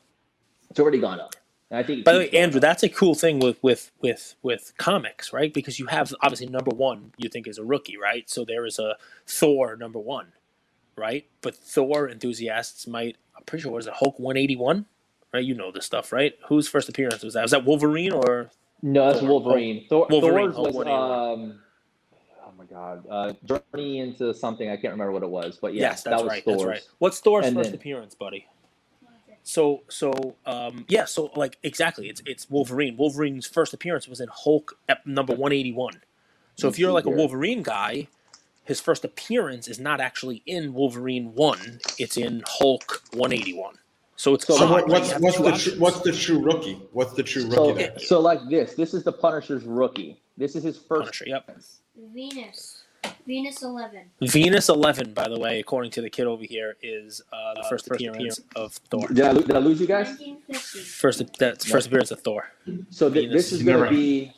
it's 0.69 0.79
already 0.79 0.99
gone 0.99 1.19
up. 1.19 1.35
I 1.71 1.83
think. 1.83 2.03
By 2.03 2.13
the 2.13 2.19
way, 2.19 2.29
Andrew, 2.31 2.59
that's 2.59 2.81
a 2.83 2.89
cool 2.89 3.13
thing 3.15 3.39
with 3.39 3.61
with 3.61 3.91
with 4.01 4.35
with 4.41 4.73
comics, 4.77 5.31
right? 5.31 5.53
Because 5.53 5.79
you 5.79 5.85
have 5.87 6.13
obviously 6.21 6.47
number 6.47 6.71
one, 6.75 7.13
you 7.17 7.29
think 7.29 7.47
is 7.47 7.57
a 7.59 7.63
rookie, 7.63 7.97
right? 7.97 8.29
So 8.29 8.43
there 8.43 8.65
is 8.65 8.79
a 8.79 8.95
Thor 9.27 9.75
number 9.75 9.99
one, 9.99 10.33
right? 10.95 11.27
But 11.41 11.55
Thor 11.55 12.09
enthusiasts 12.09 12.87
might, 12.87 13.17
I'm 13.37 13.43
pretty 13.43 13.63
sure, 13.63 13.71
was 13.71 13.85
it 13.87 13.93
Hulk 13.93 14.17
181, 14.19 14.85
right? 15.33 15.43
You 15.43 15.53
know 15.53 15.71
this 15.71 15.85
stuff, 15.85 16.11
right? 16.11 16.33
Whose 16.47 16.67
first 16.67 16.89
appearance 16.89 17.23
was 17.23 17.35
that? 17.35 17.43
Was 17.43 17.51
that 17.51 17.65
Wolverine 17.65 18.13
or 18.13 18.49
no, 18.81 19.07
that's 19.07 19.19
Thor. 19.19 19.29
Wolverine. 19.29 19.85
Thor, 19.89 20.07
Wolverine, 20.09 20.51
Thor's 20.51 20.73
was 20.73 20.87
um, 20.87 21.59
oh 22.45 22.51
my 22.57 22.65
god, 22.65 23.05
uh, 23.09 23.33
Journey 23.45 23.99
into 23.99 24.33
something 24.33 24.69
I 24.71 24.75
can't 24.75 24.93
remember 24.93 25.11
what 25.11 25.21
it 25.23 25.29
was, 25.29 25.59
but 25.61 25.75
yeah, 25.75 25.81
yes, 25.91 26.01
that's 26.01 26.15
that 26.17 26.23
was 26.23 26.29
right. 26.31 26.43
Thor's. 26.43 26.57
That's 26.57 26.67
right. 26.67 26.81
What's 26.97 27.19
Thor's 27.19 27.45
And 27.45 27.55
first 27.55 27.69
then- 27.69 27.75
appearance, 27.79 28.15
buddy? 28.15 28.47
So 29.49 29.83
so 29.89 30.37
um 30.45 30.85
yeah, 30.89 31.05
so 31.05 31.31
like 31.35 31.57
exactly, 31.63 32.09
it's 32.09 32.21
it's 32.25 32.49
Wolverine. 32.49 32.97
Wolverine's 32.97 33.47
first 33.47 33.73
appearance 33.73 34.07
was 34.07 34.21
in 34.21 34.29
Hulk 34.31 34.77
ep- 34.89 35.05
number 35.07 35.33
181. 35.33 36.01
So 36.55 36.69
if 36.69 36.79
you're 36.79 36.93
like 36.93 37.05
a. 37.07 37.11
Wolverine 37.11 37.63
guy, 37.63 38.09
his 38.65 38.81
first 38.81 39.05
appearance 39.05 39.67
is 39.67 39.79
not 39.79 40.01
actually 40.01 40.43
in 40.45 40.73
Wolverine 40.73 41.33
1, 41.35 41.81
it's 41.99 42.17
in 42.17 42.43
Hulk 42.47 43.03
181. 43.13 43.75
So 44.17 44.35
it's 44.35 44.45
So 44.45 44.55
So 44.55 44.65
odd, 44.65 44.71
what, 44.71 44.89
what's 44.89 45.13
what's 45.19 45.37
the 45.39 45.51
options. 45.51 45.75
tr- 45.75 45.79
what's 45.79 46.01
the 46.01 46.13
true 46.13 46.39
rookie? 46.39 46.81
What's 46.93 47.13
the 47.13 47.23
true 47.23 47.47
rookie 47.49 47.73
So, 47.73 47.73
there? 47.73 47.97
so 47.97 48.19
like 48.21 48.41
this, 48.49 48.75
this 48.75 48.93
is 48.93 49.03
the 49.03 49.13
Punisher's 49.13 49.65
rookie. 49.65 50.21
This 50.37 50.55
is 50.55 50.63
his 50.63 50.77
first. 50.77 51.03
Punisher, 51.05 51.25
yep. 51.27 51.49
Venus. 51.97 52.83
Venus 53.25 53.61
11. 53.61 53.99
Venus 54.21 54.69
Eleven, 54.69 55.13
by 55.13 55.27
the 55.27 55.39
way, 55.39 55.59
according 55.59 55.91
to 55.91 56.01
the 56.01 56.09
kid 56.09 56.25
over 56.25 56.43
here, 56.43 56.75
is 56.81 57.21
uh, 57.31 57.53
the 57.55 57.63
first 57.69 57.89
appearance 57.89 58.39
of 58.55 58.73
Thor. 58.73 59.07
Did 59.07 59.21
I, 59.25 59.33
did 59.33 59.51
I 59.55 59.59
lose 59.59 59.79
you 59.79 59.87
guys? 59.87 60.17
First, 60.51 61.21
that's 61.37 61.65
first 61.65 61.87
appearance 61.87 62.11
of 62.11 62.21
Thor. 62.21 62.49
So 62.89 63.09
th- 63.09 63.31
this 63.31 63.51
is 63.51 63.61
going 63.63 63.83
to 63.83 63.89
be 63.89 64.33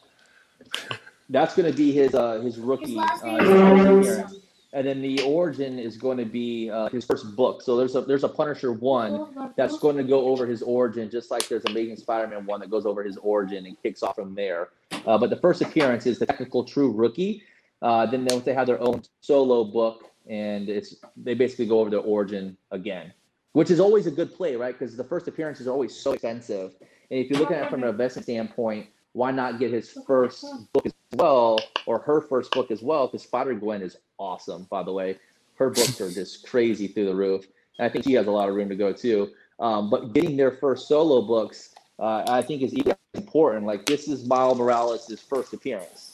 that's 1.29 1.55
going 1.55 1.71
to 1.71 1.77
be 1.77 1.91
his 1.93 2.13
uh, 2.13 2.41
his 2.41 2.57
rookie 2.57 2.87
His 2.87 2.95
last 2.95 3.23
uh, 3.23 3.27
name 3.27 3.37
his 3.39 3.47
is 3.47 3.57
first 3.57 4.09
appearance. 4.09 4.35
and 4.73 4.87
then 4.87 5.01
the 5.01 5.21
origin 5.23 5.79
is 5.79 5.95
going 5.97 6.17
to 6.17 6.25
be 6.25 6.69
uh, 6.69 6.89
his 6.89 7.05
first 7.05 7.33
book. 7.35 7.61
So 7.61 7.77
there's 7.77 7.95
a 7.95 8.01
there's 8.01 8.25
a 8.25 8.29
Punisher 8.29 8.73
one 8.73 9.53
that's 9.55 9.77
going 9.79 9.95
to 9.97 10.03
go 10.03 10.27
over 10.27 10.45
his 10.45 10.61
origin, 10.61 11.09
just 11.09 11.31
like 11.31 11.47
there's 11.47 11.63
Amazing 11.65 11.95
Spider-Man 11.97 12.45
one 12.45 12.59
that 12.59 12.69
goes 12.69 12.85
over 12.85 13.03
his 13.03 13.15
origin 13.17 13.65
and 13.65 13.81
kicks 13.81 14.03
off 14.03 14.15
from 14.15 14.35
there. 14.35 14.69
Uh, 15.05 15.17
but 15.17 15.29
the 15.29 15.37
first 15.37 15.61
appearance 15.61 16.05
is 16.05 16.19
the 16.19 16.25
technical 16.25 16.63
true 16.65 16.91
rookie. 16.91 17.41
Uh, 17.81 18.05
then 18.05 18.27
they, 18.45 18.53
have 18.53 18.67
their 18.67 18.81
own 18.81 19.01
solo 19.21 19.63
book, 19.63 20.11
and 20.29 20.69
it's 20.69 20.95
they 21.17 21.33
basically 21.33 21.65
go 21.65 21.79
over 21.79 21.89
their 21.89 21.99
origin 21.99 22.55
again, 22.69 23.11
which 23.53 23.71
is 23.71 23.79
always 23.79 24.05
a 24.05 24.11
good 24.11 24.33
play, 24.33 24.55
right? 24.55 24.77
Because 24.77 24.95
the 24.95 25.03
first 25.03 25.27
appearances 25.27 25.67
are 25.67 25.71
always 25.71 25.95
so 25.95 26.13
expensive, 26.13 26.75
and 26.79 27.19
if 27.19 27.29
you're 27.29 27.39
looking 27.39 27.57
at 27.57 27.63
it 27.63 27.69
from 27.69 27.83
an 27.83 27.89
investment 27.89 28.25
standpoint, 28.25 28.87
why 29.13 29.31
not 29.31 29.59
get 29.59 29.71
his 29.71 29.97
first 30.07 30.45
book 30.73 30.85
as 30.85 30.93
well, 31.13 31.59
or 31.85 31.99
her 31.99 32.21
first 32.21 32.51
book 32.51 32.71
as 32.71 32.81
well? 32.81 33.07
Because 33.07 33.23
Spider 33.23 33.53
Gwen 33.53 33.81
is 33.81 33.97
awesome, 34.17 34.67
by 34.69 34.83
the 34.83 34.93
way. 34.93 35.17
Her 35.55 35.69
books 35.69 35.99
are 36.01 36.11
just 36.11 36.47
crazy 36.47 36.87
through 36.87 37.05
the 37.05 37.15
roof. 37.15 37.45
And 37.77 37.85
I 37.85 37.89
think 37.89 38.05
she 38.05 38.13
has 38.13 38.27
a 38.27 38.31
lot 38.31 38.49
of 38.49 38.55
room 38.55 38.69
to 38.69 38.75
go 38.75 38.93
too. 38.93 39.31
Um, 39.59 39.89
but 39.89 40.13
getting 40.13 40.37
their 40.37 40.51
first 40.51 40.87
solo 40.87 41.21
books, 41.21 41.75
uh, 41.99 42.23
I 42.27 42.41
think 42.41 42.63
is 42.63 42.73
important. 43.13 43.65
Like 43.65 43.85
this 43.85 44.07
is 44.07 44.25
Miles 44.25 44.57
Morales' 44.57 45.21
first 45.21 45.53
appearance, 45.53 46.10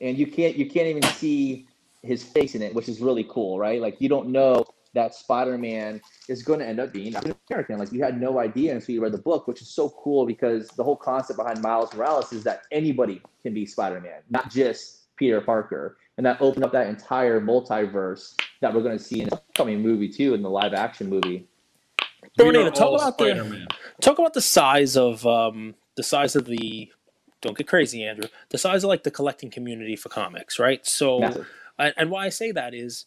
and 0.00 0.18
you 0.18 0.26
can't 0.26 0.56
you 0.56 0.66
can't 0.68 0.86
even 0.86 1.02
see 1.02 1.66
his 2.02 2.22
face 2.22 2.54
in 2.54 2.62
it, 2.62 2.74
which 2.74 2.88
is 2.88 3.00
really 3.00 3.26
cool, 3.28 3.58
right? 3.58 3.80
Like 3.80 4.00
you 4.00 4.08
don't 4.08 4.28
know 4.28 4.64
that 4.94 5.14
Spider-Man 5.14 6.00
is 6.28 6.42
going 6.42 6.60
to 6.60 6.66
end 6.66 6.80
up 6.80 6.92
being 6.92 7.14
African 7.14 7.36
American. 7.50 7.78
Like 7.78 7.92
you 7.92 8.02
had 8.02 8.20
no 8.20 8.38
idea 8.38 8.74
until 8.74 8.94
you 8.94 9.02
read 9.02 9.12
the 9.12 9.18
book, 9.18 9.46
which 9.46 9.60
is 9.60 9.68
so 9.68 9.90
cool 9.90 10.26
because 10.26 10.68
the 10.68 10.84
whole 10.84 10.96
concept 10.96 11.36
behind 11.38 11.60
Miles 11.60 11.92
Morales 11.94 12.32
is 12.32 12.42
that 12.44 12.62
anybody 12.72 13.20
can 13.42 13.52
be 13.54 13.66
Spider-Man, 13.66 14.22
not 14.30 14.50
just 14.50 15.14
Peter 15.16 15.40
Parker. 15.40 15.98
And 16.16 16.26
that 16.26 16.40
opened 16.40 16.64
up 16.64 16.72
that 16.72 16.88
entire 16.88 17.40
multiverse 17.40 18.34
that 18.60 18.74
we're 18.74 18.82
going 18.82 18.98
to 18.98 19.02
see 19.02 19.20
in 19.20 19.28
the 19.28 19.36
upcoming 19.36 19.80
movie 19.82 20.08
too, 20.08 20.34
in 20.34 20.42
the 20.42 20.50
live-action 20.50 21.08
movie. 21.08 21.46
Don't 22.36 22.48
We 22.48 22.56
are 22.56 22.70
talk 22.70 23.00
about 23.00 23.18
the 23.18 23.24
Spider-Man. 23.26 23.66
talk 24.00 24.18
about 24.18 24.34
the 24.34 24.40
size 24.42 24.96
of 24.96 25.26
um 25.26 25.74
the 25.96 26.02
size 26.02 26.36
of 26.36 26.44
the 26.46 26.90
don't 27.40 27.56
get 27.56 27.66
crazy 27.66 28.04
andrew 28.04 28.28
the 28.50 28.58
size 28.58 28.84
of 28.84 28.88
like 28.88 29.02
the 29.02 29.10
collecting 29.10 29.50
community 29.50 29.96
for 29.96 30.08
comics 30.08 30.58
right 30.58 30.86
so 30.86 31.20
Massive. 31.20 31.48
and, 31.78 31.94
and 31.96 32.10
why 32.10 32.26
i 32.26 32.28
say 32.28 32.52
that 32.52 32.74
is 32.74 33.06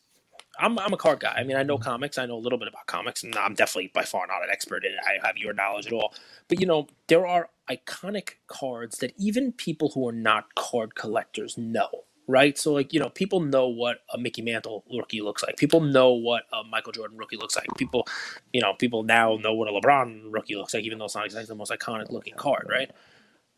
I'm, 0.60 0.78
I'm 0.80 0.94
a 0.94 0.98
card 0.98 1.20
guy. 1.20 1.34
I 1.38 1.44
mean, 1.44 1.58
I 1.58 1.64
know 1.64 1.76
mm-hmm. 1.76 1.84
comics. 1.84 2.18
I 2.18 2.26
know 2.26 2.36
a 2.36 2.40
little 2.40 2.60
bit 2.60 2.68
about 2.68 2.86
comics, 2.86 3.24
and 3.24 3.36
I'm 3.36 3.54
definitely 3.54 3.92
by 3.94 4.04
far 4.04 4.28
not 4.28 4.44
an 4.44 4.50
expert 4.52 4.84
in 4.86 4.92
it. 4.92 5.00
I 5.04 5.26
have 5.26 5.38
your 5.38 5.54
knowledge 5.54 5.88
at 5.88 5.94
all. 5.94 6.14
But 6.48 6.60
you 6.60 6.66
know, 6.66 6.88
there 7.08 7.26
are 7.26 7.50
iconic 7.70 8.36
cards 8.48 8.98
that 8.98 9.14
even 9.18 9.54
people 9.54 9.92
who 9.94 10.08
are 10.08 10.14
not 10.14 10.56
card 10.56 10.96
collectors 10.96 11.58
know, 11.58 11.90
right? 12.28 12.58
So, 12.58 12.74
like, 12.74 12.94
you 12.94 13.00
know, 13.00 13.10
people 13.10 13.40
know 13.40 13.68
what 13.68 14.00
a 14.14 14.18
Mickey 14.18 14.42
Mantle 14.42 14.84
rookie 14.94 15.22
looks 15.22 15.42
like. 15.44 15.58
People 15.58 15.80
know 15.80 16.12
what 16.12 16.44
a 16.52 16.64
Michael 16.64 16.92
Jordan 16.92 17.18
rookie 17.18 17.38
looks 17.38 17.56
like. 17.56 17.68
People, 17.78 18.08
you 18.52 18.62
know, 18.62 18.74
people 18.74 19.04
now 19.04 19.38
know 19.38 19.54
what 19.54 19.70
a 19.70 19.72
LeBron 19.72 20.24
rookie 20.32 20.56
looks 20.56 20.74
like, 20.74 20.84
even 20.84 21.00
though 21.00 21.06
it's 21.06 21.16
not 21.16 21.26
exactly 21.26 21.48
the 21.48 21.56
most 21.56 21.72
iconic 21.72 22.12
looking 22.12 22.36
card, 22.36 22.68
right? 22.70 22.92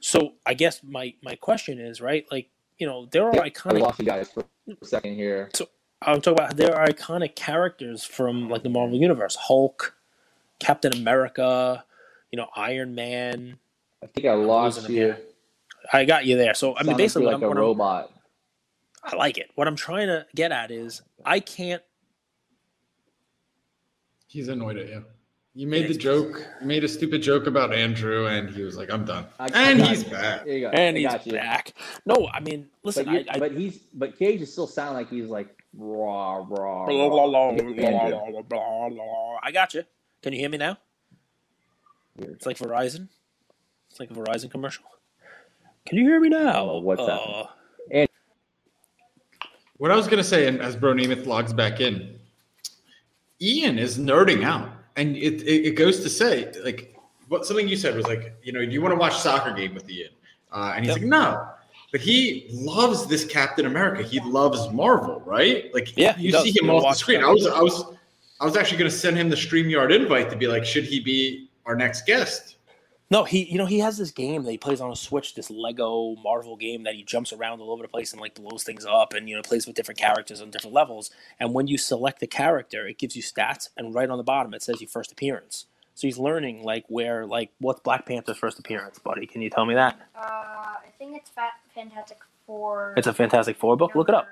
So, 0.04 0.34
I 0.46 0.54
guess 0.54 0.82
my 0.84 1.14
my 1.24 1.36
question 1.36 1.80
is, 1.80 2.02
right? 2.02 2.26
Like, 2.30 2.50
you 2.78 2.86
know, 2.86 3.06
there 3.12 3.26
are 3.26 3.40
I 3.40 3.50
iconic 3.50 3.80
lost 3.80 4.00
you 4.00 4.06
guys 4.06 4.30
for 4.30 4.44
a 4.70 4.86
second 4.86 5.16
here. 5.16 5.50
So 5.56 5.70
I'm 6.02 6.20
talking 6.20 6.34
about 6.44 6.58
there 6.58 6.76
are 6.76 6.86
iconic 6.86 7.36
characters 7.36 8.04
from 8.04 8.50
like 8.50 8.64
the 8.64 8.70
Marvel 8.70 8.98
universe: 8.98 9.36
Hulk, 9.36 9.96
Captain 10.60 10.94
America, 10.94 11.86
you 12.32 12.38
know, 12.38 12.48
Iron 12.54 12.96
Man. 12.96 13.60
I 14.04 14.08
think 14.08 14.28
I 14.28 14.34
lost 14.34 14.90
you. 14.90 14.96
here. 14.96 15.22
I 15.94 16.04
got 16.04 16.26
you 16.26 16.36
there. 16.36 16.54
So 16.54 16.76
I 16.76 16.84
mean, 16.84 16.98
basically, 16.98 17.28
like 17.28 17.36
what, 17.36 17.42
you're 17.42 17.52
I'm, 17.52 17.56
like 17.56 17.56
a 17.56 17.56
what 17.56 17.58
I'm- 17.58 17.64
robot. 17.68 18.10
I 19.06 19.16
like 19.16 19.38
it. 19.38 19.52
What 19.56 19.68
I'm 19.70 19.76
trying 19.78 20.08
to 20.08 20.26
get 20.36 20.52
at 20.52 20.70
is 20.70 21.02
I 21.26 21.40
can't. 21.40 21.82
He's 24.28 24.50
annoyed 24.50 24.78
at 24.78 24.88
you. 24.90 25.06
You 25.56 25.68
made 25.68 25.88
the 25.88 25.94
joke. 25.94 26.46
You 26.62 26.66
made 26.68 26.84
a 26.84 26.88
stupid 26.88 27.22
joke 27.22 27.46
about 27.46 27.74
Andrew, 27.74 28.26
and 28.26 28.50
he 28.50 28.64
was 28.64 28.76
like, 28.76 28.92
"I'm 28.92 29.06
done." 29.06 29.26
I- 29.40 29.44
I 29.54 29.70
and 29.72 29.80
got 29.80 29.90
he's 29.90 30.04
you. 30.04 30.10
back. 30.12 30.46
There 30.46 30.54
you 30.56 30.62
go. 30.62 30.70
And 30.70 30.96
I 30.98 31.00
he's 31.00 31.08
got 31.12 31.26
you. 31.28 31.34
back. 31.34 31.74
No, 32.08 32.28
I 32.34 32.40
mean, 32.40 32.68
listen, 32.82 33.06
But, 33.06 33.14
I, 33.14 33.26
I, 33.36 33.40
but 33.40 33.52
he's 33.52 33.78
but 33.94 34.18
Cage 34.18 34.42
is 34.42 34.52
still 34.52 34.66
sound 34.66 34.96
like 34.96 35.10
he's 35.12 35.28
like 35.30 35.64
raw 35.78 36.38
raw. 36.38 36.86
blah, 36.88 37.10
blah, 37.10 37.28
blah, 37.28 37.52
blah, 37.52 37.52
blah, 37.74 38.32
blah, 38.32 38.42
blah, 38.42 38.90
blah. 38.90 39.40
I 39.44 39.52
got 39.52 39.76
you. 39.76 39.84
Can 40.24 40.34
you 40.34 40.40
hear 40.40 40.50
me 40.50 40.58
now? 40.58 40.78
Weird. 42.18 42.34
It's 42.34 42.46
like 42.48 42.58
Verizon. 42.58 43.10
It's 43.92 44.00
like 44.00 44.10
a 44.10 44.14
Verizon 44.16 44.50
commercial. 44.50 44.86
Can 45.86 46.00
you 46.00 46.06
hear 46.06 46.20
me 46.20 46.30
now? 46.30 46.68
Oh, 46.68 46.80
what's 46.80 47.06
that? 47.06 47.20
Uh, 47.22 48.08
What 49.78 49.92
I 49.92 49.96
was 49.96 50.08
gonna 50.08 50.24
say, 50.24 50.48
and 50.48 50.62
as 50.62 50.76
Bro 50.76 50.94
Nemeth 50.94 51.26
logs 51.28 51.54
back 51.54 51.80
in, 51.82 52.18
Ian 53.42 53.78
is 53.78 53.98
nerding 54.00 54.44
out, 54.44 54.70
and 54.96 55.16
it, 55.18 55.42
it 55.44 55.66
it 55.68 55.76
goes 55.76 56.02
to 56.02 56.10
say 56.10 56.52
like 56.64 56.96
what 57.30 57.46
something 57.46 57.68
you 57.68 57.78
said 57.78 57.96
was 57.96 58.06
like, 58.06 58.34
you 58.44 58.52
know, 58.52 58.64
do 58.64 58.72
you 58.72 58.82
want 58.82 58.92
to 58.94 59.00
watch 59.00 59.18
soccer 59.18 59.52
game 59.54 59.74
with 59.74 59.90
Ian? 59.90 60.10
Uh, 60.52 60.74
and 60.76 60.86
he's 60.86 60.94
Yep. 60.96 61.02
like, 61.02 61.10
no. 61.10 61.48
But 61.92 62.02
he 62.02 62.48
loves 62.52 63.08
this 63.08 63.24
Captain 63.26 63.66
America. 63.66 64.04
He 64.04 64.20
loves 64.20 64.72
Marvel, 64.72 65.22
right? 65.26 65.74
Like, 65.74 65.96
Yeah, 65.98 66.16
you 66.18 66.32
see 66.32 66.52
him 66.56 66.70
off 66.70 66.84
the 66.84 66.94
screen. 66.94 67.22
that. 67.22 67.28
I 67.28 67.32
was, 67.32 67.48
I 67.48 67.62
was, 67.62 67.86
I 68.42 68.46
was 68.46 68.58
actually 68.58 68.78
going 68.80 68.90
to 68.92 68.98
send 68.98 69.16
him 69.18 69.30
the 69.30 69.36
Streamyard 69.36 69.96
invite 69.96 70.30
to 70.32 70.36
be 70.36 70.48
like, 70.48 70.66
should 70.66 70.84
he 70.86 71.00
be 71.00 71.50
our 71.66 71.76
next 71.76 72.06
guest? 72.06 72.58
No, 73.10 73.24
he 73.26 73.44
you 73.44 73.58
know 73.58 73.66
he 73.66 73.80
has 73.80 73.98
this 73.98 74.12
game 74.12 74.44
that 74.44 74.52
he 74.52 74.58
plays 74.58 74.82
on 74.82 74.92
a 74.92 74.96
Switch, 74.96 75.36
this 75.36 75.50
Lego 75.50 76.16
Marvel 76.24 76.56
game 76.56 76.84
that 76.84 76.96
he 76.96 77.04
jumps 77.04 77.32
around 77.32 77.62
all 77.62 77.72
over 77.72 77.84
the 77.84 77.88
place 77.88 78.12
and 78.12 78.22
like 78.22 78.36
blows 78.36 78.64
things 78.64 78.86
up 78.86 79.14
and 79.14 79.30
you 79.30 79.36
know 79.36 79.42
plays 79.42 79.68
with 79.68 79.76
different 79.76 80.00
characters 80.00 80.42
on 80.42 80.50
different 80.50 80.74
levels. 80.74 81.12
And 81.40 81.54
when 81.54 81.68
you 81.68 81.78
select 81.78 82.20
the 82.20 82.28
character, 82.28 82.88
it 82.88 82.98
gives 82.98 83.16
you 83.16 83.22
stats, 83.22 83.70
and 83.78 83.94
right 83.94 84.10
on 84.10 84.18
the 84.18 84.24
bottom 84.24 84.54
it 84.54 84.64
says 84.64 84.82
your 84.82 84.90
first 84.90 85.12
appearance. 85.12 85.68
So 85.96 86.08
he's 86.08 86.18
learning 86.18 86.64
like 86.64 86.86
where 86.88 87.26
like 87.26 87.52
what's 87.60 87.82
Black 87.82 88.06
Panther's 88.06 88.38
first 88.38 88.58
appearance, 88.58 89.00
buddy? 89.00 89.28
Can 89.28 89.42
you 89.42 89.50
tell 89.50 89.66
me 89.66 89.76
that? 89.76 90.00
Uh, 90.16 90.22
I 90.22 90.88
think 90.98 91.16
it's 91.16 91.30
Fat 91.30 91.52
Fantastic 91.76 92.18
Four. 92.48 92.94
It's 92.98 93.08
a 93.08 93.14
Fantastic 93.14 93.58
Four 93.58 93.78
book. 93.78 93.96
Look 93.96 94.10
it 94.10 94.16
up. 94.16 94.28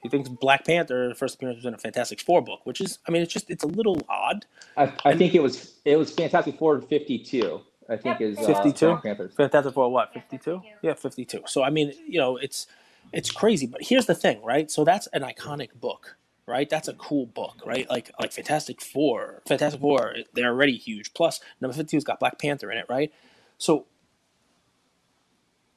Number 0.00 0.12
Six. 0.16 0.28
He 0.28 0.28
thinks 0.28 0.28
Black 0.28 0.66
Panther 0.66 1.14
first 1.14 1.36
appearance 1.36 1.58
was 1.58 1.66
in 1.66 1.74
a 1.74 1.78
Fantastic 1.78 2.20
Four 2.20 2.42
book, 2.42 2.60
which 2.64 2.80
is 2.80 2.98
I 3.08 3.12
mean 3.12 3.22
it's 3.22 3.32
just 3.32 3.50
it's 3.50 3.64
a 3.64 3.68
little 3.68 4.00
odd. 4.08 4.46
I, 4.76 4.92
I 5.04 5.16
think 5.16 5.34
it 5.34 5.42
was 5.42 5.74
it 5.84 5.96
was 5.96 6.12
Fantastic 6.12 6.58
Four 6.58 6.82
fifty 6.82 7.18
two. 7.18 7.62
I 7.88 7.96
think 7.96 8.20
Yep. 8.20 8.22
is 8.22 8.38
uh, 8.38 8.46
52? 8.54 8.86
Black 8.86 9.02
Panthers. 9.02 9.34
Fantastic 9.36 9.74
Four 9.74 9.90
what? 9.92 10.12
52? 10.14 10.62
52. 10.62 10.62
Yeah, 10.82 10.94
52. 10.94 11.42
So 11.46 11.62
I 11.64 11.70
mean, 11.70 11.92
you 12.06 12.20
know, 12.20 12.36
it's 12.38 12.66
it's 13.12 13.30
crazy, 13.30 13.66
but 13.66 13.82
here's 13.82 14.06
the 14.06 14.14
thing, 14.14 14.42
right? 14.44 14.70
So 14.70 14.84
that's 14.84 15.08
an 15.08 15.22
iconic 15.22 15.74
book, 15.74 16.16
right? 16.46 16.70
That's 16.70 16.88
a 16.88 16.94
cool 16.94 17.26
book, 17.26 17.62
right? 17.66 17.88
Like 17.90 18.12
like 18.20 18.32
Fantastic 18.32 18.80
Four. 18.82 19.42
Fantastic 19.48 19.80
Four, 19.80 20.16
they're 20.34 20.48
already 20.50 20.76
huge. 20.76 21.14
Plus 21.14 21.40
number 21.60 21.76
52's 21.76 22.04
got 22.04 22.20
Black 22.20 22.38
Panther 22.38 22.70
in 22.72 22.78
it, 22.78 22.86
right? 22.88 23.12
So 23.58 23.86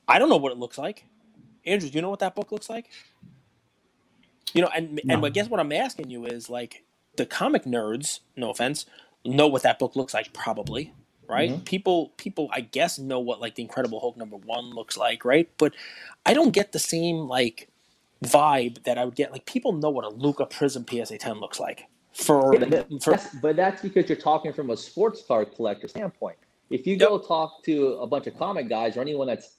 I 0.07 0.19
don't 0.19 0.29
know 0.29 0.37
what 0.37 0.51
it 0.51 0.57
looks 0.59 0.77
like. 0.77 1.05
Andrew, 1.65 1.89
do 1.89 1.95
you 1.95 2.01
know 2.01 2.09
what 2.11 2.19
that 2.19 2.35
book 2.35 2.51
looks 2.51 2.69
like? 2.69 2.89
You 4.53 4.61
know, 4.61 4.69
and 4.73 5.01
and 5.09 5.25
I 5.25 5.29
guess 5.29 5.49
what 5.49 5.59
I'm 5.59 5.71
asking 5.71 6.09
you 6.09 6.25
is 6.25 6.49
like 6.49 6.83
the 7.17 7.25
comic 7.25 7.63
nerds, 7.63 8.19
no 8.35 8.49
offense, 8.49 8.85
know 9.25 9.47
what 9.47 9.63
that 9.63 9.79
book 9.79 9.95
looks 9.95 10.13
like 10.13 10.33
probably, 10.33 10.93
right? 11.27 11.51
Mm-hmm. 11.51 11.63
People 11.63 12.13
people 12.17 12.49
I 12.51 12.61
guess 12.61 12.99
know 12.99 13.19
what 13.19 13.41
like 13.41 13.55
the 13.55 13.63
Incredible 13.63 13.99
Hulk 13.99 14.17
number 14.17 14.37
1 14.37 14.71
looks 14.71 14.97
like, 14.97 15.25
right? 15.25 15.49
But 15.57 15.73
I 16.25 16.33
don't 16.33 16.51
get 16.51 16.71
the 16.71 16.79
same 16.79 17.27
like 17.27 17.69
vibe 18.23 18.83
that 18.83 18.97
I 18.97 19.05
would 19.05 19.15
get 19.15 19.31
like 19.31 19.45
people 19.45 19.73
know 19.73 19.89
what 19.89 20.05
a 20.05 20.09
Luka 20.09 20.45
Prizm 20.45 20.89
PSA 20.89 21.17
10 21.17 21.39
looks 21.39 21.59
like. 21.59 21.87
For, 22.13 22.53
Yeah, 22.53 22.65
but, 22.65 23.03
for 23.03 23.11
that's, 23.11 23.35
but 23.35 23.55
that's 23.55 23.81
because 23.81 24.07
you're 24.07 24.19
talking 24.19 24.53
from 24.53 24.69
a 24.69 24.77
sports 24.77 25.23
card 25.27 25.55
collector 25.55 25.87
standpoint. 25.87 26.37
If 26.73 26.87
you 26.87 26.97
go 26.97 27.19
talk 27.19 27.63
to 27.65 27.97
a 28.01 28.07
bunch 28.07 28.25
of 28.25 28.35
comic 28.35 28.67
guys 28.67 28.97
or 28.97 29.01
anyone 29.01 29.27
that's 29.27 29.57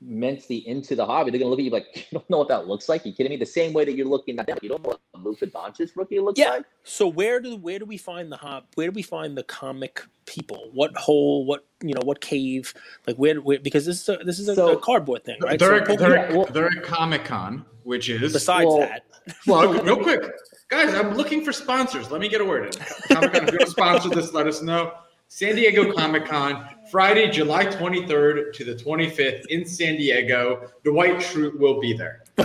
immensely 0.00 0.66
into 0.66 0.96
the 0.96 1.04
hobby, 1.04 1.30
they're 1.30 1.38
gonna 1.38 1.50
look 1.50 1.58
at 1.58 1.64
you 1.66 1.70
like, 1.70 1.86
you 1.94 2.18
don't 2.18 2.30
know 2.30 2.38
what 2.38 2.48
that 2.48 2.66
looks 2.66 2.88
like. 2.88 3.04
you 3.04 3.12
kidding 3.12 3.28
me? 3.30 3.36
The 3.36 3.44
same 3.44 3.74
way 3.74 3.84
that 3.84 3.94
you're 3.94 4.06
looking 4.06 4.38
at 4.38 4.46
them, 4.46 4.56
you 4.62 4.70
don't 4.70 4.82
know 4.82 4.88
what 4.90 5.00
a 5.14 5.18
Luka 5.18 5.46
Doncic 5.46 5.90
rookie 5.94 6.20
looks 6.20 6.38
Yeah. 6.40 6.50
like. 6.50 6.64
So 6.82 7.06
where 7.06 7.38
do 7.40 7.56
where 7.56 7.78
do 7.78 7.84
we 7.84 7.98
find 7.98 8.32
the 8.32 8.38
hop? 8.38 8.68
Where 8.76 8.88
do 8.88 8.92
we 8.94 9.02
find 9.02 9.36
the 9.36 9.42
comic 9.42 10.02
people? 10.24 10.70
What 10.72 10.96
hole? 10.96 11.44
What 11.44 11.66
you 11.82 11.92
know? 11.94 12.00
What 12.02 12.22
cave? 12.22 12.72
Like 13.06 13.16
where? 13.16 13.36
where 13.42 13.58
because 13.58 13.84
this 13.84 14.00
is 14.00 14.08
a, 14.08 14.24
this 14.24 14.38
is 14.38 14.48
a, 14.48 14.54
So- 14.54 14.72
a 14.72 14.80
cardboard 14.80 15.24
thing, 15.24 15.36
right? 15.42 15.58
they're, 15.58 15.84
so 15.84 15.92
at, 15.92 15.98
they're, 15.98 16.30
Yeah, 16.30 16.36
well- 16.36 16.46
they're 16.46 16.66
at 16.68 16.82
Comic 16.82 17.24
Con, 17.26 17.66
which 17.82 18.08
is 18.08 18.32
besides 18.32 18.66
well- 18.68 18.78
that, 18.78 19.02
Well, 19.46 19.70
real 19.82 19.96
quick, 20.02 20.22
guys, 20.70 20.94
I'm 20.94 21.14
looking 21.14 21.44
for 21.44 21.52
sponsors. 21.52 22.10
Let 22.10 22.20
me 22.22 22.28
get 22.28 22.40
a 22.40 22.44
word 22.44 22.74
in. 22.74 22.82
Comic 23.14 23.32
Con, 23.34 23.42
if 23.48 23.52
you 23.52 23.58
want 23.58 23.60
to 23.60 23.66
sponsor 23.66 24.08
this, 24.10 24.32
let 24.32 24.46
us 24.46 24.62
know. 24.62 24.92
San 25.34 25.56
Diego 25.56 25.92
Comic 25.92 26.26
Con, 26.26 26.64
Friday, 26.92 27.28
July 27.28 27.66
23rd 27.66 28.52
to 28.52 28.64
the 28.64 28.72
25th 28.76 29.44
in 29.48 29.66
San 29.66 29.96
Diego. 29.96 30.70
Dwight 30.84 31.16
Schrute 31.16 31.58
will 31.58 31.80
be 31.80 31.92
there. 31.92 32.22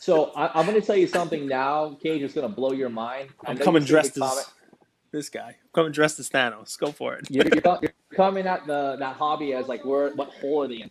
So 0.00 0.26
I, 0.36 0.58
I'm 0.58 0.64
going 0.64 0.80
to 0.80 0.86
tell 0.86 0.96
you 0.96 1.06
something 1.06 1.46
now, 1.46 1.98
Cage. 2.02 2.22
It's 2.22 2.32
going 2.32 2.48
to 2.48 2.54
blow 2.54 2.72
your 2.72 2.88
mind. 2.88 3.30
I 3.44 3.50
I'm 3.50 3.58
coming 3.58 3.82
you 3.82 3.88
see 3.88 3.92
the 3.92 4.00
dressed 4.00 4.16
as 4.16 4.22
comment- 4.22 4.46
this 5.10 5.28
guy. 5.28 5.48
I'm 5.48 5.54
coming 5.74 5.92
dressed 5.92 6.18
as 6.20 6.30
Thanos. 6.30 6.78
Go 6.78 6.92
for 6.92 7.16
it. 7.16 7.26
You're, 7.30 7.44
you're, 7.46 7.78
you're 7.82 7.92
coming 8.14 8.46
at 8.46 8.66
the 8.66 8.96
that 8.98 9.16
hobby 9.16 9.52
as 9.54 9.66
like 9.66 9.84
where 9.84 10.14
what 10.14 10.30
hole 10.30 10.62
are 10.62 10.68
they 10.68 10.82
in? 10.82 10.90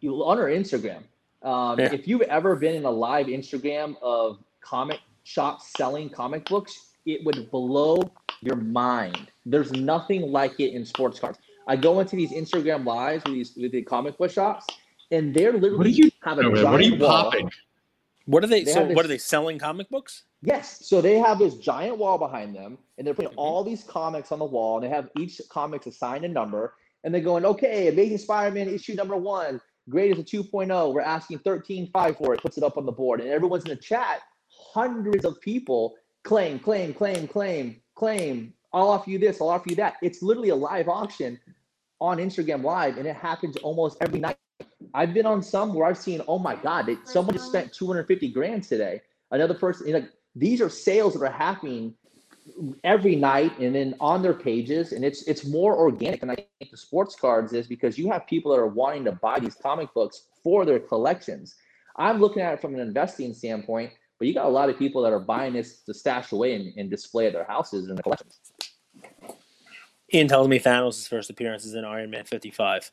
You 0.00 0.14
on 0.24 0.38
our 0.38 0.46
Instagram. 0.46 1.02
Um, 1.42 1.78
Yeah. 1.78 1.92
If 1.92 2.06
you've 2.06 2.22
ever 2.22 2.56
been 2.56 2.76
in 2.76 2.84
a 2.84 2.90
live 2.90 3.26
Instagram 3.26 3.96
of 4.00 4.38
comic 4.62 5.00
shops 5.24 5.72
selling 5.76 6.08
comic 6.08 6.48
books, 6.48 6.93
it 7.06 7.24
would 7.24 7.50
blow 7.50 8.02
your 8.40 8.56
mind. 8.56 9.28
There's 9.46 9.72
nothing 9.72 10.22
like 10.32 10.58
it 10.60 10.72
in 10.72 10.84
sports 10.84 11.20
cards. 11.20 11.38
I 11.66 11.76
go 11.76 12.00
into 12.00 12.16
these 12.16 12.32
Instagram 12.32 12.84
lives 12.84 13.24
with 13.24 13.34
these 13.34 13.56
with 13.56 13.72
the 13.72 13.82
comic 13.82 14.18
book 14.18 14.30
shops, 14.30 14.66
and 15.10 15.34
they're 15.34 15.52
literally 15.52 15.76
What 15.78 15.86
are 15.86 15.90
you 15.90 16.10
have 16.22 16.38
a 16.38 16.42
doing? 16.42 16.56
giant 16.56 16.70
What 16.70 16.80
are 16.80 16.82
you 16.84 16.96
wall. 16.98 17.08
popping? 17.24 17.50
What 18.26 18.44
are 18.44 18.46
they? 18.46 18.64
They 18.64 18.72
so 18.72 18.86
this- 18.86 18.96
what 18.96 19.04
are 19.04 19.08
they 19.08 19.18
selling? 19.18 19.58
Comic 19.58 19.88
books? 19.90 20.24
Yes. 20.42 20.86
So 20.86 21.00
they 21.00 21.18
have 21.18 21.38
this 21.38 21.54
giant 21.56 21.98
wall 21.98 22.18
behind 22.18 22.54
them, 22.54 22.78
and 22.98 23.06
they're 23.06 23.14
putting 23.14 23.30
Mhm. 23.32 23.38
all 23.38 23.64
these 23.64 23.82
comics 23.84 24.30
on 24.32 24.38
the 24.38 24.44
wall, 24.44 24.76
and 24.76 24.84
they 24.84 24.88
have 24.90 25.10
each 25.18 25.40
comics 25.48 25.86
assigned 25.86 26.24
a 26.24 26.28
number, 26.28 26.74
and 27.02 27.14
they're 27.14 27.22
going, 27.22 27.44
okay, 27.46 27.88
Amazing 27.88 28.18
Spider-Man 28.18 28.68
issue 28.68 28.94
number 28.94 29.16
one, 29.16 29.60
grade 29.88 30.12
is 30.12 30.18
a 30.18 30.22
2.0. 30.22 30.92
We're 30.92 31.00
asking 31.02 31.38
13.5 31.40 32.16
for 32.18 32.34
it. 32.34 32.40
Puts 32.42 32.58
it 32.58 32.64
up 32.64 32.76
on 32.76 32.84
the 32.86 32.92
board, 32.92 33.20
and 33.20 33.30
everyone's 33.30 33.64
in 33.64 33.70
the 33.70 33.76
chat. 33.76 34.20
Hundreds 34.48 35.24
of 35.24 35.40
people 35.40 35.94
claim, 36.24 36.58
claim, 36.58 36.92
claim, 36.92 37.28
claim, 37.28 37.80
claim. 37.94 38.52
I'll 38.72 38.88
offer 38.88 39.10
you 39.10 39.18
this. 39.18 39.40
I'll 39.40 39.50
offer 39.50 39.70
you 39.70 39.76
that. 39.76 39.96
It's 40.02 40.22
literally 40.22 40.48
a 40.48 40.56
live 40.56 40.88
auction 40.88 41.38
on 42.00 42.18
Instagram 42.18 42.64
Live, 42.64 42.98
and 42.98 43.06
it 43.06 43.14
happens 43.14 43.56
almost 43.58 43.98
every 44.00 44.18
night. 44.18 44.36
I've 44.92 45.14
been 45.14 45.26
on 45.26 45.42
some 45.42 45.74
where 45.74 45.86
I've 45.86 45.98
seen, 45.98 46.20
oh 46.26 46.38
my 46.38 46.56
God, 46.56 46.86
they, 46.86 46.96
someone 47.04 47.34
just 47.34 47.48
spent 47.48 47.72
250 47.72 48.28
grand 48.28 48.64
today. 48.64 49.00
Another 49.30 49.54
person, 49.54 49.92
like 49.92 50.10
these 50.34 50.60
are 50.60 50.68
sales 50.68 51.14
that 51.14 51.22
are 51.22 51.30
happening 51.30 51.94
every 52.82 53.16
night 53.16 53.58
and 53.58 53.74
then 53.74 53.94
on 54.00 54.22
their 54.22 54.34
pages 54.34 54.92
and 54.92 55.02
it's 55.02 55.22
it's 55.22 55.46
more 55.46 55.76
organic 55.76 56.20
than 56.20 56.28
i 56.28 56.34
think 56.34 56.70
the 56.70 56.76
sports 56.76 57.16
cards 57.16 57.54
is 57.54 57.66
because 57.66 57.96
you 57.96 58.10
have 58.10 58.26
people 58.26 58.52
that 58.52 58.60
are 58.60 58.66
wanting 58.66 59.02
to 59.02 59.12
buy 59.12 59.40
these 59.40 59.54
comic 59.54 59.92
books 59.94 60.26
for 60.42 60.66
their 60.66 60.78
collections 60.78 61.54
i'm 61.96 62.20
looking 62.20 62.42
at 62.42 62.52
it 62.52 62.60
from 62.60 62.74
an 62.74 62.80
investing 62.80 63.32
standpoint 63.32 63.90
but 64.18 64.28
you 64.28 64.34
got 64.34 64.46
a 64.46 64.48
lot 64.48 64.70
of 64.70 64.78
people 64.78 65.02
that 65.02 65.12
are 65.12 65.20
buying 65.20 65.52
this 65.52 65.80
to 65.82 65.94
stash 65.94 66.32
away 66.32 66.54
and, 66.54 66.72
and 66.76 66.90
display 66.90 67.26
at 67.26 67.32
their 67.32 67.44
houses 67.44 67.88
and 67.88 67.98
their 67.98 68.02
collections 68.02 68.52
Ian 70.12 70.28
tells 70.28 70.46
me 70.46 70.60
Thanos' 70.60 71.08
first 71.08 71.30
appearance 71.30 71.64
is 71.64 71.74
in 71.74 71.84
Iron 71.84 72.10
Man 72.10 72.24
55. 72.24 72.92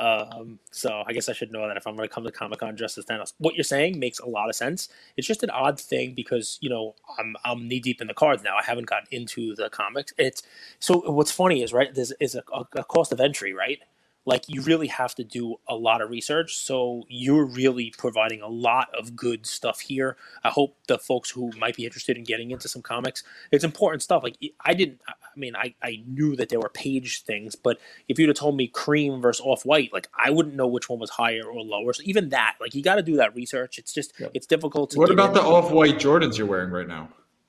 Um, 0.00 0.60
so 0.70 1.02
I 1.06 1.12
guess 1.12 1.28
I 1.28 1.32
should 1.32 1.50
know 1.50 1.66
that 1.66 1.76
if 1.76 1.86
I'm 1.86 1.96
going 1.96 2.08
to 2.08 2.14
come 2.14 2.24
to 2.24 2.30
Comic 2.30 2.60
Con 2.60 2.74
dressed 2.74 2.98
as 2.98 3.04
Thanos. 3.06 3.32
What 3.38 3.54
you're 3.54 3.64
saying 3.64 3.98
makes 3.98 4.20
a 4.20 4.26
lot 4.26 4.48
of 4.48 4.54
sense. 4.54 4.88
It's 5.16 5.26
just 5.26 5.42
an 5.42 5.50
odd 5.50 5.80
thing 5.80 6.14
because 6.14 6.58
you 6.60 6.70
know 6.70 6.94
I'm 7.18 7.34
I'm 7.44 7.66
knee 7.66 7.80
deep 7.80 8.00
in 8.00 8.06
the 8.06 8.14
cards 8.14 8.42
now. 8.44 8.56
I 8.56 8.62
haven't 8.62 8.86
gotten 8.86 9.08
into 9.10 9.56
the 9.56 9.68
comics. 9.70 10.12
It's 10.18 10.42
so 10.78 11.00
what's 11.10 11.32
funny 11.32 11.62
is 11.62 11.72
right. 11.72 11.92
There's 11.92 12.12
is 12.20 12.36
a, 12.36 12.42
a 12.76 12.84
cost 12.84 13.12
of 13.12 13.20
entry, 13.20 13.52
right? 13.52 13.80
Like 14.28 14.44
you 14.46 14.60
really 14.60 14.88
have 14.88 15.14
to 15.14 15.24
do 15.24 15.56
a 15.66 15.74
lot 15.74 16.02
of 16.02 16.10
research. 16.10 16.56
So 16.58 17.04
you're 17.08 17.46
really 17.46 17.94
providing 17.96 18.42
a 18.42 18.46
lot 18.48 18.88
of 18.94 19.16
good 19.16 19.46
stuff 19.46 19.80
here. 19.80 20.18
I 20.44 20.50
hope 20.50 20.76
the 20.86 20.98
folks 20.98 21.30
who 21.30 21.50
might 21.58 21.76
be 21.76 21.86
interested 21.86 22.18
in 22.18 22.24
getting 22.24 22.50
into 22.50 22.68
some 22.68 22.82
comics, 22.82 23.24
it's 23.50 23.64
important 23.64 24.02
stuff. 24.02 24.22
Like 24.22 24.36
I 24.60 24.74
didn't. 24.74 25.00
I 25.08 25.14
mean, 25.38 25.56
I, 25.56 25.74
I 25.82 26.02
knew 26.06 26.36
that 26.36 26.50
there 26.50 26.60
were 26.60 26.68
page 26.68 27.22
things, 27.22 27.56
but 27.56 27.80
if 28.06 28.18
you'd 28.18 28.28
have 28.28 28.36
told 28.36 28.54
me 28.54 28.68
cream 28.68 29.22
versus 29.22 29.40
off 29.44 29.64
white, 29.64 29.94
like 29.94 30.08
I 30.14 30.30
wouldn't 30.30 30.54
know 30.54 30.66
which 30.66 30.90
one 30.90 30.98
was 30.98 31.10
higher 31.10 31.44
or 31.44 31.62
lower. 31.62 31.94
So 31.94 32.02
even 32.04 32.28
that, 32.28 32.56
like 32.60 32.74
you 32.74 32.82
got 32.82 32.96
to 32.96 33.02
do 33.02 33.16
that 33.16 33.34
research. 33.34 33.78
It's 33.78 33.94
just 33.94 34.12
Yep. 34.18 34.32
it's 34.34 34.46
difficult 34.46 34.90
to. 34.90 34.98
What 34.98 35.06
get 35.08 35.14
about 35.14 35.32
the 35.32 35.42
off-white 35.42 35.98
Jordans 35.98 36.36
you're 36.36 36.46
wearing 36.46 36.70
right 36.70 36.88
now? 36.88 37.08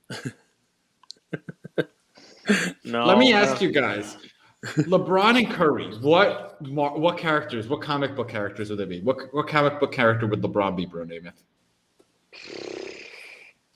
No, 2.84 3.06
Let 3.06 3.18
me 3.18 3.34
uh, 3.34 3.40
ask 3.42 3.62
you 3.62 3.72
guys. 3.72 4.18
LeBron 4.66 5.38
and 5.38 5.49
Curry, 5.49 5.95
what 6.01 6.62
what 6.70 7.18
characters, 7.18 7.68
what 7.70 7.82
comic 7.82 8.16
book 8.16 8.28
characters 8.30 8.70
would 8.70 8.80
they 8.80 8.86
be? 8.86 8.99
What 9.01 9.34
what 9.34 9.47
comic 9.47 9.80
book 9.80 9.91
character 9.93 10.28
would 10.28 10.41
LeBron 10.41 10.76
be, 10.76 10.86
Bro 10.86 11.05
Namath? 11.05 11.34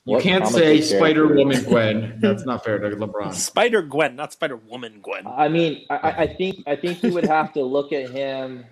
You 0.06 0.16
What 0.16 0.24
can't 0.24 0.46
say 0.46 0.82
Spider 0.82 1.34
Woman 1.34 1.64
Gwen. 1.64 2.18
That's 2.22 2.46
not 2.46 2.66
fair 2.66 2.78
to 2.80 2.90
LeBron. 2.98 3.34
Spider 3.34 3.82
Gwen, 3.82 4.18
not 4.18 4.34
Spider 4.34 4.58
Woman 4.58 5.00
Gwen. 5.02 5.26
i 5.26 5.48
mean 5.48 5.86
I, 5.90 5.96
I- 5.96 6.18
I 6.24 6.28
think 6.36 6.64
i 6.68 6.76
think 6.76 7.02
you 7.02 7.14
would 7.14 7.24
have 7.26 7.54
to 7.54 7.64
look 7.64 7.94
at 7.94 8.10
him 8.10 8.66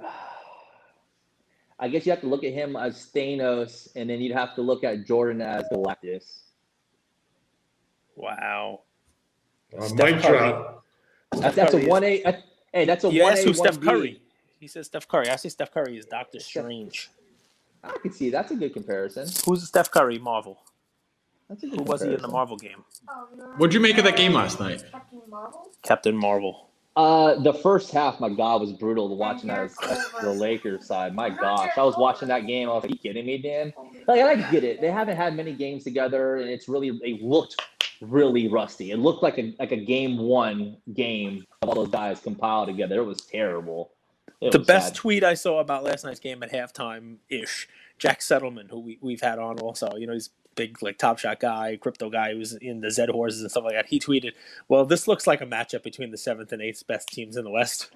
i 1.78 1.88
guess 1.88 2.06
you 2.06 2.12
have 2.12 2.22
to 2.22 2.26
look 2.26 2.42
at 2.44 2.54
him 2.54 2.74
as 2.76 3.10
thanos 3.14 3.88
and 3.96 4.08
then 4.08 4.22
you'd 4.22 4.34
have 4.34 4.54
to 4.54 4.62
look 4.62 4.82
at 4.84 5.04
jordan 5.06 5.42
as 5.42 5.64
galactus 5.70 6.40
Wow. 8.16 8.82
Uh, 9.76 9.82
Steph 9.88 10.14
mic 10.14 10.22
Curry. 10.22 10.64
Drop. 11.32 11.42
That's, 11.42 11.56
that's 11.56 11.74
a 11.74 11.86
one 11.88 12.04
A. 12.04 12.22
Hey, 12.72 12.84
that's 12.84 13.04
a 13.04 13.12
You 13.12 13.22
one 13.22 13.32
asked 13.32 13.44
A. 13.44 13.48
who 13.48 13.54
Steph 13.54 13.80
Curry. 13.80 14.20
He 14.60 14.68
says 14.68 14.86
Steph 14.86 15.06
Curry. 15.08 15.28
I 15.28 15.36
say 15.36 15.48
Steph 15.48 15.72
Curry 15.72 15.96
is 15.98 16.06
Doctor 16.06 16.40
Strange. 16.40 17.10
I 17.82 17.96
can 17.98 18.12
see 18.12 18.30
that's 18.30 18.50
a 18.50 18.56
good 18.56 18.72
comparison. 18.72 19.28
Who's 19.44 19.66
Steph 19.68 19.90
Curry? 19.90 20.18
Marvel. 20.18 20.58
That's 21.48 21.62
a 21.62 21.66
good 21.66 21.80
Who 21.80 21.84
was 21.84 22.02
he 22.02 22.14
in 22.14 22.22
the. 22.22 22.28
Marvel 22.28 22.56
game? 22.56 22.82
Oh, 23.08 23.28
no. 23.36 23.44
What'd 23.58 23.74
you 23.74 23.80
make 23.80 23.98
of 23.98 24.04
that 24.04 24.16
game 24.16 24.32
last 24.32 24.58
night? 24.58 24.82
Captain 24.90 25.20
Marvel? 25.28 25.68
Captain 25.82 26.16
Marvel. 26.16 26.70
Uh, 26.96 27.34
the 27.42 27.52
first 27.52 27.90
half, 27.90 28.20
my 28.20 28.28
God, 28.28 28.60
was 28.60 28.72
brutal 28.72 29.14
watching 29.16 29.48
that 29.48 29.58
as, 29.58 29.76
as 29.82 30.10
the 30.22 30.30
Lakers 30.30 30.86
side. 30.86 31.14
My 31.14 31.28
gosh, 31.28 31.72
I 31.76 31.82
was 31.82 31.96
watching 31.96 32.28
that 32.28 32.46
game. 32.46 32.70
I 32.70 32.72
was 32.72 32.84
like, 32.84 32.92
"Are 32.92 32.94
you 32.94 32.98
kidding 32.98 33.26
me, 33.26 33.38
Dan?" 33.38 33.74
Like, 34.06 34.20
I 34.22 34.50
get 34.50 34.62
it. 34.62 34.80
They 34.80 34.92
haven't 34.92 35.16
had 35.16 35.34
many 35.34 35.52
games 35.52 35.82
together, 35.82 36.36
and 36.36 36.48
it's 36.48 36.68
really 36.68 36.96
they 37.02 37.18
looked 37.20 37.60
really 38.00 38.48
rusty. 38.48 38.90
It 38.90 38.98
looked 38.98 39.22
like 39.22 39.38
a 39.38 39.54
like 39.58 39.72
a 39.72 39.76
game 39.76 40.18
one 40.18 40.76
game 40.94 41.44
of 41.62 41.68
all 41.68 41.74
those 41.74 41.88
guys 41.88 42.20
compiled 42.20 42.68
together. 42.68 43.00
It 43.00 43.04
was 43.04 43.20
terrible. 43.22 43.92
It 44.40 44.52
the 44.52 44.58
was 44.58 44.66
best 44.66 44.86
sad. 44.88 44.94
tweet 44.96 45.24
I 45.24 45.34
saw 45.34 45.60
about 45.60 45.84
last 45.84 46.04
night's 46.04 46.20
game 46.20 46.42
at 46.42 46.52
halftime 46.52 47.16
ish. 47.28 47.68
Jack 47.98 48.20
Settleman, 48.20 48.68
who 48.70 48.80
we, 48.80 48.98
we've 49.00 49.20
had 49.20 49.38
on 49.38 49.58
also, 49.60 49.94
you 49.96 50.06
know, 50.06 50.12
he's 50.14 50.30
big 50.56 50.82
like 50.82 50.98
top 50.98 51.18
shot 51.18 51.40
guy, 51.40 51.76
crypto 51.80 52.10
guy 52.10 52.32
who 52.32 52.38
was 52.38 52.52
in 52.54 52.80
the 52.80 52.90
Z 52.90 53.06
horses 53.10 53.40
and 53.40 53.50
stuff 53.50 53.64
like 53.64 53.74
that. 53.74 53.86
He 53.86 53.98
tweeted, 54.00 54.32
Well, 54.68 54.84
this 54.84 55.06
looks 55.08 55.26
like 55.26 55.40
a 55.40 55.46
matchup 55.46 55.82
between 55.82 56.10
the 56.10 56.18
seventh 56.18 56.52
and 56.52 56.60
eighth 56.60 56.86
best 56.86 57.08
teams 57.08 57.36
in 57.36 57.44
the 57.44 57.50
West. 57.50 57.90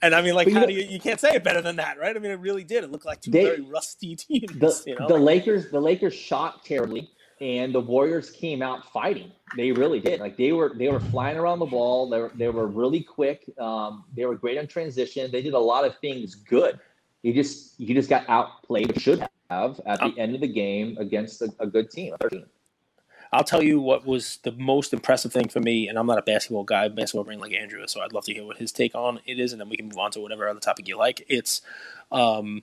And 0.00 0.14
I 0.14 0.22
mean, 0.22 0.34
like, 0.34 0.46
But 0.46 0.50
you 0.52 0.54
how 0.54 0.60
know- 0.62 0.66
do 0.68 0.74
you, 0.74 0.84
you 0.88 1.00
can't 1.00 1.18
say 1.20 1.30
it 1.34 1.44
better 1.44 1.60
than 1.60 1.76
that, 1.76 1.98
right? 1.98 2.14
I 2.16 2.18
mean, 2.18 2.30
it 2.30 2.40
really 2.40 2.62
did. 2.64 2.84
It 2.84 2.90
looked 2.92 3.04
like 3.06 3.20
two 3.20 3.30
They- 3.30 3.44
very 3.44 3.60
rusty 3.62 4.16
teams. 4.16 4.52
the, 4.58 4.82
you 4.86 4.98
know? 4.98 5.08
the 5.08 5.18
Lakers 5.18 5.70
the 5.70 5.80
Lakers 5.80 6.14
shot 6.14 6.64
terribly 6.64 7.10
and 7.40 7.74
the 7.74 7.80
Warriors 7.80 8.30
came 8.30 8.62
out 8.62 8.90
fighting. 8.92 9.32
They 9.56 9.72
really 9.72 10.00
did. 10.00 10.20
Like 10.20 10.36
they 10.36 10.52
were 10.52 10.72
they 10.74 10.88
were 10.88 11.00
flying 11.00 11.36
around 11.36 11.58
the 11.58 11.66
ball. 11.66 12.08
They 12.08 12.20
were, 12.20 12.32
they 12.34 12.48
were 12.48 12.66
really 12.66 13.02
quick. 13.02 13.50
Um, 13.58 14.04
they 14.16 14.26
were 14.26 14.34
great 14.34 14.58
on 14.58 14.66
transition. 14.66 15.30
They 15.30 15.42
did 15.42 15.54
a 15.54 15.58
lot 15.58 15.84
of 15.84 15.96
things 15.98 16.34
good. 16.34 16.78
You 17.22 17.32
just 17.32 17.78
you 17.80 17.94
just 17.94 18.08
got 18.08 18.28
outplayed. 18.28 18.96
or 18.96 19.00
Should 19.00 19.26
have 19.50 19.80
at 19.86 20.00
the 20.00 20.14
end 20.18 20.34
of 20.34 20.40
the 20.40 20.48
game 20.48 20.96
against 20.98 21.42
a, 21.42 21.52
a 21.58 21.66
good 21.66 21.90
team. 21.90 22.14
I'll 23.32 23.44
tell 23.44 23.62
you 23.62 23.80
what 23.80 24.06
was 24.06 24.38
the 24.42 24.52
most 24.52 24.94
impressive 24.94 25.32
thing 25.32 25.48
for 25.48 25.60
me, 25.60 25.88
and 25.88 25.98
I'm 25.98 26.06
not 26.06 26.18
a 26.18 26.22
basketball 26.22 26.64
guy, 26.64 26.88
basketball 26.88 27.24
brain 27.24 27.40
like 27.40 27.52
Andrew, 27.52 27.86
so 27.86 28.00
I'd 28.00 28.12
love 28.12 28.24
to 28.24 28.32
hear 28.32 28.44
what 28.44 28.56
his 28.56 28.72
take 28.72 28.94
on 28.94 29.20
it 29.26 29.38
is, 29.38 29.52
and 29.52 29.60
then 29.60 29.68
we 29.68 29.76
can 29.76 29.86
move 29.86 29.98
on 29.98 30.10
to 30.12 30.20
whatever 30.20 30.48
other 30.48 30.60
topic 30.60 30.88
you 30.88 30.96
like. 30.96 31.26
It's, 31.28 31.60
um, 32.10 32.62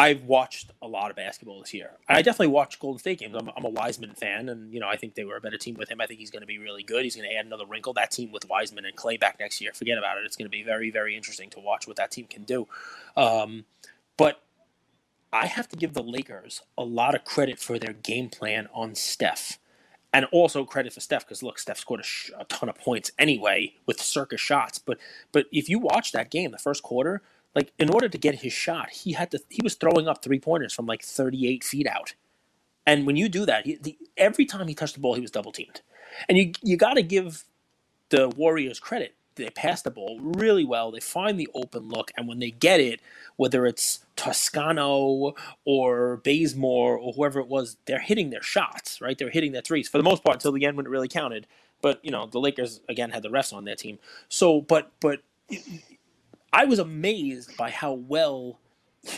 I've 0.00 0.22
watched 0.24 0.70
a 0.80 0.86
lot 0.86 1.10
of 1.10 1.16
basketball 1.16 1.60
this 1.60 1.74
year. 1.74 1.90
I 2.08 2.22
definitely 2.22 2.48
watched 2.48 2.78
Golden 2.78 3.00
State 3.00 3.18
games. 3.18 3.34
I'm, 3.34 3.50
I'm 3.56 3.64
a 3.64 3.68
Wiseman 3.70 4.14
fan, 4.14 4.48
and 4.48 4.72
you 4.72 4.78
know 4.78 4.88
I 4.88 4.96
think 4.96 5.14
they 5.14 5.24
were 5.24 5.36
a 5.36 5.40
better 5.40 5.58
team 5.58 5.74
with 5.74 5.90
him. 5.90 6.00
I 6.00 6.06
think 6.06 6.20
he's 6.20 6.30
going 6.30 6.42
to 6.42 6.46
be 6.46 6.58
really 6.58 6.84
good. 6.84 7.04
He's 7.04 7.16
going 7.16 7.28
to 7.28 7.34
add 7.34 7.46
another 7.46 7.66
wrinkle. 7.66 7.92
That 7.94 8.12
team 8.12 8.30
with 8.30 8.48
Wiseman 8.48 8.84
and 8.84 8.94
Clay 8.94 9.16
back 9.16 9.38
next 9.40 9.60
year, 9.60 9.72
forget 9.74 9.98
about 9.98 10.18
it. 10.18 10.24
It's 10.24 10.36
going 10.36 10.46
to 10.46 10.50
be 10.50 10.62
very, 10.62 10.90
very 10.90 11.16
interesting 11.16 11.50
to 11.50 11.60
watch 11.60 11.88
what 11.88 11.96
that 11.96 12.12
team 12.12 12.26
can 12.26 12.44
do. 12.44 12.68
Um, 13.16 13.64
but 14.16 14.40
I 15.32 15.46
have 15.46 15.68
to 15.70 15.76
give 15.76 15.94
the 15.94 16.02
Lakers 16.02 16.62
a 16.76 16.84
lot 16.84 17.14
of 17.14 17.24
credit 17.24 17.58
for 17.58 17.78
their 17.78 17.92
game 17.92 18.28
plan 18.30 18.68
on 18.72 18.94
Steph 18.94 19.58
and 20.12 20.26
also 20.32 20.64
credit 20.64 20.92
for 20.92 21.00
Steph 21.00 21.26
because 21.26 21.42
look, 21.42 21.58
Steph 21.58 21.78
scored 21.78 22.00
a, 22.00 22.04
sh- 22.04 22.30
a 22.38 22.44
ton 22.44 22.68
of 22.68 22.76
points 22.76 23.10
anyway 23.18 23.74
with 23.84 24.00
circus 24.00 24.40
shots. 24.40 24.78
But 24.78 24.98
but 25.32 25.46
if 25.52 25.68
you 25.68 25.78
watch 25.78 26.12
that 26.12 26.30
game, 26.30 26.50
the 26.52 26.58
first 26.58 26.82
quarter, 26.82 27.22
like 27.54 27.72
in 27.78 27.90
order 27.90 28.08
to 28.08 28.18
get 28.18 28.36
his 28.36 28.52
shot, 28.52 28.90
he 28.90 29.12
had 29.12 29.30
to 29.32 29.40
he 29.50 29.60
was 29.62 29.74
throwing 29.74 30.08
up 30.08 30.22
three 30.22 30.40
pointers 30.40 30.72
from 30.74 30.86
like 30.86 31.02
thirty 31.02 31.48
eight 31.48 31.64
feet 31.64 31.86
out. 31.86 32.14
And 32.86 33.06
when 33.06 33.16
you 33.16 33.28
do 33.28 33.46
that, 33.46 33.66
he, 33.66 33.76
the, 33.76 33.98
every 34.16 34.46
time 34.46 34.68
he 34.68 34.74
touched 34.74 34.94
the 34.94 35.00
ball, 35.00 35.14
he 35.14 35.20
was 35.20 35.30
double 35.30 35.52
teamed. 35.52 35.82
And 36.28 36.38
you 36.38 36.52
you 36.62 36.76
got 36.76 36.94
to 36.94 37.02
give 37.02 37.44
the 38.10 38.28
Warriors 38.30 38.80
credit. 38.80 39.14
They 39.36 39.50
pass 39.50 39.82
the 39.82 39.90
ball 39.90 40.18
really 40.20 40.64
well. 40.64 40.90
They 40.90 41.00
find 41.00 41.38
the 41.38 41.48
open 41.54 41.88
look, 41.90 42.10
and 42.16 42.28
when 42.28 42.40
they 42.40 42.50
get 42.50 42.80
it, 42.80 43.00
whether 43.36 43.66
it's 43.66 44.00
Toscano 44.16 45.34
or 45.64 46.18
Bazemore 46.24 46.98
or 46.98 47.12
whoever 47.12 47.40
it 47.40 47.48
was, 47.48 47.76
they're 47.86 48.00
hitting 48.00 48.30
their 48.30 48.42
shots, 48.42 49.00
right? 49.00 49.16
They're 49.18 49.30
hitting 49.30 49.52
their 49.52 49.62
threes 49.62 49.88
for 49.88 49.98
the 49.98 50.04
most 50.04 50.24
part 50.24 50.36
until 50.36 50.52
the 50.52 50.64
end 50.64 50.76
when 50.76 50.86
it 50.86 50.90
really 50.90 51.08
counted. 51.08 51.46
But 51.82 52.04
you 52.04 52.10
know, 52.10 52.26
the 52.26 52.40
Lakers 52.40 52.80
again 52.88 53.10
had 53.10 53.22
the 53.22 53.30
refs 53.30 53.52
on 53.52 53.64
their 53.64 53.76
team. 53.76 54.00
So, 54.28 54.60
but 54.60 54.90
but 55.00 55.20
I 56.52 56.64
was 56.64 56.78
amazed 56.78 57.56
by 57.56 57.70
how 57.70 57.92
well. 57.92 58.58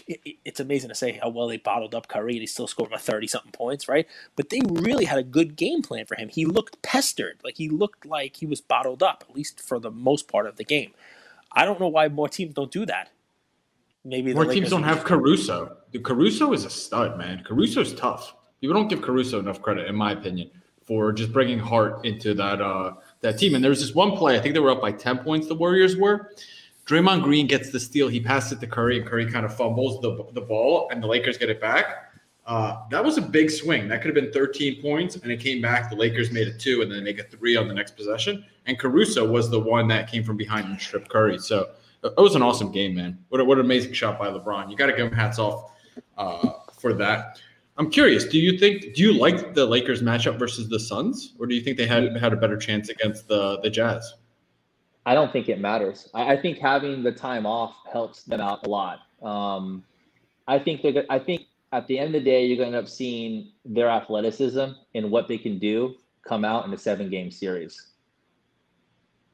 it- 0.07 0.21
it- 0.25 0.37
It's 0.45 0.61
amazing 0.61 0.91
to 0.91 0.95
say 0.95 1.13
how 1.13 1.31
well 1.31 1.49
they 1.49 1.57
bottled 1.57 1.95
up 1.95 2.07
Curry 2.07 2.33
and 2.35 2.41
he 2.43 2.47
still 2.47 2.67
scored 2.67 2.89
about 2.91 3.01
thirty 3.01 3.27
something 3.27 3.51
points, 3.53 3.89
right? 3.89 4.07
But 4.37 4.51
they 4.51 4.61
really 4.69 5.07
had 5.07 5.19
a 5.19 5.23
good 5.23 5.57
game 5.57 5.83
plan 5.83 6.07
for 6.07 6.17
him. 6.17 6.29
He 6.29 6.45
looked 6.45 6.83
pestered, 6.83 7.39
like 7.43 7.57
he 7.57 7.69
looked 7.69 8.05
like 8.07 8.37
he 8.37 8.47
was 8.47 8.61
bottled 8.61 9.03
up, 9.03 9.25
at 9.29 9.35
least 9.35 9.61
for 9.61 9.81
the 9.81 9.91
most 9.91 10.29
part 10.29 10.47
of 10.47 10.57
the 10.57 10.65
game. 10.65 10.93
I 11.53 11.65
don't 11.65 11.81
know 11.81 11.89
why 11.89 12.09
more 12.09 12.29
teams 12.29 12.55
don't 12.55 12.71
do 12.71 12.87
that. 12.87 13.11
Maybe 14.05 14.31
the 14.33 14.37
More 14.37 14.45
teams 14.55 14.71
don't 14.71 14.83
have 14.85 15.05
Caruso. 15.05 15.77
Dude, 15.93 16.05
Caruso 16.05 16.53
is 16.53 16.65
a 16.65 16.71
stud, 16.71 17.19
man. 17.19 17.43
Caruso's 17.45 17.93
tough. 17.95 18.35
People 18.61 18.75
don't 18.75 18.89
give 18.89 19.03
Caruso 19.03 19.39
enough 19.41 19.61
credit, 19.63 19.89
in 19.89 19.95
my 19.97 20.13
opinion, 20.13 20.51
for 20.85 21.13
just 21.13 21.33
bringing 21.33 21.59
heart 21.59 22.05
into 22.07 22.35
that 22.35 22.61
uh, 22.61 22.95
that 23.21 23.39
team. 23.39 23.55
And 23.55 23.65
there 23.65 23.71
was 23.71 23.81
this 23.81 23.95
one 23.95 24.13
play. 24.17 24.37
I 24.39 24.41
think 24.41 24.55
they 24.55 24.61
were 24.61 24.71
up 24.71 24.81
by 24.81 24.93
ten 24.93 25.19
points. 25.19 25.49
The 25.49 25.55
Warriors 25.55 25.97
were. 25.97 26.33
Draymond 26.91 27.23
Green 27.23 27.47
gets 27.47 27.71
the 27.71 27.79
steal. 27.79 28.09
He 28.09 28.19
passes 28.19 28.53
it 28.53 28.61
to 28.61 28.67
Curry, 28.67 28.99
and 28.99 29.07
Curry 29.07 29.31
kind 29.31 29.47
of 29.47 29.57
fumbles 29.57 30.01
the, 30.01 30.27
the 30.33 30.41
ball, 30.41 30.89
and 30.91 31.01
the 31.01 31.07
Lakers 31.07 31.39
get 31.39 31.49
it 31.49 31.61
back. 31.61 32.13
Uh, 32.47 32.83
that 32.91 33.05
was 33.05 33.17
a 33.17 33.23
big 33.23 33.49
swing. 33.49 33.87
That 33.87 34.03
could 34.03 34.09
have 34.09 34.25
been 34.25 34.33
13 34.33 34.83
points, 34.83 35.15
and 35.15 35.31
it 35.31 35.39
came 35.39 35.63
back. 35.63 35.89
The 35.89 35.95
Lakers 35.95 36.33
made 36.33 36.49
it 36.49 36.59
two, 36.59 36.83
and 36.83 36.91
then 36.91 37.05
they 37.05 37.13
get 37.13 37.31
three 37.31 37.55
on 37.55 37.69
the 37.69 37.75
next 37.75 37.97
possession. 37.97 38.45
And 38.67 38.77
Caruso 38.77 39.25
was 39.25 39.49
the 39.49 39.61
one 39.61 39.87
that 39.87 40.11
came 40.11 40.25
from 40.25 40.37
behind 40.37 40.67
and 40.67 40.81
stripped 40.81 41.09
Curry. 41.09 41.39
So 41.39 41.71
it 42.03 42.19
was 42.19 42.35
an 42.35 42.43
awesome 42.43 42.73
game, 42.73 42.97
man. 42.97 43.21
What, 43.29 43.41
a, 43.41 43.45
what 43.45 43.59
an 43.59 43.67
amazing 43.67 43.93
shot 43.93 44.19
by 44.19 44.27
LeBron. 44.27 44.69
You 44.69 44.77
got 44.77 44.87
to 44.87 44.93
give 44.93 45.07
him 45.07 45.13
hats 45.13 45.39
off 45.39 45.71
uh, 46.19 46.55
for 46.77 46.93
that. 46.95 47.41
I'm 47.77 47.89
curious. 47.89 48.25
Do 48.25 48.41
you 48.41 48.59
think? 48.59 48.95
Do 48.95 49.03
you 49.03 49.13
like 49.13 49.55
the 49.55 49.65
Lakers 49.65 50.03
matchup 50.03 50.41
versus 50.41 50.69
the 50.69 50.81
Suns, 50.81 51.35
or 51.39 51.47
do 51.47 51.55
you 51.55 51.61
think 51.61 51.77
they 51.77 51.87
had 51.87 52.17
had 52.17 52.33
a 52.33 52.37
better 52.37 52.57
chance 52.57 52.89
against 52.89 53.29
the 53.29 53.61
the 53.63 53.71
Jazz? 53.71 54.15
I 55.11 55.15
don't 55.15 55.33
think 55.33 55.49
it 55.49 55.59
matters. 55.59 56.09
I, 56.15 56.35
I 56.35 56.37
think 56.41 56.59
having 56.59 57.03
the 57.03 57.11
time 57.11 57.45
off 57.45 57.75
helps 57.93 58.23
them 58.23 58.41
out 58.41 58.65
a 58.65 58.71
lot. 58.71 59.01
Um, 59.21 59.83
I 60.47 60.61
think 60.61 60.83
they're. 60.83 61.05
I 61.11 61.19
think 61.19 61.47
at 61.73 61.89
the 61.89 61.99
end 61.99 62.15
of 62.15 62.23
the 62.23 62.31
day, 62.31 62.47
you're 62.47 62.57
going 62.57 62.71
to 62.71 62.79
end 62.79 62.87
up 62.87 62.89
seeing 62.89 63.49
their 63.65 63.89
athleticism 63.89 64.67
and 64.95 65.11
what 65.11 65.27
they 65.27 65.37
can 65.37 65.59
do 65.59 65.97
come 66.25 66.45
out 66.45 66.65
in 66.65 66.73
a 66.73 66.79
seven-game 66.79 67.33
series. 67.33 67.89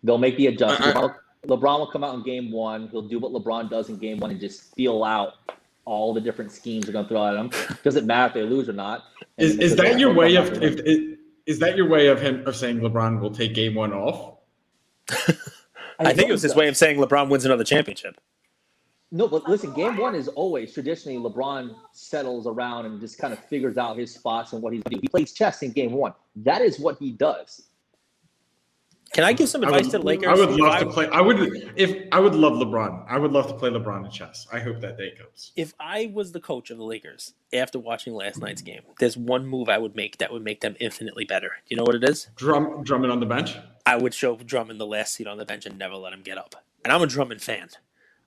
They'll 0.02 0.16
make 0.16 0.38
the 0.38 0.46
adjustment. 0.46 0.96
I- 0.96 1.00
LeBron, 1.00 1.14
LeBron 1.46 1.78
will 1.78 1.90
come 1.90 2.02
out 2.02 2.14
in 2.14 2.22
game 2.22 2.50
one. 2.50 2.88
He'll 2.88 3.06
do 3.06 3.18
what 3.18 3.32
LeBron 3.32 3.68
does 3.68 3.90
in 3.90 3.98
game 3.98 4.18
one 4.18 4.30
and 4.30 4.40
just 4.40 4.74
feel 4.74 5.04
out 5.04 5.34
all 5.84 6.14
the 6.14 6.22
different 6.22 6.52
schemes 6.52 6.86
they're 6.86 6.94
going 6.94 7.04
to 7.04 7.08
throw 7.10 7.26
at 7.26 7.36
him. 7.36 7.50
Doesn't 7.84 8.06
matter 8.06 8.28
if 8.28 8.32
they 8.32 8.48
lose 8.48 8.66
or 8.70 8.72
not. 8.72 9.04
And 9.36 9.46
Is, 9.46 9.58
is 9.58 9.76
that 9.76 9.98
your 9.98 10.14
way 10.14 10.36
of 10.36 10.54
gonna 10.54 10.64
if, 10.64 10.80
is, 10.80 11.18
is 11.44 11.58
that 11.58 11.76
your 11.76 11.86
way 11.86 12.06
of 12.06 12.18
him 12.18 12.46
of 12.46 12.56
saying 12.56 12.80
LeBron 12.80 13.20
will 13.20 13.30
take 13.30 13.52
game 13.52 13.74
one 13.74 13.92
off? 13.92 14.38
I 15.98 16.12
think 16.12 16.28
it 16.28 16.32
was 16.32 16.42
his 16.42 16.54
way 16.54 16.68
of 16.68 16.76
saying 16.76 16.98
LeBron 16.98 17.28
wins 17.28 17.44
another 17.44 17.64
championship. 17.64 18.20
No, 19.12 19.28
but 19.28 19.48
listen, 19.48 19.72
game 19.72 19.96
one 19.96 20.14
is 20.14 20.28
always 20.28 20.74
traditionally 20.74 21.18
LeBron 21.18 21.74
settles 21.92 22.46
around 22.46 22.86
and 22.86 23.00
just 23.00 23.18
kind 23.18 23.32
of 23.32 23.38
figures 23.38 23.78
out 23.78 23.96
his 23.96 24.12
spots 24.12 24.52
and 24.52 24.60
what 24.60 24.72
he's 24.72 24.82
doing. 24.82 25.00
He 25.00 25.08
plays 25.08 25.32
chess 25.32 25.62
in 25.62 25.70
game 25.70 25.92
one. 25.92 26.12
That 26.34 26.60
is 26.60 26.80
what 26.80 26.98
he 26.98 27.12
does. 27.12 27.62
Can 29.12 29.22
I 29.22 29.32
give 29.32 29.48
some 29.48 29.62
advice 29.62 29.84
would, 29.84 29.92
to 29.92 29.98
the 29.98 30.04
Lakers? 30.04 30.28
I 30.28 30.34
would 30.34 30.50
love 30.50 30.72
I- 30.72 30.80
to 30.80 30.90
play. 30.90 31.08
I 31.08 31.20
would 31.20 31.72
if 31.76 32.08
I 32.10 32.18
would 32.18 32.34
love 32.34 32.54
LeBron. 32.54 33.06
I 33.08 33.16
would 33.16 33.32
love 33.32 33.46
to 33.46 33.54
play 33.54 33.70
LeBron 33.70 34.04
in 34.04 34.10
chess. 34.10 34.46
I 34.52 34.58
hope 34.58 34.80
that 34.80 34.98
day 34.98 35.12
comes. 35.16 35.52
if 35.56 35.72
I 35.78 36.10
was 36.12 36.32
the 36.32 36.40
coach 36.40 36.70
of 36.70 36.76
the 36.76 36.84
Lakers 36.84 37.32
after 37.52 37.78
watching 37.78 38.12
last 38.12 38.40
night's 38.40 38.60
game, 38.60 38.82
there's 38.98 39.16
one 39.16 39.46
move 39.46 39.68
I 39.68 39.78
would 39.78 39.94
make 39.94 40.18
that 40.18 40.32
would 40.32 40.42
make 40.42 40.60
them 40.60 40.76
infinitely 40.80 41.24
better. 41.24 41.48
Do 41.48 41.64
you 41.68 41.76
know 41.76 41.84
what 41.84 41.94
it 41.94 42.04
is? 42.04 42.28
Drum 42.36 42.82
Drummond 42.82 43.12
on 43.12 43.20
the 43.20 43.26
bench. 43.26 43.56
I 43.86 43.96
would 43.96 44.12
show 44.12 44.36
Drummond 44.36 44.80
the 44.80 44.86
last 44.86 45.14
seat 45.14 45.26
on 45.26 45.38
the 45.38 45.46
bench 45.46 45.64
and 45.64 45.78
never 45.78 45.94
let 45.94 46.12
him 46.12 46.22
get 46.22 46.36
up. 46.36 46.56
And 46.84 46.92
I'm 46.92 47.00
a 47.00 47.06
Drummond 47.06 47.40
fan. 47.40 47.68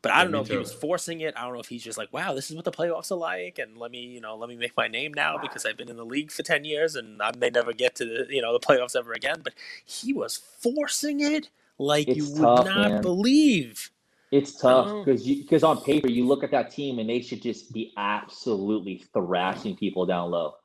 But 0.02 0.14
I 0.14 0.24
don't 0.24 0.32
know 0.32 0.40
if 0.40 0.48
he 0.48 0.56
was 0.56 0.72
forcing 0.72 1.20
it. 1.20 1.34
I 1.36 1.44
don't 1.44 1.54
know 1.54 1.60
if 1.60 1.68
he's 1.68 1.84
just 1.84 1.98
like, 1.98 2.14
wow, 2.14 2.34
this 2.34 2.50
is 2.50 2.56
what 2.56 2.64
the 2.64 2.72
playoffs 2.72 3.12
are 3.12 3.16
like, 3.16 3.60
and 3.60 3.78
let 3.78 3.92
me, 3.92 4.00
you 4.00 4.22
know, 4.22 4.38
let 4.38 4.48
me 4.48 4.56
make 4.56 4.72
my 4.78 4.88
name 4.88 5.14
now 5.14 5.38
because 5.38 5.66
I've 5.66 5.76
been 5.76 5.90
in 5.90 5.98
the 5.98 6.06
league 6.06 6.32
for 6.32 6.42
ten 6.42 6.64
years 6.64 6.96
and 6.96 7.22
I 7.22 7.32
may 7.38 7.50
never 7.50 7.74
get 7.74 7.96
to 7.96 8.06
the, 8.06 8.34
you 8.34 8.42
know, 8.42 8.54
the 8.54 8.66
playoffs 8.66 8.96
ever 8.96 9.12
again. 9.12 9.42
But 9.44 9.56
he 9.84 10.14
was 10.14 10.38
forcing 10.38 11.20
it 11.20 11.50
like 11.78 12.08
you 12.08 12.30
would 12.32 12.42
tough, 12.42 12.66
not 12.66 12.92
man. 12.92 13.02
believe. 13.02 13.92
It's 14.32 14.54
tough 14.62 15.04
because 15.04 15.26
because 15.26 15.64
on 15.64 15.82
paper 15.82 16.08
you 16.08 16.26
look 16.26 16.46
at 16.46 16.52
that 16.52 16.72
team 16.72 17.00
and 17.00 17.10
they 17.10 17.20
should 17.20 17.42
just 17.42 17.74
be 17.74 17.92
absolutely 17.98 19.04
thrashing 19.12 19.76
people 19.76 20.06
down 20.06 20.32
low. 20.32 20.56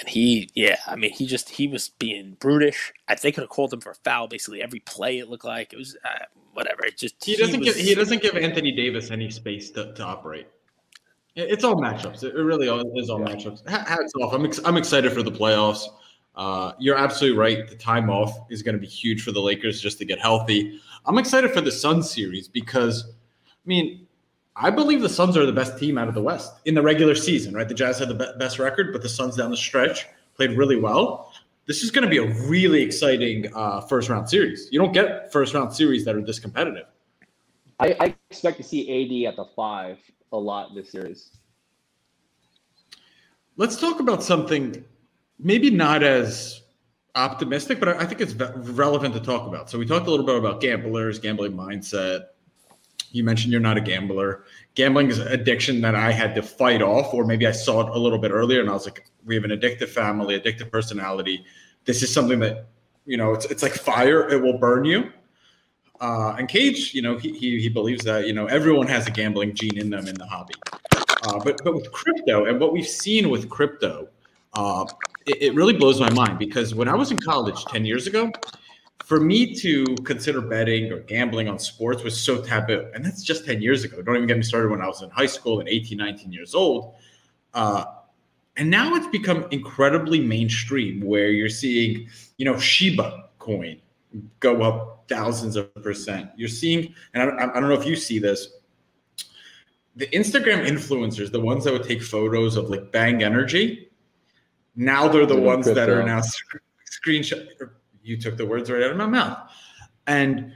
And 0.00 0.08
he, 0.08 0.48
yeah, 0.54 0.76
I 0.86 0.96
mean, 0.96 1.12
he 1.12 1.26
just 1.26 1.50
he 1.50 1.68
was 1.68 1.90
being 1.90 2.38
brutish. 2.40 2.90
I 3.06 3.14
they 3.16 3.30
could 3.32 3.42
have 3.42 3.50
called 3.50 3.72
him 3.72 3.80
for 3.80 3.90
a 3.90 3.94
foul 3.96 4.28
basically 4.28 4.62
every 4.62 4.80
play. 4.80 5.18
It 5.18 5.28
looked 5.28 5.44
like 5.44 5.74
it 5.74 5.76
was 5.76 5.94
uh, 6.04 6.24
whatever. 6.54 6.86
It 6.86 6.96
just 6.96 7.22
He 7.22 7.36
doesn't 7.36 7.60
was, 7.60 7.74
give 7.74 7.76
he 7.76 7.94
doesn't 7.94 8.22
give 8.22 8.34
Anthony 8.34 8.72
Davis 8.72 9.10
any 9.10 9.30
space 9.30 9.70
to, 9.72 9.92
to 9.92 10.02
operate. 10.02 10.46
It's 11.36 11.64
all 11.64 11.76
matchups. 11.76 12.24
It 12.24 12.34
really 12.34 12.66
is 12.98 13.10
all 13.10 13.20
Yeah. 13.20 13.26
matchups. 13.26 13.68
Hats 13.68 14.12
off. 14.20 14.32
I'm 14.32 14.46
ex- 14.46 14.60
I'm 14.64 14.76
excited 14.78 15.12
for 15.12 15.22
the 15.22 15.30
playoffs. 15.30 15.84
Uh, 16.34 16.72
you're 16.78 16.96
absolutely 16.96 17.38
right. 17.38 17.68
The 17.68 17.76
time 17.76 18.08
off 18.08 18.32
is 18.50 18.62
going 18.62 18.74
to 18.74 18.80
be 18.80 18.86
huge 18.86 19.22
for 19.22 19.32
the 19.32 19.40
Lakers 19.40 19.80
just 19.80 19.98
to 19.98 20.04
get 20.06 20.18
healthy. 20.18 20.80
I'm 21.04 21.18
excited 21.18 21.52
for 21.52 21.60
the 21.60 21.72
Sun 21.72 22.02
series 22.02 22.48
because, 22.48 23.12
I 23.46 23.66
mean, 23.66 24.06
I 24.62 24.68
believe 24.68 25.00
the 25.00 25.08
Suns 25.08 25.38
are 25.38 25.46
the 25.46 25.52
best 25.52 25.78
team 25.78 25.96
out 25.96 26.06
of 26.06 26.14
the 26.14 26.22
West 26.22 26.52
in 26.66 26.74
the 26.74 26.82
regular 26.82 27.14
season. 27.14 27.54
Right, 27.54 27.66
the 27.66 27.74
Jazz 27.74 27.98
had 27.98 28.08
the 28.08 28.14
be- 28.14 28.38
best 28.38 28.58
record, 28.58 28.92
but 28.92 29.00
the 29.00 29.08
Suns 29.08 29.36
down 29.36 29.50
the 29.50 29.56
stretch 29.56 30.06
played 30.36 30.56
really 30.56 30.76
well. 30.76 31.32
This 31.66 31.82
is 31.82 31.90
going 31.90 32.04
to 32.04 32.10
be 32.10 32.18
a 32.18 32.26
really 32.46 32.82
exciting 32.82 33.46
uh, 33.54 33.80
first 33.80 34.10
round 34.10 34.28
series. 34.28 34.68
You 34.70 34.78
don't 34.78 34.92
get 34.92 35.32
first 35.32 35.54
round 35.54 35.72
series 35.72 36.04
that 36.04 36.14
are 36.14 36.20
this 36.20 36.38
competitive. 36.38 36.86
I, 37.78 37.96
I 37.98 38.14
expect 38.30 38.58
to 38.58 38.62
see 38.62 39.24
AD 39.26 39.32
at 39.32 39.36
the 39.36 39.46
five 39.56 39.98
a 40.32 40.36
lot 40.36 40.74
this 40.74 40.92
series. 40.92 41.30
Let's 43.56 43.80
talk 43.80 44.00
about 44.00 44.22
something 44.22 44.84
maybe 45.38 45.70
not 45.70 46.02
as 46.02 46.62
optimistic, 47.14 47.80
but 47.80 47.88
I 47.88 48.04
think 48.04 48.20
it's 48.20 48.34
relevant 48.34 49.14
to 49.14 49.20
talk 49.20 49.48
about. 49.48 49.70
So 49.70 49.78
we 49.78 49.86
talked 49.86 50.06
a 50.06 50.10
little 50.10 50.26
bit 50.26 50.36
about 50.36 50.60
gamblers, 50.60 51.18
gambling 51.18 51.52
mindset. 51.52 52.26
You 53.12 53.24
mentioned 53.24 53.52
you're 53.52 53.60
not 53.60 53.76
a 53.76 53.80
gambler. 53.80 54.44
Gambling 54.74 55.08
is 55.08 55.18
an 55.18 55.28
addiction 55.28 55.80
that 55.80 55.94
I 55.94 56.12
had 56.12 56.34
to 56.36 56.42
fight 56.42 56.82
off, 56.82 57.12
or 57.12 57.24
maybe 57.24 57.46
I 57.46 57.52
saw 57.52 57.80
it 57.80 57.88
a 57.88 57.98
little 57.98 58.18
bit 58.18 58.30
earlier, 58.30 58.60
and 58.60 58.70
I 58.70 58.72
was 58.72 58.86
like, 58.86 59.04
we 59.24 59.34
have 59.34 59.44
an 59.44 59.50
addictive 59.50 59.88
family, 59.88 60.38
addictive 60.38 60.70
personality. 60.70 61.44
This 61.84 62.02
is 62.02 62.12
something 62.12 62.38
that, 62.40 62.66
you 63.06 63.16
know, 63.16 63.32
it's 63.32 63.46
it's 63.46 63.62
like 63.62 63.72
fire; 63.72 64.28
it 64.28 64.40
will 64.40 64.58
burn 64.58 64.84
you. 64.84 65.10
Uh, 66.00 66.34
and 66.38 66.48
Cage, 66.48 66.94
you 66.94 67.02
know, 67.02 67.18
he, 67.18 67.32
he 67.36 67.60
he 67.60 67.68
believes 67.68 68.04
that 68.04 68.26
you 68.26 68.32
know 68.32 68.46
everyone 68.46 68.86
has 68.86 69.06
a 69.06 69.10
gambling 69.10 69.54
gene 69.54 69.76
in 69.76 69.90
them 69.90 70.06
in 70.06 70.14
the 70.14 70.26
hobby. 70.26 70.54
Uh, 71.24 71.38
but 71.44 71.60
but 71.62 71.74
with 71.74 71.90
crypto 71.92 72.46
and 72.46 72.58
what 72.58 72.72
we've 72.72 72.88
seen 72.88 73.28
with 73.28 73.48
crypto, 73.50 74.08
uh, 74.54 74.86
it, 75.26 75.42
it 75.42 75.54
really 75.54 75.74
blows 75.74 76.00
my 76.00 76.10
mind 76.10 76.38
because 76.38 76.74
when 76.74 76.88
I 76.88 76.94
was 76.94 77.10
in 77.10 77.18
college 77.18 77.64
ten 77.66 77.84
years 77.84 78.06
ago, 78.06 78.32
for 79.04 79.20
me 79.20 79.54
to 79.56 79.84
consider 80.04 80.40
betting 80.40 80.92
or 80.92 81.00
gambling 81.00 81.48
on 81.48 81.58
sports 81.58 82.02
was 82.02 82.20
so 82.20 82.42
taboo, 82.42 82.88
and 82.94 83.04
that's 83.04 83.22
just 83.22 83.44
ten 83.44 83.60
years 83.62 83.84
ago. 83.84 84.02
Don't 84.02 84.16
even 84.16 84.28
get 84.28 84.36
me 84.36 84.42
started 84.42 84.70
when 84.70 84.80
I 84.80 84.86
was 84.86 85.02
in 85.02 85.10
high 85.10 85.26
school 85.26 85.60
and 85.60 85.68
18, 85.68 85.98
19 85.98 86.32
years 86.32 86.54
old. 86.54 86.94
Uh, 87.54 87.84
and 88.56 88.68
now 88.70 88.94
it's 88.94 89.06
become 89.06 89.46
incredibly 89.50 90.20
mainstream 90.20 91.00
where 91.00 91.30
you're 91.30 91.48
seeing, 91.48 92.08
you 92.36 92.44
know, 92.44 92.58
Shiba 92.58 93.30
coin 93.38 93.80
go 94.40 94.62
up 94.62 95.04
thousands 95.08 95.56
of 95.56 95.74
percent. 95.82 96.30
You're 96.36 96.48
seeing, 96.48 96.94
and 97.14 97.22
I 97.22 97.26
don't, 97.26 97.38
I 97.40 97.60
don't 97.60 97.68
know 97.68 97.80
if 97.80 97.86
you 97.86 97.96
see 97.96 98.18
this, 98.18 98.48
the 99.96 100.06
Instagram 100.08 100.66
influencers, 100.66 101.32
the 101.32 101.40
ones 101.40 101.64
that 101.64 101.72
would 101.72 101.84
take 101.84 102.02
photos 102.02 102.56
of 102.56 102.70
like 102.70 102.92
Bang 102.92 103.22
Energy, 103.22 103.90
now 104.76 105.08
they're 105.08 105.26
the 105.26 105.36
ones 105.36 105.66
that 105.66 105.88
are 105.88 106.02
now 106.02 106.20
sc- 106.20 106.60
screenshot. 106.90 107.46
You 108.10 108.16
took 108.16 108.36
the 108.36 108.44
words 108.44 108.68
right 108.68 108.82
out 108.82 108.90
of 108.90 108.96
my 108.96 109.06
mouth. 109.06 109.38
And 110.08 110.52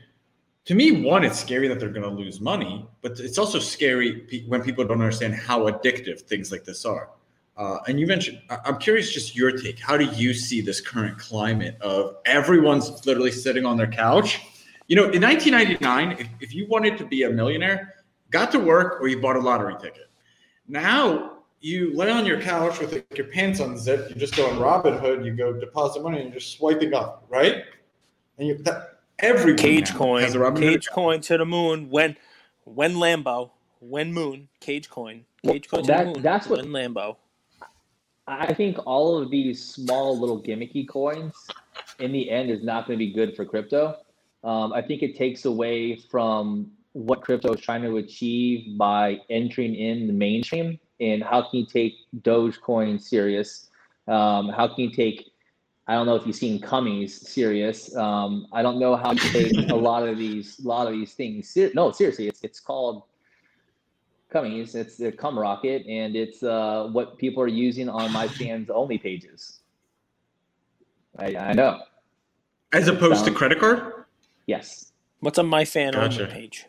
to 0.65 0.75
me, 0.75 1.05
one, 1.05 1.25
it's 1.25 1.39
scary 1.39 1.69
that 1.69 1.79
they're 1.79 1.89
going 1.89 2.03
to 2.03 2.09
lose 2.09 2.41
money, 2.41 2.89
but 3.01 3.21
it's 3.21 3.39
also 3.39 3.61
scary 3.61 4.45
when 4.49 4.61
people 4.61 4.85
don't 4.85 5.01
understand 5.01 5.35
how 5.35 5.71
addictive 5.71 6.23
things 6.23 6.51
like 6.51 6.65
this 6.65 6.85
are. 6.85 7.11
Uh, 7.57 7.79
and 7.87 8.01
you 8.01 8.09
mentioned, 8.09 8.41
I'm 8.65 8.79
curious, 8.79 9.13
just 9.13 9.37
your 9.37 9.53
take. 9.53 9.79
How 9.79 9.97
do 9.97 10.07
you 10.07 10.35
see 10.35 10.61
this 10.61 10.81
current 10.81 11.17
climate 11.17 11.77
of 11.81 12.17
everyone's 12.25 13.07
literally 13.07 13.31
sitting 13.31 13.65
on 13.65 13.77
their 13.77 13.87
couch? 13.87 14.41
You 14.89 14.97
know, 14.97 15.05
in 15.11 15.23
1999, 15.23 16.19
if, 16.19 16.29
if 16.41 16.55
you 16.55 16.67
wanted 16.67 16.99
to 16.99 17.07
be 17.07 17.23
a 17.23 17.31
millionaire, 17.31 17.95
got 18.31 18.51
to 18.51 18.59
work 18.59 19.01
or 19.01 19.07
you 19.07 19.21
bought 19.21 19.37
a 19.37 19.41
lottery 19.41 19.77
ticket. 19.81 20.11
Now 20.67 21.34
you 21.65 21.95
lay 21.95 22.11
on 22.11 22.27
your 22.27 22.41
couch 22.41 22.79
with 22.79 22.93
like, 22.93 23.17
your 23.17 23.29
pants 23.29 23.59
unzipped. 23.59 24.11
You 24.11 24.17
just 24.17 24.37
go 24.37 24.47
on 24.51 24.59
Robinhood. 24.59 25.25
You 25.25 25.33
go 25.33 25.53
deposit 25.55 26.03
money 26.03 26.19
and 26.21 26.27
you're 26.27 26.39
just 26.39 26.57
swiping 26.59 26.93
up, 26.93 27.25
right? 27.31 27.65
And 28.39 28.49
you 28.49 28.59
that 28.59 28.99
everyone 29.19 29.57
Cage 29.57 29.95
coin, 29.95 30.23
has 30.23 30.35
a 30.35 30.39
Robinhood 30.39 30.59
cage 30.61 30.87
account. 30.87 30.95
coin 30.95 31.21
to 31.23 31.39
the 31.39 31.47
moon. 31.47 31.89
When, 31.89 32.17
when 32.65 32.97
Lambo, 32.97 33.51
when 33.81 34.13
Moon, 34.13 34.49
cage 34.61 34.91
coin, 34.91 35.25
cage 35.43 35.69
coin 35.71 35.83
to 35.83 35.87
That- 35.87 35.99
the 36.01 36.13
moon. 36.13 36.23
that's 36.23 36.47
what- 36.49 36.61
when 36.61 36.69
Lambo. 36.71 37.17
I 38.27 38.53
think 38.55 38.79
all 38.87 39.17
of 39.19 39.31
these 39.31 39.63
small 39.63 40.19
little 40.19 40.43
gimmicky 40.43 40.87
coins 40.89 41.35
in 41.99 42.13
the 42.13 42.31
end 42.31 42.51
is 42.51 42.63
not 42.63 42.87
going 42.87 42.99
to 42.99 43.05
be 43.05 43.13
good 43.13 43.37
for 43.37 43.45
crypto. 43.45 43.97
Um, 44.43 44.73
I 44.75 44.81
think 44.83 45.03
it 45.03 45.15
takes 45.17 45.45
away 45.47 45.97
from 45.97 46.71
what 46.93 47.21
crypto 47.23 47.53
is 47.55 47.61
trying 47.61 47.83
to 47.83 47.97
achieve 47.99 48.79
by 48.79 49.21
entering 49.31 49.75
in 49.75 50.07
the 50.07 50.13
mainstream. 50.13 50.79
And 51.13 51.23
how 51.23 51.43
can 51.43 51.61
you 51.61 51.67
take 51.67 51.97
Dogecoin 52.21 53.01
serious? 53.01 53.69
Um, 54.09 54.49
how 54.49 54.69
can 54.69 54.85
you 54.85 54.91
take 54.91 55.31
I 55.87 55.93
don't 55.93 56.07
know 56.07 56.17
if 56.17 56.27
you've 56.27 56.35
seen 56.35 56.63
Cummies 56.63 57.11
serious. 57.11 57.95
Um, 57.95 58.47
I 58.53 58.63
don't 58.63 58.79
know 58.79 58.97
how 58.97 59.13
to 59.13 59.33
take 59.33 59.53
a 59.71 59.77
lot 59.77 60.09
of 60.09 60.17
these, 60.17 60.59
a 60.65 60.67
lot 60.67 60.87
of 60.87 60.95
these 60.95 61.13
things. 61.13 61.51
Ser- 61.51 61.73
no, 61.75 61.93
seriously, 61.93 62.27
it's 62.27 62.43
it's 62.43 62.59
called 62.59 63.03
Cummies. 64.33 64.75
It's 64.75 64.97
the 64.97 65.13
Cum 65.13 65.39
Rocket, 65.39 65.85
and 65.87 66.17
it's 66.17 66.43
uh, 66.43 66.89
what 66.91 67.19
people 67.19 67.43
are 67.43 67.49
using 67.49 67.91
on 67.91 68.11
my 68.13 68.27
fans 68.29 68.71
only 68.71 68.97
pages. 68.97 69.61
I, 71.19 71.37
I 71.37 71.53
know. 71.53 71.81
As 72.73 72.89
opposed 72.89 73.27
to 73.27 73.31
credit 73.31 73.61
card? 73.61 74.07
Yes, 74.47 74.91
What's 75.21 75.39
on 75.39 75.47
my 75.47 75.65
fan 75.65 75.93
Gotcha. 75.93 76.23
only 76.23 76.35
page? 76.35 76.67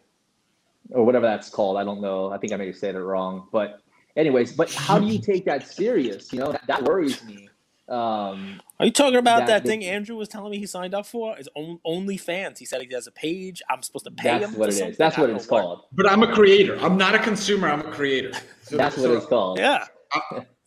or 0.91 1.03
whatever 1.05 1.25
that's 1.25 1.49
called. 1.49 1.77
I 1.77 1.83
don't 1.83 2.01
know. 2.01 2.31
I 2.31 2.38
think 2.38 2.53
I 2.53 2.57
may 2.57 2.67
have 2.67 2.77
said 2.77 2.95
it 2.95 3.01
wrong, 3.01 3.47
but 3.51 3.81
anyways, 4.16 4.53
but 4.53 4.72
how 4.74 4.99
do 4.99 5.07
you 5.07 5.20
take 5.32 5.45
that 5.45 5.68
serious? 5.68 6.32
You 6.34 6.39
know, 6.39 6.51
that, 6.51 6.66
that 6.68 6.84
worries 6.84 7.24
me. 7.24 7.49
Um, 7.88 8.59
Are 8.80 8.86
you 8.88 8.91
talking 8.91 9.18
about 9.18 9.41
That- 9.45 9.63
that, 9.63 9.66
thing 9.66 9.84
Andrew 9.86 10.16
was 10.16 10.28
telling 10.28 10.49
me 10.51 10.57
he 10.57 10.66
signed 10.66 10.95
up 10.95 11.05
for? 11.05 11.38
It's 11.38 11.47
on, 11.53 11.80
only 11.86 12.18
fans. 12.18 12.57
He 12.57 12.66
said 12.66 12.82
he 12.82 12.91
has 12.95 13.05
a 13.05 13.11
page. 13.11 13.61
I'm 13.70 13.84
supposed 13.84 14.05
to 14.05 14.11
pay 14.11 14.39
that's 14.39 14.45
him. 14.45 14.59
what 14.59 14.70
for 14.70 14.70
it 14.70 14.74
something? 14.74 14.91
is. 14.93 14.97
That's 14.97 15.18
I 15.18 15.22
what 15.22 15.30
it's 15.30 15.45
know 15.49 15.61
called. 15.61 15.82
But 15.91 16.09
I'm 16.11 16.24
a 16.24 16.34
creator. 16.34 16.78
I'm 16.80 16.97
not 16.97 17.13
a 17.13 17.20
consumer. 17.20 17.68
I'm 17.70 17.82
a 17.82 17.91
creator. 17.91 18.32
So, 18.63 18.78
That's 18.78 18.97
what 18.97 19.03
so 19.03 19.13
it's 19.18 19.26
called. 19.28 19.59
Yeah. 19.59 19.86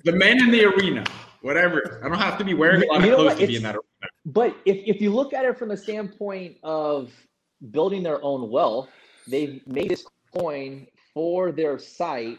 the 0.04 0.12
man 0.12 0.38
in 0.40 0.52
the 0.52 0.64
arena, 0.66 1.02
whatever. 1.42 2.00
I 2.04 2.08
don't 2.08 2.16
have 2.18 2.38
to 2.38 2.44
be 2.44 2.54
wearing 2.54 2.84
a 2.84 2.86
lot 2.92 3.02
You 3.04 3.10
of 3.10 3.16
clothes 3.16 3.40
to 3.40 3.46
be 3.48 3.56
in 3.56 3.64
that 3.64 3.74
arena. 3.74 3.82
But 4.24 4.56
if, 4.66 4.76
if 4.86 5.00
you 5.02 5.12
look 5.12 5.34
at 5.34 5.44
it 5.44 5.58
from 5.58 5.70
the 5.70 5.76
standpoint 5.76 6.58
of 6.62 7.10
building 7.72 8.04
their 8.04 8.22
own 8.22 8.48
wealth, 8.50 8.88
they've 9.26 9.60
made 9.66 9.90
this 9.90 10.04
coin 10.32 10.86
for 11.12 11.50
their 11.50 11.76
site, 11.80 12.38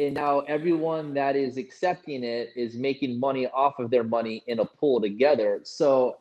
and 0.00 0.14
now 0.14 0.40
everyone 0.40 1.14
that 1.14 1.36
is 1.36 1.56
accepting 1.56 2.24
it 2.24 2.50
is 2.56 2.74
making 2.74 3.18
money 3.18 3.46
off 3.48 3.78
of 3.78 3.90
their 3.90 4.04
money 4.04 4.42
in 4.46 4.60
a 4.60 4.64
pool 4.64 5.00
together. 5.00 5.60
So 5.64 6.16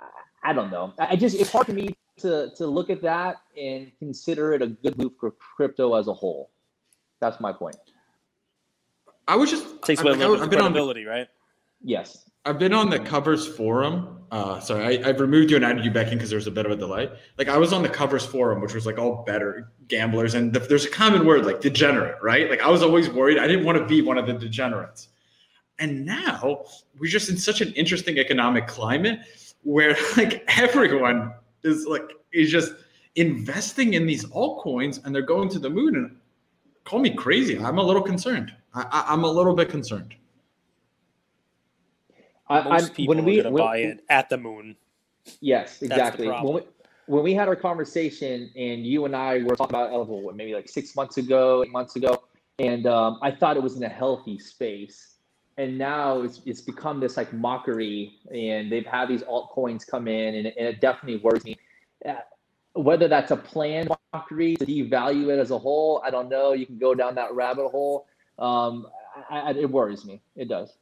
I- 0.00 0.50
I 0.50 0.52
don't 0.52 0.70
know. 0.70 0.92
I 0.98 1.12
I 1.12 1.16
just 1.16 1.38
it's 1.38 1.50
hard 1.50 1.66
for 1.66 1.72
me 1.72 1.94
to 2.18 2.50
to 2.56 2.66
look 2.66 2.90
at 2.90 3.00
that 3.02 3.36
and 3.56 3.90
consider 3.98 4.52
it 4.54 4.62
a 4.62 4.68
good 4.68 4.98
move 4.98 5.12
for 5.18 5.30
crypto 5.32 5.94
as 5.94 6.08
a 6.08 6.14
whole. 6.14 6.50
That's 7.20 7.40
my 7.40 7.52
point. 7.52 7.76
I 9.26 9.36
was 9.36 9.50
just 9.50 9.82
Takes 9.82 10.00
I- 10.00 10.04
away 10.04 10.12
a 10.12 10.16
little 10.16 10.36
I- 10.36 10.38
bit 10.38 10.44
of 10.44 10.50
been 10.50 10.60
on 10.60 10.72
right? 11.04 11.28
Yes. 11.82 12.28
I've 12.44 12.58
been 12.58 12.74
on 12.74 12.90
the 12.90 12.98
covers 12.98 13.46
forum. 13.46 14.24
Uh, 14.30 14.60
sorry, 14.60 15.02
I, 15.02 15.08
I've 15.08 15.20
removed 15.20 15.50
you 15.50 15.56
and 15.56 15.64
added 15.64 15.84
you 15.84 15.90
back 15.90 16.08
in 16.08 16.14
because 16.18 16.28
there 16.28 16.36
was 16.36 16.46
a 16.46 16.50
bit 16.50 16.66
of 16.66 16.72
a 16.72 16.76
delay. 16.76 17.08
Like 17.38 17.48
I 17.48 17.56
was 17.56 17.72
on 17.72 17.82
the 17.82 17.88
covers 17.88 18.26
forum, 18.26 18.60
which 18.60 18.74
was 18.74 18.84
like 18.84 18.98
all 18.98 19.22
better 19.24 19.72
gamblers, 19.88 20.34
and 20.34 20.52
the, 20.52 20.58
there's 20.58 20.84
a 20.84 20.90
common 20.90 21.24
word 21.24 21.46
like 21.46 21.60
degenerate, 21.60 22.16
right? 22.22 22.50
Like 22.50 22.60
I 22.60 22.68
was 22.68 22.82
always 22.82 23.08
worried. 23.08 23.38
I 23.38 23.46
didn't 23.46 23.64
want 23.64 23.78
to 23.78 23.86
be 23.86 24.02
one 24.02 24.18
of 24.18 24.26
the 24.26 24.32
degenerates. 24.34 25.08
And 25.78 26.04
now 26.04 26.64
we're 26.98 27.10
just 27.10 27.28
in 27.30 27.36
such 27.36 27.60
an 27.60 27.72
interesting 27.72 28.18
economic 28.18 28.66
climate 28.66 29.20
where 29.62 29.96
like 30.16 30.44
everyone 30.58 31.32
is 31.62 31.86
like 31.86 32.12
is 32.32 32.50
just 32.50 32.72
investing 33.16 33.94
in 33.94 34.06
these 34.06 34.24
altcoins 34.26 35.04
and 35.04 35.14
they're 35.14 35.22
going 35.22 35.48
to 35.50 35.58
the 35.58 35.70
moon. 35.70 35.96
And 35.96 36.16
call 36.84 36.98
me 36.98 37.10
crazy. 37.10 37.58
I'm 37.58 37.78
a 37.78 37.82
little 37.82 38.02
concerned. 38.02 38.52
I, 38.74 38.82
I, 38.82 39.12
I'm 39.12 39.24
a 39.24 39.30
little 39.30 39.54
bit 39.54 39.68
concerned. 39.68 40.14
I, 42.48 42.62
Most 42.62 42.88
I'm, 42.88 42.94
people 42.94 43.14
when 43.14 43.24
we 43.24 43.40
are 43.40 43.44
going 43.44 43.54
to 43.54 43.62
buy 43.62 43.76
it 43.78 44.04
at 44.08 44.28
the 44.28 44.36
moon. 44.36 44.76
Yes, 45.40 45.82
exactly. 45.82 46.28
When 46.28 46.54
we, 46.54 46.60
when 47.06 47.24
we 47.24 47.34
had 47.34 47.48
our 47.48 47.56
conversation 47.56 48.50
and 48.56 48.86
you 48.86 49.04
and 49.04 49.16
I 49.16 49.42
were 49.42 49.56
talking 49.56 49.74
about 49.74 50.06
what, 50.06 50.36
maybe 50.36 50.54
like 50.54 50.68
six 50.68 50.94
months 50.94 51.16
ago, 51.16 51.62
eight 51.64 51.72
months 51.72 51.96
ago, 51.96 52.24
and 52.58 52.86
um, 52.86 53.18
I 53.22 53.30
thought 53.30 53.56
it 53.56 53.62
was 53.62 53.76
in 53.76 53.82
a 53.82 53.88
healthy 53.88 54.38
space. 54.38 55.10
And 55.56 55.78
now 55.78 56.22
it's, 56.22 56.40
it's 56.46 56.60
become 56.60 56.98
this 56.98 57.16
like 57.16 57.32
mockery, 57.32 58.18
and 58.34 58.72
they've 58.72 58.84
had 58.84 59.08
these 59.08 59.22
altcoins 59.22 59.86
come 59.86 60.08
in, 60.08 60.34
and 60.34 60.46
it, 60.48 60.54
and 60.58 60.66
it 60.66 60.80
definitely 60.80 61.20
worries 61.20 61.44
me. 61.44 61.56
Uh, 62.04 62.14
whether 62.72 63.06
that's 63.06 63.30
a 63.30 63.36
planned 63.36 63.88
mockery 64.12 64.56
to 64.56 64.66
devalue 64.66 65.32
it 65.32 65.38
as 65.38 65.52
a 65.52 65.58
whole, 65.58 66.02
I 66.04 66.10
don't 66.10 66.28
know. 66.28 66.54
You 66.54 66.66
can 66.66 66.78
go 66.78 66.92
down 66.92 67.14
that 67.14 67.32
rabbit 67.34 67.68
hole. 67.68 68.06
Um, 68.36 68.88
I, 69.30 69.38
I, 69.38 69.50
it 69.52 69.70
worries 69.70 70.04
me. 70.04 70.20
It 70.34 70.48
does. 70.48 70.76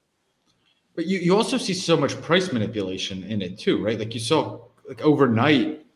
But 0.95 1.07
you, 1.07 1.19
you 1.19 1.37
also 1.37 1.57
see 1.57 1.75
so 1.75 1.97
much 1.97 2.21
price 2.21 2.53
manipulation 2.53 3.25
in 3.25 3.41
it 3.41 3.59
too, 3.59 3.83
right? 3.83 3.99
Like 3.99 4.15
you 4.15 4.21
saw 4.21 4.61
like 4.87 5.01
overnight, 5.01 5.87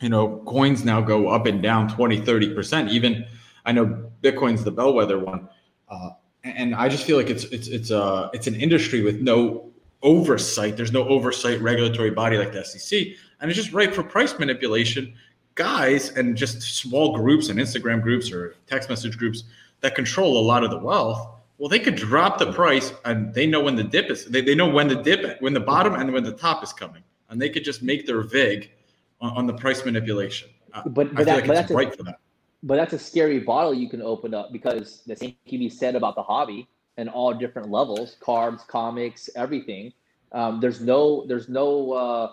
you 0.00 0.08
know, 0.08 0.42
coins 0.46 0.84
now 0.84 1.00
go 1.00 1.28
up 1.28 1.46
and 1.46 1.62
down 1.62 1.88
20, 1.88 2.20
30%. 2.22 2.90
Even 2.90 3.24
I 3.64 3.72
know 3.72 4.10
Bitcoin's 4.22 4.64
the 4.64 4.72
bellwether 4.72 5.18
one. 5.18 5.48
Uh, 5.88 6.10
and 6.44 6.74
I 6.74 6.88
just 6.88 7.04
feel 7.04 7.16
like 7.16 7.30
it's 7.30 7.44
it's 7.44 7.68
it's 7.68 7.92
uh 7.92 8.28
it's 8.32 8.48
an 8.48 8.56
industry 8.56 9.02
with 9.02 9.20
no 9.20 9.70
oversight. 10.02 10.76
There's 10.76 10.92
no 10.92 11.06
oversight 11.08 11.60
regulatory 11.60 12.10
body 12.10 12.36
like 12.36 12.52
the 12.52 12.64
SEC. 12.64 13.00
And 13.40 13.50
it's 13.50 13.56
just 13.56 13.72
ripe 13.72 13.94
for 13.94 14.02
price 14.02 14.36
manipulation. 14.38 15.14
Guys 15.54 16.10
and 16.10 16.36
just 16.36 16.62
small 16.62 17.14
groups 17.16 17.48
and 17.48 17.60
Instagram 17.60 18.02
groups 18.02 18.32
or 18.32 18.56
text 18.66 18.88
message 18.88 19.16
groups 19.18 19.44
that 19.82 19.94
control 19.94 20.38
a 20.38 20.44
lot 20.44 20.64
of 20.64 20.70
the 20.70 20.78
wealth 20.78 21.28
well, 21.62 21.68
they 21.68 21.78
could 21.78 21.94
drop 21.94 22.38
the 22.38 22.52
price 22.52 22.92
and 23.04 23.32
they 23.32 23.46
know 23.46 23.60
when 23.60 23.76
the 23.76 23.84
dip 23.84 24.10
is, 24.10 24.24
they, 24.24 24.40
they 24.40 24.56
know 24.56 24.68
when 24.68 24.88
the 24.88 24.96
dip, 24.96 25.40
when 25.40 25.54
the 25.54 25.60
bottom 25.60 25.94
and 25.94 26.12
when 26.12 26.24
the 26.24 26.32
top 26.32 26.64
is 26.64 26.72
coming. 26.72 27.04
And 27.30 27.40
they 27.40 27.48
could 27.50 27.62
just 27.62 27.84
make 27.84 28.04
their 28.04 28.20
VIG 28.22 28.72
on, 29.20 29.36
on 29.36 29.46
the 29.46 29.52
price 29.52 29.84
manipulation. 29.84 30.48
Uh, 30.72 30.82
But, 30.86 31.14
but, 31.14 31.24
that, 31.24 31.36
like 31.36 31.46
but 31.46 31.54
that's 31.54 31.70
a, 31.70 31.74
right 31.74 31.94
for 31.96 32.02
that. 32.02 32.18
but 32.64 32.78
that's 32.78 32.94
a 32.94 32.98
scary 32.98 33.38
bottle 33.38 33.72
you 33.72 33.88
can 33.88 34.02
open 34.02 34.34
up 34.34 34.52
because 34.52 35.04
the 35.06 35.14
same 35.14 35.36
can 35.46 35.60
be 35.60 35.68
said 35.68 35.94
about 35.94 36.16
the 36.16 36.22
hobby 36.24 36.66
and 36.96 37.08
all 37.08 37.32
different 37.32 37.70
levels 37.70 38.16
cards 38.18 38.64
comics 38.64 39.30
everything 39.36 39.92
um, 40.32 40.58
there's 40.60 40.80
no 40.80 41.24
there's 41.28 41.48
no 41.48 41.92
uh, 41.92 42.32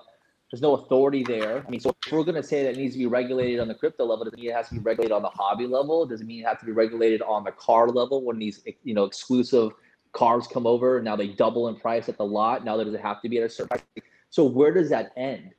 there's 0.52 0.62
no 0.62 0.76
authority 0.76 1.24
there. 1.24 1.64
I 1.66 1.70
mean 1.70 1.80
so 1.80 1.96
if 2.06 2.12
we're 2.12 2.24
going 2.24 2.36
to 2.36 2.44
say 2.44 2.64
that 2.64 2.72
it 2.72 2.78
needs 2.78 2.96
to 2.96 3.00
be 3.00 3.06
regulated 3.06 3.60
on 3.60 3.68
the 3.68 3.76
crypto 3.76 4.06
level 4.06 4.26
does 4.26 4.34
it 4.34 4.40
mean 4.40 4.50
it 4.50 4.56
has 4.56 4.70
to 4.70 4.76
be 4.76 4.80
regulated 4.80 5.12
on 5.12 5.22
the 5.22 5.30
hobby 5.30 5.68
level? 5.68 6.06
Does 6.06 6.22
it 6.22 6.28
mean 6.28 6.42
it 6.44 6.48
has 6.48 6.60
to 6.60 6.66
be 6.66 6.72
regulated 6.72 7.22
on 7.22 7.44
the 7.44 7.52
car 7.52 7.88
level 7.88 8.24
when 8.24 8.40
these 8.40 8.64
you 8.84 8.94
know 8.94 9.04
exclusive 9.04 9.72
cars 10.12 10.48
come 10.48 10.66
over 10.66 10.98
and 10.98 11.06
now 11.06 11.16
they 11.16 11.28
double 11.28 11.68
in 11.68 11.76
price 11.76 12.10
at 12.10 12.18
the 12.18 12.26
lot? 12.26 12.66
Now 12.66 12.82
does 12.82 12.94
it 12.94 13.02
have 13.02 13.22
to 13.22 13.30
be 13.30 13.38
at 13.38 13.44
a 13.44 13.50
certain 13.50 13.68
price? 13.70 14.06
So 14.30 14.44
where 14.44 14.74
does 14.74 14.90
that 14.90 15.12
end? 15.18 15.52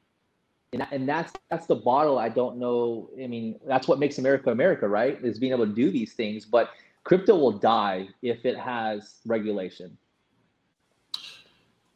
And, 0.72 0.86
and 0.92 1.08
that's 1.08 1.32
that's 1.50 1.66
the 1.66 1.74
bottle 1.74 2.18
i 2.18 2.28
don't 2.28 2.56
know. 2.56 3.10
I 3.22 3.26
mean 3.26 3.58
that's 3.66 3.88
what 3.88 3.98
makes 3.98 4.18
america 4.18 4.50
america 4.50 4.88
right? 4.88 5.18
Is 5.24 5.38
being 5.38 5.52
able 5.52 5.66
to 5.66 5.72
do 5.72 5.90
these 5.90 6.14
things 6.14 6.44
but 6.44 6.70
crypto 7.04 7.36
will 7.36 7.52
die 7.52 8.08
if 8.22 8.44
it 8.44 8.56
has 8.56 9.16
regulation. 9.26 9.96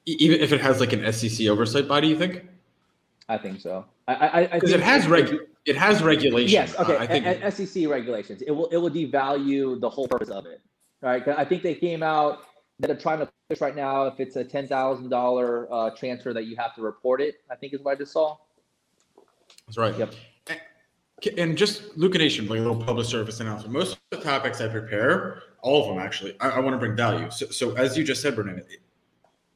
Even 0.06 0.40
if 0.40 0.52
it 0.52 0.60
has 0.60 0.80
like 0.80 0.92
an 0.92 1.10
SEC 1.12 1.46
oversight 1.46 1.88
body, 1.88 2.08
you 2.08 2.18
think? 2.18 2.44
I 3.28 3.36
think 3.38 3.60
so 3.60 3.84
i 4.08 4.14
i, 4.14 4.40
I 4.40 4.46
Because 4.46 4.72
it 4.72 4.80
has 4.80 5.06
reg, 5.06 5.34
it 5.64 5.76
has 5.76 6.02
regulation. 6.02 6.50
yes 6.50 6.78
okay 6.78 6.96
Uh, 6.96 7.00
I 7.02 7.06
think. 7.06 7.26
and, 7.26 7.52
sec 7.54 7.88
regulations 7.88 8.42
it 8.42 8.50
will 8.50 8.66
it 8.66 8.76
will 8.76 8.90
devalue 8.90 9.80
the 9.80 9.88
whole 9.88 10.08
purpose 10.08 10.30
of 10.30 10.46
it 10.46 10.60
Right. 11.02 11.26
i 11.28 11.44
think 11.44 11.62
they 11.62 11.74
came 11.74 12.02
out 12.02 12.44
that 12.80 12.90
are 12.90 12.96
trying 12.96 13.18
to 13.20 13.28
push 13.48 13.60
right 13.60 13.76
now 13.76 14.06
if 14.06 14.18
it's 14.20 14.36
a 14.36 14.44
$10000 14.44 15.66
uh, 15.70 15.90
transfer 15.96 16.32
that 16.32 16.44
you 16.46 16.56
have 16.56 16.74
to 16.76 16.82
report 16.82 17.20
it 17.20 17.36
i 17.50 17.54
think 17.54 17.72
is 17.74 17.80
what 17.82 17.92
i 17.92 17.98
just 17.98 18.12
saw 18.12 18.36
That's 19.66 19.78
right. 19.78 19.96
Yep. 19.98 20.14
And- 20.48 20.60
And 21.38 21.56
just 21.56 21.96
Luca 21.96 22.18
Nation, 22.18 22.46
like 22.48 22.58
a 22.58 22.62
little 22.62 22.76
public 22.84 23.06
service 23.06 23.40
announcement. 23.40 23.72
Most 23.72 23.92
of 23.94 24.00
the 24.10 24.18
topics 24.32 24.60
I 24.60 24.68
prepare, 24.68 25.42
all 25.62 25.80
of 25.82 25.88
them 25.88 25.98
actually, 25.98 26.36
I, 26.38 26.50
I 26.50 26.58
want 26.60 26.74
to 26.74 26.78
bring 26.78 26.94
value. 26.94 27.30
So, 27.30 27.46
so 27.46 27.72
as 27.76 27.96
you 27.96 28.04
just 28.04 28.20
said, 28.20 28.34
Brennan, 28.34 28.62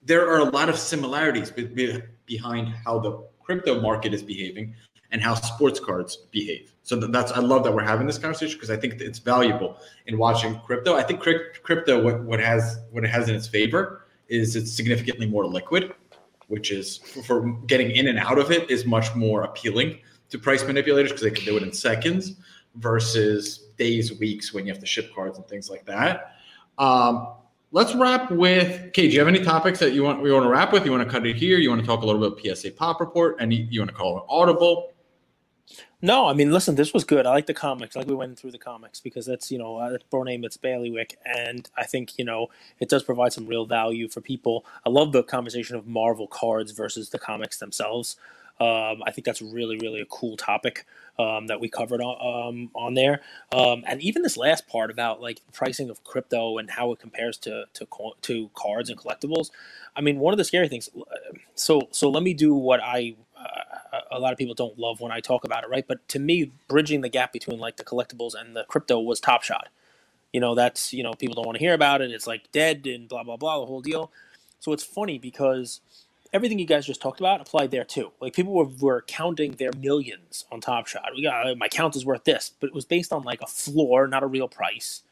there 0.02 0.26
are 0.30 0.38
a 0.38 0.44
lot 0.44 0.70
of 0.70 0.78
similarities 0.78 1.50
be, 1.50 1.66
be- 1.66 2.00
behind 2.24 2.68
how 2.86 3.00
the 3.00 3.27
crypto 3.49 3.80
market 3.80 4.12
is 4.12 4.22
behaving 4.22 4.74
and 5.11 5.22
how 5.22 5.34
sports 5.34 5.80
cards 5.80 6.16
behave. 6.30 6.74
So 6.82 6.96
that's 6.96 7.32
I 7.32 7.40
love 7.40 7.64
that 7.64 7.72
we're 7.72 7.82
having 7.82 8.07
this 8.07 8.18
conversation 8.18 8.59
because 8.59 8.70
I 8.70 8.76
think 8.76 9.01
it's 9.01 9.18
valuable 9.18 9.78
in 10.07 10.18
watching 10.18 10.61
crypto. 10.61 10.96
I 10.96 11.03
think 11.03 11.20
crypto 11.20 12.03
what 12.03 12.22
what 12.24 12.40
has 12.40 12.80
what 12.90 13.05
it 13.05 13.09
has 13.09 13.30
in 13.30 13.34
its 13.34 13.49
favor 13.49 14.05
is 14.28 14.55
it's 14.55 14.70
significantly 14.70 15.26
more 15.26 15.46
liquid, 15.46 15.94
which 16.49 16.70
is 16.70 16.99
for, 16.99 17.51
getting 17.66 17.90
in 17.92 18.09
and 18.09 18.18
out 18.18 18.38
of 18.38 18.53
it 18.53 18.70
is 18.70 18.84
much 18.84 19.14
more 19.14 19.44
appealing 19.44 19.99
to 20.28 20.38
price 20.38 20.62
manipulators 20.66 21.11
because 21.11 21.22
they 21.22 21.30
can 21.30 21.46
do 21.46 21.57
it 21.57 21.62
in 21.62 21.72
seconds 21.72 22.34
versus 22.74 23.70
days, 23.78 24.18
weeks 24.18 24.53
when 24.53 24.66
you 24.66 24.72
have 24.72 24.80
to 24.80 24.86
ship 24.86 25.11
cards 25.14 25.38
and 25.38 25.49
things 25.49 25.70
like 25.70 25.86
that. 25.86 26.34
Um, 26.76 27.32
let's 27.72 27.94
wrap 27.94 28.30
with. 28.30 28.86
Okay, 28.86 29.08
do 29.08 29.14
you 29.14 29.18
have 29.18 29.28
any 29.28 29.42
topics 29.42 29.78
that 29.80 29.92
you 29.92 30.02
want 30.02 30.22
we 30.22 30.32
want 30.32 30.44
to 30.44 30.48
wrap 30.48 30.72
with? 30.72 30.84
You 30.84 30.92
want 30.92 31.04
to 31.04 31.10
cut 31.10 31.26
it 31.26 31.36
here? 31.36 31.58
You 31.58 31.70
want 31.70 31.80
to 31.80 31.86
talk 31.86 32.02
a 32.02 32.06
little 32.06 32.20
bit 32.20 32.44
about 32.44 32.56
PSA 32.56 32.72
Pop 32.72 33.00
Report? 33.00 33.36
And 33.40 33.52
you, 33.52 33.80
want 33.80 33.90
to 33.90 33.96
call 33.96 34.18
it 34.18 34.24
Audible? 34.28 34.92
No, 36.00 36.28
I 36.28 36.32
mean, 36.32 36.52
listen, 36.52 36.76
this 36.76 36.94
was 36.94 37.02
good. 37.04 37.26
I 37.26 37.30
like 37.30 37.46
the 37.46 37.54
comics. 37.54 37.96
Like 37.96 38.06
we 38.06 38.14
went 38.14 38.38
through 38.38 38.52
the 38.52 38.58
comics 38.58 39.00
because 39.00 39.26
that's 39.26 39.50
you 39.50 39.58
know, 39.58 39.80
it's 39.82 40.04
bro 40.04 40.22
name 40.22 40.44
it's 40.44 40.56
Bailiwick, 40.56 41.18
and 41.24 41.68
I 41.76 41.84
think 41.84 42.18
you 42.18 42.24
know 42.24 42.48
it 42.78 42.88
does 42.88 43.02
provide 43.02 43.32
some 43.32 43.46
real 43.46 43.66
value 43.66 44.08
for 44.08 44.20
people. 44.20 44.64
I 44.86 44.90
love 44.90 45.12
the 45.12 45.22
conversation 45.22 45.76
of 45.76 45.86
Marvel 45.86 46.28
cards 46.28 46.72
versus 46.72 47.10
the 47.10 47.18
comics 47.18 47.58
themselves. 47.58 48.16
Um, 48.60 49.04
I 49.06 49.12
think 49.12 49.24
that's 49.24 49.40
really, 49.40 49.78
really 49.78 50.00
a 50.00 50.06
cool 50.06 50.36
topic 50.36 50.84
um, 51.18 51.48
that 51.48 51.60
we 51.60 51.68
covered 51.68 52.00
on, 52.00 52.48
um, 52.48 52.70
on 52.74 52.94
there. 52.94 53.20
Um, 53.52 53.84
and 53.86 54.00
even 54.00 54.22
this 54.22 54.36
last 54.36 54.68
part 54.68 54.90
about 54.90 55.20
like 55.20 55.40
pricing 55.52 55.90
of 55.90 56.04
crypto 56.04 56.58
and 56.58 56.70
how 56.70 56.92
it 56.92 57.00
compares 57.00 57.36
to 57.38 57.64
to 57.74 57.86
to 58.22 58.50
cards 58.54 58.90
and 58.90 58.98
collectibles. 58.98 59.50
I 59.96 60.00
mean, 60.00 60.18
one 60.18 60.32
of 60.32 60.38
the 60.38 60.44
scary 60.44 60.68
things. 60.68 60.88
So 61.54 61.88
so 61.90 62.08
let 62.10 62.22
me 62.22 62.34
do 62.34 62.54
what 62.54 62.80
I 62.82 63.16
uh, 63.36 64.00
a 64.10 64.18
lot 64.18 64.32
of 64.32 64.38
people 64.38 64.54
don't 64.54 64.78
love 64.78 65.00
when 65.00 65.12
I 65.12 65.20
talk 65.20 65.44
about 65.44 65.64
it, 65.64 65.70
right? 65.70 65.86
But 65.86 66.06
to 66.08 66.18
me, 66.18 66.52
bridging 66.68 67.00
the 67.00 67.08
gap 67.08 67.32
between 67.32 67.58
like 67.58 67.76
the 67.76 67.84
collectibles 67.84 68.34
and 68.38 68.54
the 68.54 68.64
crypto 68.64 69.00
was 69.00 69.20
Top 69.20 69.42
Shot. 69.42 69.68
You 70.32 70.40
know, 70.40 70.54
that's 70.54 70.92
you 70.92 71.02
know 71.02 71.14
people 71.14 71.34
don't 71.34 71.46
want 71.46 71.56
to 71.58 71.64
hear 71.64 71.74
about 71.74 72.02
it. 72.02 72.10
It's 72.10 72.26
like 72.26 72.52
dead 72.52 72.86
and 72.86 73.08
blah 73.08 73.22
blah 73.22 73.36
blah 73.36 73.60
the 73.60 73.66
whole 73.66 73.80
deal. 73.80 74.10
So 74.60 74.72
it's 74.72 74.84
funny 74.84 75.18
because 75.18 75.80
everything 76.32 76.58
you 76.58 76.66
guys 76.66 76.86
just 76.86 77.00
talked 77.02 77.20
about 77.20 77.40
applied 77.40 77.70
there 77.70 77.84
too. 77.84 78.12
Like 78.20 78.34
people 78.34 78.52
were, 78.54 78.68
were 78.80 79.02
counting 79.06 79.52
their 79.52 79.70
millions 79.78 80.44
on 80.52 80.60
Top 80.60 80.86
Shot. 80.86 81.10
We 81.14 81.22
got 81.22 81.56
my 81.58 81.68
count 81.68 81.96
is 81.96 82.06
worth 82.06 82.24
this, 82.24 82.52
but 82.60 82.68
it 82.68 82.74
was 82.74 82.84
based 82.84 83.12
on 83.12 83.22
like 83.22 83.40
a 83.42 83.46
floor, 83.46 84.06
not 84.06 84.22
a 84.22 84.26
real 84.28 84.48
price. 84.48 85.02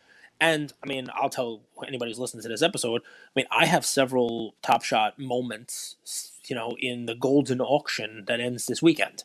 And 0.41 0.73
I 0.83 0.87
mean, 0.87 1.09
I'll 1.15 1.31
tell 1.31 1.63
anybody 1.87 2.11
who's 2.11 2.19
listening 2.19 2.43
to 2.43 2.49
this 2.49 2.63
episode. 2.63 3.03
I 3.03 3.31
mean, 3.35 3.47
I 3.51 3.67
have 3.67 3.87
several 3.87 4.55
Top 4.63 4.83
Shot 4.85 5.19
moments, 5.19 5.97
you 6.47 6.55
know, 6.55 6.77
in 6.81 7.07
the 7.07 7.15
golden 7.15 7.61
auction 7.61 8.25
that 8.27 8.41
ends 8.41 8.67
this 8.67 8.83
weekend. 8.83 9.25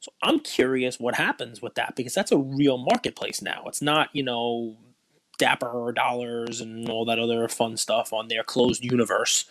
So 0.00 0.12
I'm 0.22 0.40
curious 0.40 1.00
what 1.00 1.14
happens 1.16 1.62
with 1.62 1.74
that 1.76 1.96
because 1.96 2.14
that's 2.14 2.30
a 2.32 2.38
real 2.38 2.78
marketplace 2.78 3.40
now. 3.42 3.64
It's 3.66 3.82
not, 3.82 4.10
you 4.12 4.22
know, 4.22 4.76
Dapper 5.38 5.92
dollars 5.92 6.60
and 6.60 6.88
all 6.88 7.04
that 7.06 7.18
other 7.18 7.48
fun 7.48 7.76
stuff 7.76 8.12
on 8.12 8.28
their 8.28 8.44
closed 8.44 8.84
universe. 8.84 9.46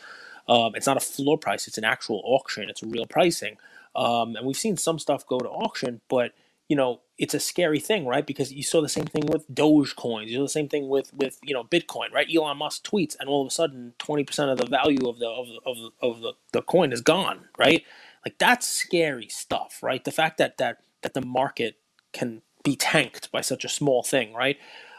Um, 0.49 0.75
it's 0.75 0.87
not 0.87 0.97
a 0.97 1.01
floor 1.01 1.37
price; 1.37 1.67
it's 1.67 1.77
an 1.77 1.85
actual 1.85 2.21
auction. 2.25 2.69
It's 2.69 2.83
a 2.83 2.87
real 2.87 3.05
pricing, 3.05 3.57
um, 3.95 4.35
and 4.35 4.45
we've 4.45 4.57
seen 4.57 4.77
some 4.77 4.99
stuff 4.99 5.27
go 5.27 5.39
to 5.39 5.49
auction, 5.49 6.01
but 6.09 6.33
you 6.69 6.75
know 6.75 7.01
it's 7.17 7.33
a 7.35 7.39
scary 7.39 7.79
thing, 7.79 8.05
right? 8.07 8.27
Because 8.27 8.53
you 8.53 8.63
saw 8.63 8.81
the 8.81 8.89
same 8.89 9.05
thing 9.05 9.25
with 9.27 9.49
Dogecoin. 9.49 10.27
You 10.27 10.37
saw 10.37 10.43
the 10.43 10.49
same 10.49 10.69
thing 10.69 10.89
with 10.89 11.13
with 11.13 11.39
you 11.43 11.53
know 11.53 11.63
Bitcoin, 11.65 12.11
right? 12.13 12.27
Elon 12.33 12.57
Musk 12.57 12.85
tweets, 12.85 13.15
and 13.19 13.29
all 13.29 13.41
of 13.43 13.47
a 13.47 13.51
sudden, 13.51 13.93
twenty 13.99 14.23
percent 14.25 14.51
of 14.51 14.57
the 14.59 14.67
value 14.67 15.07
of 15.09 15.19
the 15.19 15.27
of 15.29 15.47
the, 15.47 15.59
of 15.65 15.77
the, 15.77 15.91
of 16.01 16.21
the, 16.21 16.33
the 16.53 16.61
coin 16.63 16.93
is 16.93 17.01
gone, 17.01 17.45
right? 17.57 17.83
Like 18.25 18.37
that's 18.39 18.67
scary 18.67 19.29
stuff, 19.29 19.79
right? 19.83 20.03
The 20.03 20.11
fact 20.11 20.37
that 20.39 20.57
that 20.57 20.79
that 21.03 21.13
the 21.13 21.21
market 21.25 21.77
can 22.13 22.41
be 22.63 22.75
tanked 22.75 23.31
by 23.31 23.41
such 23.41 23.65
a 23.65 23.69
small 23.69 24.03
thing, 24.03 24.33
right? 24.33 24.57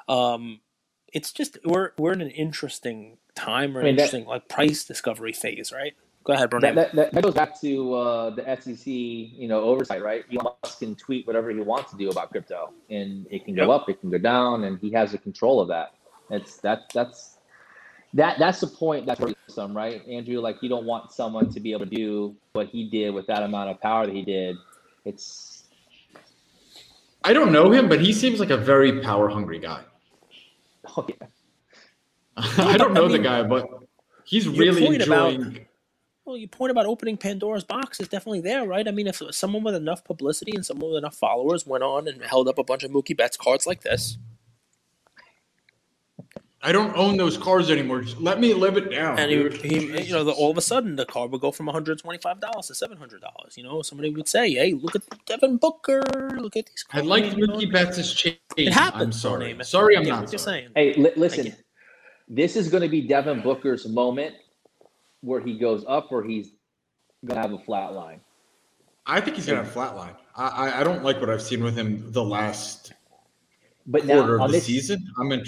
Um, 0.08 0.60
it's 1.12 1.32
just 1.32 1.58
we're 1.64 1.92
we're 1.98 2.12
in 2.12 2.20
an 2.22 2.30
interesting 2.30 3.18
time 3.34 3.76
or 3.76 3.80
I 3.80 3.84
mean, 3.84 3.94
interesting 3.94 4.24
that, 4.24 4.30
like 4.30 4.48
price 4.48 4.84
discovery 4.84 5.32
phase, 5.32 5.72
right? 5.72 5.94
Go 6.24 6.32
ahead, 6.32 6.50
That, 6.52 6.94
that, 6.94 7.12
that, 7.12 7.22
goes 7.22 7.34
back 7.34 7.60
to 7.60 7.94
uh, 7.94 8.30
the 8.30 8.42
SEC, 8.58 8.86
you 8.86 9.46
know, 9.46 9.60
oversight, 9.60 10.02
right? 10.02 10.24
Elon 10.32 10.54
Musk 10.62 10.78
can 10.78 10.94
tweet 10.94 11.26
whatever 11.26 11.50
he 11.50 11.60
wants 11.60 11.90
to 11.90 11.98
do 11.98 12.08
about 12.08 12.30
crypto, 12.30 12.72
and 12.88 13.26
it 13.30 13.44
can 13.44 13.54
go 13.54 13.70
up, 13.70 13.90
it 13.90 14.00
can 14.00 14.10
go 14.10 14.16
down, 14.16 14.64
and 14.64 14.78
he 14.78 14.90
has 14.92 15.12
the 15.12 15.18
control 15.18 15.60
of 15.60 15.68
that. 15.68 15.92
It's 16.30 16.56
that 16.58 16.90
that's 16.94 17.36
that 18.14 18.38
that's 18.38 18.60
the 18.60 18.68
point 18.68 19.04
that's 19.04 19.20
worrisome, 19.20 19.76
right, 19.76 20.00
Andrew? 20.08 20.40
Like 20.40 20.62
you 20.62 20.70
don't 20.70 20.86
want 20.86 21.12
someone 21.12 21.52
to 21.52 21.60
be 21.60 21.72
able 21.72 21.84
to 21.84 21.94
do 21.94 22.34
what 22.54 22.68
he 22.68 22.88
did 22.88 23.12
with 23.12 23.26
that 23.26 23.42
amount 23.42 23.68
of 23.68 23.80
power 23.82 24.06
that 24.06 24.14
he 24.14 24.22
did. 24.22 24.56
It's 25.04 25.64
I 27.22 27.34
don't 27.34 27.52
know 27.52 27.70
him, 27.70 27.86
but 27.88 28.00
he 28.00 28.14
seems 28.14 28.40
like 28.40 28.50
a 28.50 28.56
very 28.56 29.00
power 29.00 29.28
hungry 29.28 29.58
guy. 29.58 29.82
Oh 30.96 31.04
yeah. 31.08 31.26
I 32.58 32.76
don't 32.76 32.94
know 32.94 33.04
I 33.04 33.08
mean, 33.08 33.16
the 33.16 33.22
guy, 33.22 33.42
but 33.42 33.68
he's 34.24 34.48
really 34.48 34.86
enjoying. 34.86 35.42
About, 35.42 35.60
well, 36.24 36.36
your 36.36 36.48
point 36.48 36.70
about 36.70 36.86
opening 36.86 37.16
Pandora's 37.16 37.64
box 37.64 38.00
is 38.00 38.08
definitely 38.08 38.40
there, 38.40 38.66
right? 38.66 38.86
I 38.88 38.90
mean, 38.90 39.06
if 39.06 39.22
someone 39.30 39.62
with 39.62 39.74
enough 39.74 40.04
publicity 40.04 40.52
and 40.54 40.64
someone 40.64 40.90
with 40.90 40.98
enough 40.98 41.16
followers 41.16 41.66
went 41.66 41.84
on 41.84 42.08
and 42.08 42.22
held 42.22 42.48
up 42.48 42.58
a 42.58 42.64
bunch 42.64 42.82
of 42.82 42.90
Mookie 42.90 43.16
Betts 43.16 43.36
cards 43.36 43.66
like 43.66 43.82
this. 43.82 44.18
I 46.66 46.72
don't 46.72 46.96
own 46.96 47.18
those 47.18 47.36
cards 47.36 47.68
anymore. 47.70 48.00
Just 48.00 48.18
let 48.18 48.40
me 48.40 48.54
live 48.54 48.78
it 48.78 48.90
down. 48.90 49.18
And 49.18 49.30
he, 49.30 49.48
he 49.68 50.02
you 50.04 50.14
know, 50.14 50.24
the, 50.24 50.32
all 50.32 50.50
of 50.50 50.56
a 50.56 50.62
sudden 50.62 50.96
the 50.96 51.04
card 51.04 51.30
would 51.30 51.42
go 51.42 51.52
from 51.52 51.66
one 51.66 51.74
hundred 51.74 51.98
twenty-five 51.98 52.40
dollars 52.40 52.68
to 52.68 52.74
seven 52.74 52.96
hundred 52.96 53.20
dollars. 53.20 53.58
You 53.58 53.64
know, 53.64 53.82
somebody 53.82 54.08
would 54.08 54.26
say, 54.26 54.50
"Hey, 54.50 54.72
look 54.72 54.96
at 54.96 55.02
Devin 55.26 55.58
Booker. 55.58 56.02
Look 56.38 56.56
at 56.56 56.64
these." 56.64 56.82
Cards. 56.82 57.06
I 57.06 57.06
like 57.06 57.24
Mookie 57.24 57.70
Betts' 57.70 58.14
change. 58.14 58.38
It 58.56 58.72
happens. 58.72 59.02
I'm 59.02 59.12
sorry. 59.12 59.56
Sorry, 59.62 59.94
I'm 59.98 60.04
not. 60.04 60.30
Just 60.30 60.44
saying. 60.44 60.70
Hey, 60.74 60.94
li- 60.94 61.12
listen 61.16 61.54
this 62.28 62.56
is 62.56 62.68
going 62.68 62.82
to 62.82 62.88
be 62.88 63.06
Devin 63.06 63.42
Booker's 63.42 63.88
moment 63.88 64.34
where 65.20 65.40
he 65.40 65.58
goes 65.58 65.84
up 65.88 66.10
or 66.10 66.22
he's 66.22 66.52
going 67.24 67.36
to 67.36 67.42
have 67.42 67.52
a 67.52 67.62
flat 67.64 67.92
line. 67.92 68.20
I 69.06 69.20
think 69.20 69.36
he's 69.36 69.46
going 69.46 69.58
to 69.58 69.64
have 69.64 69.70
a 69.70 69.74
flat 69.74 69.96
line. 69.96 70.14
I, 70.36 70.80
I 70.80 70.84
don't 70.84 71.02
like 71.02 71.20
what 71.20 71.30
I've 71.30 71.42
seen 71.42 71.62
with 71.62 71.76
him 71.76 72.10
the 72.12 72.24
last 72.24 72.92
but 73.86 74.04
quarter 74.04 74.38
now, 74.38 74.44
of 74.44 74.50
the 74.50 74.58
this, 74.58 74.66
season. 74.66 75.06
I'm 75.18 75.30
in. 75.32 75.44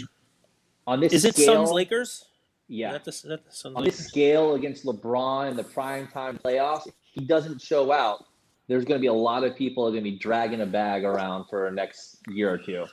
On 0.87 1.01
this 1.01 1.13
is 1.13 1.25
it 1.25 1.35
scale, 1.35 1.67
Suns 1.67 1.71
Lakers? 1.71 2.27
Yeah. 2.69 2.93
That 2.93 3.05
the, 3.05 3.23
that 3.29 3.41
the 3.51 3.73
on 3.75 3.85
this 3.85 3.99
scale 3.99 4.55
against 4.55 4.85
LeBron 4.85 5.51
in 5.51 5.57
the 5.57 5.65
prime 5.65 6.07
time 6.09 6.39
playoffs, 6.45 6.89
he 7.03 7.25
doesn't 7.25 7.61
show 7.61 7.93
out. 7.93 8.27
There's 8.69 8.85
going 8.85 8.99
to 8.99 9.01
be 9.01 9.07
a 9.07 9.13
lot 9.13 9.45
of 9.45 9.57
people 9.57 9.87
are 9.87 9.91
going 9.91 10.05
to 10.05 10.11
be 10.11 10.19
dragging 10.19 10.61
a 10.61 10.67
bag 10.67 11.05
around 11.05 11.47
for 11.49 11.69
the 11.71 11.75
next 11.75 12.19
year 12.29 12.53
or 12.53 12.59
two. 12.59 12.85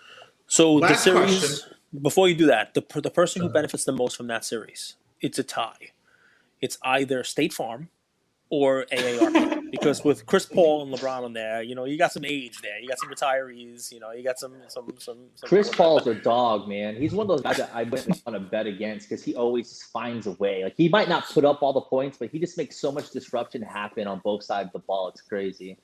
So 0.48 0.76
Last 0.76 1.04
the 1.04 1.12
series. 1.12 1.40
Question 1.40 1.78
before 2.02 2.28
you 2.28 2.36
do 2.36 2.48
that, 2.48 2.74
the 2.74 2.84
the 3.02 3.12
person 3.12 3.42
who 3.42 3.50
benefits 3.50 3.84
the 3.84 3.92
most 3.92 4.16
from 4.16 4.28
that 4.28 4.44
series, 4.46 4.96
it's 5.22 5.40
a 5.40 5.44
tie. 5.44 5.92
It's 6.62 6.78
either 6.84 7.24
State 7.24 7.54
Farm 7.54 7.90
or 8.50 8.86
AARP 8.92 9.64
because 9.72 10.04
with 10.04 10.26
Chris 10.26 10.46
Paul 10.46 10.84
and 10.84 10.94
LeBron 10.94 11.24
on 11.24 11.34
there, 11.34 11.62
you 11.62 11.76
know, 11.76 11.86
you 11.86 11.98
got 11.98 12.12
some 12.12 12.24
age 12.24 12.62
there. 12.62 12.80
You 12.80 12.88
got 12.88 13.00
some 13.00 13.10
retirees. 13.10 13.92
You 13.92 14.00
know, 14.00 14.12
you 14.12 14.24
got 14.24 14.40
some 14.40 14.54
some 14.68 14.94
some. 14.98 15.18
some 15.36 15.50
Chris 15.50 15.70
Paul's 15.70 16.08
a 16.08 16.16
dog, 16.16 16.68
man. 16.68 16.96
He's 16.96 17.14
one 17.14 17.26
of 17.26 17.28
those 17.28 17.42
guys 17.42 17.58
that 17.58 17.72
I 17.74 17.84
wouldn't 17.84 18.22
want 18.26 18.36
to 18.36 18.40
bet 18.40 18.66
against 18.66 19.10
because 19.10 19.24
he 19.24 19.36
always 19.36 19.84
finds 19.92 20.28
a 20.28 20.32
way. 20.34 20.64
Like 20.64 20.76
he 20.78 20.90
might 20.90 21.10
not 21.10 21.28
put 21.30 21.46
up 21.46 21.62
all 21.62 21.74
the 21.74 21.82
points, 21.82 22.18
but 22.18 22.30
he 22.30 22.40
just 22.40 22.58
makes 22.58 22.80
so 22.80 22.92
much 22.92 23.12
disruption 23.12 23.62
happen 23.62 24.08
on 24.08 24.22
both 24.24 24.44
sides 24.44 24.68
of 24.68 24.74
the 24.74 24.80
ball. 24.80 25.10
It's 25.10 25.22
crazy. 25.22 25.78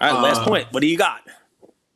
All 0.00 0.14
right, 0.14 0.22
last 0.22 0.40
uh, 0.40 0.44
point. 0.46 0.66
What 0.72 0.80
do 0.80 0.86
you 0.86 0.98
got? 0.98 1.22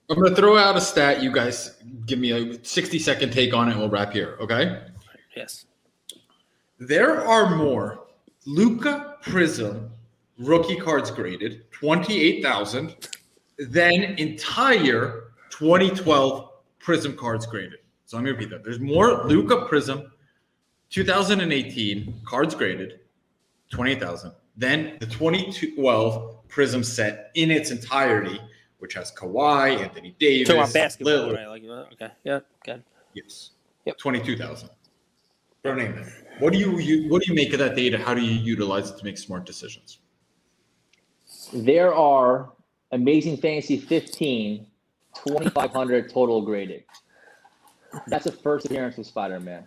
I'm 0.08 0.16
going 0.16 0.30
to 0.30 0.36
throw 0.36 0.56
out 0.56 0.76
a 0.76 0.80
stat. 0.80 1.22
You 1.22 1.32
guys 1.32 1.76
give 2.06 2.18
me 2.18 2.30
a 2.30 2.64
60 2.64 2.98
second 2.98 3.32
take 3.32 3.52
on 3.52 3.68
it. 3.68 3.76
We'll 3.76 3.88
wrap 3.88 4.12
here. 4.12 4.36
Okay. 4.40 4.82
Yes. 5.34 5.66
There 6.78 7.26
are 7.26 7.56
more 7.56 8.06
Luka 8.46 9.16
Prizm 9.22 9.88
rookie 10.38 10.76
cards 10.76 11.10
graded, 11.10 11.70
28,000, 11.72 13.08
than 13.58 14.02
entire 14.18 15.32
2012 15.50 16.50
Prizm 16.80 17.16
cards 17.16 17.46
graded. 17.46 17.80
So 18.04 18.16
I'm 18.16 18.24
going 18.24 18.36
to 18.36 18.38
repeat 18.38 18.54
that. 18.54 18.62
There's 18.62 18.78
more 18.78 19.24
Luka 19.24 19.66
Prizm 19.68 20.08
2018 20.90 22.20
cards 22.24 22.54
graded, 22.54 23.00
28,000, 23.70 24.30
than 24.56 24.96
the 25.00 25.06
2012 25.06 26.48
Prizm 26.48 26.84
set 26.84 27.32
in 27.34 27.50
its 27.50 27.72
entirety 27.72 28.40
which 28.78 28.94
has 28.94 29.12
Kawhi, 29.12 29.78
Anthony 29.78 30.14
Davis, 30.18 30.48
Talking 30.48 30.62
about 30.62 30.74
basketball, 30.74 31.32
right? 31.32 31.46
Like, 31.46 31.64
uh, 31.64 31.84
okay, 31.92 32.10
yeah, 32.24 32.40
good. 32.64 32.82
Yes. 33.14 33.50
Yep. 33.84 33.98
Twenty-two 33.98 34.36
thousand. 34.36 34.70
Bro, 35.62 35.74
name 35.74 35.92
it. 35.94 36.06
What 36.38 36.52
do 36.52 36.58
you, 36.58 36.78
you 36.78 37.08
what 37.08 37.22
do 37.22 37.32
you 37.32 37.34
make 37.34 37.52
of 37.52 37.58
that 37.58 37.74
data? 37.74 37.98
How 37.98 38.14
do 38.14 38.20
you 38.20 38.40
utilize 38.40 38.90
it 38.90 38.98
to 38.98 39.04
make 39.04 39.18
smart 39.18 39.46
decisions? 39.46 39.98
There 41.52 41.94
are 41.94 42.50
Amazing 42.92 43.38
Fantasy 43.38 43.78
15, 43.78 44.66
2,500 45.24 46.10
total 46.10 46.42
graded. 46.42 46.84
That's 48.06 48.24
the 48.24 48.32
first 48.32 48.66
appearance 48.66 48.98
of 48.98 49.06
Spider 49.06 49.40
Man. 49.40 49.66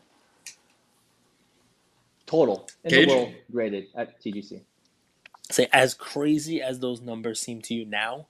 Total 2.26 2.68
in 2.84 2.92
Cage? 2.92 3.08
the 3.08 3.14
world 3.14 3.34
graded 3.52 3.88
at 3.96 4.22
CGC. 4.22 4.62
Say, 5.52 5.68
as 5.74 5.96
crazy 5.96 6.62
as 6.62 6.80
those 6.80 7.02
numbers 7.02 7.40
seem 7.40 7.62
to 7.64 7.74
you 7.74 7.86
now, 7.86 8.28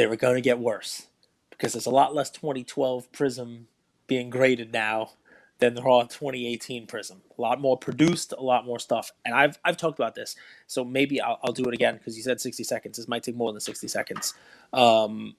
they 0.00 0.06
were 0.06 0.16
going 0.16 0.34
to 0.34 0.40
get 0.40 0.58
worse 0.58 1.08
because 1.50 1.74
there's 1.74 1.84
a 1.84 1.90
lot 1.90 2.14
less 2.14 2.30
2012 2.30 3.12
Prizm 3.12 3.64
being 4.06 4.30
graded 4.30 4.72
now 4.72 5.10
than 5.58 5.74
the 5.74 5.82
raw 5.82 6.00
2018 6.00 6.86
Prizm. 6.86 7.18
A 7.36 7.42
lot 7.42 7.60
more 7.60 7.76
produced, 7.76 8.32
a 8.32 8.40
lot 8.42 8.64
more 8.64 8.78
stuff. 8.78 9.12
And 9.26 9.34
I've 9.34 9.58
I've 9.62 9.76
talked 9.76 9.98
about 9.98 10.14
this, 10.14 10.36
so 10.66 10.86
maybe 10.86 11.20
I'll, 11.20 11.38
I'll 11.44 11.52
do 11.52 11.64
it 11.66 11.74
again 11.74 11.98
because 11.98 12.16
you 12.16 12.22
said 12.22 12.40
60 12.40 12.64
seconds. 12.64 12.96
This 12.96 13.08
might 13.08 13.22
take 13.22 13.36
more 13.36 13.52
than 13.52 13.60
60 13.60 13.88
seconds. 13.88 14.32
Um, 14.72 15.36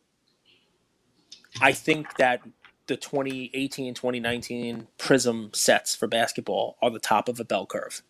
I 1.60 1.72
think 1.72 2.18
that 2.18 2.42
the 2.86 2.98
2018 2.98 3.96
2019 3.96 4.90
Prizm 5.00 5.56
sets 5.56 5.96
for 5.96 6.06
basketball 6.06 6.78
are 6.84 6.92
the 6.92 7.00
top 7.00 7.28
of 7.28 7.40
a 7.40 7.44
bell 7.44 7.66
curve. 7.66 8.04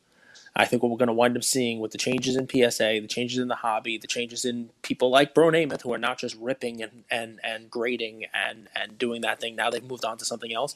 I 0.55 0.65
think 0.65 0.83
what 0.83 0.91
we're 0.91 0.97
going 0.97 1.07
to 1.07 1.13
wind 1.13 1.37
up 1.37 1.43
seeing 1.43 1.79
with 1.79 1.91
the 1.91 1.97
changes 1.97 2.35
in 2.35 2.47
PSA, 2.49 2.99
the 3.01 3.07
changes 3.07 3.39
in 3.39 3.47
the 3.47 3.55
hobby, 3.55 3.97
the 3.97 4.07
changes 4.07 4.45
in 4.45 4.69
people 4.81 5.09
like 5.09 5.33
Bro 5.33 5.51
Namath 5.51 5.81
who 5.83 5.93
are 5.93 5.97
not 5.97 6.19
just 6.19 6.35
ripping 6.35 6.81
and, 6.83 7.03
and, 7.09 7.39
and 7.43 7.71
grading 7.71 8.25
and, 8.33 8.67
and 8.75 8.97
doing 8.97 9.21
that 9.21 9.39
thing. 9.39 9.55
Now 9.55 9.69
they've 9.69 9.83
moved 9.83 10.05
on 10.05 10.17
to 10.17 10.25
something 10.25 10.53
else. 10.53 10.75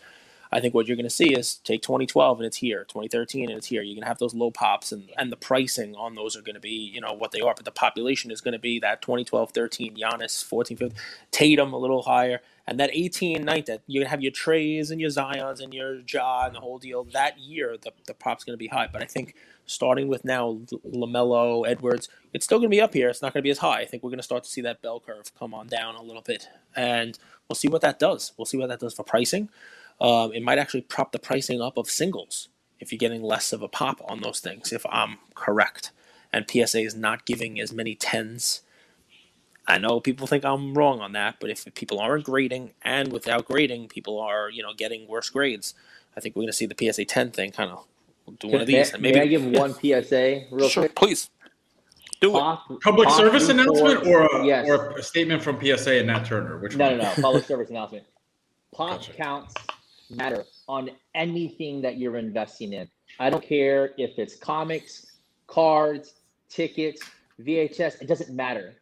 I 0.51 0.61
think 0.61 0.73
what 0.73 0.87
you're 0.87 0.95
going 0.95 1.05
to 1.05 1.09
see 1.09 1.33
is 1.33 1.55
take 1.55 1.81
2012 1.81 2.39
and 2.39 2.47
it's 2.47 2.57
here, 2.57 2.85
2013 2.85 3.49
and 3.49 3.57
it's 3.57 3.67
here. 3.67 3.81
You're 3.81 3.95
going 3.95 4.03
to 4.03 4.07
have 4.07 4.19
those 4.19 4.33
low 4.33 4.51
pops, 4.51 4.91
and 4.91 5.09
and 5.17 5.31
the 5.31 5.35
pricing 5.35 5.95
on 5.95 6.15
those 6.15 6.35
are 6.37 6.41
going 6.41 6.55
to 6.55 6.61
be 6.61 6.69
you 6.69 7.01
know 7.01 7.13
what 7.13 7.31
they 7.31 7.41
are, 7.41 7.53
but 7.55 7.65
the 7.65 7.71
population 7.71 8.31
is 8.31 8.41
going 8.41 8.53
to 8.53 8.59
be 8.59 8.79
that 8.79 9.01
2012, 9.01 9.51
13, 9.51 9.97
Giannis, 9.97 10.43
14, 10.43 10.77
15, 10.77 10.97
Tatum 11.31 11.73
a 11.73 11.77
little 11.77 12.03
higher, 12.03 12.41
and 12.67 12.79
that 12.79 12.89
18, 12.93 13.43
19, 13.43 13.65
that 13.65 13.81
you're 13.87 14.01
going 14.01 14.07
to 14.07 14.11
have 14.11 14.21
your 14.21 14.31
Traes 14.31 14.91
and 14.91 15.01
your 15.01 15.09
Zions 15.09 15.61
and 15.61 15.73
your 15.73 15.99
Ja 16.07 16.45
and 16.45 16.55
the 16.55 16.61
whole 16.61 16.77
deal. 16.77 17.03
That 17.03 17.39
year, 17.39 17.77
the 17.81 17.91
the 18.07 18.13
pop's 18.13 18.43
going 18.43 18.53
to 18.53 18.57
be 18.57 18.67
high, 18.67 18.87
but 18.91 19.01
I 19.01 19.05
think 19.05 19.35
starting 19.65 20.07
with 20.07 20.25
now 20.25 20.59
Lamelo, 20.85 21.67
Edwards, 21.67 22.09
it's 22.33 22.45
still 22.45 22.59
going 22.59 22.69
to 22.69 22.75
be 22.75 22.81
up 22.81 22.93
here. 22.93 23.09
It's 23.09 23.21
not 23.21 23.33
going 23.33 23.41
to 23.41 23.47
be 23.47 23.51
as 23.51 23.59
high. 23.59 23.81
I 23.81 23.85
think 23.85 24.03
we're 24.03 24.09
going 24.09 24.19
to 24.19 24.23
start 24.23 24.43
to 24.43 24.49
see 24.49 24.61
that 24.61 24.81
bell 24.81 24.99
curve 24.99 25.31
come 25.37 25.53
on 25.53 25.67
down 25.67 25.95
a 25.95 26.01
little 26.01 26.21
bit, 26.21 26.47
and 26.75 27.17
we'll 27.49 27.55
see 27.55 27.67
what 27.67 27.81
that 27.81 27.99
does. 27.99 28.33
We'll 28.37 28.45
see 28.45 28.57
what 28.57 28.69
that 28.69 28.79
does 28.79 28.93
for 28.93 29.03
pricing. 29.03 29.49
Um, 29.99 30.33
it 30.33 30.43
might 30.43 30.57
actually 30.57 30.81
prop 30.81 31.11
the 31.11 31.19
pricing 31.19 31.61
up 31.61 31.77
of 31.77 31.89
singles 31.89 32.49
if 32.79 32.91
you're 32.91 32.99
getting 32.99 33.23
less 33.23 33.53
of 33.53 33.61
a 33.61 33.67
pop 33.67 34.01
on 34.07 34.21
those 34.21 34.39
things, 34.39 34.73
if 34.73 34.85
I'm 34.89 35.17
correct. 35.33 35.91
And 36.33 36.45
PSA 36.49 36.81
is 36.81 36.95
not 36.95 37.25
giving 37.25 37.59
as 37.59 37.71
many 37.71 37.95
tens. 37.95 38.61
I 39.67 39.77
know 39.77 39.99
people 39.99 40.27
think 40.27 40.45
I'm 40.45 40.73
wrong 40.75 40.99
on 40.99 41.13
that, 41.13 41.37
but 41.39 41.49
if 41.49 41.65
people 41.73 41.99
aren't 41.99 42.25
grading 42.25 42.71
and 42.83 43.11
without 43.11 43.45
grading, 43.45 43.87
people 43.87 44.19
are 44.19 44.49
you 44.49 44.61
know 44.61 44.73
getting 44.75 45.07
worse 45.07 45.29
grades. 45.29 45.73
I 46.15 46.19
think 46.19 46.35
we're 46.35 46.41
going 46.41 46.49
to 46.49 46.53
see 46.53 46.65
the 46.65 46.93
PSA 46.93 47.05
10 47.05 47.31
thing 47.31 47.51
kind 47.51 47.71
of 47.71 47.85
do 48.39 48.47
one 48.47 48.61
of 48.61 48.67
May- 48.67 48.75
these. 48.75 48.93
and 48.93 49.01
maybe 49.01 49.15
may 49.19 49.21
I 49.23 49.27
give 49.27 49.45
one 49.45 49.73
PSA 49.73 50.45
real 50.51 50.69
sure, 50.69 50.83
quick? 50.83 50.95
please 50.95 51.29
do 52.21 52.35
it. 52.37 52.57
Public 52.81 53.07
pop 53.07 53.17
service 53.17 53.49
announcement 53.49 54.05
or 54.07 54.25
a, 54.25 54.45
yes. 54.45 54.67
or 54.67 54.97
a 54.97 55.03
statement 55.03 55.43
from 55.43 55.59
PSA 55.63 55.97
and 55.99 56.07
Nat 56.07 56.23
Turner? 56.25 56.57
Which 56.59 56.75
No, 56.75 56.89
one? 56.89 56.97
no, 56.99 57.03
no. 57.03 57.21
Public 57.21 57.45
service 57.45 57.69
announcement. 57.69 58.05
Pop 58.73 58.99
Gotcha. 58.99 59.13
counts 59.13 59.53
matter 60.09 60.43
on 60.67 60.89
anything 61.13 61.81
that 61.81 61.97
you're 61.97 62.17
investing 62.17 62.73
in. 62.73 62.89
I 63.19 63.29
don't 63.29 63.43
care 63.43 63.91
if 63.97 64.17
it's 64.19 64.35
comics, 64.35 65.13
cards, 65.47 66.15
tickets, 66.49 67.01
VHS. 67.41 68.01
It 68.01 68.07
doesn't 68.07 68.35
matter. 68.35 68.75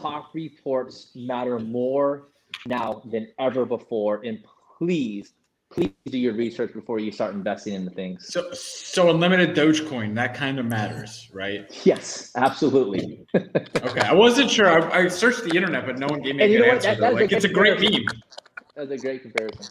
Pop 0.00 0.34
reports 0.34 1.10
matter 1.14 1.58
more 1.58 2.24
now 2.66 3.00
than 3.06 3.28
ever 3.38 3.64
before. 3.64 4.20
And 4.24 4.44
please, 4.78 5.32
please 5.74 5.90
do 6.06 6.18
your 6.18 6.34
research 6.34 6.72
before 6.72 7.00
you 7.00 7.10
start 7.10 7.34
investing 7.34 7.74
in 7.74 7.84
the 7.84 7.90
things. 7.90 8.32
So, 8.32 8.52
so 8.52 9.10
unlimited 9.10 9.56
Dogecoin, 9.56 10.14
that 10.14 10.32
kind 10.34 10.60
of 10.60 10.66
matters, 10.66 11.28
right? 11.32 11.66
Yes, 11.84 12.30
absolutely. 12.36 13.26
Okay, 13.34 14.00
I 14.00 14.14
wasn't 14.14 14.50
sure. 14.50 14.66
I, 14.68 15.00
I 15.04 15.08
searched 15.08 15.44
the 15.44 15.54
internet, 15.54 15.84
but 15.84 15.98
no 15.98 16.06
one 16.06 16.22
gave 16.22 16.36
me 16.36 16.42
a 16.42 16.44
And 16.44 16.52
you 16.52 16.58
good 16.58 16.64
know 16.66 16.74
what? 16.74 16.84
answer. 16.86 17.00
That- 17.00 17.00
that 17.00 17.12
is 17.12 17.18
a 17.18 17.20
like, 17.22 17.32
it's 17.32 17.44
a 17.44 17.48
great 17.48 17.80
meme. 17.80 18.04
That's 18.74 18.90
a 18.90 18.96
great 18.96 19.22
comparison. 19.22 19.66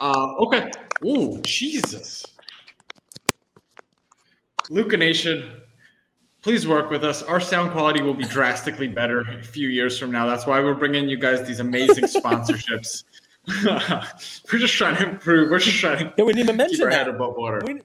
Uh, 0.00 0.34
okay. 0.40 0.70
Ooh, 1.06 1.40
Jesus. 1.42 2.24
Luka 4.68 4.96
Nation, 4.96 5.60
please 6.42 6.66
work 6.66 6.90
with 6.90 7.04
us. 7.04 7.22
Our 7.22 7.40
sound 7.40 7.70
quality 7.72 8.02
will 8.02 8.14
be 8.14 8.24
drastically 8.24 8.88
better 8.88 9.20
a 9.20 9.42
few 9.42 9.68
years 9.68 9.98
from 9.98 10.10
now. 10.10 10.26
That's 10.26 10.46
why 10.46 10.60
we're 10.60 10.74
bringing 10.74 11.08
you 11.08 11.16
guys 11.18 11.46
these 11.46 11.60
amazing 11.60 12.04
sponsorships. 12.22 13.04
We're 13.46 14.58
just 14.58 14.74
trying 14.74 14.96
to 14.96 15.08
improve. 15.10 15.50
We're 15.50 15.58
just 15.58 15.78
trying 15.78 15.98
to 15.98 16.14
Yeah, 16.16 16.24
we 16.24 16.32
didn't 16.32 16.48
even 16.48 16.54
keep 16.54 16.56
mention 16.56 16.82
our 16.84 16.90
head 16.90 17.06
that. 17.06 17.14
above 17.14 17.36
water. 17.36 17.60
We, 17.66 17.74
we 17.74 17.80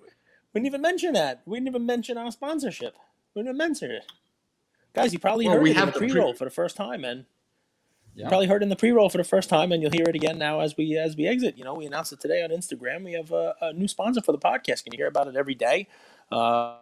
didn't 0.55 0.67
even 0.67 0.81
mention 0.81 1.13
that. 1.13 1.41
We 1.45 1.57
didn't 1.57 1.67
even 1.69 1.85
mention 1.85 2.17
our 2.17 2.31
sponsorship. 2.31 2.95
We 3.35 3.43
didn't 3.43 3.57
mention 3.57 3.91
it. 3.91 4.05
Guys, 4.93 5.13
you 5.13 5.19
probably 5.19 5.45
Well, 5.45 5.55
heard 5.55 5.63
we 5.63 5.69
it 5.69 5.73
in 5.73 5.77
have 5.77 5.87
the 5.87 5.93
the 5.93 5.99
pre- 5.99 6.09
pre-roll 6.11 6.33
for 6.33 6.45
the 6.45 6.51
first 6.51 6.75
time, 6.75 7.03
and 7.03 7.25
you 8.15 8.25
probably 8.27 8.47
heard 8.47 8.61
it 8.61 8.63
in 8.63 8.69
the 8.69 8.75
pre-roll 8.75 9.09
for 9.09 9.17
the 9.17 9.23
first 9.23 9.49
time, 9.49 9.71
and 9.71 9.81
you'll 9.81 9.91
hear 9.91 10.07
it 10.07 10.15
again 10.15 10.37
now 10.37 10.59
as 10.61 10.75
we 10.75 10.97
as 10.97 11.15
we 11.15 11.27
exit. 11.27 11.57
You 11.57 11.63
know, 11.63 11.73
we 11.75 11.85
announced 11.85 12.11
it 12.11 12.19
today 12.19 12.43
on 12.43 12.49
Instagram. 12.49 13.03
We 13.05 13.13
have 13.13 13.31
a, 13.31 13.55
a 13.61 13.73
new 13.73 13.87
sponsor 13.87 14.21
for 14.21 14.31
the 14.31 14.39
podcast. 14.39 14.83
Can 14.83 14.93
you 14.93 14.97
hear 14.97 15.07
about 15.07 15.27
it 15.27 15.35
every 15.35 15.55
day? 15.55 15.87
Uh, 16.31 16.77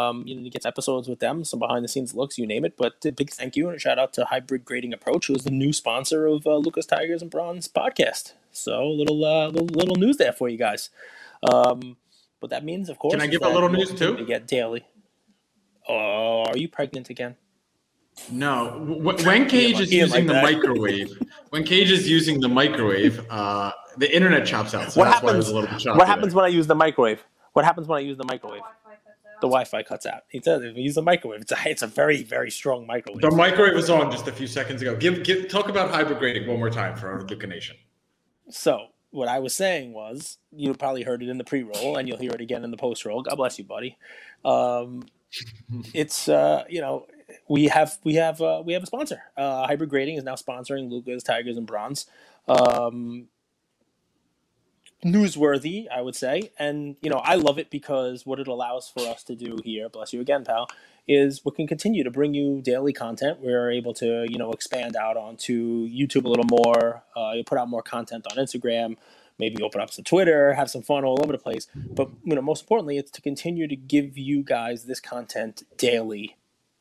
um, 0.00 0.24
you 0.26 0.34
know, 0.34 0.42
you 0.42 0.50
get 0.50 0.64
episodes 0.66 1.08
with 1.08 1.20
them, 1.20 1.44
some 1.44 1.58
behind 1.58 1.84
the 1.84 1.88
scenes 1.88 2.14
looks, 2.14 2.38
you 2.38 2.46
name 2.46 2.64
it. 2.64 2.74
But 2.76 2.94
a 3.04 3.12
big 3.12 3.30
thank 3.30 3.56
you 3.56 3.68
and 3.68 3.76
a 3.76 3.78
shout 3.78 3.98
out 3.98 4.12
to 4.14 4.24
Hybrid 4.24 4.64
Grading 4.64 4.92
Approach, 4.92 5.26
who 5.26 5.34
is 5.34 5.44
the 5.44 5.50
new 5.50 5.72
sponsor 5.72 6.26
of 6.26 6.46
uh, 6.46 6.56
Lucas 6.56 6.86
Tigers 6.86 7.22
and 7.22 7.30
Bronze 7.30 7.68
podcast. 7.68 8.32
So 8.52 8.82
a 8.82 8.96
little, 9.00 9.24
uh, 9.24 9.46
little 9.48 9.66
little 9.68 9.96
news 9.96 10.16
there 10.16 10.32
for 10.32 10.48
you 10.48 10.56
guys. 10.58 10.90
Um, 11.52 11.96
what 12.40 12.50
that 12.50 12.64
means, 12.64 12.88
of 12.88 12.98
course, 12.98 13.12
Can 13.14 13.20
I 13.20 13.26
give 13.26 13.42
a 13.42 13.48
little 13.48 13.68
news, 13.68 13.92
too? 13.94 14.16
To 14.16 14.24
get 14.24 14.46
daily. 14.46 14.84
Oh, 15.88 16.44
are 16.46 16.56
you 16.56 16.68
pregnant 16.68 17.10
again? 17.10 17.36
No, 18.30 18.68
when 19.24 19.48
Cage 19.48 19.74
is 19.80 19.88
like 19.88 19.90
using 19.92 20.26
the 20.26 20.34
microwave, 20.34 21.10
when 21.50 21.64
Cage 21.64 21.90
is 21.90 22.08
using 22.08 22.40
the 22.40 22.48
microwave, 22.48 23.24
uh, 23.30 23.72
the 23.96 24.14
internet 24.14 24.46
chops 24.46 24.74
out. 24.74 24.92
So 24.92 25.00
What 25.00 25.06
that's 25.06 25.22
why 25.22 25.30
happens- 25.30 25.48
a 25.48 25.54
little 25.54 25.70
bit. 25.70 25.96
What 25.96 26.06
happens 26.06 26.34
when 26.34 26.44
I 26.44 26.48
use 26.48 26.66
the 26.66 26.74
microwave? 26.74 27.22
What 27.54 27.64
happens 27.64 27.88
when 27.88 27.98
I 27.98 28.02
use 28.02 28.18
the 28.18 28.24
microwave? 28.24 28.62
Wi-Fi 29.46 29.82
cuts 29.82 30.06
out. 30.06 30.28
The 30.30 30.38
Wi-Fi 30.38 30.62
cuts 30.62 30.64
out. 30.64 30.74
He 30.74 30.78
you 30.78 30.84
use 30.84 30.94
the 30.94 31.02
microwave, 31.02 31.42
it's 31.42 31.52
a 31.52 31.56
it's 31.66 31.82
a 31.82 31.86
very 31.86 32.22
very 32.22 32.50
strong 32.50 32.86
microwave. 32.86 33.22
The 33.22 33.30
microwave 33.30 33.74
was 33.74 33.90
on 33.90 34.10
just 34.10 34.28
a 34.28 34.32
few 34.32 34.46
seconds 34.46 34.82
ago. 34.82 34.96
Give, 34.96 35.22
give 35.22 35.48
talk 35.48 35.68
about 35.68 35.90
hybrid 35.90 36.46
one 36.46 36.58
more 36.58 36.70
time 36.70 36.96
for 36.96 37.08
our 37.08 37.22
Luka 37.22 37.46
Nation. 37.46 37.76
So 38.48 38.88
what 39.10 39.28
I 39.28 39.38
was 39.38 39.54
saying 39.54 39.92
was, 39.92 40.38
you 40.52 40.72
probably 40.74 41.02
heard 41.02 41.22
it 41.22 41.28
in 41.28 41.38
the 41.38 41.44
pre-roll, 41.44 41.96
and 41.96 42.08
you'll 42.08 42.18
hear 42.18 42.32
it 42.32 42.40
again 42.40 42.64
in 42.64 42.70
the 42.70 42.76
post-roll. 42.76 43.22
God 43.22 43.36
bless 43.36 43.58
you, 43.58 43.64
buddy. 43.64 43.96
Um, 44.44 45.04
it's 45.94 46.28
uh, 46.28 46.64
you 46.68 46.80
know 46.80 47.06
we 47.48 47.66
have 47.66 47.98
we 48.04 48.14
have 48.14 48.40
uh, 48.40 48.62
we 48.64 48.72
have 48.72 48.82
a 48.82 48.86
sponsor. 48.86 49.22
Uh, 49.36 49.66
Hybrid 49.66 49.90
Grading 49.90 50.16
is 50.16 50.24
now 50.24 50.34
sponsoring 50.34 50.90
Lucas 50.90 51.22
Tigers 51.22 51.56
and 51.56 51.66
Bronze. 51.66 52.06
Um, 52.48 53.28
newsworthy, 55.04 55.86
I 55.88 56.02
would 56.02 56.14
say, 56.14 56.50
and 56.58 56.96
you 57.00 57.10
know 57.10 57.18
I 57.18 57.36
love 57.36 57.58
it 57.58 57.70
because 57.70 58.26
what 58.26 58.38
it 58.38 58.48
allows 58.48 58.88
for 58.88 59.06
us 59.08 59.22
to 59.24 59.34
do 59.34 59.58
here, 59.64 59.88
bless 59.88 60.12
you 60.12 60.20
again, 60.20 60.44
pal, 60.44 60.68
is 61.08 61.44
we 61.44 61.52
can 61.52 61.66
continue 61.66 62.04
to 62.04 62.10
bring 62.10 62.34
you 62.34 62.60
daily 62.62 62.92
content. 62.92 63.40
We're 63.40 63.70
able 63.70 63.94
to 63.94 64.26
you 64.28 64.38
know 64.38 64.52
expand 64.52 64.96
out 64.96 65.16
onto 65.16 65.88
YouTube 65.88 66.24
a 66.24 66.28
little 66.28 66.46
more. 66.48 67.02
Uh, 67.16 67.32
you 67.34 67.44
put 67.44 67.58
out 67.58 67.68
more 67.68 67.82
content 67.82 68.26
on 68.30 68.36
Instagram. 68.36 68.96
Maybe 69.38 69.62
open 69.62 69.80
up 69.80 69.90
some 69.90 70.04
Twitter, 70.04 70.52
have 70.52 70.70
some 70.70 70.82
fun 70.82 71.02
all 71.02 71.18
over 71.22 71.32
the 71.32 71.38
place. 71.38 71.66
But 71.74 72.10
you 72.24 72.34
know, 72.34 72.42
most 72.42 72.62
importantly, 72.62 72.98
it's 72.98 73.10
to 73.12 73.22
continue 73.22 73.66
to 73.68 73.76
give 73.76 74.18
you 74.18 74.42
guys 74.42 74.84
this 74.84 75.00
content 75.00 75.62
daily, 75.78 76.36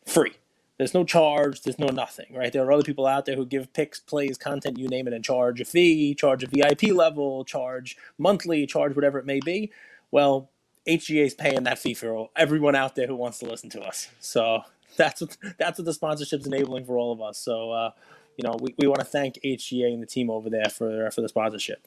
free. 0.05 0.33
There's 0.79 0.93
no 0.93 1.03
charge. 1.03 1.61
There's 1.61 1.77
no 1.77 1.87
nothing, 1.87 2.33
right? 2.33 2.53
There 2.53 2.63
are 2.63 2.71
other 2.71 2.83
people 2.83 3.05
out 3.05 3.25
there 3.25 3.35
who 3.35 3.45
give 3.45 3.71
picks, 3.73 3.99
plays, 3.99 4.37
content, 4.37 4.79
you 4.79 4.87
name 4.87 5.07
it, 5.07 5.13
and 5.13 5.23
charge 5.23 5.59
a 5.59 5.65
fee, 5.65 6.15
charge 6.15 6.41
a 6.41 6.47
VIP 6.47 6.83
level, 6.93 7.43
charge 7.43 7.97
monthly, 8.17 8.65
charge 8.65 8.95
whatever 8.95 9.19
it 9.19 9.25
may 9.25 9.41
be. 9.41 9.73
Well, 10.09 10.49
HGA 10.87 11.25
is 11.25 11.33
paying 11.33 11.63
that 11.63 11.79
fee 11.79 11.93
for 11.93 12.29
everyone 12.37 12.75
out 12.75 12.95
there 12.95 13.07
who 13.07 13.17
wants 13.17 13.39
to 13.39 13.45
listen 13.45 13.69
to 13.71 13.81
us. 13.81 14.07
So 14.21 14.61
that's 14.95 15.19
what 15.19 15.37
that's 15.57 15.77
what 15.79 15.85
the 15.85 15.93
sponsorship's 15.93 16.47
enabling 16.47 16.85
for 16.85 16.97
all 16.97 17.11
of 17.11 17.21
us. 17.21 17.37
So 17.37 17.71
uh, 17.71 17.91
you 18.37 18.47
know, 18.47 18.55
we, 18.61 18.73
we 18.77 18.87
want 18.87 19.01
to 19.01 19.05
thank 19.05 19.35
HGA 19.43 19.93
and 19.93 20.01
the 20.01 20.07
team 20.07 20.29
over 20.29 20.49
there 20.49 20.69
for 20.69 21.11
for 21.11 21.19
the 21.19 21.27
sponsorship. 21.27 21.85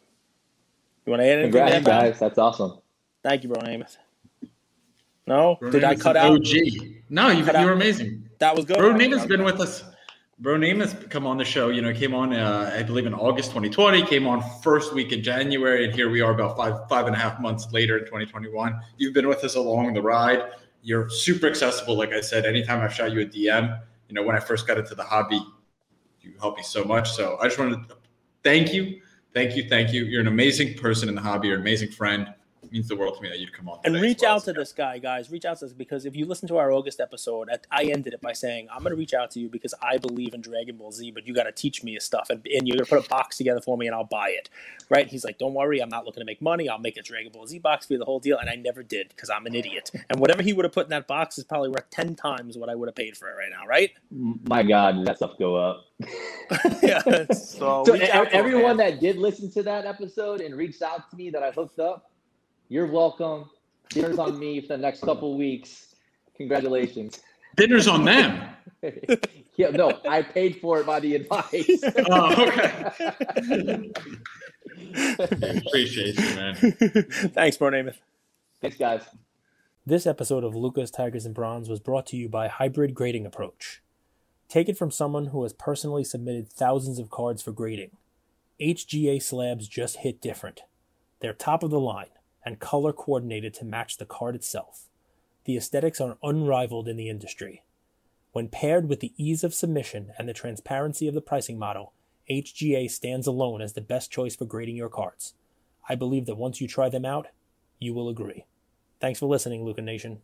You 1.07 1.13
want 1.13 1.23
to 1.23 1.27
add 1.27 1.39
anything 1.39 1.53
Congrats, 1.53 1.85
there, 1.87 2.01
guys. 2.11 2.19
That's 2.19 2.37
awesome. 2.37 2.79
Thank 3.23 3.43
you, 3.43 3.49
bro, 3.49 3.63
Namath. 3.63 3.97
No, 5.27 5.57
Bro 5.61 5.71
did 5.71 5.85
I 5.85 5.95
cut 5.95 6.17
out? 6.17 6.33
OG. 6.33 6.47
No, 7.09 7.29
you, 7.29 7.45
you 7.45 7.67
were 7.67 7.73
amazing. 7.73 8.29
That 8.39 8.57
was 8.57 8.65
good. 8.65 8.79
Bro 8.79 8.95
Namath's 8.95 9.27
been 9.27 9.45
with 9.45 9.61
us. 9.61 9.85
Bro 10.39 10.57
Namath's 10.59 11.07
come 11.09 11.27
on 11.27 11.37
the 11.37 11.45
show. 11.45 11.69
You 11.69 11.83
know, 11.83 11.93
came 11.93 12.15
on, 12.15 12.33
uh, 12.33 12.75
I 12.77 12.83
believe, 12.83 13.07
in 13.07 13.15
August 13.15 13.51
2020. 13.51 14.05
Came 14.07 14.27
on 14.27 14.43
first 14.63 14.93
week 14.93 15.13
in 15.13 15.23
January, 15.23 15.85
and 15.85 15.95
here 15.95 16.11
we 16.11 16.21
are 16.21 16.33
about 16.33 16.57
five 16.57 16.89
five 16.89 17.07
and 17.07 17.15
a 17.15 17.19
half 17.19 17.41
months 17.41 17.71
later 17.73 17.99
in 17.99 18.05
2021. 18.05 18.81
You've 18.97 19.15
been 19.15 19.29
with 19.29 19.45
us 19.45 19.55
along 19.55 19.95
the 19.95 20.03
ride. 20.03 20.43
You're 20.83 21.09
super 21.09 21.47
accessible. 21.47 21.97
Like 21.97 22.13
I 22.13 22.21
said, 22.21 22.45
anytime 22.45 22.81
I've 22.81 22.93
shot 22.93 23.13
you 23.13 23.21
a 23.21 23.25
DM, 23.25 23.81
you 24.09 24.15
know, 24.15 24.25
when 24.25 24.35
I 24.35 24.41
first 24.41 24.67
got 24.67 24.79
into 24.79 24.97
the 24.97 25.05
hobby, 25.05 25.41
you 26.21 26.35
helped 26.41 26.57
me 26.57 26.65
so 26.65 26.83
much. 26.83 27.13
So 27.13 27.39
I 27.41 27.45
just 27.45 27.59
wanted 27.59 27.89
to 27.89 27.97
thank 28.43 28.75
you, 28.75 29.01
thank 29.33 29.55
you, 29.55 29.69
thank 29.69 29.93
you. 29.93 30.05
You're 30.05 30.23
an 30.23 30.27
amazing 30.27 30.75
person 30.75 31.09
in 31.09 31.15
the 31.15 31.21
hobby. 31.21 31.49
You're 31.49 31.59
an 31.59 31.63
amazing 31.63 31.91
friend. 31.91 32.35
It 32.63 32.73
means 32.73 32.89
the 32.89 32.97
world 32.97 33.17
to 33.17 33.23
me 33.23 33.29
that 33.29 33.39
you'd 33.39 33.53
come 33.53 33.69
on. 33.69 33.81
And 33.85 33.95
reach 34.01 34.21
well. 34.23 34.37
out 34.37 34.45
to 34.45 34.53
this 34.53 34.73
guy, 34.73 34.99
guys. 34.99 35.31
Reach 35.31 35.45
out 35.45 35.59
to 35.59 35.67
us 35.67 35.73
because 35.73 36.07
if 36.07 36.15
you 36.15 36.27
listen 36.27 36.47
to 36.49 36.57
our 36.59 36.71
August 36.73 37.01
episode, 37.01 37.49
I- 37.51 37.83
I 37.83 37.85
ended 37.85 38.15
it 38.15 38.21
by 38.21 38.33
saying, 38.33 38.69
I'm 38.73 38.83
going 38.83 38.91
to 38.91 38.97
reach 38.97 39.15
out 39.15 39.31
to 39.33 39.41
you 39.41 39.49
because 39.49 39.75
I 39.83 39.99
believe 39.99 40.33
in 40.35 40.41
Dragon 40.41 40.77
Ball 40.77 40.93
Z, 40.93 41.11
but 41.11 41.27
you 41.27 41.35
got 41.35 41.45
to 41.45 41.53
teach 41.53 41.83
me 41.83 41.95
his 41.95 42.05
stuff. 42.05 42.31
And, 42.31 42.47
and 42.47 42.69
you're 42.69 42.77
going 42.77 42.87
to 42.87 42.91
put 42.97 43.05
a 43.05 43.09
box 43.09 43.37
together 43.37 43.61
for 43.61 43.77
me 43.77 43.87
and 43.87 43.95
I'll 43.95 44.05
buy 44.05 44.29
it. 44.31 44.49
Right? 44.89 45.09
He's 45.09 45.25
like, 45.25 45.39
Don't 45.39 45.55
worry. 45.55 45.81
I'm 45.81 45.89
not 45.89 46.05
looking 46.05 46.21
to 46.21 46.25
make 46.25 46.41
money. 46.41 46.69
I'll 46.69 46.79
make 46.79 46.97
a 46.97 47.03
Dragon 47.03 47.33
Ball 47.33 47.47
Z 47.47 47.59
box 47.59 47.87
for 47.87 47.95
you, 47.95 47.99
the 47.99 48.05
whole 48.05 48.21
deal. 48.21 48.39
And 48.39 48.49
I 48.49 48.55
never 48.55 48.83
did 48.83 49.09
because 49.09 49.31
I'm 49.31 49.47
an 49.47 49.55
idiot. 49.55 49.91
And 50.09 50.21
whatever 50.21 50.43
he 50.43 50.53
would 50.53 50.65
have 50.65 50.73
put 50.73 50.85
in 50.87 50.91
that 50.91 51.07
box 51.09 51.39
is 51.39 51.45
probably 51.45 51.69
worth 51.71 51.91
10 51.91 52.15
times 52.15 52.57
what 52.57 52.69
I 52.69 52.75
would 52.75 52.89
have 52.89 52.95
paid 52.95 53.17
for 53.17 53.29
it 53.29 53.35
right 53.35 53.51
now. 53.51 53.67
Right? 53.67 53.91
My 54.11 54.63
God, 54.63 54.97
did 54.97 55.07
that 55.07 55.17
stuff 55.17 55.33
go 55.39 55.57
up. 55.57 55.85
yeah. 56.83 57.01
So, 57.33 57.85
So 57.85 57.93
reach 57.93 58.03
out 58.11 58.25
to 58.25 58.31
him, 58.31 58.39
everyone 58.39 58.77
that 58.79 59.01
did 59.01 59.17
listen 59.19 59.51
to 59.53 59.63
that 59.65 59.87
episode 59.87 60.41
and 60.41 60.55
reached 60.57 60.83
out 60.83 61.11
to 61.11 61.17
me 61.17 61.31
that 61.31 61.43
I 61.43 61.51
hooked 61.51 61.79
up, 61.79 62.11
you're 62.73 62.87
welcome. 62.87 63.51
Dinner's 63.91 64.19
on 64.19 64.39
me 64.39 64.59
for 64.63 64.69
the 64.69 64.79
next 64.79 65.03
couple 65.03 65.37
weeks. 65.37 65.95
Congratulations. 66.39 67.21
Dinner's 67.55 67.87
on 67.87 68.07
them. 68.07 68.49
yeah, 69.57 69.69
no, 69.69 70.01
I 70.09 70.23
paid 70.23 70.59
for 70.59 70.81
it 70.81 70.87
by 70.87 70.99
the 70.99 71.17
advice. 71.17 71.85
Oh, 72.11 72.47
okay. 72.49 73.91
Appreciate 75.59 76.19
you, 76.19 76.35
man. 76.35 76.55
Thanks, 77.35 77.59
bro, 77.59 77.69
Namath. 77.69 77.99
Thanks, 78.63 78.79
guys. 78.79 79.03
This 79.85 80.07
episode 80.07 80.43
of 80.43 80.57
Lucas 80.57 80.91
Tigers 80.91 81.27
and 81.27 81.35
Bronze 81.35 81.69
was 81.69 81.79
brought 81.79 82.07
to 82.07 82.17
you 82.17 82.31
by 82.31 82.49
Hybrid 82.49 82.95
Grading 82.95 83.27
Approach. 83.27 83.83
Take 84.49 84.71
it 84.71 84.79
from 84.79 84.91
someone 84.91 85.27
who 85.27 85.43
has 85.43 85.53
personally 85.53 86.05
submitted 86.05 86.51
thousands 86.51 86.99
of 86.99 87.11
cards 87.11 87.43
for 87.43 87.53
grading. 87.53 87.91
HGA 88.59 89.21
slabs 89.21 89.69
just 89.69 89.99
hit 89.99 90.23
different. 90.23 90.63
They're 91.21 91.35
top 91.35 91.63
of 91.63 91.71
the 91.71 91.79
line 91.79 92.07
and 92.45 92.61
color 92.61 92.93
coordinated 92.93 93.55
to 93.55 93.65
match 93.65 93.97
the 93.97 94.07
card 94.07 94.35
itself. 94.35 94.89
The 95.45 95.57
aesthetics 95.57 96.01
are 96.01 96.19
unrivaled 96.23 96.89
in 96.89 96.97
the 96.97 97.09
industry. 97.09 97.65
When 98.33 98.49
paired 98.49 98.89
with 98.89 99.01
the 99.01 99.13
ease 99.17 99.45
of 99.45 99.55
submission 99.55 100.13
and 100.19 100.29
the 100.29 100.33
transparency 100.33 101.07
of 101.07 101.15
the 101.15 101.21
pricing 101.21 101.59
model, 101.59 101.93
HGA 102.31 102.91
stands 102.91 103.27
alone 103.27 103.61
as 103.61 103.75
the 103.75 103.81
best 103.81 104.11
choice 104.11 104.37
for 104.37 104.45
grading 104.45 104.77
your 104.77 104.89
cards. 104.89 105.35
I 105.89 105.97
believe 105.97 106.27
that 106.27 106.37
once 106.37 106.61
you 106.61 106.69
try 106.69 106.89
them 106.89 107.05
out, 107.05 107.27
you 107.79 107.93
will 107.93 108.09
agree. 108.09 108.47
Thanks 109.01 109.19
for 109.19 109.27
listening, 109.27 109.65
Luka 109.65 109.83
Nation. 109.83 110.21